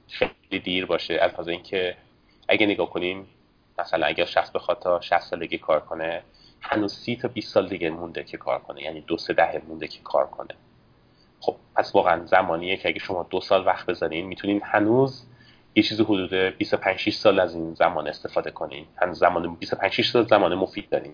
[0.08, 1.14] خیلی دیر باشه.
[1.14, 1.96] از لحاظ اینکه
[2.48, 3.28] اگه نگاه کنیم
[3.80, 6.24] مثلا اگر شخص بخواد تا 60 سالگی کار کنه
[6.62, 8.82] هنوز سی تا 20 سال دیگه مونده که کار کنه.
[8.82, 10.56] یعنی دو سه دهه مونده که کار کنه.
[11.40, 15.26] خب پس واقعا زمانیه که اگه شما دو سال وقت بذارین می‌تونین هنوز
[15.76, 18.86] یه چیز حدود 25 6 سال از این زمان استفاده کنین.
[19.02, 21.14] هنوز زمان 25 6 سال زمان مفید دارین.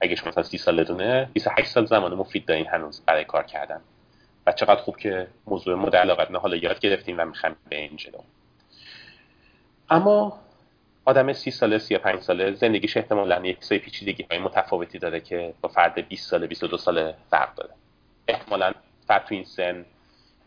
[0.00, 3.80] اگه شما مثلا 30 سالتونه 28 سال زمان مفید دارین هنوز برای کار کردن.
[4.46, 8.18] و چقدر خوب که موضوع مورد علاقت حالا یاد گرفتیم و می‌خوایم به این جلو.
[9.90, 10.40] اما
[11.04, 15.54] آدم سی ساله سی پنج ساله زندگیش احتمالا یک سری پیچیدگی های متفاوتی داره که
[15.60, 17.70] با فرد 20 ساله 22 ساله فرق داره.
[18.28, 18.72] احتمالا
[19.06, 19.84] فرد تو این سن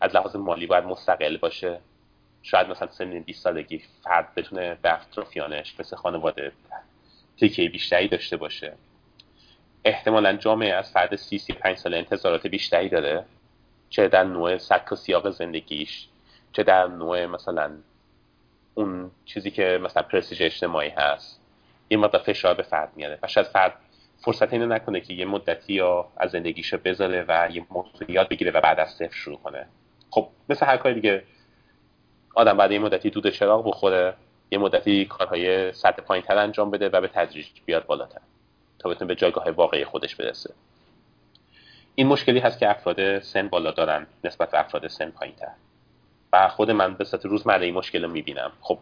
[0.02, 1.80] از لحاظ مالی باید مستقل باشه.
[2.44, 6.52] شاید مثلا سن 20 سالگی فرد بتونه به اطرافیانش مثل خانواده
[7.38, 8.74] تکیه بیشتری داشته باشه.
[9.86, 13.26] احتمالا جامعه از فرد سی سی پنج ساله انتظارات بیشتری داره.
[13.90, 16.08] چه در نوع سبک و سیاق زندگیش
[16.52, 17.72] چه در نوع مثلا
[18.74, 21.42] اون چیزی که مثلا پرستیژ اجتماعی هست.
[21.88, 23.20] این مدت فشار به فرد میاره.
[23.24, 23.74] و شاید فرد
[24.18, 28.52] فرصت اینو نکنه که یه مدتی یا از زندگیشو بذاره و یه موضوع یاد بگیره
[28.52, 29.68] و بعد از صفر شروع کنه.
[30.10, 31.24] خب مثل هر کاری دیگه
[32.36, 34.14] آدم بعد یه مدتی دود چراغ بخوره
[34.52, 38.22] یه مدتی کارهای سطح پایین تر انجام بده و به تدریج بیاد بالاتر.
[38.82, 40.54] تا بتونه به جایگاه واقعی خودش برسه.
[41.96, 45.52] این مشکلی هست که افراد سن بالا دارن نسبت به افراد سن پایین تر
[46.34, 48.52] و خود من به صورت روزمره این مشکل رو می‌بینم.
[48.62, 48.80] خب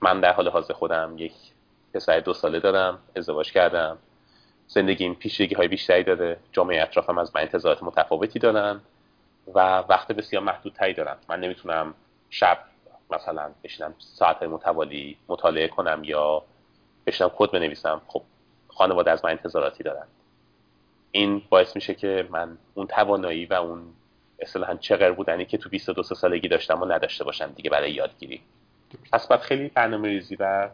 [0.00, 1.32] من در حال حاضر خودم یک
[1.94, 3.98] پسر دو ساله دارم ازدواج کردم.
[4.66, 6.36] زندگیم پیشگی های بیشتری داره.
[6.52, 8.80] جامعه اطرافم از من انتظارات متفاوتی دارن
[9.54, 11.94] و وقت بسیار محدودتری دارم من نمی‌تونم
[12.30, 12.58] شب
[13.10, 16.42] مثلا بشینم ساعت متوالی مطالعه کنم یا
[17.06, 18.00] بشینم کد بنویسم.
[18.08, 18.22] خب
[18.78, 20.06] خانواده از من انتظاراتی دارن
[21.10, 23.82] این باعث میشه که من اون توانایی و اون
[24.38, 28.40] اصطلاحا چقدر بودنی که تو 22 سالگی داشتم و نداشته باشم دیگه برای یادگیری.
[29.12, 30.70] پس باید خیلی برنامه ریزی و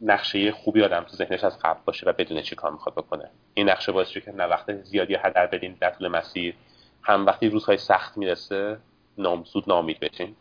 [0.00, 3.30] نقشه خوبی آدم تو ذهنش از قبل باشه و بدونه چی کار می‌خواد بکنه.
[3.54, 6.54] این نقشه باعث که نه وقت زیادی هدر بدین در طول مسیر
[7.02, 8.78] هم وقتی روزهای سخت می‌رسه
[9.18, 10.36] نام زود نامید بشین.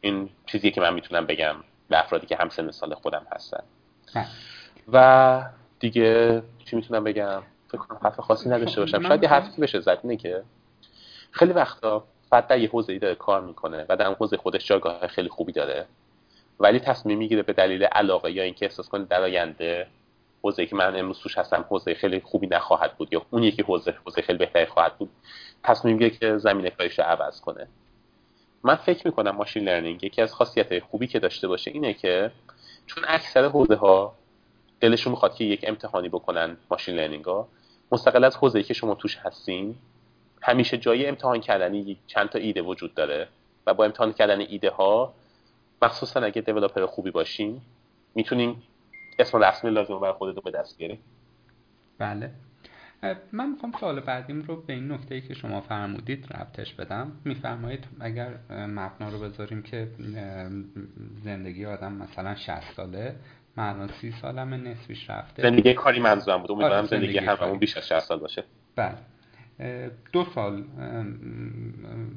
[0.00, 1.56] این چیزی که من می‌تونم بگم
[1.88, 3.62] به افرادی که همسن سال خودم هستن.
[4.92, 9.08] و دیگه چی می‌تونم بگم؟ فکر کنم حرف خاصی نداشته باشم.
[9.08, 9.98] شاید یه حرفی بشه زد.
[10.02, 10.42] اینه که
[11.30, 15.28] خیلی وقتا در یه حوزه‌ای داره کار می‌کنه و در اون حوزه خودش جایگاه خیلی
[15.28, 15.86] خوبی داره
[16.60, 19.86] ولی تصمیم می‌گیره به دلیل علاقه یا اینکه احساس کنه در آینده
[20.42, 23.94] حوزه که من امروز توش هستم حوزه خیلی خوبی نخواهد بود یا اون یکی حوزه
[24.04, 25.10] حوزه خیلی بهتری خواهد بود.
[25.64, 27.66] تصمیم می‌گیره که زمین کارش رو عوض کنه.
[28.62, 32.30] من فکر می‌کنم ماشین لرنینگ یکی از خاصیت خوبی که داشته باشه اینه که
[32.86, 34.14] چون اکثر حوزه ها
[34.80, 37.48] دلشون می‌خواد که یک امتحانی بکنن ماشین لرنینگ ها
[37.92, 39.74] مستقل از حوزه‌ای که شما توش هستین
[40.42, 43.28] همیشه جای امتحان کردنی چند تا ایده وجود داره
[43.66, 45.14] و با امتحان کردن ایده ها
[45.82, 47.60] مخصوصا اگه دیولپر خوبی باشین
[48.14, 48.56] می‌تونین
[49.18, 50.98] اسم رسمی لازم برای خودتون به دست بیارین.
[51.98, 52.30] بله.
[53.32, 57.12] من می‌خوام سوال بعدیم رو به این نکته ای که شما فرمودید ربطش بدم.
[57.24, 59.88] میفرمایید اگر مبنا رو بذاریم که
[61.24, 63.14] زندگی آدم مثلا 60 ساله
[63.56, 65.42] من الان 30 سالم نصفیش رفته.
[65.42, 66.50] زندگی کاری منظورم بود.
[66.50, 68.44] امیدوارم آره، زندگی, زندگی همون بیش از 60 سال باشه.
[68.76, 68.94] بله.
[70.12, 70.64] دو سال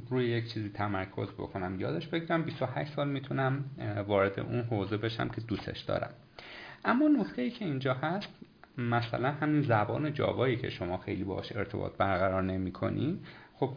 [0.09, 1.81] روی یک چیزی تمرکز بکنم.
[1.81, 3.63] یادش بگیرم 28 سال می‌تونم
[4.07, 6.09] وارد اون حوزه بشم که دوستش دارم.
[6.85, 8.27] اما نکته ای که اینجا هست
[8.77, 13.19] مثلا همین زبان جاوایی که شما خیلی باش ارتباط برقرار نمی کنی
[13.55, 13.73] خب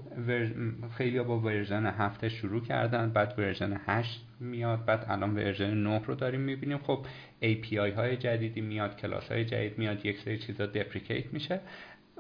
[0.96, 6.14] خیلی با version هفته شروع کردن بعد version 8 میاد بعد الان version 9 رو
[6.14, 6.78] داریم می‌بینیم.
[6.78, 7.06] خب
[7.42, 11.60] API های جدیدی میاد کلاس های جدید میاد یک سری چیزا deprecate میشه.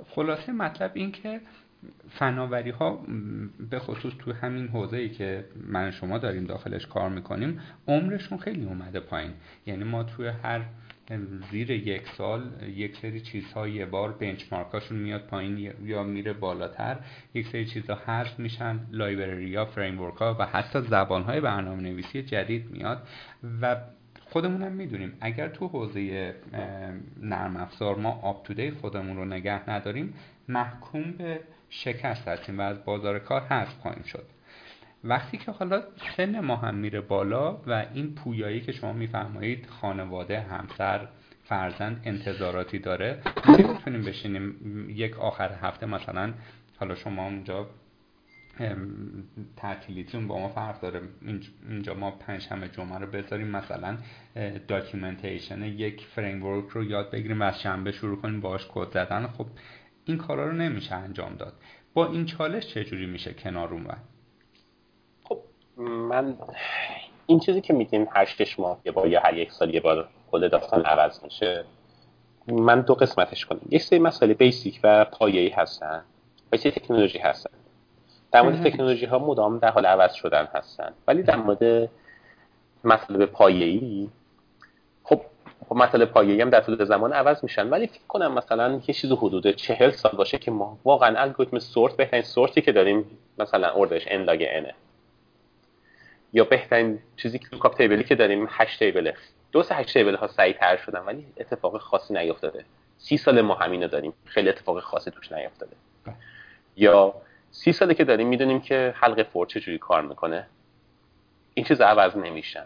[0.06, 1.40] خلاصه مطلب این که
[2.10, 3.06] فناوری ها
[3.70, 8.64] به خصوص تو همین حوزه ای که من شما داریم داخلش کار می‌کنیم عمرشون خیلی
[8.64, 9.32] اومده پایین.
[9.66, 10.60] یعنی ما توی هر
[11.50, 16.96] زیر یک سال یک سری چیزها یه بار benchmark اشون میاد پایین یا میره بالاتر.
[17.34, 22.22] یک سری چیزها حذف میشن library ها framework ها و حتی زبان های برنامه نویسی
[22.22, 23.08] جدید میاد.
[23.62, 23.76] و
[24.20, 26.34] خودمونم می‌دونیم اگر تو حوزه
[27.22, 30.14] نرم افزار ما آپ خودمون رو نگه نداریم
[30.48, 34.35] محکوم به شکست هستیم و از بازار کار حذف خواهیم شد.
[35.08, 35.82] وقتی که حالا
[36.16, 41.08] سن ما هم میره بالا و این پویایی که شما میفرمایید خانواده همسر
[41.44, 44.54] فرزند انتظاراتی داره نمی‌تونیم بشینیم
[44.90, 46.34] یک آخر هفته مثلا
[46.80, 47.66] حالا شما اونجا
[49.56, 51.00] تعطیلیتون با ما فرق داره.
[51.68, 53.98] اینجا ما پنجشنبه جمعه رو بذاریم مثلا
[54.68, 59.26] documentation یک framework رو یاد بگیریم و از شنبه شروع کنیم باش کد زدن.
[59.26, 59.46] خب
[60.04, 61.52] این کارا رو نمیشه انجام داد.
[61.94, 64.02] با این چالش چجوری میشه کنار اومد
[65.76, 66.36] من
[67.26, 70.08] این چیزی که میگیم هر شش ماه یه بار یا هر یک سال یه بار
[70.30, 71.64] کل داستان عوض میشه.
[72.48, 73.60] من دو قسمتش کنم.
[73.70, 76.04] یک سری مسئله basic و پایه‌ای هستن.
[76.52, 77.50] و تکنولوژی هستن.
[78.32, 80.92] در مورد تکنولوژی ها مدام در حال عوض شدن هستن.
[81.08, 81.90] ولی در مورد
[82.84, 84.08] مطالب پایه‌ای
[85.04, 85.20] خب
[85.68, 87.70] خب مطالب پایه‌ای هم در طول زمان عوض میشن.
[87.70, 91.96] ولی فکر کنم مثلا یه چیز حدود چهل سال باشه که ما واقعا الگوریتم sort
[91.96, 94.74] بهترین sort ی که داریم مثلا order ش n log n ه
[96.32, 99.14] یا بهترین چیزی که lookup table ی که داریم hash table ه.
[99.52, 102.64] درسته hash table ها بهتر شدن ولی اتفاق خاصی نیفتاده.
[102.98, 104.12] سی سال ما همینو داریم.
[104.24, 105.76] خیلی اتفاق خاصی توش نیفتاده.
[106.04, 106.14] بله.
[106.76, 107.14] یا
[107.50, 110.46] سی ساله که داریم می‌دونیم که حلقه فور چجوری کار می‌کنه.
[111.54, 112.64] این چیز عوض نمیشن.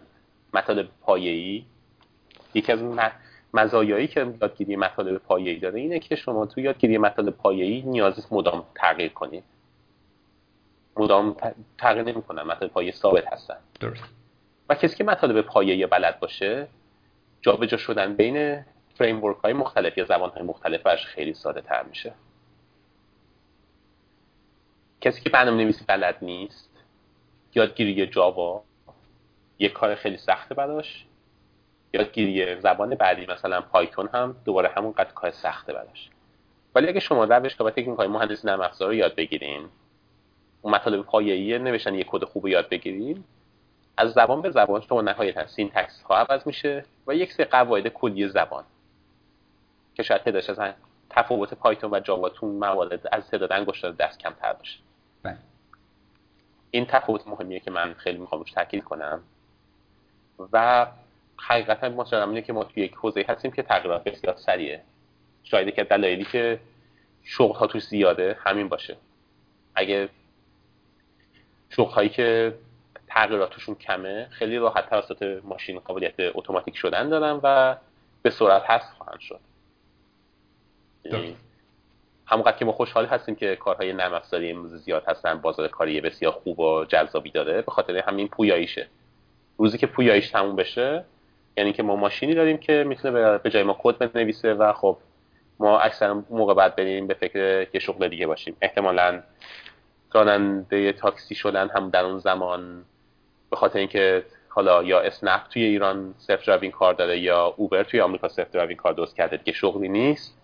[0.54, 1.64] مطالب پایه‌ای.
[2.54, 2.82] یکی از
[3.54, 8.64] مزایایی که یادگیری مطالب پایه‌ای داره اینه که شما تو یادگیری مطالب پایه‌ای نیاز مدام
[8.74, 9.44] تغییر کنید.
[10.96, 11.36] مدام
[11.78, 13.56] تغییر نمی‌کنن مطالب پایه ثابت هستن.
[13.80, 14.04] درست.
[14.68, 16.68] و کسی که مطالب پایه‌ای بلد باشه
[17.40, 22.12] جابجا شدن بین فریم های مختلف یا زبان های مختلفش خیلی ساده تر میشه.
[25.00, 26.70] کسی که برنامه نویسی بلد نیست
[27.54, 28.62] یادگیری جاوا
[29.58, 31.06] یه کار خیلی سخته براش.
[31.92, 36.10] یادگیری زبان بعدی مثلا پایتون هم دوباره همون قد کار سخته براش.
[36.74, 39.68] ولی اگه شما روش و تکنیک های مهندسی نرم افزار رو یاد بگیریم
[40.62, 43.24] اون مطالب پایه‌ای نوشتن یه کد خوب یاد بگیریم
[43.96, 48.28] از زبان به زبان شما نهایتا syntax ها عوض میشه و یک سری قواعد کلی
[48.28, 48.64] زبان.
[49.94, 50.74] که شاید تعدادش از
[51.10, 54.78] تفاوت پایتون و جاوا تو موارد از تعداد انگشتان دست کمتر باشه.
[55.22, 55.36] بله.
[56.70, 59.22] این تفاوت مهمیه که من خیلی می‌خوام روش تاکید کنم.
[60.52, 60.86] و
[61.36, 64.82] حقیقتا مطمئنم اینه که ما توی یک حوزه هستیم که تغییرات بسیار سریعه.
[65.42, 66.60] شاید که دلایلی که
[67.22, 68.96] شغل ها توش زیاده همین باشه.
[69.74, 70.08] اگه
[71.70, 72.54] شغل هایی که
[73.08, 77.76] تغییراتشون کمه خیلی راحت توسط ماشین قابلیت اتوماتیک شدن دارن و
[78.22, 79.40] به سرعت هست خواهند شد.
[81.04, 81.36] یعنی
[82.26, 86.32] همونقدر که ما خوشحال هستیم که کارهای نرم افزاری امروز زیاد هستن بازار کاری بسیار
[86.32, 88.88] خوب و جذابی داره به خاطر همین پویاییشه.
[89.58, 91.04] روزی که پویاییش تموم بشه
[91.56, 94.98] یعنی که ما ماشینی داریم که می‌تونه به جای ما کد بنویسه و خب
[95.58, 98.56] ما اکثر موقع باید بریم به فکر یه شغل دیگه باشیم.
[98.60, 99.22] احتمالا
[100.12, 102.84] راننده تاکسی شدن هم در اون زمان
[103.50, 108.28] به خاطر اینکه حالا یا اسنپ توی ایران self-driving کار داره یا اوبر توی آمریکا
[108.28, 110.36] self-driving کار درست کرده که شغلی نیست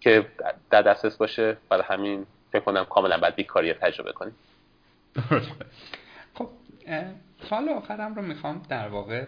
[0.00, 0.26] که
[0.70, 1.56] در دسترس باشه.
[1.68, 4.34] برای همین فکر کنم کاملا باید بیکاری تجربه کنیم.
[6.34, 6.48] خب
[7.50, 9.26] سوال آخرم رو می‌خوام در واقع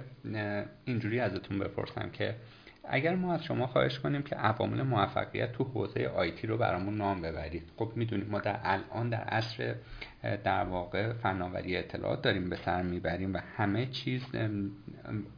[0.84, 2.34] اینجوری ازتون بپرسم که
[2.84, 7.22] اگر ما از شما خواهش کنیم که عوامل موفقیت تو حوزه آیتی رو برامون نام
[7.22, 7.62] ببرید.
[7.76, 9.74] خب می‌دونیم ما در الان در عصر
[10.20, 14.22] در واقع فناوری اطلاعات داریم به سر می‌بریم و همه چیز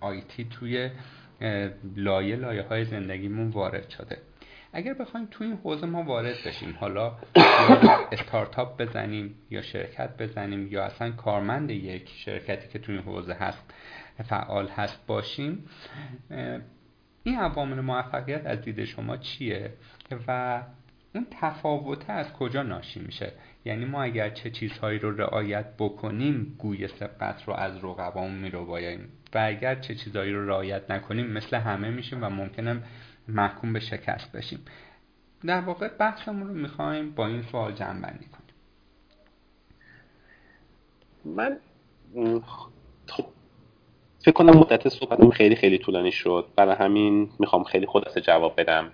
[0.01, 0.91] آیتی توی
[1.97, 4.19] لایه لایه های زندگیمون وارد شده.
[4.73, 7.13] اگر بخوایم تو این حوزه ما وارد بشیم حالا
[8.13, 13.75] استارتاپ بزنیم یا شرکت بزنیم یا اصلا کارمند یک شرکتی که تو این حوزه هست
[14.25, 15.65] فعال هست باشیم
[17.25, 19.73] این عوامل موفقیت از دید شما چیه؟
[20.29, 20.63] و
[21.15, 23.33] اون تفاوته از کجا ناشی میشه؟
[23.65, 29.39] یعنی ما اگر چه چیزهایی رو رعایت بکنیم گوی سبقت رو از رقبامون میروباییم و
[29.39, 32.83] اگر چه چیزهایی رو رعایت نکنیم مثل همه میشیم و ممکنه
[33.29, 34.65] محکوم به شکست بشیم.
[35.45, 38.43] در واقع بحثمون رو می‌خوایم با این سوال جمع بندی کنیم.
[41.25, 41.57] من
[43.07, 43.27] خب
[44.25, 46.47] فکر کنم مدت صحبتم خیلی خیلی طولانی شد.
[46.57, 48.93] برای همین می‌خوام خیلی خلاصه جواب بدم.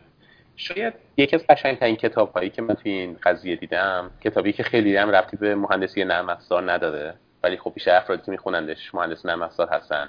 [0.57, 4.97] شاید یکی از قشنگترین کتاب هایی که من توی این قضیه دیدم کتابی که خیلی
[4.97, 9.43] هم ربطی به مهندسی نرم افزار نداره ولی خب بیشتر افرادی که میخونندش مهندس نرم
[9.43, 10.09] افزار هستن.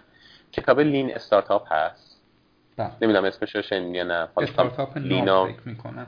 [0.52, 2.22] کتاب لین استارتاپ هست.
[2.78, 2.92] بله.
[3.02, 4.28] نمی‌دونم اسمش رو شنیدی یا نه.
[4.38, 5.50] استارتاپ لینا.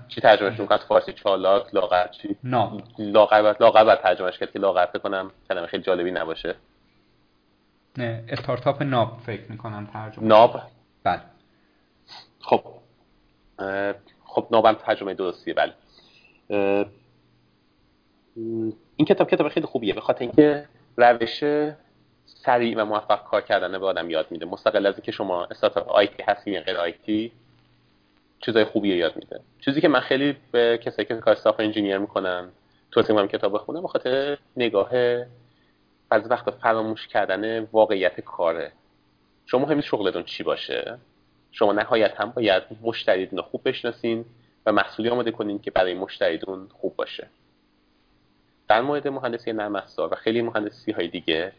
[0.08, 2.36] چی ترجمهش می‌کنن فارسی چالاک لاغر چی؟
[3.00, 4.86] لاغر لاغر ترجمهش کرد که لاغر.
[4.86, 6.56] کنم کلمه خیلی جالبی نباشه.
[7.98, 10.28] استارتاپ ناب فکر می‌کنم ترجمه.
[10.28, 10.61] ناب؟
[11.03, 11.22] بله.
[12.40, 12.64] خب.
[14.26, 15.74] خب نابم ترجمه درستیه بله.
[18.95, 19.94] این کتاب کتاب خیلی خوبیه.
[19.94, 21.44] به خاطر اینکه روش
[22.26, 24.45] سریع و موفق کار کردن به آدم یاد میده.
[24.45, 27.32] مستقل از اینکه شما استارتاپ آیتی هستی یا غیر آیتی
[28.40, 29.40] چیزای خوبی یاد میده.
[29.60, 32.50] چیزی که من خیلی به کسایی که کار استاف انجینیر می‌کنن
[32.92, 34.90] توصیه می‌کنم کتاب بخونم به خاطر نگاه
[36.12, 38.72] بعضی وقتا فراموش کردن واقعیت کاره.
[39.46, 40.98] شما مهم شغلتون چی باشه؟
[41.52, 44.26] شما نهایت هم باید مشتریتون رو خوب بشناسین
[44.66, 47.28] و محصولی آماده کنین که برای مشتریتون خوب باشه.
[48.68, 51.52] در مورد مهندسی نرم افزار و خیلی مهندسی های دیگه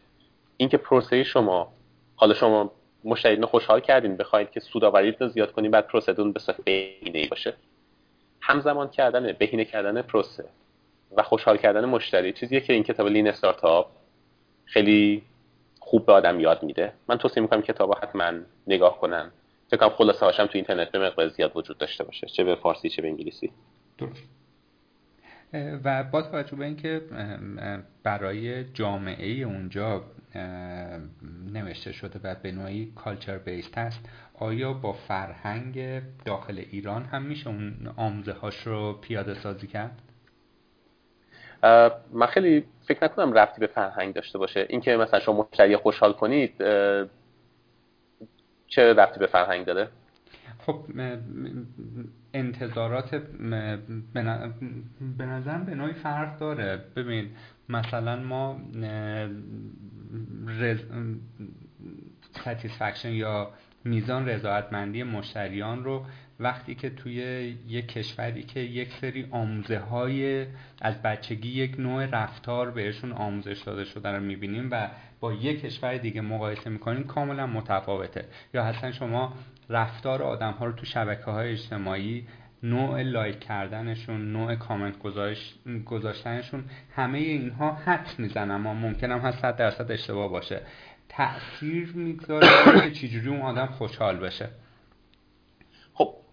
[0.56, 1.72] اینکه پروسه شما
[2.16, 2.72] حالا شما
[3.04, 7.26] مشتریتون خوشحال کردین بخواید که سودآوریتون رو زیاد کنین بعد پروسهتون به صورت بهینه ای
[7.26, 7.54] باشه.
[8.40, 10.44] همزمان کردن بهینه کردن پروسه
[11.16, 14.01] و خوشحال کردن مشتری چیزیه که این کتاب لین استارتاپ
[14.64, 15.22] خیلی
[15.78, 16.92] خوب به آدم یاد میده.
[17.08, 18.32] من توصیه می‌کنم کتاب حتما
[18.66, 19.30] نگاه کنن.
[19.68, 22.88] فکر کنم خلاصه هاشم تو اینترنت به مقدار زیاد وجود داشته باشه چه به فارسی
[22.88, 23.52] چه به انگلیسی.
[23.98, 24.22] درست.
[25.84, 27.02] و با توجه به اینکه
[28.02, 30.04] برای جامعه اونجا
[31.52, 37.48] نوشته شده و به نوعی کالچر بیست هست آیا با فرهنگ داخل ایران هم میشه
[37.48, 40.02] اون آموزه هاش رو پیاده سازی کرد؟
[42.12, 44.66] من خیلی فکر نکنم رفتی به فرهنگ داشته باشه.
[44.68, 46.54] اینکه مثلا شما مشتری خوشحال کنید
[48.66, 49.88] چه رفتی به فرهنگ داره؟
[50.66, 50.84] خب
[52.34, 53.14] انتظارات
[55.16, 56.80] به نظرم به نوعی فرق داره.
[56.96, 57.30] ببین
[57.68, 58.60] مثلا ما
[60.46, 60.78] رز...
[63.04, 63.50] یا
[63.84, 66.04] میزان رضایتمندی مشتریان رو
[66.40, 67.14] وقتی که توی
[67.68, 70.46] یک کشوری که یک سری آموزه های
[70.80, 74.88] از بچگی یک نوع رفتار بهشون آموزش داده شده رو می‌بینیم و
[75.20, 78.24] با یک کشور دیگه مقایسه می‌کنیم کاملا متفاوته.
[78.54, 79.34] یا اصلا شما
[79.68, 82.26] رفتار آدم ها رو تو شبکه های اجتماعی
[82.62, 84.94] نوع لایک کردنشون نوع کامنت
[85.84, 86.64] گذاشتنشون
[86.96, 90.60] همه اینها حد می‌زنن اما ممکنم هست صد درصد اشتباه باشه.
[91.08, 94.48] تأثیر می‌ذاره که چجوری اون آدم خوشحال بشه.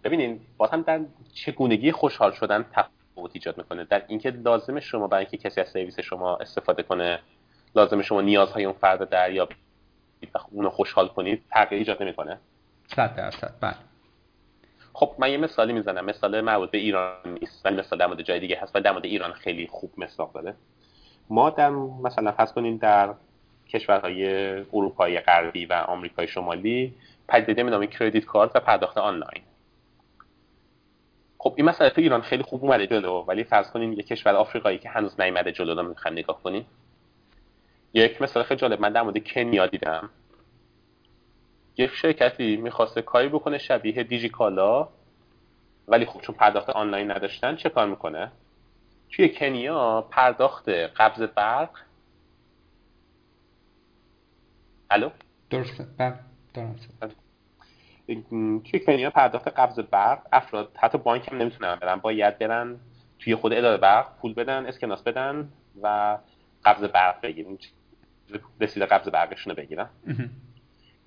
[0.03, 0.99] ببینین باز هم در
[1.33, 3.83] چگونگی خوشحال شدن تفاوت ایجاد می‌کنه.
[3.83, 7.19] در اینکه لازم شما برای اینکه کسی از سرویس شما استفاده کنه
[7.75, 9.57] لازم شما نیازهای اون فرد دریابید
[10.35, 12.39] و اونو خوشحال کنید تغییر ایجاد نمی‌کنه.
[12.95, 13.53] صد درصد.
[13.61, 13.75] بله.
[14.93, 16.05] خب من یه مثالی می‌زنم.
[16.05, 19.05] مثال مربوط به ایران نیست ولی مثال در مورد جای دیگه هست و در مورد
[19.05, 20.55] ایران خیلی خوب مصداق داره.
[21.29, 23.13] ما در مثلا فرض کنیم در
[23.69, 24.25] کشورهای
[24.73, 26.93] اروپایی غربی و آمریکای شمالی
[27.27, 29.43] پدیده به نام کردیت کارت و پرداخت آنلاین.
[31.41, 34.77] خب این مسئله تو ایران خیلی خوب اومده جلو ولی فرض کنیم یه کشور آفریقایی
[34.77, 36.65] که هنوز نیومده جلو رو می‌خوایم نگاه کنیم.
[37.93, 40.09] یک مثال خیلی جالب من در مورد کنیا دیدم.
[41.77, 44.89] یک شرکتی می‌خواسته کاری بکنه شبیه دیجیکالا
[45.87, 48.31] ولی خب چون پرداخت آنلاین نداشتن چه کار می‌کنه؟
[49.11, 51.69] توی کنیا پرداخت قبض برق.
[54.89, 55.09] الو؟
[55.49, 55.87] درسته.
[57.01, 57.11] بله
[58.71, 62.79] توی کنیا پرداخت قبض برق افراد حتی بانک هم نمی‌تونن برن باید برن
[63.19, 65.49] توی خود اداره برق پول بدن اسکناس بدن
[65.81, 66.17] و
[66.65, 67.57] قبض برق بگیرن
[68.61, 69.89] رسیده قبض برقشون رو بگیرن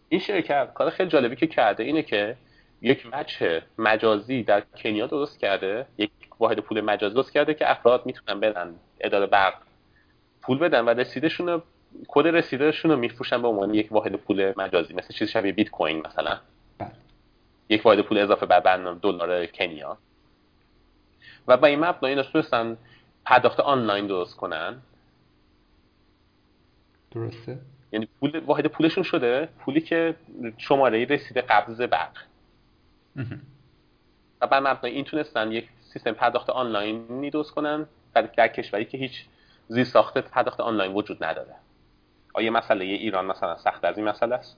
[0.09, 2.37] این شرکت کار خیلی جالبی که کرده اینه که
[2.83, 8.07] یک وجه مجازی در کنیا درست کرده یک واحد پول مجازی درست کرده که افراد
[8.07, 9.55] می‌تونن بدن اداره برق
[10.43, 11.63] پول بدن و رسیدشون
[12.09, 16.07] کد رسیدشون رو میفروشن به عنوان یک واحد پول مجازی مثل چیز شبیه بیت کوین
[16.07, 16.41] مثلا.
[17.69, 19.99] یک واحد پول اضافه بر برنامه دلار کنیا.
[21.49, 22.77] و با این مبنا اینا تونستن
[23.25, 24.83] پرداخت آنلاین درست کنن.
[27.11, 27.59] درسته.
[27.93, 30.15] یعنی پول واحد پولشون شده پولی که
[30.59, 32.17] شماره رسید قبض برق.
[34.41, 39.25] و بر مبنای این تونستن یک سیستم پرداخت آنلاین درست کنن در کشوری که هیچ
[39.69, 41.55] زیر ساخت پرداخت آنلاین وجود نداره.
[42.35, 44.57] آیا مسئله ایران مثلا سخت از این مسئله است؟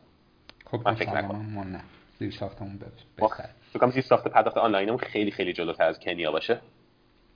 [0.70, 1.80] خب من فکر نکنم.
[2.18, 2.78] زیر ساختمون
[3.16, 6.60] بهتر فکر زیر ساخت پرداخت آنلاینمون خیلی خیلی جلوتر از کنیا باشه.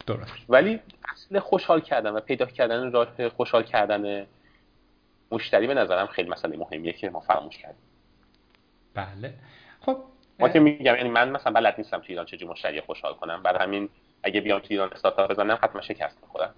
[0.06, 0.32] درست.
[0.48, 0.80] ولی
[1.12, 4.26] اصل خوشحال کردن و پیدا کردن راه خوشحال کردن
[5.30, 7.82] مشتری به نظرم خیلی مسئله مهمیه که ما فراموش کردیم.
[8.94, 9.34] بله.
[9.80, 9.98] خب
[10.38, 13.42] ما که میگم یعنی من مثلا بلد نیستم تو ایران چجوری مشتری خوشحال کنم.
[13.42, 13.88] برای همین
[14.22, 16.54] اگه بیام تو ایران استارتاپ بزنم حتما شکست می‌خورم.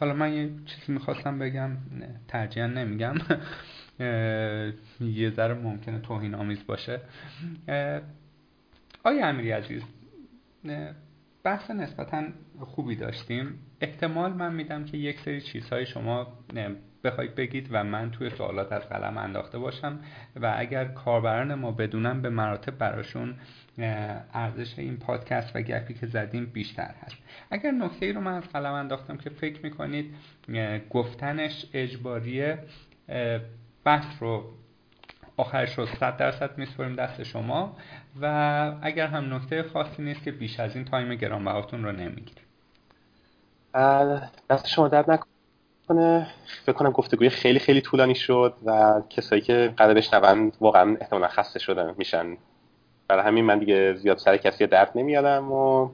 [0.00, 1.76] حالا من یه چیزی می‌خواستم بگم
[2.28, 3.14] ترجیحا نمیگم.
[5.00, 7.00] یه ذره ممکنه توهین آمیز باشه.
[9.04, 9.82] آیا امیری عزیز
[11.44, 12.22] بحث نسبتا
[12.60, 13.58] خوبی داشتیم.
[13.80, 16.26] احتمال من میدم که یک سری چیزهای شما
[17.04, 19.98] بخواید بگید و من توی سوالات از قلم انداخته باشم
[20.36, 23.34] و اگر کاربران ما بدونم به مراتب براشون
[23.78, 27.16] ارزش این پادکست و گپی که زدیم بیشتر هست.
[27.50, 30.14] اگر نکته ای رو من از قلم انداختم که فکر می‌کنید
[30.90, 32.58] گفتنش اجباریه
[33.84, 34.44] بحث رو
[35.36, 37.76] آخرش رو صد درصد میسپریم دست شما
[38.20, 38.26] و
[38.82, 42.44] اگر هم نکته خاصی نیست که بیش از این تایم گرانبهاتون رو نمی‌گیریم.
[44.50, 46.26] دست شما درد نکنه.
[46.62, 51.58] فکر کنم گفتگوی خیلی خیلی طولانی شد و کسایی که قدر بشنون واقعا احتمالا خسته
[51.58, 52.36] شدن میشن.
[53.08, 55.90] برای همین من دیگه زیاد سر کسی درد نمیارم و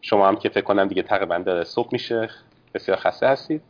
[0.00, 2.28] شما هم که فکر کنم دیگه تقریبا داره صبح میشه.
[2.74, 3.62] بسیار خسته هستید.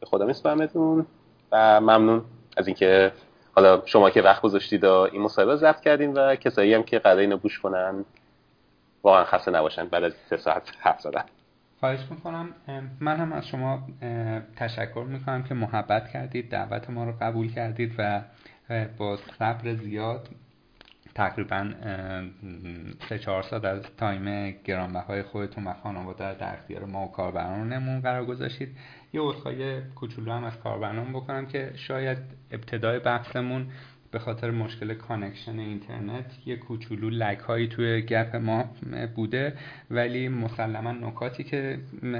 [0.00, 1.06] به خدا میسپارمتون
[1.52, 2.24] و ممنون.
[2.56, 3.12] از اینکه
[3.54, 7.18] حالا شما که وقت گذاشتید و این مصاحبه ضبط کردین و کسایی هم که قرار
[7.18, 8.04] اینو گوش کنن
[9.02, 11.24] واقعا خسته نباشن بعد از سه ساعت حرف زدن.
[11.80, 12.54] خواهش می‌کنم.
[13.00, 13.82] من هم از شما
[14.56, 18.22] تشکر می‌کنم که محبت کردید دعوت ما رو قبول کردید و
[18.98, 20.28] با صبر زیاد
[21.14, 21.70] تقریبا
[23.08, 28.24] سه چهار ساعت از تایم گرانبهای خودتون و خانواده در اختیار ما و کاربرانمون قرار
[28.24, 28.76] گذاشتید.
[29.16, 32.18] یه عذرخواهی کوچولو هم از کاربران بکنم که شاید
[32.50, 33.66] ابتدای بحثمون
[34.10, 38.64] به خاطر مشکل connection اینترنت یه کوچولو lag هایی توی گپ ما
[39.14, 39.52] بوده
[39.90, 41.78] ولی مسلما نکاتی که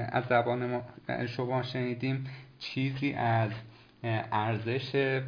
[0.08, 0.82] از زبان ما
[1.26, 2.24] شما شنیدیم
[2.58, 3.50] چیزی از
[4.32, 5.20] ارزش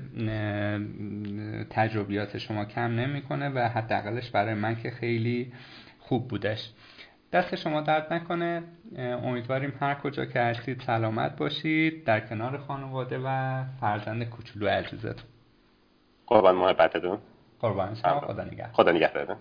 [1.71, 5.53] تجربیات شما کم نمی‌کنه و حداقلش برای من که خیلی
[5.99, 6.71] خوب بودش.
[7.33, 8.63] دست شما درد نکنه.
[8.99, 12.05] امیدواریم هر کجا که هستید سلامت باشید.
[12.05, 15.29] در کنار خانواده و فرزند کوچولو عزیزتون.
[16.27, 17.19] قربان محبتتون.
[17.61, 18.21] قربان شما.
[18.21, 18.73] خدا نگهدار.
[18.73, 19.37] خدا نگهدار.